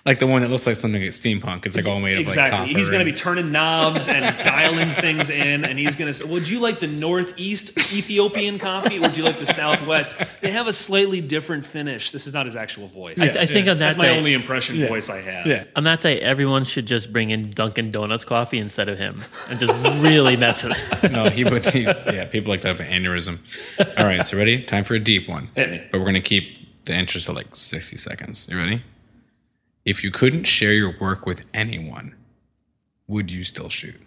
Like 0.04 0.18
the 0.18 0.26
one 0.26 0.42
that 0.42 0.48
looks 0.50 0.66
like 0.66 0.74
something 0.74 1.00
at 1.00 1.10
steampunk. 1.12 1.64
It's 1.64 1.76
like 1.76 1.86
all 1.86 2.00
made 2.00 2.14
of 2.14 2.22
Exactly. 2.22 2.58
like 2.66 2.76
he's 2.76 2.88
going 2.88 3.04
to 3.04 3.08
and- 3.08 3.14
be 3.14 3.20
turning 3.20 3.52
knobs 3.52 4.08
and 4.08 4.36
dialing 4.44 4.90
things 4.90 5.30
in, 5.30 5.64
and 5.64 5.78
he's 5.78 5.94
going 5.94 6.08
to 6.08 6.12
say, 6.12 6.24
"Would 6.28 6.48
you 6.48 6.58
like 6.58 6.80
the 6.80 6.88
Northeast 6.88 7.78
Ethiopian 7.96 8.58
coffee, 8.58 8.98
or 8.98 9.02
would 9.02 9.16
you 9.16 9.22
like 9.22 9.38
the 9.38 9.46
Southwest? 9.46 10.16
They 10.40 10.50
have 10.50 10.66
a 10.66 10.72
slightly 10.72 11.20
different 11.20 11.64
finish." 11.64 12.10
This 12.10 12.26
is 12.26 12.34
not 12.34 12.46
his 12.46 12.56
actual 12.56 12.88
voice. 12.88 13.20
I, 13.20 13.26
I 13.28 13.44
think 13.44 13.68
on 13.68 13.78
that 13.78 13.90
That's 13.94 13.98
my 13.98 14.08
only 14.08 14.32
impression 14.32 14.84
voice 14.88 15.08
I 15.08 15.20
have. 15.20 15.46
Yeah. 15.46 15.64
on 15.76 15.84
that 15.84 16.00
day, 16.00 16.20
everyone 16.20 16.64
should 16.64 16.86
just 16.86 17.12
bring 17.12 17.30
in 17.30 17.50
Dunkin' 17.50 17.92
Donuts 17.92 18.24
coffee 18.24 18.58
instead 18.58 18.88
of 18.88 18.98
him, 18.98 19.22
and 19.50 19.58
just 19.58 19.72
really 20.02 20.36
mess 20.36 20.64
with 20.64 21.04
it. 21.04 21.12
No, 21.12 21.28
he 21.30 21.44
would. 21.44 21.64
He, 21.66 21.82
yeah, 21.82 22.26
people 22.26 22.50
like 22.50 22.62
to 22.62 22.68
have 22.68 22.80
an 22.80 22.86
aneurysm. 22.88 23.38
All 23.96 24.04
right, 24.04 24.26
so 24.26 24.36
ready? 24.36 24.62
Time 24.64 24.82
for 24.82 24.94
a 24.94 24.98
deep 24.98 25.28
one. 25.28 25.48
Hit 25.54 25.70
me. 25.70 25.82
But 25.92 26.00
we're 26.00 26.06
gonna 26.06 26.20
keep 26.20 26.84
the 26.86 26.94
interest 26.96 27.28
at 27.28 27.36
like 27.36 27.54
sixty 27.54 27.96
seconds. 27.96 28.48
You 28.50 28.56
ready? 28.58 28.82
If 29.84 30.04
you 30.04 30.10
couldn't 30.10 30.44
share 30.44 30.72
your 30.72 30.94
work 31.00 31.26
with 31.26 31.44
anyone, 31.52 32.14
would 33.08 33.32
you 33.32 33.44
still 33.44 33.68
shoot? 33.68 34.00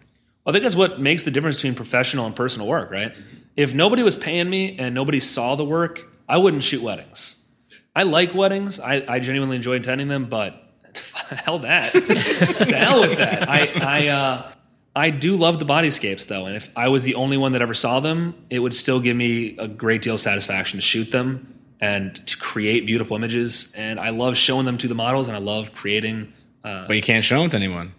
I 0.46 0.52
think 0.52 0.64
that's 0.64 0.76
what 0.76 1.00
makes 1.00 1.24
the 1.24 1.32
difference 1.32 1.58
between 1.58 1.76
professional 1.76 2.26
and 2.26 2.36
personal 2.36 2.68
work, 2.68 2.92
right? 2.92 3.14
If 3.56 3.74
nobody 3.74 4.04
was 4.04 4.16
paying 4.16 4.50
me 4.50 4.78
and 4.78 4.94
nobody 4.94 5.20
saw 5.20 5.56
the 5.56 5.66
work, 5.66 6.08
I 6.30 6.38
wouldn't 6.38 6.64
shoot 6.64 6.82
weddings. 6.82 7.54
I 7.96 8.04
like 8.04 8.34
weddings. 8.34 8.80
I, 8.80 9.04
I 9.08 9.20
genuinely 9.20 9.56
enjoy 9.56 9.76
attending 9.76 10.08
them, 10.08 10.26
but 10.26 10.62
hell 11.46 11.60
that. 11.60 11.92
the 11.94 12.76
hell 12.78 13.02
with 13.02 13.18
that. 13.18 13.50
I 13.50 13.72
I 13.82 14.08
uh, 14.08 14.52
I 14.96 15.10
do 15.10 15.36
love 15.36 15.60
the 15.60 15.66
bodyscapes 15.66 16.28
though, 16.28 16.46
and 16.46 16.56
if 16.56 16.70
I 16.76 16.90
was 16.90 17.04
the 17.04 17.16
only 17.16 17.38
one 17.38 17.54
that 17.54 17.62
ever 17.62 17.74
saw 17.74 18.00
them, 18.00 18.36
it 18.50 18.60
would 18.60 18.74
still 18.74 19.00
give 19.00 19.16
me 19.16 19.58
a 19.58 19.68
great 19.68 20.02
deal 20.02 20.16
of 20.16 20.22
satisfaction 20.22 20.78
to 20.78 20.82
shoot 20.82 21.12
them 21.12 21.56
and 21.86 22.16
to 22.28 22.38
create 22.38 22.86
beautiful 22.86 23.16
images. 23.16 23.76
And 23.78 24.00
I 24.00 24.10
love 24.10 24.38
showing 24.38 24.66
them 24.66 24.78
to 24.80 24.88
the 24.88 24.96
models, 24.96 25.28
and 25.28 25.38
I 25.38 25.40
love 25.40 25.74
creating 25.74 26.34
uh, 26.64 26.88
But 26.88 26.96
you 26.96 27.02
can't 27.02 27.24
show 27.24 27.40
them 27.42 27.50
to 27.52 27.58
anyone. 27.58 27.94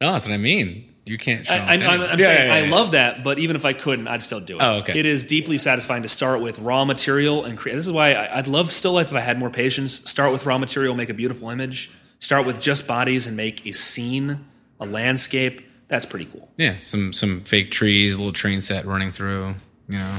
No, 0.00 0.12
that's 0.12 0.26
what 0.26 0.34
I 0.34 0.38
mean. 0.38 0.92
You 1.06 1.16
can't 1.16 1.46
show 1.46 1.54
I, 1.54 1.58
them 1.58 1.68
I, 1.68 1.76
to 1.76 1.84
I'm, 1.84 1.90
anyone. 1.90 2.10
I'm 2.10 2.18
Yeah, 2.18 2.24
saying 2.26 2.48
yeah, 2.48 2.58
yeah, 2.58 2.66
I 2.66 2.68
love 2.68 2.90
that, 2.90 3.22
but 3.22 3.38
even 3.38 3.54
if 3.54 3.64
I 3.64 3.72
couldn't, 3.72 4.08
I'd 4.08 4.22
still 4.22 4.40
do 4.40 4.56
it. 4.56 4.62
Oh, 4.62 4.78
okay. 4.78 4.98
It 4.98 5.06
is 5.06 5.24
deeply 5.24 5.56
satisfying 5.58 6.02
to 6.02 6.08
start 6.08 6.40
with 6.40 6.58
raw 6.58 6.84
material 6.84 7.44
and 7.44 7.56
create. 7.56 7.76
This 7.76 7.86
is 7.86 7.92
why 7.92 8.14
I, 8.14 8.38
I'd 8.38 8.48
love 8.48 8.72
still 8.72 8.92
life 8.92 9.08
if 9.08 9.14
I 9.14 9.20
had 9.20 9.38
more 9.38 9.50
patience. 9.50 9.94
Start 10.10 10.32
with 10.32 10.44
raw 10.44 10.58
material, 10.58 10.94
make 10.96 11.08
a 11.08 11.14
beautiful 11.14 11.48
image. 11.50 11.92
Start 12.18 12.44
with 12.46 12.60
just 12.60 12.88
bodies 12.88 13.26
and 13.28 13.36
make 13.36 13.64
a 13.64 13.72
scene, 13.72 14.44
a 14.80 14.86
landscape. 14.86 15.62
That's 15.88 16.06
pretty 16.06 16.24
cool. 16.24 16.50
Yeah, 16.56 16.78
some 16.78 17.12
some 17.12 17.42
fake 17.42 17.70
trees, 17.70 18.16
a 18.16 18.18
little 18.18 18.32
train 18.32 18.60
set 18.60 18.84
running 18.84 19.12
through. 19.12 19.54
You 19.88 19.98
know, 20.00 20.18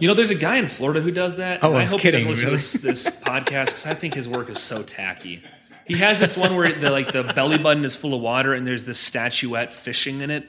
You 0.00 0.08
know, 0.08 0.14
there's 0.14 0.30
a 0.30 0.34
guy 0.34 0.56
in 0.56 0.66
Florida 0.66 1.00
who 1.00 1.10
does 1.10 1.36
that. 1.36 1.62
Oh, 1.62 1.68
and 1.68 1.76
I 1.76 1.80
I 1.80 1.82
was 1.82 1.90
hope 1.92 2.00
kidding, 2.00 2.24
he 2.24 2.28
doesn't 2.30 2.50
listen 2.50 2.80
to 2.80 2.86
this, 2.88 3.04
this 3.04 3.20
podcast 3.24 3.66
because 3.66 3.86
I 3.86 3.94
think 3.94 4.14
his 4.14 4.28
work 4.28 4.48
is 4.50 4.60
so 4.60 4.82
tacky. 4.82 5.42
He 5.86 5.96
has 5.96 6.18
this 6.20 6.36
one 6.36 6.56
where 6.56 6.72
the 6.72 6.90
like 6.90 7.12
the 7.12 7.22
belly 7.24 7.58
button 7.58 7.84
is 7.84 7.96
full 7.96 8.14
of 8.14 8.20
water 8.20 8.52
and 8.54 8.66
there's 8.66 8.84
this 8.84 8.98
statuette 8.98 9.72
fishing 9.72 10.20
in 10.20 10.30
it. 10.30 10.48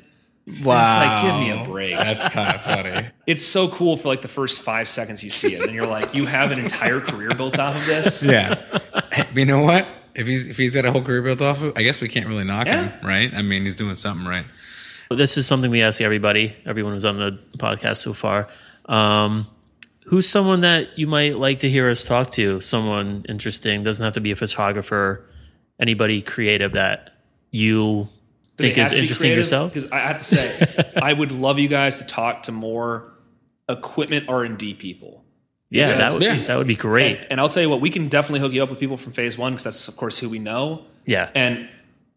wow, 0.63 0.81
It's 0.81 0.89
like, 0.91 1.23
give 1.23 1.55
me 1.57 1.61
a 1.61 1.65
break. 1.65 1.95
That's 1.95 2.29
kind 2.29 2.55
of 2.55 2.61
funny. 2.61 3.07
it's 3.27 3.43
so 3.45 3.67
cool 3.67 3.97
for 3.97 4.07
like 4.07 4.21
the 4.21 4.27
first 4.27 4.61
five 4.61 4.87
seconds 4.87 5.23
you 5.23 5.29
see 5.31 5.55
it, 5.55 5.63
and 5.63 5.73
you're 5.73 5.87
like, 5.87 6.13
you 6.15 6.25
have 6.27 6.51
an 6.51 6.59
entire 6.59 6.99
career 7.01 7.29
built 7.35 7.59
off 7.59 7.75
of 7.75 7.85
this. 7.85 8.23
yeah. 8.25 8.55
Hey, 9.11 9.25
you 9.33 9.45
know 9.45 9.61
what? 9.63 9.87
If 10.13 10.27
he's 10.27 10.47
if 10.47 10.57
he's 10.57 10.75
got 10.75 10.85
a 10.85 10.91
whole 10.91 11.03
career 11.03 11.21
built 11.21 11.41
off 11.41 11.61
of, 11.61 11.77
I 11.77 11.83
guess 11.83 11.99
we 12.01 12.07
can't 12.09 12.27
really 12.27 12.43
knock 12.43 12.67
Yeah. 12.67 12.89
him, 12.89 13.07
right? 13.07 13.33
I 13.33 13.41
mean, 13.41 13.63
he's 13.63 13.75
doing 13.75 13.95
something 13.95 14.27
right. 14.27 14.45
This 15.09 15.37
is 15.37 15.45
something 15.47 15.69
we 15.71 15.81
ask 15.81 15.99
everybody, 16.01 16.55
everyone 16.65 16.93
who's 16.93 17.05
on 17.05 17.17
the 17.17 17.37
podcast 17.57 17.97
so 17.97 18.13
far. 18.13 18.47
Um, 18.91 19.47
who's 20.05 20.27
someone 20.27 20.61
that 20.61 20.97
you 20.99 21.07
might 21.07 21.37
like 21.37 21.59
to 21.59 21.69
hear 21.69 21.89
us 21.89 22.05
talk 22.05 22.29
to? 22.31 22.61
Someone 22.61 23.25
interesting. 23.29 23.83
Doesn't 23.83 24.03
have 24.03 24.13
to 24.13 24.21
be 24.21 24.31
a 24.31 24.35
photographer. 24.35 25.25
Anybody 25.79 26.21
creative 26.21 26.73
that 26.73 27.13
you 27.49 28.07
think 28.57 28.77
is 28.77 28.91
interesting 28.91 29.31
yourself? 29.31 29.73
Because 29.73 29.91
I 29.91 29.99
have 29.99 30.17
to 30.17 30.23
say, 30.23 30.91
I 31.01 31.13
would 31.13 31.31
love 31.31 31.57
you 31.57 31.67
guys 31.67 31.97
to 31.99 32.05
talk 32.05 32.43
to 32.43 32.51
more 32.51 33.11
equipment 33.69 34.25
R 34.29 34.43
and 34.43 34.57
D 34.57 34.73
people. 34.73 35.23
Yeah, 35.69 35.95
that 35.95 36.11
would 36.11 36.21
Yeah. 36.21 36.35
be, 36.35 36.43
that 36.45 36.57
would 36.57 36.67
be 36.67 36.75
great. 36.75 37.17
And, 37.21 37.27
and 37.31 37.39
I'll 37.41 37.47
tell 37.49 37.63
you 37.63 37.69
what, 37.69 37.79
we 37.79 37.89
can 37.89 38.09
definitely 38.09 38.41
hook 38.41 38.51
you 38.51 38.61
up 38.61 38.69
with 38.69 38.79
people 38.79 38.97
from 38.97 39.13
Phase 39.13 39.37
One 39.37 39.53
because 39.53 39.63
that's 39.63 39.87
of 39.87 39.95
course 39.95 40.19
who 40.19 40.27
we 40.29 40.37
know. 40.37 40.83
yeah, 41.05 41.29
And 41.33 41.69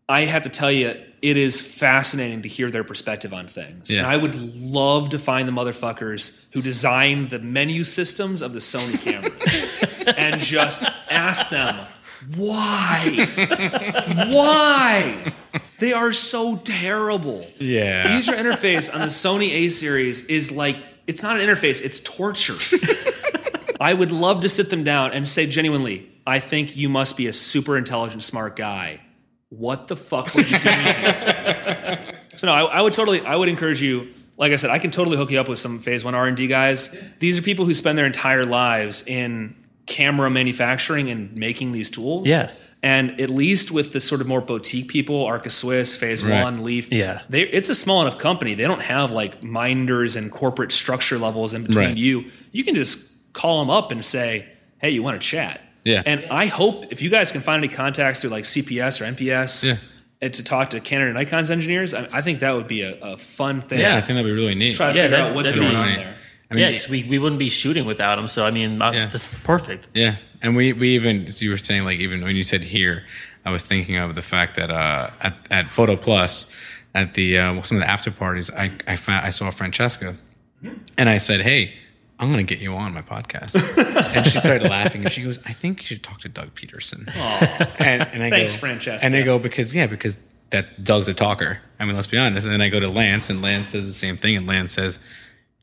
I 0.08 0.22
have 0.22 0.42
to 0.42 0.48
tell 0.48 0.72
you, 0.72 1.00
it 1.24 1.38
is 1.38 1.62
fascinating 1.62 2.42
to 2.42 2.50
hear 2.50 2.70
their 2.70 2.84
perspective 2.84 3.32
on 3.32 3.46
things. 3.46 3.90
Yeah. 3.90 4.00
And 4.00 4.06
I 4.08 4.18
would 4.18 4.34
love 4.34 5.08
to 5.08 5.18
find 5.18 5.48
the 5.48 5.52
motherfuckers 5.52 6.44
who 6.52 6.60
designed 6.60 7.30
the 7.30 7.38
menu 7.38 7.82
systems 7.82 8.42
of 8.42 8.52
the 8.52 8.58
Sony 8.58 9.00
cameras 9.00 10.04
and 10.18 10.38
just 10.38 10.86
ask 11.10 11.48
them 11.48 11.76
why? 12.36 13.26
why? 14.28 15.32
They 15.78 15.94
are 15.94 16.12
so 16.12 16.56
terrible. 16.56 17.46
Yeah. 17.58 18.08
The 18.08 18.16
user 18.16 18.32
interface 18.32 18.92
on 18.92 19.00
the 19.00 19.06
Sony 19.06 19.48
A 19.50 19.70
series 19.70 20.26
is 20.26 20.52
like 20.52 20.76
it's 21.06 21.22
not 21.22 21.40
an 21.40 21.46
interface, 21.46 21.82
it's 21.82 22.00
torture. 22.00 22.58
I 23.80 23.94
would 23.94 24.12
love 24.12 24.42
to 24.42 24.50
sit 24.50 24.68
them 24.68 24.84
down 24.84 25.12
and 25.12 25.26
say 25.26 25.46
genuinely, 25.46 26.10
I 26.26 26.38
think 26.38 26.76
you 26.76 26.90
must 26.90 27.16
be 27.16 27.26
a 27.26 27.32
super 27.32 27.78
intelligent, 27.78 28.22
smart 28.22 28.56
guy. 28.56 29.00
What 29.58 29.88
the 29.88 29.96
fuck 29.96 30.34
were 30.34 30.40
you 30.42 30.58
doing? 30.58 30.58
so 32.36 32.46
no, 32.46 32.52
I, 32.52 32.62
I 32.64 32.80
would 32.82 32.94
totally, 32.94 33.20
I 33.24 33.36
would 33.36 33.48
encourage 33.48 33.80
you. 33.82 34.12
Like 34.36 34.50
I 34.52 34.56
said, 34.56 34.70
I 34.70 34.78
can 34.80 34.90
totally 34.90 35.16
hook 35.16 35.30
you 35.30 35.38
up 35.40 35.48
with 35.48 35.58
some 35.60 35.78
Phase 35.78 36.04
One 36.04 36.14
R 36.14 36.26
and 36.26 36.36
D 36.36 36.46
guys. 36.48 37.00
These 37.20 37.38
are 37.38 37.42
people 37.42 37.64
who 37.66 37.74
spend 37.74 37.96
their 37.96 38.06
entire 38.06 38.44
lives 38.44 39.06
in 39.06 39.54
camera 39.86 40.28
manufacturing 40.30 41.08
and 41.10 41.36
making 41.36 41.72
these 41.72 41.88
tools. 41.90 42.26
Yeah. 42.26 42.50
And 42.82 43.18
at 43.20 43.30
least 43.30 43.70
with 43.70 43.92
the 43.94 44.00
sort 44.00 44.20
of 44.20 44.26
more 44.26 44.40
boutique 44.42 44.88
people, 44.88 45.24
Arca 45.24 45.48
Swiss, 45.50 45.96
Phase 45.96 46.22
Right. 46.24 46.42
One, 46.42 46.64
Leaf, 46.64 46.90
Yeah. 46.92 47.22
they, 47.30 47.42
it's 47.42 47.68
a 47.70 47.74
small 47.74 48.02
enough 48.02 48.18
company. 48.18 48.54
They 48.54 48.64
don't 48.64 48.82
have 48.82 49.10
like 49.10 49.42
minders 49.42 50.16
and 50.16 50.30
corporate 50.30 50.70
structure 50.72 51.16
levels 51.16 51.54
in 51.54 51.62
between 51.64 51.88
Right. 51.90 51.96
you. 51.96 52.24
You 52.52 52.62
can 52.64 52.74
just 52.74 53.32
call 53.32 53.60
them 53.60 53.70
up 53.70 53.90
and 53.92 54.04
say, 54.04 54.46
"Hey, 54.78 54.90
you 54.90 55.02
want 55.02 55.18
to 55.20 55.26
chat?" 55.26 55.60
Yeah. 55.84 56.02
And 56.06 56.24
I 56.30 56.46
hope 56.46 56.86
if 56.90 57.02
you 57.02 57.10
guys 57.10 57.30
can 57.32 57.40
find 57.42 57.62
any 57.62 57.72
contacts 57.72 58.20
through 58.22 58.30
like 58.30 58.44
CPS 58.44 59.00
or 59.00 59.04
NPS 59.04 59.64
Yeah. 59.66 59.76
and 60.22 60.32
to 60.34 60.42
talk 60.42 60.70
to 60.70 60.80
Canon 60.80 61.08
and 61.08 61.16
Nikon's 61.16 61.50
engineers, 61.50 61.92
I, 61.94 62.08
I 62.12 62.20
think 62.22 62.40
that 62.40 62.54
would 62.54 62.66
be 62.66 62.82
a, 62.82 62.98
a 63.00 63.16
fun 63.18 63.60
thing. 63.60 63.80
Yeah, 63.80 63.96
I 63.96 64.00
think 64.00 64.16
that'd 64.16 64.24
be 64.24 64.32
really 64.32 64.54
neat. 64.54 64.76
Try 64.76 64.92
to 64.92 64.96
Yeah, 64.96 65.02
figure 65.04 65.16
that- 65.18 65.28
out 65.28 65.34
what's 65.34 65.52
going 65.52 65.70
be 65.70 65.76
on 65.76 65.86
there. 65.94 66.14
I 66.50 66.54
mean, 66.54 66.62
yeah, 66.64 66.70
'cause 66.70 66.88
we, 66.88 67.02
we 67.04 67.18
wouldn't 67.18 67.38
be 67.38 67.48
shooting 67.48 67.84
without 67.86 68.16
them. 68.16 68.28
So 68.28 68.46
I 68.46 68.50
mean, 68.50 68.80
uh, 68.80 68.92
Yeah. 68.92 69.06
that's 69.06 69.26
perfect. 69.42 69.88
Yeah, 69.94 70.16
and 70.42 70.54
we 70.56 70.72
we 70.72 70.90
even 70.94 71.26
as 71.26 71.42
you 71.42 71.50
were 71.50 71.56
saying 71.56 71.84
like 71.84 71.98
even 72.00 72.22
when 72.22 72.36
you 72.36 72.44
said 72.44 72.62
here, 72.62 73.04
I 73.44 73.50
was 73.50 73.62
thinking 73.64 73.96
of 73.96 74.14
the 74.14 74.22
fact 74.22 74.56
that 74.56 74.70
uh, 74.70 75.10
at 75.20 75.34
at 75.50 75.66
Photo 75.68 75.96
Plus 75.96 76.50
at 76.94 77.14
the 77.14 77.38
uh, 77.38 77.62
some 77.62 77.78
of 77.78 77.82
the 77.82 77.90
after 77.90 78.10
parties, 78.10 78.50
I 78.50 78.70
I 78.86 78.96
found 78.96 79.26
I 79.26 79.30
saw 79.30 79.50
Francesca, 79.50 80.14
and 80.98 81.08
I 81.08 81.18
said, 81.18 81.40
hey. 81.42 81.74
I'm 82.18 82.30
gonna 82.30 82.42
get 82.44 82.60
you 82.60 82.74
on 82.74 82.94
my 82.94 83.02
podcast, 83.02 83.54
and 84.16 84.26
she 84.26 84.38
started 84.38 84.70
laughing, 84.70 85.02
and 85.04 85.12
she 85.12 85.22
goes, 85.22 85.38
"I 85.46 85.52
think 85.52 85.80
you 85.80 85.84
should 85.86 86.02
talk 86.02 86.20
to 86.20 86.28
Doug 86.28 86.54
Peterson." 86.54 87.06
And, 87.78 88.02
and 88.02 88.22
I 88.22 88.30
Thanks, 88.30 88.54
go, 88.54 88.60
Francesca. 88.60 89.04
And 89.04 89.14
I 89.16 89.22
go 89.22 89.38
because 89.38 89.74
yeah, 89.74 89.86
because 89.86 90.22
that's 90.50 90.74
Doug's 90.76 91.08
a 91.08 91.14
talker. 91.14 91.58
I 91.80 91.84
mean, 91.84 91.96
let's 91.96 92.06
be 92.06 92.16
honest. 92.18 92.46
And 92.46 92.52
then 92.52 92.60
I 92.60 92.68
go 92.68 92.78
to 92.78 92.88
Lance, 92.88 93.30
and 93.30 93.42
Lance 93.42 93.70
says 93.70 93.84
the 93.86 93.92
same 93.92 94.16
thing, 94.16 94.36
and 94.36 94.46
Lance 94.46 94.72
says, 94.72 95.00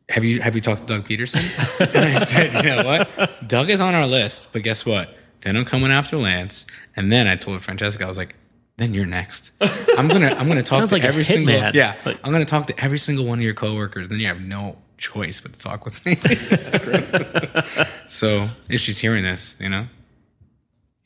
have 0.10 0.24
you 0.24 0.42
have 0.42 0.56
you 0.56 0.62
talked 0.62 0.82
to 0.82 0.88
Doug 0.88 1.06
Peterson? 1.06 1.40
and 1.96 2.06
I 2.06 2.20
said, 2.20 2.54
you 2.54 2.70
know 2.76 2.84
what? 2.84 3.48
Doug 3.48 3.70
is 3.70 3.80
on 3.80 3.96
our 3.96 4.06
list, 4.08 4.52
but 4.52 4.62
guess 4.64 4.86
what? 4.86 5.10
Then 5.42 5.56
I'm 5.56 5.66
coming 5.66 5.92
after 5.92 6.18
Lance, 6.18 6.68
and 6.96 7.12
then 7.12 7.28
I 7.28 7.36
told 7.36 7.62
Francesca, 7.62 8.04
I 8.04 8.08
was 8.08 8.18
like, 8.18 8.36
then 8.78 8.94
you're 8.94 9.06
next. 9.06 9.52
I'm 9.98 10.08
gonna 10.08 10.36
I'm 10.38 10.48
gonna 10.48 10.64
talk 10.64 10.80
Sounds 10.80 10.90
to 10.90 10.98
like 10.98 11.06
every 11.06 11.24
single 11.24 11.54
hitman. 11.56 11.74
yeah. 11.74 11.98
Like- 12.06 12.20
I'm 12.24 12.32
gonna 12.32 12.46
talk 12.46 12.68
to 12.68 12.84
every 12.84 13.00
single 13.00 13.26
one 13.26 13.40
of 13.40 13.44
your 13.44 13.54
coworkers. 13.54 14.10
Then 14.10 14.20
you 14.20 14.28
have 14.28 14.42
no 14.42 14.78
choice 15.02 15.42
but 15.42 15.54
to 15.54 15.60
talk 15.60 15.84
with 15.84 16.06
me. 16.06 16.16
so 18.08 18.50
if 18.70 18.80
she's 18.82 19.00
hearing 19.00 19.24
this, 19.24 19.58
you 19.60 19.68
know, 19.70 19.88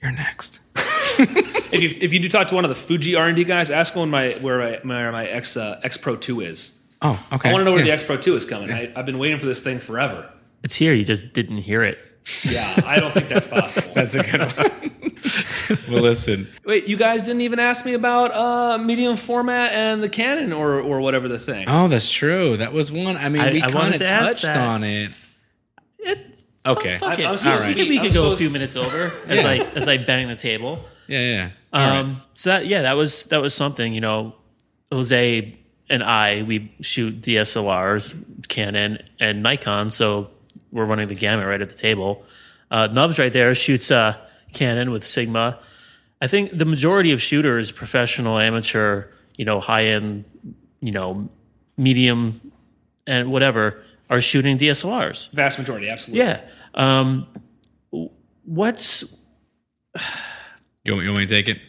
you're 0.01 0.11
next. 0.11 0.59
If 1.71 1.81
you 1.81 1.89
if 2.01 2.13
you 2.13 2.19
do 2.19 2.29
talk 2.29 2.47
to 2.49 2.55
one 2.55 2.63
of 2.63 2.69
the 2.69 2.75
Fuji 2.75 3.15
R 3.15 3.27
and 3.27 3.35
D 3.35 3.43
guys, 3.43 3.69
ask 3.71 3.95
one 3.95 4.09
my 4.09 4.31
where 4.41 4.59
my 4.83 4.95
where 4.95 5.11
my 5.11 5.25
X 5.25 5.57
uh, 5.57 5.79
X 5.83 5.97
Pro 5.97 6.15
Two 6.15 6.39
is. 6.41 6.85
Oh, 7.01 7.21
okay. 7.33 7.49
I 7.49 7.51
want 7.53 7.61
to 7.61 7.65
know 7.65 7.71
where 7.71 7.79
Yeah. 7.79 7.85
the 7.87 7.91
X 7.93 8.03
Pro 8.03 8.15
Two 8.17 8.35
is 8.35 8.45
coming. 8.45 8.71
I, 8.71 8.91
I've 8.95 9.05
been 9.05 9.17
waiting 9.17 9.39
for 9.39 9.45
this 9.45 9.61
thing 9.61 9.79
forever. 9.79 10.29
It's 10.63 10.75
here. 10.75 10.93
You 10.93 11.03
just 11.03 11.33
didn't 11.33 11.57
hear 11.59 11.83
it. 11.83 11.97
Yeah, 12.43 12.81
I 12.85 12.99
don't 12.99 13.13
think 13.13 13.27
that's 13.27 13.45
possible. 13.47 13.91
That's 13.93 14.15
a 14.15 14.23
good 14.23 14.41
one. 14.41 14.91
well, 15.91 16.01
listen. 16.01 16.47
Wait, 16.65 16.87
you 16.87 16.97
guys 16.97 17.21
didn't 17.21 17.41
even 17.41 17.59
ask 17.59 17.85
me 17.85 17.93
about 17.93 18.31
uh, 18.31 18.77
medium 18.83 19.15
format 19.15 19.73
and 19.73 20.01
the 20.01 20.09
Canon 20.09 20.51
or 20.51 20.79
or 20.81 21.01
whatever 21.01 21.27
the 21.27 21.37
thing. 21.37 21.65
Oh, 21.69 21.87
that's 21.87 22.11
true. 22.11 22.57
That 22.57 22.73
was 22.73 22.91
one. 22.91 23.15
I 23.17 23.29
mean, 23.29 23.41
I- 23.43 23.51
we 23.51 23.61
kind 23.61 23.93
of 23.93 24.01
to 24.01 24.07
touched 24.07 24.45
on 24.45 24.83
it. 24.83 25.11
It, 25.99 26.25
Okay. 26.65 26.97
Fuck 26.97 27.19
it. 27.19 27.25
I'm 27.25 27.31
We 27.31 27.37
supposed 27.37 27.67
could- 27.67 27.75
to 27.77 27.83
be- 27.83 27.89
we 27.89 27.99
could 27.99 28.11
go 28.13 28.31
a 28.31 28.37
few 28.37 28.49
minutes 28.49 28.75
over 28.75 29.11
as 29.29 29.43
Yeah. 29.43 29.47
I 29.49 29.55
as 29.75 29.87
I 29.87 29.97
bang 29.97 30.27
the 30.27 30.35
table. 30.35 30.83
Yeah, 31.07 31.19
yeah. 31.19 31.49
All 31.71 31.87
right. 31.87 31.97
Um, 31.99 32.21
so 32.33 32.49
that, 32.49 32.65
yeah, 32.65 32.81
that 32.83 32.93
was 32.93 33.25
that 33.25 33.39
was 33.39 33.53
something. 33.53 33.93
You 33.93 34.01
know, 34.01 34.33
Jose 34.91 35.59
and 35.91 36.03
I 36.03 36.41
we 36.41 36.73
shoot 36.81 37.21
DSLRs, 37.21 38.15
Canon 38.47 38.97
and 39.19 39.43
Nikon, 39.43 39.91
so 39.91 40.31
we're 40.75 40.85
running 40.85 41.07
the 41.07 41.15
gamut 41.15 41.47
right 41.47 41.61
at 41.61 41.69
the 41.69 41.75
table. 41.75 42.23
Uh, 42.69 42.87
Nubs 42.87 43.17
right 43.17 43.31
there 43.31 43.55
shoots 43.55 43.89
a 43.91 44.19
Canon 44.53 44.91
with 44.91 45.05
Sigma. 45.05 45.57
I 46.21 46.27
think 46.27 46.57
the 46.57 46.65
majority 46.65 47.13
of 47.13 47.21
shooters, 47.21 47.71
professional, 47.71 48.37
amateur, 48.37 49.05
you 49.37 49.45
know, 49.45 49.59
high 49.61 49.85
end, 49.85 50.25
you 50.81 50.91
know, 50.91 51.29
medium, 51.77 52.51
and 53.07 53.31
whatever, 53.31 53.83
are 54.09 54.19
shooting 54.19 54.57
DSLRs. 54.57 55.31
Vast 55.31 55.57
majority, 55.59 55.89
absolutely. 55.89 56.25
Yeah. 56.25 56.41
Um, 56.73 57.27
what's 58.43 59.25
You 60.83 60.93
want, 60.93 61.03
you 61.03 61.09
want 61.09 61.19
me 61.19 61.25
to 61.25 61.27
take 61.27 61.47
it? 61.47 61.61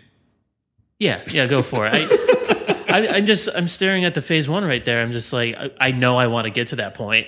Yeah, 0.98 1.20
yeah, 1.28 1.46
go 1.46 1.62
for 1.62 1.86
it. 1.86 1.92
I, 1.94 2.84
I, 2.88 3.08
I'm 3.16 3.26
just 3.26 3.48
I'm 3.54 3.68
staring 3.68 4.04
at 4.04 4.14
the 4.14 4.22
phase 4.22 4.48
one 4.48 4.64
right 4.64 4.84
there. 4.84 5.00
I'm 5.00 5.12
just 5.12 5.32
like 5.32 5.54
I, 5.54 5.70
I 5.80 5.90
know 5.92 6.16
I 6.16 6.26
want 6.26 6.46
to 6.46 6.50
get 6.50 6.68
to 6.68 6.76
that 6.76 6.94
point. 6.94 7.26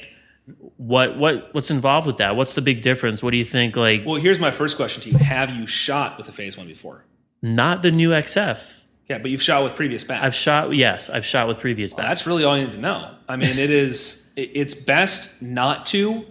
What 0.78 1.18
what 1.18 1.52
what's 1.54 1.70
involved 1.70 2.06
with 2.06 2.16
that? 2.18 2.34
What's 2.36 2.54
the 2.54 2.62
big 2.62 2.82
difference? 2.82 3.22
What 3.22 3.32
do 3.32 3.36
you 3.36 3.44
think? 3.44 3.76
Like 3.76 4.04
Well, 4.06 4.14
here's 4.20 4.38
my 4.40 4.50
first 4.50 4.76
question 4.76 5.02
to 5.02 5.10
you: 5.10 5.18
Have 5.18 5.50
you 5.54 5.66
shot 5.66 6.16
with 6.16 6.28
a 6.28 6.32
Phase 6.32 6.56
One 6.56 6.66
before? 6.66 7.04
not 7.42 7.82
the 7.82 7.90
new 7.92 8.10
XF. 8.10 8.74
Yeah, 9.08 9.18
but 9.18 9.30
you've 9.30 9.42
shot 9.42 9.62
with 9.64 9.74
previous 9.74 10.04
backs. 10.04 10.22
I've 10.24 10.34
shot 10.34 10.72
yes, 10.74 11.08
I've 11.10 11.24
shot 11.24 11.48
with 11.48 11.58
previous 11.60 11.92
backs. 11.92 12.08
That's 12.08 12.26
really 12.26 12.44
all 12.44 12.56
you 12.56 12.64
need 12.64 12.72
to 12.72 12.78
know. 12.78 13.10
I 13.28 13.36
mean, 13.36 13.58
it 13.58 13.70
is. 13.70 14.32
It's 14.36 14.74
best 14.74 15.42
not 15.42 15.84
to 15.86 16.24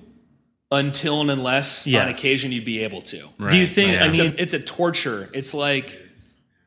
until 0.71 1.21
and 1.21 1.31
unless 1.31 1.87
Yeah. 1.87 2.03
on 2.03 2.09
occasion 2.09 2.51
you'd 2.51 2.65
be 2.65 2.79
able 2.83 3.01
to. 3.03 3.23
Do 3.49 3.57
you 3.57 3.65
think? 3.67 3.93
Yeah. 3.93 4.03
I 4.05 4.07
It's 4.09 4.17
mean, 4.17 4.31
a, 4.31 4.35
it's 4.41 4.53
a 4.53 4.59
torture. 4.59 5.29
It's 5.33 5.53
like. 5.53 6.06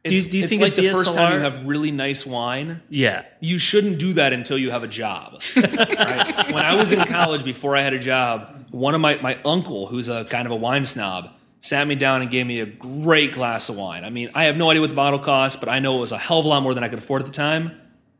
Do 0.05 0.15
you- 0.15 0.23
do 0.23 0.39
you 0.39 0.45
it's 0.45 0.51
think 0.51 0.63
like 0.63 0.75
the 0.75 0.91
first 0.93 1.13
time 1.15 1.35
you 1.35 1.41
have 1.41 1.67
really 1.67 1.91
nice 1.91 2.25
wine? 2.25 2.81
yeah, 2.89 3.25
You 3.41 3.59
shouldn't 3.59 3.99
do 3.99 4.15
that 4.15 4.33
until 4.33 4.57
you 4.57 4.71
have 4.71 4.83
a 4.83 4.89
job. 4.89 5.43
right? 5.57 6.53
When 6.53 6.65
I 6.65 6.75
was 6.75 6.93
in 6.93 7.01
college, 7.05 7.45
before 7.45 7.77
I 7.77 7.83
had 7.83 7.93
a 7.93 7.99
job, 7.99 8.67
one 8.71 8.95
of 8.95 9.01
my 9.01 9.19
my 9.23 9.37
uncle, 9.45 9.87
who's 9.89 10.09
a 10.09 10.25
kind 10.25 10.47
of 10.47 10.53
a 10.53 10.57
wine 10.57 10.85
snob, 10.87 11.31
sat 11.61 11.87
me 11.87 11.95
down 11.97 12.23
and 12.23 12.31
gave 12.31 12.47
me 12.47 12.61
a 12.61 12.67
great 12.67 13.33
glass 13.35 13.69
of 13.69 13.77
wine. 13.77 14.05
I 14.05 14.11
mean, 14.11 14.31
I 14.35 14.45
have 14.45 14.57
no 14.57 14.71
idea 14.71 14.81
what 14.81 14.89
the 14.91 14.97
bottle 14.97 15.19
cost, 15.19 15.61
but 15.61 15.69
I 15.69 15.81
know 15.81 15.99
it 15.99 16.01
was 16.01 16.13
a 16.13 16.19
hell 16.19 16.39
of 16.39 16.45
a 16.47 16.49
lot 16.49 16.63
more 16.63 16.73
than 16.73 16.83
I 16.83 16.89
could 16.89 16.99
afford 17.01 17.21
at 17.21 17.27
the 17.27 17.33
time, 17.33 17.73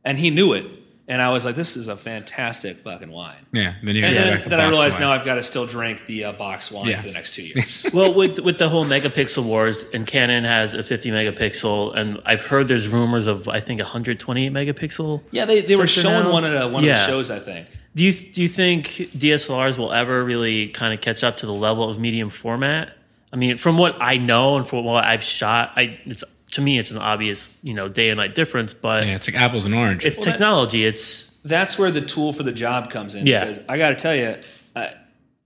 and 0.05 0.19
he 0.19 0.29
knew 0.29 0.53
it. 0.53 0.67
And 1.11 1.21
I 1.21 1.29
was 1.31 1.45
like, 1.45 1.57
"This 1.57 1.77
is 1.77 1.89
a 1.89 1.97
fantastic 1.97 2.77
fucking 2.77 3.11
wine." 3.11 3.35
Yeah. 3.53 3.75
Then 3.83 3.97
you 3.97 4.05
And 4.05 4.17
then, 4.17 4.35
back 4.35 4.43
to 4.45 4.49
then 4.49 4.61
I 4.61 4.69
realized 4.69 4.95
wine. 4.95 5.03
now 5.09 5.13
I've 5.13 5.25
got 5.25 5.35
to 5.35 5.43
still 5.43 5.67
drink 5.67 6.07
the 6.07 6.25
uh, 6.25 6.33
box 6.33 6.71
wine 6.71 6.87
Yeah. 6.89 7.01
for 7.01 7.09
the 7.09 7.13
next 7.15 7.35
two 7.35 7.43
years. 7.55 7.91
well, 7.93 8.15
with 8.15 8.39
with 8.39 8.59
the 8.59 8.69
whole 8.69 8.85
megapixel 8.85 9.43
wars, 9.45 9.91
and 9.93 10.07
Canon 10.07 10.45
has 10.45 10.73
a 10.75 10.83
50 10.85 11.11
megapixel, 11.11 11.97
and 11.97 12.21
I've 12.25 12.47
heard 12.47 12.69
there's 12.69 12.89
rumors 12.89 13.27
of 13.27 13.49
I 13.49 13.61
think 13.61 13.81
128 13.81 14.53
megapixel. 14.53 15.23
yeah, 15.33 15.45
they, 15.45 15.61
they 15.61 15.77
were 15.77 15.87
showing 15.87 16.25
now? 16.25 16.33
one 16.33 16.45
at 16.45 16.55
a, 16.63 16.69
one 16.69 16.85
of 16.85 16.89
the 16.89 16.97
shows, 16.97 17.31
I 17.31 17.41
think. 17.41 17.67
Do 17.97 18.05
you 18.05 18.13
do 18.13 18.41
you 18.41 18.49
think 18.49 18.87
DSLRs 18.87 19.77
will 19.79 19.93
ever 19.93 20.23
really 20.25 20.69
kind 20.69 20.95
of 20.95 21.01
catch 21.01 21.25
up 21.25 21.37
to 21.39 21.47
the 21.47 21.53
level 21.53 21.89
of 21.91 21.99
medium 21.99 22.31
format? 22.31 22.97
I 23.33 23.37
mean, 23.37 23.57
from 23.57 23.79
what 23.79 23.97
I 24.01 24.17
know 24.17 24.57
and 24.57 24.67
from 24.67 24.85
what 24.85 25.05
I've 25.05 25.23
shot, 25.25 25.73
I 25.77 25.99
it's 26.07 26.23
to 26.53 26.61
me 26.61 26.79
it's 26.79 26.91
an 26.91 26.99
obvious 26.99 27.59
you 27.63 27.75
know 27.75 27.89
day 27.89 28.11
and 28.11 28.19
night 28.19 28.35
difference, 28.35 28.75
but 28.75 29.07
Yeah, 29.07 29.17
it's 29.17 29.29
like 29.29 29.41
apples 29.41 29.65
and 29.67 29.75
oranges. 29.75 30.17
it's 30.17 30.25
that- 30.25 30.31
technology. 30.33 30.85
It's 30.85 31.31
that's 31.45 31.79
where 31.79 31.91
the 31.91 32.01
tool 32.03 32.33
for 32.33 32.43
the 32.43 32.53
job 32.53 32.91
comes 32.91 33.15
in. 33.15 33.27
Yeah. 33.27 33.45
Because 33.47 33.63
I 33.69 33.79
got 33.79 33.91
to 33.91 33.95
tell 33.95 34.15
you, 34.15 34.37
uh, 34.77 34.89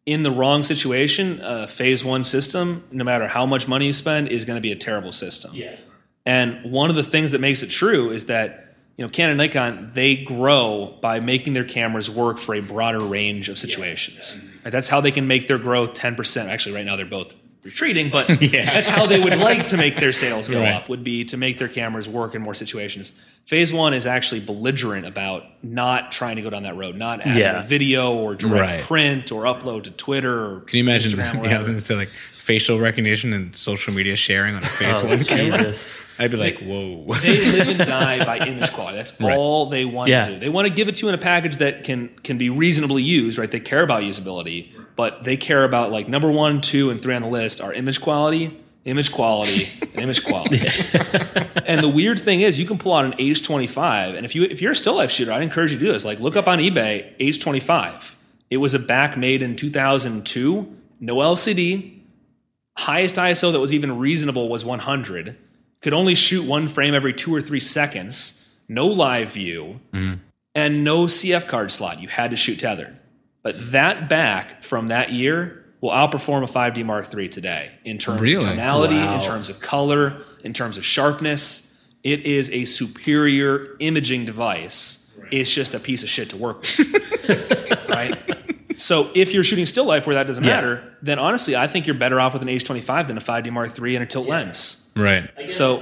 in 0.06 0.22
the 0.22 0.30
wrong 0.30 0.62
situation, 0.62 1.40
a 1.42 1.66
phase 1.68 2.04
one 2.04 2.24
system, 2.24 2.84
no 2.90 3.04
matter 3.04 3.26
how 3.28 3.46
much 3.46 3.68
money 3.68 3.86
you 3.86 3.92
spend, 3.92 4.28
is 4.28 4.44
going 4.44 4.56
to 4.56 4.60
be 4.60 4.72
a 4.72 4.76
terrible 4.76 5.12
system. 5.12 5.52
yeah, 5.54 5.76
And 6.26 6.70
one 6.70 6.90
of 6.90 6.96
the 6.96 7.02
things 7.04 7.30
that 7.32 7.40
makes 7.40 7.62
it 7.62 7.68
true 7.70 8.10
is 8.10 8.26
that 8.26 8.76
you 8.96 9.04
know 9.04 9.08
Canon, 9.08 9.36
Nikon, 9.38 9.90
they 9.94 10.16
grow 10.16 10.98
by 11.00 11.20
making 11.20 11.54
their 11.54 11.64
cameras 11.64 12.10
work 12.10 12.38
for 12.38 12.54
a 12.54 12.60
broader 12.60 13.00
range 13.00 13.48
of 13.48 13.58
situations. 13.58 14.44
Right, 14.64 14.70
That's 14.72 14.88
how 14.88 15.00
they 15.00 15.10
can 15.10 15.26
make 15.26 15.46
their 15.48 15.58
growth 15.58 15.94
ten 15.94 16.14
percent. 16.16 16.48
Actually, 16.50 16.74
right 16.76 16.86
now 16.86 16.96
they're 16.96 17.06
both 17.06 17.34
retreating, 17.64 18.10
but 18.10 18.28
yeah. 18.42 18.64
that's 18.72 18.88
how 18.88 19.06
they 19.06 19.18
would 19.18 19.38
like 19.38 19.66
to 19.68 19.76
make 19.76 19.96
their 19.96 20.12
sales 20.12 20.48
go 20.48 20.60
Right. 20.60 20.72
up. 20.74 20.88
Would 20.88 21.02
be 21.02 21.24
to 21.26 21.36
make 21.36 21.58
their 21.58 21.68
cameras 21.68 22.08
work 22.08 22.34
in 22.34 22.42
more 22.42 22.54
situations. 22.54 23.18
Phase 23.46 23.72
one 23.72 23.92
is 23.94 24.06
actually 24.06 24.40
belligerent 24.40 25.06
about 25.06 25.44
not 25.62 26.12
trying 26.12 26.36
to 26.36 26.42
go 26.42 26.50
down 26.50 26.62
that 26.62 26.76
road, 26.76 26.96
not 26.96 27.20
adding 27.22 27.38
Yeah. 27.38 27.60
a 27.62 27.64
video 27.64 28.12
or 28.14 28.34
direct 28.34 28.60
Right. 28.60 28.80
print 28.82 29.32
or 29.32 29.44
upload 29.44 29.84
to 29.84 29.90
Twitter. 29.90 30.56
Or 30.56 30.60
Can 30.60 30.78
you 30.78 30.84
imagine? 30.84 31.12
Instagram, 31.18 31.44
yeah, 31.48 31.54
I 31.54 31.58
was 31.58 31.66
going 31.66 31.78
to 31.78 31.84
say 31.84 31.94
like 31.94 32.10
facial 32.36 32.78
recognition 32.78 33.32
and 33.32 33.54
social 33.56 33.92
media 33.94 34.16
sharing 34.16 34.54
on 34.54 34.62
a 34.62 34.66
phase 34.66 35.00
Oh, 35.02 35.08
one 35.08 35.24
camera, 35.24 35.58
Jesus. 35.58 35.98
I'd 36.18 36.30
be 36.30 36.36
like, 36.36 36.58
whoa. 36.60 37.12
they 37.22 37.38
live 37.52 37.68
and 37.68 37.78
die 37.78 38.24
by 38.26 38.38
image 38.46 38.70
quality. 38.72 38.96
That's 38.98 39.18
Right. 39.20 39.36
all 39.36 39.66
they 39.66 39.84
want 39.84 40.10
Yeah. 40.10 40.26
to 40.26 40.34
do. 40.34 40.40
They 40.40 40.48
want 40.50 40.68
to 40.68 40.72
give 40.72 40.88
it 40.88 40.96
to 40.96 41.02
you 41.02 41.08
in 41.08 41.14
a 41.14 41.18
package 41.18 41.56
that 41.56 41.84
can 41.84 42.10
can 42.22 42.36
be 42.38 42.50
reasonably 42.50 43.02
used, 43.02 43.36
right? 43.38 43.50
They 43.50 43.60
care 43.60 43.82
about 43.82 44.02
usability, 44.02 44.68
but 44.96 45.24
they 45.24 45.36
care 45.36 45.64
about 45.64 45.90
like 45.90 46.08
number 46.08 46.30
one, 46.30 46.60
two, 46.60 46.90
and 46.90 47.00
three 47.00 47.14
on 47.14 47.22
the 47.22 47.28
list 47.28 47.60
are 47.60 47.72
image 47.72 48.00
quality, 48.00 48.60
image 48.84 49.12
quality, 49.12 49.68
and 49.92 50.02
image 50.02 50.24
quality. 50.24 50.58
and 51.66 51.82
the 51.82 51.92
weird 51.92 52.18
thing 52.18 52.40
is, 52.40 52.58
you 52.58 52.66
can 52.66 52.78
pull 52.78 52.94
out 52.94 53.04
an 53.04 53.12
H25, 53.12 54.16
and 54.16 54.24
if 54.24 54.34
you 54.34 54.44
if 54.44 54.62
you're 54.62 54.72
a 54.72 54.76
still 54.76 54.96
life 54.96 55.10
shooter, 55.10 55.32
I'd 55.32 55.42
encourage 55.42 55.72
you 55.72 55.78
to 55.78 55.84
do 55.84 55.92
this. 55.92 56.04
Like, 56.04 56.20
look 56.20 56.36
up 56.36 56.48
on 56.48 56.58
eBay 56.58 57.16
H25. 57.18 58.16
It 58.50 58.58
was 58.58 58.74
a 58.74 58.78
back 58.78 59.16
made 59.16 59.42
in 59.42 59.56
2002, 59.56 60.76
no 61.00 61.16
LCD, 61.16 62.00
highest 62.76 63.16
ISO 63.16 63.52
that 63.52 63.60
was 63.60 63.72
even 63.72 63.98
reasonable 63.98 64.48
was 64.48 64.64
100. 64.64 65.36
Could 65.80 65.92
only 65.92 66.14
shoot 66.14 66.46
one 66.46 66.68
frame 66.68 66.94
every 66.94 67.12
two 67.12 67.34
or 67.34 67.42
three 67.42 67.60
seconds. 67.60 68.40
No 68.68 68.86
live 68.86 69.32
view, 69.32 69.80
mm-hmm. 69.92 70.20
and 70.54 70.84
no 70.84 71.04
CF 71.04 71.46
card 71.46 71.70
slot. 71.70 72.00
You 72.00 72.08
had 72.08 72.30
to 72.30 72.36
shoot 72.36 72.60
tethered. 72.60 72.96
But 73.44 73.70
that 73.72 74.08
back 74.08 74.64
from 74.64 74.88
that 74.88 75.12
year 75.12 75.64
will 75.80 75.90
outperform 75.90 76.42
a 76.42 76.46
5D 76.46 76.82
Mark 76.84 77.06
III 77.14 77.28
today 77.28 77.70
in 77.84 77.98
terms 77.98 78.20
Really? 78.22 78.36
of 78.36 78.50
tonality, 78.50 78.96
Wow. 78.96 79.14
in 79.14 79.20
terms 79.20 79.50
of 79.50 79.60
color, 79.60 80.16
in 80.42 80.52
terms 80.52 80.76
of 80.78 80.84
sharpness. 80.84 81.70
It 82.02 82.26
is 82.26 82.50
a 82.50 82.64
superior 82.64 83.76
imaging 83.78 84.24
device. 84.24 85.12
It's 85.30 85.54
just 85.54 85.74
a 85.74 85.78
piece 85.80 86.02
of 86.02 86.08
shit 86.08 86.30
to 86.30 86.36
work 86.36 86.62
with. 86.62 87.86
right? 87.88 88.18
So 88.84 89.08
if 89.14 89.32
you're 89.32 89.44
shooting 89.44 89.64
still 89.64 89.86
life 89.86 90.06
where 90.06 90.14
that 90.16 90.26
doesn't 90.26 90.44
Yeah. 90.44 90.56
matter, 90.56 90.82
then 91.00 91.18
honestly, 91.18 91.56
I 91.56 91.66
think 91.66 91.86
you're 91.86 91.94
better 91.96 92.20
off 92.20 92.34
with 92.34 92.42
an 92.42 92.48
H25 92.50 93.06
than 93.08 93.16
a 93.16 93.20
5D 93.20 93.50
Mark 93.50 93.70
III 93.80 93.96
and 93.96 94.02
a 94.02 94.06
tilt 94.06 94.28
lens. 94.28 94.80
right. 94.96 95.28
So 95.50 95.80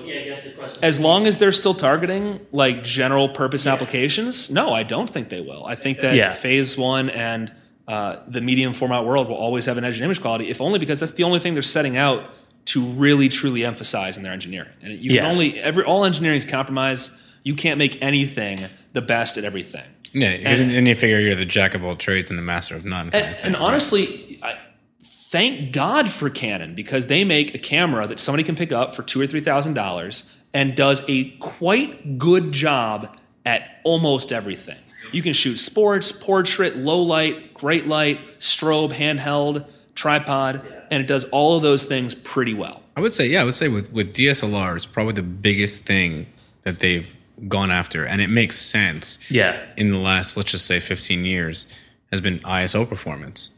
as 0.83 1.01
long 1.01 1.27
as 1.27 1.37
they're 1.39 1.53
still 1.53 1.75
targeting 1.75 2.41
like 2.53 2.83
general 2.85 3.29
purpose 3.29 3.67
applications, 3.67 4.51
no, 4.51 4.73
I 4.73 4.85
don't 4.85 5.11
think 5.11 5.29
they 5.31 5.41
will. 5.41 5.65
I 5.67 5.75
think 5.75 6.01
that 6.01 6.15
Yeah. 6.15 6.33
phase 6.33 6.79
one 6.79 7.11
and 7.11 7.53
uh, 7.89 8.17
the 8.29 8.41
medium 8.41 8.73
format 8.73 9.05
world 9.05 9.29
will 9.29 9.37
always 9.37 9.67
have 9.67 9.77
an 9.77 9.85
edge 9.85 9.99
in 9.99 10.05
image 10.05 10.21
quality, 10.23 10.49
if 10.49 10.61
only 10.61 10.79
because 10.79 11.01
that's 11.01 11.13
the 11.13 11.25
only 11.25 11.41
thing 11.41 11.53
they're 11.55 11.63
setting 11.79 11.97
out 11.97 12.25
to 12.67 12.81
really 12.81 13.29
truly 13.29 13.65
emphasize 13.65 14.17
in 14.17 14.23
their 14.23 14.33
engineering. 14.33 14.69
And 14.83 14.93
you 15.03 15.11
Yeah. 15.13 15.23
can 15.23 15.31
only 15.33 15.59
every 15.61 15.83
all 15.85 16.05
engineering 16.05 16.37
is 16.37 16.47
compromise. 16.47 17.11
You 17.43 17.55
can't 17.57 17.77
make 17.79 17.99
anything 18.01 18.61
the 18.93 19.03
best 19.03 19.39
at 19.39 19.45
everything. 19.45 19.85
Yeah, 20.13 20.29
and, 20.29 20.71
then 20.71 20.87
you 20.87 20.95
figure 20.95 21.19
you're 21.21 21.35
the 21.35 21.47
jack 21.47 21.75
of 21.75 21.83
all 21.83 21.97
trades 21.97 22.29
and 22.29 22.39
the 22.39 22.43
master 22.43 22.77
of 22.77 22.85
none. 22.85 23.07
And, 23.07 23.15
of 23.15 23.37
thing, 23.39 23.45
and 23.45 23.55
right? 23.55 23.63
honestly, 23.63 24.39
I, 24.43 24.59
thank 25.03 25.73
God 25.73 26.11
for 26.11 26.29
Canon 26.29 26.75
because 26.75 27.07
they 27.07 27.25
make 27.25 27.55
a 27.55 27.59
camera 27.59 28.07
that 28.07 28.19
somebody 28.19 28.45
can 28.45 28.55
pick 28.55 28.73
up 28.73 28.95
for 28.95 29.03
two 29.03 29.21
or 29.21 29.27
three 29.27 29.41
thousand 29.41 29.75
dollars 29.75 30.37
and 30.53 30.75
does 30.75 31.03
a 31.09 31.31
quite 31.39 32.19
good 32.19 32.53
job 32.53 33.17
at 33.47 33.81
almost 33.85 34.33
everything. 34.33 34.77
You 35.13 35.23
can 35.23 35.33
shoot 35.33 35.57
sports, 35.57 36.13
portrait, 36.13 36.77
low 36.77 37.03
light, 37.03 37.55
great 37.55 37.87
light, 37.87 38.21
strobe, 38.39 38.93
handheld, 38.93 39.67
tripod, 39.95 40.63
and 40.91 41.03
it 41.03 41.07
does 41.07 41.25
all 41.31 41.57
of 41.57 41.63
those 41.63 41.85
things 41.85 42.15
pretty 42.15 42.55
well. 42.55 42.83
I 42.97 43.01
would 43.01 43.13
say, 43.13 43.27
yeah, 43.27 43.41
I 43.41 43.45
would 43.45 43.55
say 43.55 43.69
with, 43.69 43.91
with 43.93 44.13
DSLRs, 44.15 44.91
probably 44.91 45.15
the 45.15 45.23
biggest 45.23 45.83
thing 45.83 46.27
that 46.63 46.81
they've 46.81 47.17
gone 47.49 47.71
after, 47.71 48.05
and 48.05 48.21
it 48.21 48.29
makes 48.29 48.59
sense. 48.59 49.19
Yeah. 49.31 49.61
In 49.77 49.91
the 49.91 49.99
last, 49.99 50.37
let's 50.37 50.51
just 50.53 50.67
say, 50.67 50.79
15 50.81 51.25
years, 51.25 51.67
has 52.11 52.21
been 52.21 52.39
ISO 52.41 52.89
performance. 52.89 53.51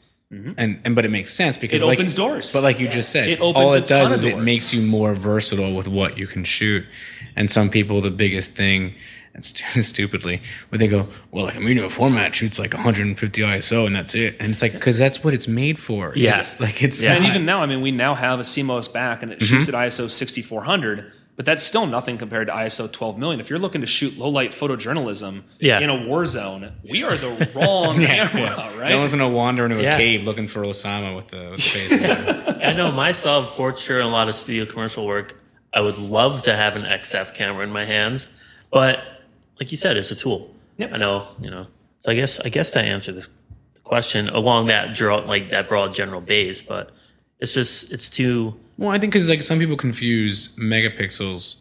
And 0.57 0.81
and 0.85 0.97
but 0.97 1.05
it 1.05 1.13
makes 1.13 1.33
sense 1.33 1.57
because 1.57 1.79
Mm-hmm. 1.81 1.85
It 1.85 1.87
like- 1.87 1.99
opens 2.01 2.15
doors. 2.15 2.53
But 2.53 2.65
like 2.65 2.81
you 2.81 2.89
just 2.89 3.11
said, 3.11 3.29
It 3.29 3.41
opens 3.41 3.65
all 3.65 3.73
it 3.75 3.87
does 3.87 4.11
is 4.11 4.25
of 4.25 4.31
it 4.33 4.39
makes 4.39 4.75
you 4.75 4.83
more 4.83 5.15
versatile 5.15 5.77
with 5.77 5.87
what 5.87 6.19
you 6.19 6.27
can 6.27 6.43
shoot. 6.43 6.85
And 7.37 7.49
some 7.49 7.71
people, 7.71 8.01
the 8.01 8.11
biggest 8.11 8.51
thing, 8.51 8.95
and 9.33 9.45
st- 9.45 9.85
stupidly, 9.93 10.43
where 10.71 10.79
they 10.81 10.89
go, 10.89 11.07
well, 11.31 11.45
like 11.45 11.55
a 11.55 11.61
medium 11.61 11.89
format 11.89 12.35
shoots 12.35 12.59
like 12.59 12.75
150 12.75 13.43
ISO 13.43 13.87
and 13.87 13.95
that's 13.95 14.17
it. 14.17 14.35
And 14.41 14.51
it's 14.51 14.61
like 14.61 14.73
because 14.73 14.99
that's 14.99 15.23
what 15.23 15.35
it's 15.35 15.47
made 15.47 15.79
for. 15.79 16.13
Yeah. 16.17 16.35
It's 16.39 16.59
like 16.61 16.83
it's 16.83 17.01
Yeah. 17.01 17.11
not, 17.11 17.19
And 17.19 17.27
even 17.27 17.47
now, 17.47 17.61
I 17.61 17.67
mean, 17.67 17.81
we 17.81 17.93
now 17.93 18.17
have 18.17 18.41
a 18.41 18.45
CMOS 18.45 18.93
back 18.93 19.23
and 19.23 19.31
it 19.31 19.41
shoots 19.41 19.69
at 19.69 19.75
ISO 19.77 20.11
6400, 20.11 21.13
but 21.37 21.45
that's 21.45 21.63
still 21.63 21.87
nothing 21.87 22.17
compared 22.19 22.47
to 22.47 22.53
ISO 22.53 22.91
12 22.91 23.19
million. 23.19 23.41
If 23.41 23.51
you're 23.51 23.59
looking 23.59 23.81
to 23.81 23.87
shoot 23.87 24.17
low 24.19 24.29
light 24.29 24.51
photojournalism 24.51 25.43
Yeah. 25.59 25.81
in 25.81 25.91
a 25.91 26.07
war 26.07 26.27
zone, 26.27 26.73
we 26.89 27.03
are 27.03 27.17
the 27.17 27.51
wrong 27.55 27.97
camera, 28.07 28.71
right? 28.79 28.91
No 28.91 29.01
one's 29.01 29.11
gonna 29.13 29.29
wander 29.29 29.65
into 29.65 29.79
a 29.79 29.83
Yeah. 29.83 29.97
cave 29.97 30.23
looking 30.25 30.47
for 30.49 30.63
Osama 30.63 31.17
with 31.17 31.29
the, 31.31 31.49
with 31.51 31.57
the 31.59 31.63
Phase. 31.63 32.57
I 32.65 32.73
know 32.73 32.93
myself, 32.93 33.57
portraiture 33.57 33.99
and 34.01 34.09
a 34.09 34.13
lot 34.13 34.29
of 34.29 34.35
studio 34.35 34.65
commercial 34.65 35.07
work. 35.07 35.41
I 35.73 35.81
would 35.81 35.99
love 35.99 36.43
to 36.43 36.55
have 36.55 36.77
an 36.77 36.83
XF 36.85 37.35
camera 37.35 37.65
in 37.65 37.71
my 37.73 37.85
hands, 37.85 38.39
but 38.71 39.01
like 39.59 39.71
you 39.71 39.77
said, 39.77 39.97
it's 39.97 40.11
a 40.13 40.17
tool. 40.17 40.55
Yep. 40.79 40.93
I 40.95 40.97
know, 40.99 41.29
you 41.41 41.51
know. 41.51 41.67
So 42.05 42.13
I 42.13 42.15
guess 42.15 42.39
I 42.41 42.49
guess 42.49 42.71
to 42.73 42.81
answer 42.81 43.11
the 43.13 43.27
question 43.83 44.29
along 44.29 44.67
that 44.67 44.95
draw 44.95 45.17
like 45.17 45.51
that 45.51 45.69
broad 45.69 45.95
general 45.95 46.21
base, 46.21 46.63
but 46.63 46.91
it's 47.41 47.53
just 47.55 47.93
it's 47.93 48.09
too 48.09 48.55
well, 48.79 48.91
I 48.91 48.99
think 48.99 49.13
because 49.13 49.29
like 49.29 49.43
some 49.43 49.59
people 49.59 49.77
confuse 49.77 50.55
megapixels. 50.57 51.57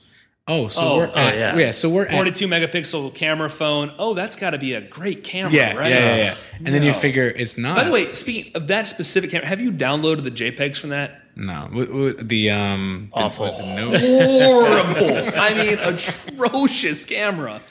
Oh, 0.46 0.68
so 0.68 0.82
Oh, 0.82 0.98
we're 0.98 1.08
oh, 1.08 1.14
at, 1.16 1.38
yeah. 1.38 1.56
yeah. 1.58 1.72
So 1.72 1.90
we're 1.90 2.06
at 2.06 2.12
42 2.12 2.48
megapixel 2.50 3.16
camera 3.16 3.50
phone. 3.50 3.94
Oh, 3.98 4.14
that's 4.14 4.36
got 4.36 4.50
to 4.50 4.58
be 4.58 4.74
a 4.74 4.82
great 4.82 5.24
camera, 5.24 5.54
yeah, 5.54 5.74
right? 5.74 5.90
yeah, 5.90 6.00
yeah, 6.00 6.16
yeah. 6.18 6.36
And 6.66 6.68
then 6.76 6.84
you 6.84 6.92
figure 6.92 7.28
it's 7.30 7.58
not. 7.58 7.78
By 7.78 7.86
the 7.86 7.92
way, 7.92 8.12
speaking 8.12 8.52
of 8.54 8.68
that 8.68 8.90
specific 8.90 9.30
camera, 9.32 9.48
have 9.48 9.62
you 9.62 9.72
downloaded 9.72 10.24
the 10.24 10.32
JPEGs 10.32 10.78
from 10.80 10.90
that? 10.90 11.22
no, 11.36 11.64
w- 11.70 11.86
w- 11.88 12.14
the 12.14 12.50
um, 12.52 13.10
Awful. 13.14 13.46
the 13.46 13.76
note- 13.78 14.02
Horrible. 14.02 15.40
I 15.40 15.54
mean, 15.54 15.78
atrocious 15.80 17.06
camera. 17.06 17.62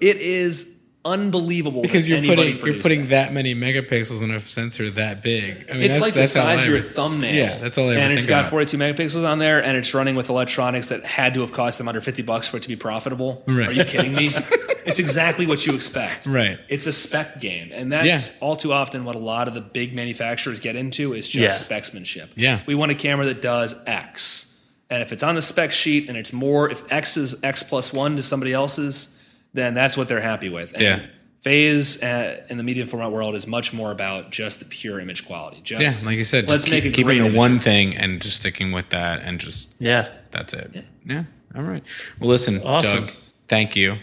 It 0.00 0.16
is 0.16 0.81
unbelievable 1.04 1.82
because 1.82 2.08
you're 2.08 2.18
anybody 2.18 2.54
putting 2.56 2.74
you're 2.74 2.82
putting 2.82 3.00
that. 3.08 3.26
that 3.26 3.32
many 3.32 3.54
megapixels 3.54 4.22
in 4.22 4.30
a 4.30 4.40
sensor 4.40 4.88
that 4.90 5.22
big. 5.22 5.66
I 5.68 5.74
mean, 5.74 5.82
It's 5.82 5.94
that's, 5.94 6.02
like 6.02 6.14
the 6.14 6.20
that's 6.20 6.34
how 6.34 6.42
size 6.44 6.62
of 6.62 6.68
your 6.68 6.76
ever- 6.78 6.86
thumbnail. 6.86 7.34
Yeah, 7.34 7.58
that's 7.58 7.76
all 7.78 7.88
I 7.88 7.92
ever 7.94 8.00
And 8.00 8.12
it's 8.12 8.22
think 8.22 8.30
got 8.30 8.40
about. 8.40 8.50
42 8.50 8.76
megapixels 8.78 9.28
on 9.28 9.38
there, 9.38 9.62
and 9.62 9.76
it's 9.76 9.92
running 9.94 10.14
with 10.14 10.28
electronics 10.30 10.88
that 10.88 11.04
had 11.04 11.34
to 11.34 11.40
have 11.40 11.52
cost 11.52 11.78
them 11.78 11.88
under 11.88 12.00
50 12.00 12.22
bucks 12.22 12.48
for 12.48 12.56
it 12.58 12.62
to 12.62 12.68
be 12.68 12.76
profitable. 12.76 13.42
Right. 13.46 13.68
Are 13.68 13.72
you 13.72 13.84
kidding 13.84 14.14
me? 14.14 14.26
it's 14.86 14.98
exactly 14.98 15.46
what 15.46 15.66
you 15.66 15.74
expect. 15.74 16.26
Right. 16.26 16.58
It's 16.68 16.86
a 16.86 16.92
spec 16.92 17.40
game, 17.40 17.70
and 17.72 17.90
that's 17.92 18.06
Yeah. 18.40 18.46
all 18.46 18.56
too 18.56 18.72
often 18.72 19.04
what 19.04 19.16
a 19.16 19.20
lot 19.20 19.48
of 19.48 19.54
the 19.54 19.60
big 19.60 19.94
manufacturers 19.94 20.60
get 20.60 20.76
into 20.76 21.14
is 21.14 21.28
just 21.28 21.70
Yeah. 21.70 21.78
specsmanship. 21.78 22.28
Yeah. 22.36 22.60
we 22.66 22.74
want 22.74 22.92
a 22.92 22.94
camera 22.94 23.26
that 23.26 23.42
does 23.42 23.74
X, 23.86 24.60
and 24.88 25.02
if 25.02 25.12
it's 25.12 25.22
on 25.22 25.34
the 25.34 25.42
spec 25.42 25.72
sheet 25.72 26.08
and 26.08 26.16
it's 26.16 26.32
more, 26.32 26.70
if 26.70 26.82
X 26.92 27.16
is 27.16 27.42
X 27.42 27.62
plus 27.62 27.92
one 27.92 28.14
to 28.16 28.22
somebody 28.22 28.52
else's, 28.52 29.18
then 29.52 29.74
that's 29.74 29.96
what 29.96 30.08
they're 30.08 30.20
happy 30.20 30.48
with. 30.48 30.72
And 30.74 30.82
Yeah. 30.82 31.06
Phase 31.40 32.00
uh, 32.04 32.44
in 32.48 32.56
the 32.56 32.62
medium 32.62 32.86
format 32.86 33.10
world 33.10 33.34
is 33.34 33.48
much 33.48 33.72
more 33.72 33.90
about 33.90 34.30
just 34.30 34.60
the 34.60 34.64
pure 34.64 35.00
image 35.00 35.26
quality. 35.26 35.60
Just 35.62 36.02
Yeah, 36.02 36.06
like 36.06 36.16
you 36.16 36.22
said, 36.22 36.46
let's 36.46 36.62
just 36.62 36.70
make 36.70 36.84
keep, 36.84 36.92
a 36.92 36.94
keeping 36.94 37.18
great 37.18 37.32
to 37.32 37.36
one 37.36 37.58
thing 37.58 37.96
and 37.96 38.22
just 38.22 38.36
sticking 38.36 38.70
with 38.70 38.90
that, 38.90 39.22
and 39.22 39.40
just 39.40 39.80
yeah. 39.80 40.08
that's 40.30 40.54
it. 40.54 40.84
Yeah. 41.04 41.24
All 41.56 41.62
right. 41.62 41.82
Well, 42.20 42.28
listen, 42.30 42.62
Awesome. 42.64 43.06
Doug. 43.06 43.14
Thank 43.48 43.74
you. 43.74 43.98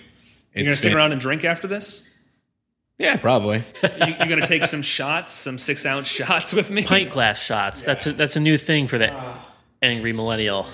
You're 0.54 0.66
gonna 0.66 0.76
stick 0.76 0.94
around 0.94 1.14
and 1.14 1.22
drink 1.22 1.46
after 1.46 1.68
this? 1.68 2.14
Yeah, 2.98 3.16
probably. 3.16 3.64
You, 3.84 4.08
you're 4.08 4.28
gonna 4.28 4.46
take 4.46 4.66
some 4.66 4.82
shots, 4.82 5.32
some 5.32 5.58
six 5.58 5.86
ounce 5.86 6.08
shots 6.12 6.54
with 6.54 6.70
me? 6.70 6.84
Pint 6.84 7.10
glass 7.10 7.42
shots. 7.42 7.84
That's 7.84 8.06
a 8.06 8.12
that's 8.12 8.36
a 8.36 8.42
new 8.42 8.58
thing 8.58 8.88
for 8.88 8.98
the 8.98 9.14
angry 9.82 10.12
millennial. 10.12 10.68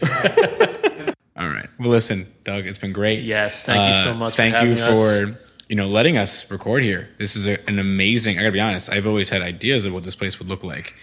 All 1.36 1.48
right. 1.48 1.68
Well, 1.78 1.90
listen, 1.90 2.26
Doug, 2.44 2.66
it's 2.66 2.78
been 2.78 2.92
great. 2.92 3.22
Yes, 3.22 3.62
thank 3.64 3.94
you 3.94 4.02
so 4.02 4.10
Uh, 4.12 4.14
much 4.14 4.32
for 4.32 4.36
Thank 4.36 4.52
you 4.54 4.74
having 4.74 4.78
us. 4.80 4.98
for 5.34 5.38
you 5.68 5.76
know 5.76 5.86
letting 5.88 6.16
us 6.16 6.50
record 6.50 6.82
here. 6.82 7.08
This 7.18 7.36
is 7.36 7.46
a, 7.46 7.58
an 7.68 7.78
amazing. 7.78 8.38
I 8.38 8.42
gotta 8.42 8.52
be 8.52 8.60
honest. 8.60 8.90
I've 8.90 9.06
always 9.06 9.28
had 9.30 9.42
ideas 9.42 9.84
of 9.84 9.92
what 9.92 10.04
this 10.04 10.14
place 10.14 10.38
would 10.38 10.48
look 10.48 10.64
like. 10.64 10.94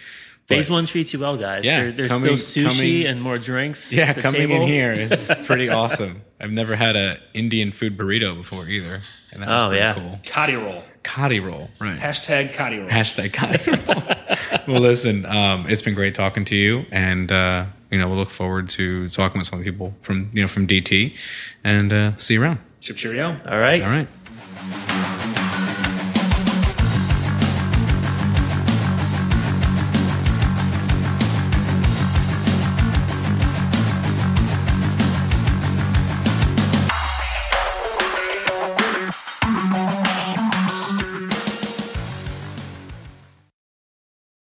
Phase 0.46 0.68
one 0.68 0.84
treats 0.86 1.12
you 1.14 1.20
well, 1.20 1.36
guys. 1.38 1.64
Yeah, 1.64 1.82
there, 1.84 1.92
there's 1.92 2.10
coming- 2.12 2.36
still 2.36 2.68
sushi 2.68 2.76
coming- 2.76 3.06
and 3.06 3.22
more 3.22 3.38
drinks. 3.38 3.92
Yeah, 3.92 4.06
at 4.10 4.16
the 4.16 4.22
coming 4.22 4.48
table. 4.48 4.62
in 4.62 4.68
here 4.68 4.92
is 4.92 5.14
pretty 5.46 5.68
awesome. 5.70 6.20
I've 6.40 6.52
never 6.52 6.76
had 6.76 6.96
a 6.96 7.18
Indian 7.32 7.70
food 7.72 7.96
burrito 7.96 8.36
before 8.36 8.68
either, 8.68 9.00
and 9.32 9.42
that 9.42 9.48
was 9.48 9.60
Oh, 9.62 9.68
pretty 9.68 9.80
yeah. 9.80 9.94
cool. 9.94 10.18
Kati 10.24 10.60
roll. 10.62 10.82
Kati 11.02 11.42
roll, 11.42 11.70
right? 11.78 11.98
Hashtag 11.98 12.52
kati 12.54 12.80
roll. 12.80 12.88
Hashtag 12.90 13.30
kati 13.30 14.66
roll. 14.66 14.66
well, 14.74 14.82
listen, 14.82 15.24
um, 15.24 15.66
it's 15.68 15.80
been 15.82 15.94
great 15.94 16.14
talking 16.14 16.44
to 16.46 16.56
you, 16.56 16.84
and 16.90 17.30
uh, 17.32 17.66
you 17.90 17.98
know 17.98 18.08
we'll 18.08 18.18
look 18.18 18.30
forward 18.30 18.68
to 18.70 19.08
talking 19.08 19.38
with 19.38 19.46
some 19.46 19.62
people 19.62 19.94
from 20.02 20.30
you 20.32 20.42
know 20.42 20.48
from 20.48 20.66
DT, 20.66 21.16
and 21.62 21.92
uh, 21.92 22.16
see 22.18 22.34
you 22.34 22.42
around. 22.42 22.58
Chip 22.80 22.96
cheerio. 22.96 23.36
All 23.46 23.58
right. 23.58 23.82
All 23.82 23.88
right. 23.88 24.08